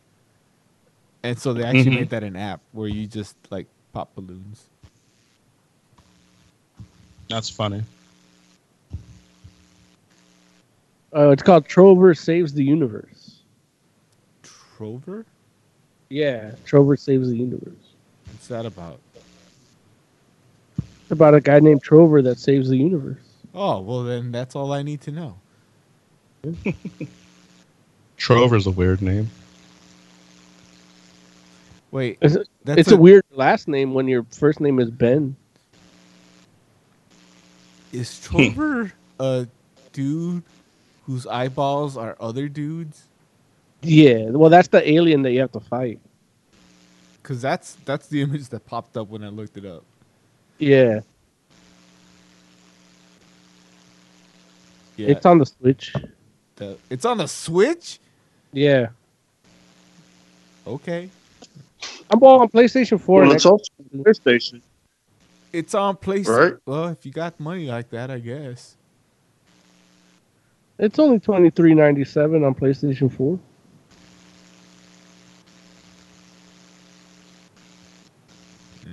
and 1.27 1.39
so 1.39 1.53
they 1.53 1.63
actually 1.65 1.91
Mhm. 1.91 1.95
made 1.95 2.11
that 2.11 2.23
an 2.25 2.37
app 2.37 2.61
where 2.73 2.89
you 2.89 3.07
just 3.07 3.35
like 3.51 3.67
pop 3.93 4.15
balloons. 4.15 4.65
That's 7.29 7.49
funny. 7.51 7.83
Uh, 11.15 11.31
it's 11.31 11.43
called 11.43 11.67
Trover 11.67 12.15
Saves 12.15 12.53
the 12.53 12.65
Universe. 12.65 13.41
Trover, 14.77 15.25
Yeah, 16.11 16.53
Trover 16.65 16.97
Saves 16.97 17.29
the 17.29 17.37
Universe. 17.37 17.73
what's 18.31 18.47
that 18.49 18.67
about? 18.67 19.01
It's 20.77 21.11
about 21.11 21.35
a 21.35 21.41
guy 21.41 21.59
named 21.61 21.83
Trover 21.83 22.21
that 22.23 22.39
saves 22.39 22.69
the 22.69 22.77
universe. 22.77 23.19
Oh 23.55 23.81
well, 23.81 24.03
then 24.05 24.31
that's 24.33 24.55
all 24.55 24.73
I 24.73 24.83
need 24.83 25.01
to 25.03 25.11
know. 25.13 25.39
Trover's 28.19 28.67
a 28.67 28.71
weird 28.71 29.01
name. 29.03 29.31
Wait, 31.97 32.19
It's, 32.21 32.37
that's 32.63 32.79
it's 32.79 32.91
a, 32.91 32.97
weird 32.99 33.25
last 33.31 33.69
name 33.69 33.95
when 33.95 34.07
your 34.07 34.27
first 34.31 34.61
name 34.61 34.81
is 34.81 34.91
Ben. 34.91 35.35
Is 37.91 38.27
hmm. 38.27 38.37
Trover 38.37 38.93
a 39.19 39.49
dude 39.95 40.43
whose 41.07 41.27
eyeballs 41.27 41.97
are 41.97 42.15
other 42.21 42.51
dudes? 42.51 43.05
Yeah, 43.81 44.29
well, 44.29 44.51
that's 44.51 44.69
the 44.69 44.87
alien 44.87 45.23
that 45.23 45.33
you 45.33 45.41
have 45.41 45.53
to 45.53 45.61
fight. 45.61 45.99
Because 47.23 47.41
that's 47.41 47.79
that's 47.87 48.09
the 48.09 48.21
image 48.27 48.51
that 48.51 48.67
popped 48.67 48.99
up 48.99 49.09
when 49.09 49.25
I 49.25 49.31
looked 49.31 49.57
it 49.57 49.65
up. 49.65 49.83
Yeah, 50.59 51.01
Yeah, 54.99 55.09
it's 55.09 55.25
on 55.25 55.39
the 55.39 55.47
Switch. 55.47 55.95
the, 56.57 56.77
it's 56.91 57.07
on 57.07 57.17
the 57.17 57.27
Switch. 57.27 58.01
Yeah, 58.53 58.89
Okay, 60.67 61.11
I'm 62.11 62.23
all 62.23 62.41
on 62.41 62.49
PlayStation 62.49 63.01
4. 63.01 63.23
Well, 63.23 63.33
it's 63.33 63.45
Xbox. 63.45 63.51
also 63.51 63.73
PlayStation. 63.95 64.63
it's 65.53 65.75
on 65.75 65.97
PlayStation. 65.97 66.53
Right. 66.53 66.55
Well, 66.67 66.89
if 66.89 67.07
you 67.07 67.13
got 67.13 67.39
money 67.41 67.67
like 67.69 67.91
that, 67.91 68.11
I 68.11 68.19
guess. 68.19 68.77
It's 70.79 70.99
only 70.99 71.19
twenty 71.21 71.51
three 71.51 71.75
ninety 71.75 72.05
seven 72.05 72.45
on 72.45 72.55
PlayStation 72.55 73.11
4. 73.13 73.39
Yeah. 78.87 78.93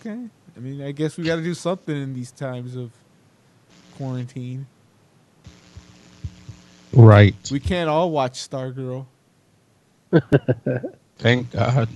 Okay. 0.00 0.18
I 0.56 0.60
mean, 0.60 0.82
I 0.82 0.92
guess 0.92 1.16
we 1.16 1.24
got 1.24 1.36
to 1.36 1.42
do 1.42 1.54
something 1.54 1.96
in 1.96 2.14
these 2.14 2.30
times 2.30 2.76
of 2.76 2.92
quarantine. 3.96 4.66
Right. 6.92 7.34
We 7.50 7.60
can't 7.60 7.90
all 7.90 8.10
watch 8.12 8.34
Stargirl. 8.48 9.06
Thank 11.18 11.50
God. 11.52 11.88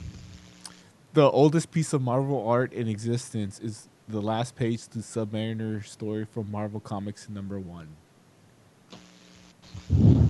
The 1.18 1.28
oldest 1.28 1.72
piece 1.72 1.92
of 1.92 2.00
Marvel 2.00 2.46
art 2.48 2.72
in 2.72 2.86
existence 2.86 3.58
is 3.58 3.88
the 4.06 4.20
last 4.20 4.54
page 4.54 4.86
to 4.86 5.00
Submariner 5.00 5.84
story 5.84 6.24
from 6.24 6.48
Marvel 6.48 6.78
Comics 6.78 7.28
number 7.28 7.58
one. 7.58 7.88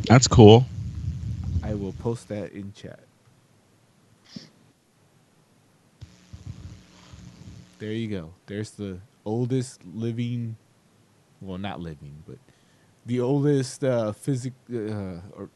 That's 0.07 0.27
cool. 0.27 0.65
I 1.63 1.75
will 1.75 1.93
post 1.93 2.29
that 2.29 2.53
in 2.53 2.73
chat. 2.73 3.01
There 7.79 7.93
you 7.93 8.09
go. 8.09 8.31
There's 8.47 8.71
the 8.71 8.97
oldest 9.27 9.83
living, 9.95 10.57
well, 11.43 11.59
not 11.59 11.81
living, 11.81 12.23
but 12.27 12.39
the 13.05 13.21
oldest 13.21 13.85
uh, 13.85 14.13
physic, 14.13 14.55
uh, 14.73 15.21
or 15.37 15.51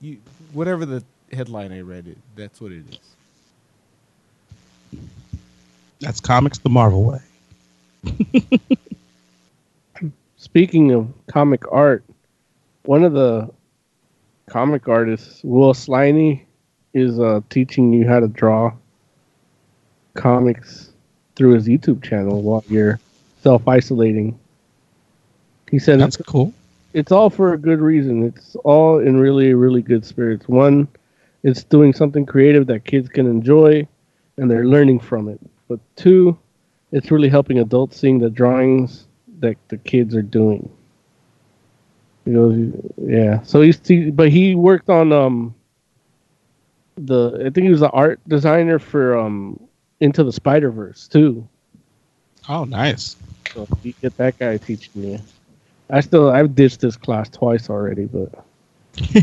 you, 0.00 0.18
whatever 0.52 0.84
the 0.84 1.04
headline 1.32 1.70
I 1.70 1.82
read 1.82 2.08
it. 2.08 2.18
That's 2.34 2.60
what 2.60 2.72
it 2.72 2.82
is. 2.90 2.98
That's 6.00 6.20
comics 6.20 6.58
the 6.58 6.70
Marvel 6.70 7.04
way. 7.04 7.20
Speaking 10.36 10.90
of 10.90 11.08
comic 11.28 11.62
art, 11.70 12.04
one 12.84 13.04
of 13.04 13.12
the 13.12 13.48
comic 14.46 14.88
artists, 14.88 15.40
Will 15.44 15.72
Sliney, 15.72 16.42
is 16.94 17.18
uh, 17.20 17.40
teaching 17.48 17.92
you 17.92 18.06
how 18.06 18.20
to 18.20 18.28
draw 18.28 18.72
comics 20.14 20.90
through 21.36 21.54
his 21.54 21.66
YouTube 21.66 22.02
channel 22.02 22.42
while 22.42 22.64
you're 22.68 22.98
self 23.42 23.66
isolating. 23.66 24.38
He 25.70 25.78
said 25.78 26.00
That's 26.00 26.16
it's, 26.16 26.28
cool. 26.28 26.52
it's 26.92 27.12
all 27.12 27.30
for 27.30 27.54
a 27.54 27.58
good 27.58 27.80
reason. 27.80 28.24
It's 28.24 28.56
all 28.56 28.98
in 28.98 29.18
really, 29.18 29.54
really 29.54 29.80
good 29.80 30.04
spirits. 30.04 30.46
One, 30.48 30.86
it's 31.42 31.64
doing 31.64 31.94
something 31.94 32.26
creative 32.26 32.66
that 32.66 32.84
kids 32.84 33.08
can 33.08 33.26
enjoy 33.26 33.88
and 34.36 34.50
they're 34.50 34.66
learning 34.66 35.00
from 35.00 35.28
it. 35.28 35.40
But 35.68 35.80
two, 35.96 36.38
it's 36.90 37.10
really 37.10 37.28
helping 37.28 37.58
adults 37.58 37.98
seeing 37.98 38.18
the 38.18 38.30
drawings 38.30 39.06
that 39.40 39.56
the 39.68 39.78
kids 39.78 40.14
are 40.14 40.22
doing. 40.22 40.70
He 42.24 42.32
goes, 42.32 42.72
yeah. 42.98 43.42
So 43.42 43.62
he's, 43.62 43.80
he, 43.86 44.10
but 44.10 44.30
he 44.30 44.54
worked 44.54 44.88
on 44.88 45.12
um 45.12 45.54
the 46.96 47.46
I 47.46 47.50
think 47.50 47.64
he 47.64 47.70
was 47.70 47.80
the 47.80 47.90
art 47.90 48.20
designer 48.28 48.78
for 48.78 49.18
um 49.18 49.58
Into 50.00 50.22
the 50.22 50.32
Spider 50.32 50.70
Verse 50.70 51.08
too. 51.08 51.46
Oh, 52.48 52.64
nice. 52.64 53.16
So 53.52 53.66
you 53.82 53.94
get 54.00 54.16
that 54.18 54.38
guy 54.38 54.56
teaching 54.56 55.02
you. 55.02 55.18
I 55.90 56.00
still 56.00 56.30
I've 56.30 56.54
ditched 56.54 56.80
this 56.80 56.96
class 56.96 57.28
twice 57.28 57.68
already, 57.68 58.06
but 58.06 58.32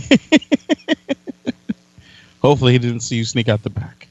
Hopefully, 2.42 2.74
he 2.74 2.80
didn't 2.80 3.02
see 3.02 3.18
you 3.18 3.26
sneak 3.26 3.50
out 3.50 3.64
the 3.64 3.70
back. 3.70 4.09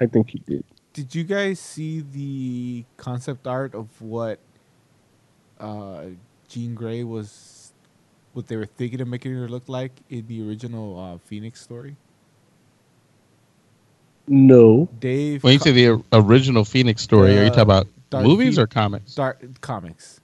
I 0.00 0.06
think 0.06 0.30
he 0.30 0.38
did. 0.40 0.64
did 0.92 1.14
you 1.14 1.24
guys 1.24 1.58
see 1.60 2.00
the 2.00 2.84
concept 2.96 3.46
art 3.46 3.74
of 3.74 3.88
what 4.00 4.38
uh, 5.60 6.06
Jean 6.48 6.74
Grey 6.74 7.04
was, 7.04 7.72
what 8.32 8.48
they 8.48 8.56
were 8.56 8.66
thinking 8.66 9.00
of 9.00 9.08
making 9.08 9.34
her 9.34 9.48
look 9.48 9.68
like 9.68 9.92
in 10.10 10.26
the 10.26 10.46
original 10.48 10.98
uh, 10.98 11.18
Phoenix 11.18 11.60
story? 11.62 11.96
No. 14.26 14.88
Dave. 15.00 15.44
When 15.44 15.52
you 15.52 15.58
Co- 15.58 15.64
say 15.64 15.72
the 15.72 16.02
original 16.12 16.64
Phoenix 16.64 17.02
story, 17.02 17.36
are 17.38 17.42
you 17.42 17.46
Uh, 17.48 17.50
talking 17.50 17.62
about 17.62 17.86
Dark 18.10 18.24
movies 18.24 18.56
Phoe- 18.56 18.62
or 18.62 18.66
comics? 18.66 19.14
Dark 19.14 19.60
comics 19.60 20.20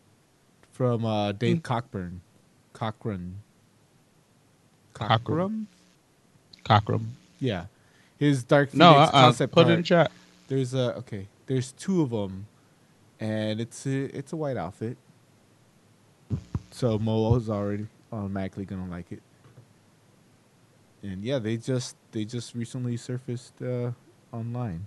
from 0.73 1.05
uh, 1.05 1.33
Dave 1.33 1.57
Hmm. 1.59 1.61
Cockburn. 1.63 2.21
Cochran. 2.73 3.37
Cockrum. 4.95 5.09
Cockrum? 5.25 5.67
Cockrum. 6.65 7.07
Yeah. 7.41 7.65
His 8.21 8.45
Dark 8.45 8.71
Phoenix 8.71 8.79
No, 8.79 8.91
uh-uh, 8.99 9.11
concept 9.11 9.53
put 9.55 9.67
it 9.67 9.71
art. 9.71 9.79
in 9.79 9.85
chat. 9.85 10.13
There's 10.47 10.75
a 10.75 10.95
okay. 10.99 11.27
There's 11.47 11.73
two 11.73 12.03
of 12.03 12.11
them, 12.11 12.47
and 13.19 13.61
it's 13.61 13.87
a 13.87 14.17
it's 14.17 14.33
a 14.33 14.37
white 14.37 14.59
outfit. 14.59 14.99
So 16.71 16.99
Mo's 16.99 17.49
already 17.49 17.87
automatically 18.13 18.67
gonna 18.67 18.89
like 18.91 19.11
it. 19.11 19.23
And 21.03 21.25
yeah, 21.25 21.39
they 21.39 21.57
just 21.57 21.97
they 22.13 22.27
just 22.27 22.55
recently 22.55 22.97
surfaced 22.99 23.55
uh, 23.63 23.93
online. 24.33 24.87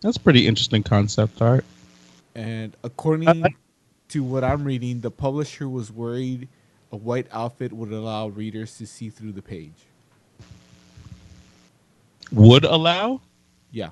That's 0.00 0.18
pretty 0.18 0.46
interesting 0.46 0.84
concept 0.84 1.42
art. 1.42 1.64
And 2.36 2.76
according 2.84 3.44
to 4.10 4.22
what 4.22 4.44
I'm 4.44 4.64
reading, 4.64 5.00
the 5.00 5.10
publisher 5.10 5.68
was 5.68 5.90
worried 5.90 6.48
a 6.92 6.96
white 6.96 7.26
outfit 7.32 7.72
would 7.72 7.92
allow 7.92 8.28
readers 8.28 8.78
to 8.78 8.86
see 8.86 9.10
through 9.10 9.32
the 9.32 9.42
page. 9.42 9.86
Would 12.32 12.64
allow? 12.64 13.20
Yeah. 13.70 13.90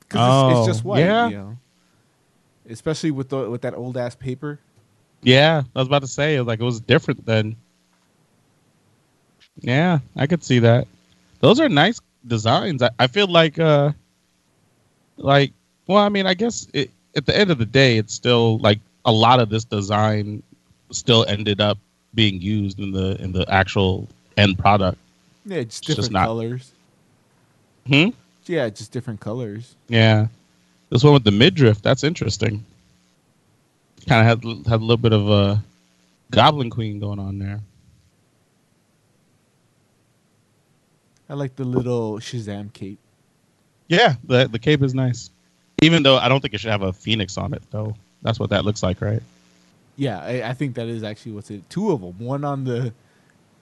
Because 0.00 0.52
it's, 0.52 0.58
it's 0.68 0.76
just 0.76 0.84
Oh, 0.86 0.88
white, 0.90 1.00
yeah. 1.00 1.28
you 1.28 1.36
know. 1.36 1.56
Especially 2.70 3.10
with 3.10 3.28
the 3.30 3.48
with 3.50 3.62
that 3.62 3.74
old 3.74 3.96
ass 3.96 4.14
paper. 4.14 4.58
Yeah, 5.22 5.62
I 5.74 5.78
was 5.78 5.88
about 5.88 6.02
to 6.02 6.06
say 6.08 6.40
like 6.40 6.60
it 6.60 6.64
was 6.64 6.80
different 6.80 7.24
then. 7.26 7.56
Yeah, 9.60 9.98
I 10.16 10.26
could 10.26 10.44
see 10.44 10.58
that. 10.60 10.86
Those 11.40 11.60
are 11.60 11.68
nice 11.68 12.00
designs. 12.26 12.82
I, 12.82 12.90
I 12.98 13.06
feel 13.06 13.26
like 13.26 13.58
uh 13.58 13.92
like 15.16 15.52
well, 15.86 15.98
I 16.04 16.08
mean, 16.10 16.26
I 16.26 16.34
guess 16.34 16.68
it, 16.74 16.90
at 17.16 17.24
the 17.26 17.36
end 17.36 17.50
of 17.50 17.58
the 17.58 17.66
day 17.66 17.96
it's 17.96 18.12
still 18.14 18.58
like 18.58 18.78
a 19.04 19.12
lot 19.12 19.40
of 19.40 19.48
this 19.48 19.64
design 19.64 20.42
still 20.90 21.24
ended 21.26 21.60
up 21.60 21.78
being 22.14 22.40
used 22.40 22.78
in 22.78 22.92
the 22.92 23.20
in 23.22 23.32
the 23.32 23.44
actual 23.50 24.06
end 24.36 24.58
product. 24.58 24.98
Yeah, 25.46 25.62
just 25.62 25.66
It's 25.66 25.80
just 25.80 25.96
different 25.96 26.12
not- 26.12 26.26
colors. 26.26 26.72
Hmm? 27.88 28.10
Yeah, 28.46 28.68
just 28.68 28.92
different 28.92 29.20
colors. 29.20 29.74
Yeah. 29.88 30.28
This 30.90 31.02
one 31.04 31.14
with 31.14 31.24
the 31.24 31.30
midriff, 31.30 31.82
that's 31.82 32.04
interesting. 32.04 32.64
Kind 34.06 34.28
of 34.30 34.44
had 34.44 34.66
had 34.66 34.80
a 34.80 34.84
little 34.84 34.96
bit 34.96 35.12
of 35.12 35.28
a 35.28 35.62
Goblin 36.30 36.70
Queen 36.70 36.98
going 36.98 37.18
on 37.18 37.38
there. 37.38 37.60
I 41.28 41.34
like 41.34 41.56
the 41.56 41.64
little 41.64 42.18
Shazam 42.18 42.72
cape. 42.72 42.98
Yeah, 43.88 44.14
the 44.24 44.48
the 44.48 44.58
cape 44.58 44.82
is 44.82 44.94
nice. 44.94 45.30
Even 45.82 46.02
though 46.02 46.16
I 46.16 46.28
don't 46.28 46.40
think 46.40 46.54
it 46.54 46.60
should 46.60 46.70
have 46.70 46.82
a 46.82 46.92
phoenix 46.92 47.36
on 47.36 47.52
it, 47.52 47.62
though. 47.70 47.94
That's 48.22 48.40
what 48.40 48.50
that 48.50 48.64
looks 48.64 48.82
like, 48.82 49.00
right? 49.00 49.22
Yeah, 49.96 50.20
I, 50.20 50.50
I 50.50 50.54
think 50.54 50.74
that 50.76 50.88
is 50.88 51.02
actually 51.02 51.32
what's 51.32 51.50
it. 51.50 51.68
Two 51.68 51.92
of 51.92 52.00
them. 52.00 52.18
One 52.18 52.44
on 52.44 52.64
the 52.64 52.92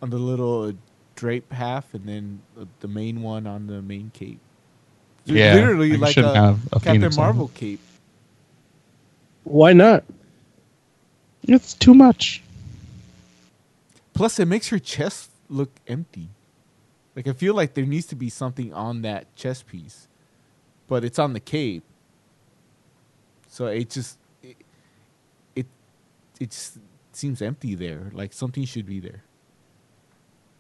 on 0.01 0.11
the 0.11 0.19
little 0.19 0.73
drape 1.17 1.53
half, 1.53 1.93
and 1.95 2.07
then 2.07 2.41
the- 2.55 2.69
the 2.81 2.89
main 2.89 3.23
one 3.23 3.47
on 3.47 3.67
the 3.67 3.83
main 3.83 4.11
cape. 4.15 4.39
Yeah, 5.25 5.55
literally 5.55 5.97
like 5.97 6.17
like 6.17 6.25
a, 6.25 6.35
have 6.35 6.67
a 6.67 6.71
Captain 6.79 6.93
phoenix 7.01 7.19
on 7.19 7.25
Marvel 7.25 7.49
cape. 7.49 7.81
Why 9.43 9.73
not? 9.73 10.05
It's 11.43 11.75
too 11.75 11.95
much. 11.95 12.43
Plus, 14.15 14.39
it 14.39 14.47
makes 14.47 14.69
her 14.69 14.79
chest 14.79 15.31
look 15.49 15.71
empty. 15.89 16.29
Like 17.15 17.27
I 17.27 17.33
feel 17.33 17.55
like 17.55 17.75
there 17.75 17.87
needs 17.87 18.07
to 18.07 18.15
be 18.15 18.29
something 18.31 18.73
on 18.73 19.03
that 19.03 19.35
chest 19.37 19.67
piece, 19.67 20.07
but 20.87 21.05
it's 21.05 21.19
on 21.19 21.33
the 21.33 21.41
cape. 21.41 21.83
So 23.49 23.67
it 23.67 23.91
just 23.91 24.19
it 24.43 24.57
it, 25.55 25.67
it 26.39 26.51
just 26.51 26.79
seems 27.13 27.41
empty 27.43 27.75
there. 27.75 28.11
Like 28.13 28.33
something 28.33 28.65
should 28.65 28.87
be 28.87 29.01
there. 29.01 29.23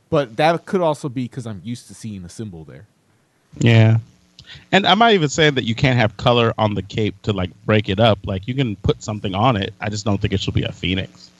But 0.08 0.36
that 0.36 0.64
could 0.66 0.80
also 0.80 1.08
be 1.08 1.24
because 1.24 1.46
I'm 1.46 1.60
used 1.64 1.88
to 1.88 1.94
seeing 1.94 2.22
the 2.22 2.28
symbol 2.28 2.64
there. 2.64 2.86
Yeah. 3.58 3.98
And 4.70 4.86
I'm 4.86 4.98
not 4.98 5.12
even 5.12 5.28
saying 5.28 5.54
that 5.54 5.64
you 5.64 5.74
can't 5.74 5.98
have 5.98 6.16
color 6.16 6.54
on 6.58 6.74
the 6.74 6.82
cape 6.82 7.20
to 7.22 7.32
like 7.32 7.50
break 7.64 7.88
it 7.88 7.98
up. 7.98 8.20
Like 8.24 8.46
you 8.46 8.54
can 8.54 8.76
put 8.76 9.02
something 9.02 9.34
on 9.34 9.56
it. 9.56 9.74
I 9.80 9.88
just 9.88 10.04
don't 10.04 10.20
think 10.20 10.32
it 10.32 10.40
should 10.40 10.54
be 10.54 10.62
a 10.62 10.72
phoenix. 10.72 11.30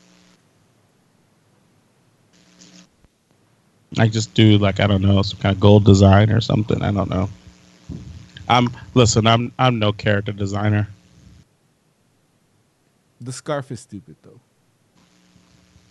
I 3.98 4.08
just 4.08 4.34
do 4.34 4.58
like 4.58 4.80
I 4.80 4.86
don't 4.86 5.02
know 5.02 5.22
some 5.22 5.38
kind 5.38 5.54
of 5.54 5.60
gold 5.60 5.84
design 5.84 6.30
or 6.30 6.40
something. 6.40 6.82
I 6.82 6.90
don't 6.90 7.08
know. 7.08 7.30
I'm 8.48 8.68
listen. 8.94 9.26
I'm 9.26 9.52
I'm 9.58 9.78
no 9.78 9.92
character 9.92 10.32
designer. 10.32 10.88
The 13.20 13.32
scarf 13.32 13.70
is 13.70 13.80
stupid 13.80 14.16
though. 14.22 14.40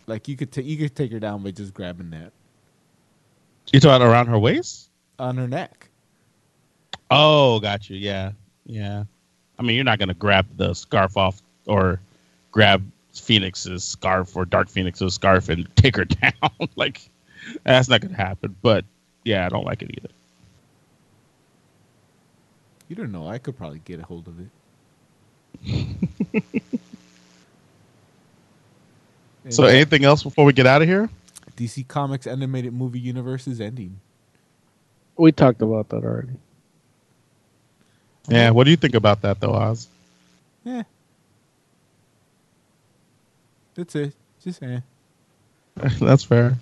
Like 0.06 0.28
you 0.28 0.36
could 0.36 0.52
ta- 0.52 0.62
you 0.62 0.78
could 0.78 0.96
take 0.96 1.12
her 1.14 1.20
down 1.20 1.42
by 1.42 1.52
just 1.52 1.74
grabbing 1.74 2.12
that 2.12 2.32
You 3.72 3.80
talking 3.80 4.06
around 4.08 4.28
her 4.28 4.40
waist? 4.40 4.90
on 5.20 5.38
her 5.38 5.48
neck. 5.48 5.90
Oh, 7.10 7.60
got 7.60 7.90
you. 7.90 7.98
Yeah, 7.98 8.32
yeah. 8.66 9.04
I 9.58 9.64
mean, 9.64 9.76
you're 9.76 9.86
not 9.86 10.00
gonna 10.00 10.14
grab 10.14 10.46
the 10.58 10.74
scarf 10.74 11.18
off 11.18 11.42
or 11.66 12.00
grab 12.52 12.84
Phoenix's 13.14 13.84
scarf 13.84 14.36
or 14.36 14.46
Dark 14.46 14.68
Phoenix's 14.68 15.14
scarf 15.14 15.50
and 15.50 15.68
take 15.76 15.96
her 15.96 16.06
down. 16.06 16.34
like 16.76 17.10
that's 17.64 17.88
not 17.88 18.02
gonna 18.02 18.16
happen. 18.16 18.56
But 18.62 18.86
yeah, 19.24 19.46
I 19.46 19.50
don't 19.50 19.66
like 19.66 19.82
it 19.82 19.92
either. 19.98 20.10
You 22.88 22.96
don't 22.96 23.12
know. 23.12 23.28
I 23.28 23.40
could 23.40 23.58
probably 23.58 23.80
get 23.80 24.00
a 24.00 24.04
hold 24.04 24.28
of 24.28 24.40
it. 24.40 24.50
So, 29.50 29.66
anything 29.66 30.04
else 30.04 30.24
before 30.24 30.44
we 30.44 30.54
get 30.54 30.66
out 30.66 30.82
of 30.82 30.88
here? 30.88 31.08
DC 31.56 31.88
Comics 31.88 32.28
animated 32.28 32.74
movie 32.74 33.00
universe 33.00 33.48
is 33.48 33.62
ending. 33.62 34.00
We 35.18 35.32
talked 35.32 35.62
about 35.62 35.90
that 35.90 36.04
already. 36.04 36.34
Yeah. 38.28 38.50
What 38.52 38.66
do 38.66 38.72
you 38.72 38.78
think 38.78 38.96
about 38.96 39.22
that, 39.22 39.40
though, 39.40 39.54
Oz? 39.54 39.88
Yeah. 40.64 40.84
That's 43.76 43.96
it. 43.96 44.14
Just 44.44 44.64
eh. 44.64 44.80
that's 46.00 46.24
fair. 46.24 46.56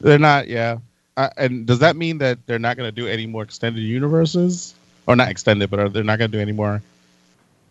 They're 0.00 0.18
not. 0.18 0.48
Yeah. 0.48 0.78
Uh, 1.16 1.28
and 1.36 1.66
does 1.66 1.80
that 1.80 1.96
mean 1.96 2.18
that 2.18 2.38
they're 2.46 2.58
not 2.58 2.76
gonna 2.76 2.92
do 2.92 3.06
any 3.06 3.26
more 3.26 3.42
extended 3.42 3.82
universes, 3.82 4.74
or 5.06 5.16
not 5.16 5.28
extended, 5.28 5.70
but 5.70 5.80
are 5.80 5.88
they 5.88 6.02
not 6.02 6.18
gonna 6.18 6.28
do 6.28 6.40
any 6.40 6.52
more 6.52 6.80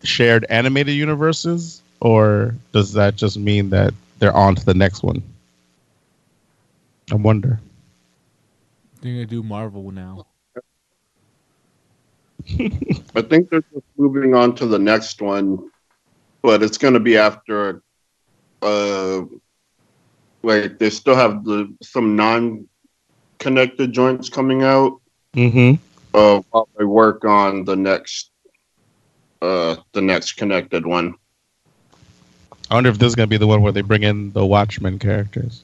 shared 0.02 0.44
animated 0.50 0.94
universes, 0.94 1.82
or 2.00 2.54
does 2.72 2.92
that 2.92 3.16
just 3.16 3.38
mean 3.38 3.70
that 3.70 3.94
they're 4.18 4.36
on 4.36 4.54
to 4.56 4.64
the 4.64 4.74
next 4.74 5.02
one? 5.02 5.22
I 7.10 7.16
wonder. 7.16 7.60
They're 9.00 9.12
gonna 9.12 9.26
do 9.26 9.42
Marvel 9.42 9.90
now. 9.90 10.26
I 12.48 13.22
think 13.22 13.50
they're 13.50 13.64
just 13.72 13.84
moving 13.96 14.34
on 14.34 14.54
to 14.56 14.66
the 14.66 14.78
next 14.78 15.20
one, 15.20 15.70
but 16.42 16.62
it's 16.62 16.78
going 16.78 16.94
to 16.94 17.00
be 17.00 17.16
after. 17.16 17.82
Uh, 18.62 19.22
like 20.42 20.78
they 20.78 20.90
still 20.90 21.16
have 21.16 21.44
the 21.44 21.74
some 21.82 22.16
non-connected 22.16 23.92
joints 23.92 24.28
coming 24.28 24.62
out. 24.62 25.00
Mm-hmm. 25.34 25.82
Uh, 26.14 26.40
while 26.50 26.68
they 26.78 26.84
work 26.84 27.24
on 27.24 27.64
the 27.64 27.76
next, 27.76 28.30
uh, 29.42 29.76
the 29.92 30.00
next 30.00 30.32
connected 30.32 30.86
one. 30.86 31.14
I 32.70 32.74
wonder 32.74 32.90
if 32.90 32.98
this 32.98 33.08
is 33.08 33.14
gonna 33.14 33.26
be 33.26 33.36
the 33.36 33.46
one 33.46 33.62
where 33.62 33.72
they 33.72 33.82
bring 33.82 34.02
in 34.02 34.32
the 34.32 34.44
Watchmen 34.46 34.98
characters. 34.98 35.62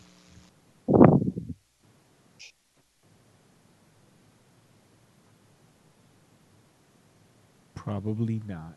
Probably 7.87 8.43
not. 8.49 8.75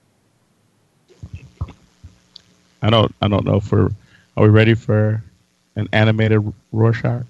I 2.84 2.90
don't. 2.90 3.14
I 3.22 3.28
don't 3.28 3.44
know 3.44 3.56
if 3.56 3.72
we're. 3.72 3.90
We 4.38 4.48
ready 4.48 4.74
for 4.74 5.22
an 5.76 5.90
animated 5.92 6.54
Rorschach? 6.72 7.26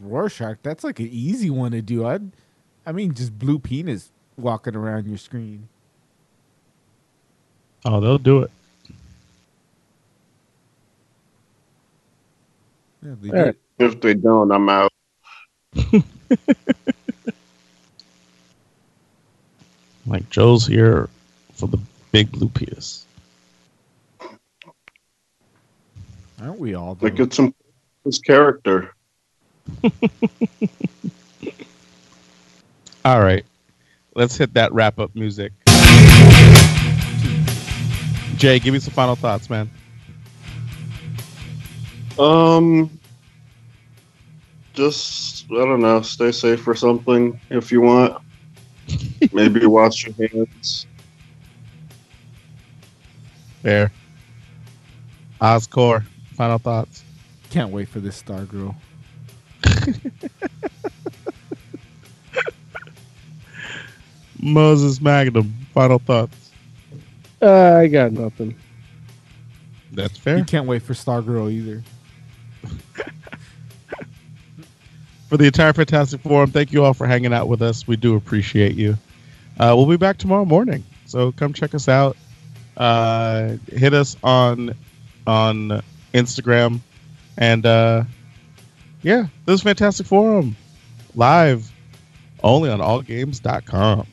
Rorschach, 0.00 0.58
that's 0.62 0.84
like 0.84 0.98
an 0.98 1.08
easy 1.10 1.48
one 1.48 1.70
to 1.72 1.80
do. 1.80 2.04
I, 2.04 2.18
I 2.84 2.92
mean, 2.92 3.14
just 3.14 3.38
blue 3.38 3.58
penis 3.58 4.10
walking 4.36 4.74
around 4.74 5.06
your 5.06 5.16
screen. 5.16 5.68
Oh, 7.84 8.00
they'll 8.00 8.18
do 8.18 8.40
it. 8.42 8.50
Yeah, 13.04 13.14
they 13.20 13.30
All 13.30 13.44
right. 13.46 13.56
If 13.78 14.00
they 14.00 14.14
don't, 14.14 14.50
I'm 14.50 14.68
out. 14.68 14.92
Like 20.06 20.28
Joe's 20.30 20.66
here 20.66 21.08
for 21.54 21.68
the 21.68 21.78
big 22.10 22.32
blue 22.32 22.48
piece. 22.48 23.06
Aren't 26.40 26.58
we 26.58 26.74
all? 26.74 26.98
Like 27.00 27.20
it's 27.20 27.36
some 27.36 27.54
his 28.04 28.18
character. 28.18 28.94
All 33.04 33.20
right. 33.20 33.44
Let's 34.14 34.36
hit 34.36 34.54
that 34.54 34.72
wrap 34.72 34.98
up 34.98 35.14
music. 35.14 35.52
Jay, 38.36 38.58
give 38.58 38.74
me 38.74 38.80
some 38.80 38.92
final 38.92 39.14
thoughts, 39.14 39.48
man. 39.48 39.70
Um, 42.18 42.90
just 44.74 45.46
I 45.50 45.54
don't 45.64 45.80
know. 45.80 46.02
Stay 46.02 46.32
safe 46.32 46.66
or 46.66 46.74
something 46.74 47.40
if 47.50 47.70
you 47.70 47.80
want. 47.80 48.20
Maybe 49.32 49.66
wash 49.66 50.06
your 50.06 50.14
hands. 50.28 50.86
Fair. 53.62 53.92
Oscore, 55.40 56.04
final 56.34 56.58
thoughts. 56.58 57.04
Can't 57.50 57.70
wait 57.70 57.88
for 57.88 58.00
this 58.00 58.22
Stargirl. 58.22 58.74
Moses 64.40 65.00
Magnum, 65.00 65.54
final 65.72 65.98
thoughts. 65.98 66.50
Uh, 67.40 67.76
I 67.78 67.86
got 67.88 68.12
nothing. 68.12 68.54
That's 69.92 70.16
fair. 70.16 70.38
You 70.38 70.44
can't 70.44 70.66
wait 70.66 70.82
for 70.82 70.94
Stargirl 70.94 71.52
either. 71.52 71.82
For 75.32 75.38
the 75.38 75.46
entire 75.46 75.72
Fantastic 75.72 76.20
Forum, 76.20 76.50
thank 76.50 76.74
you 76.74 76.84
all 76.84 76.92
for 76.92 77.06
hanging 77.06 77.32
out 77.32 77.48
with 77.48 77.62
us. 77.62 77.88
We 77.88 77.96
do 77.96 78.16
appreciate 78.16 78.74
you. 78.74 78.98
Uh, 79.58 79.72
we'll 79.74 79.86
be 79.86 79.96
back 79.96 80.18
tomorrow 80.18 80.44
morning, 80.44 80.84
so 81.06 81.32
come 81.32 81.54
check 81.54 81.74
us 81.74 81.88
out. 81.88 82.18
Uh, 82.76 83.56
hit 83.66 83.94
us 83.94 84.14
on 84.22 84.74
on 85.26 85.80
Instagram, 86.12 86.80
and 87.38 87.64
uh, 87.64 88.04
yeah, 89.00 89.28
this 89.46 89.54
is 89.54 89.62
Fantastic 89.62 90.06
Forum 90.06 90.54
live 91.14 91.72
only 92.42 92.68
on 92.68 92.80
allgames.com. 92.80 94.06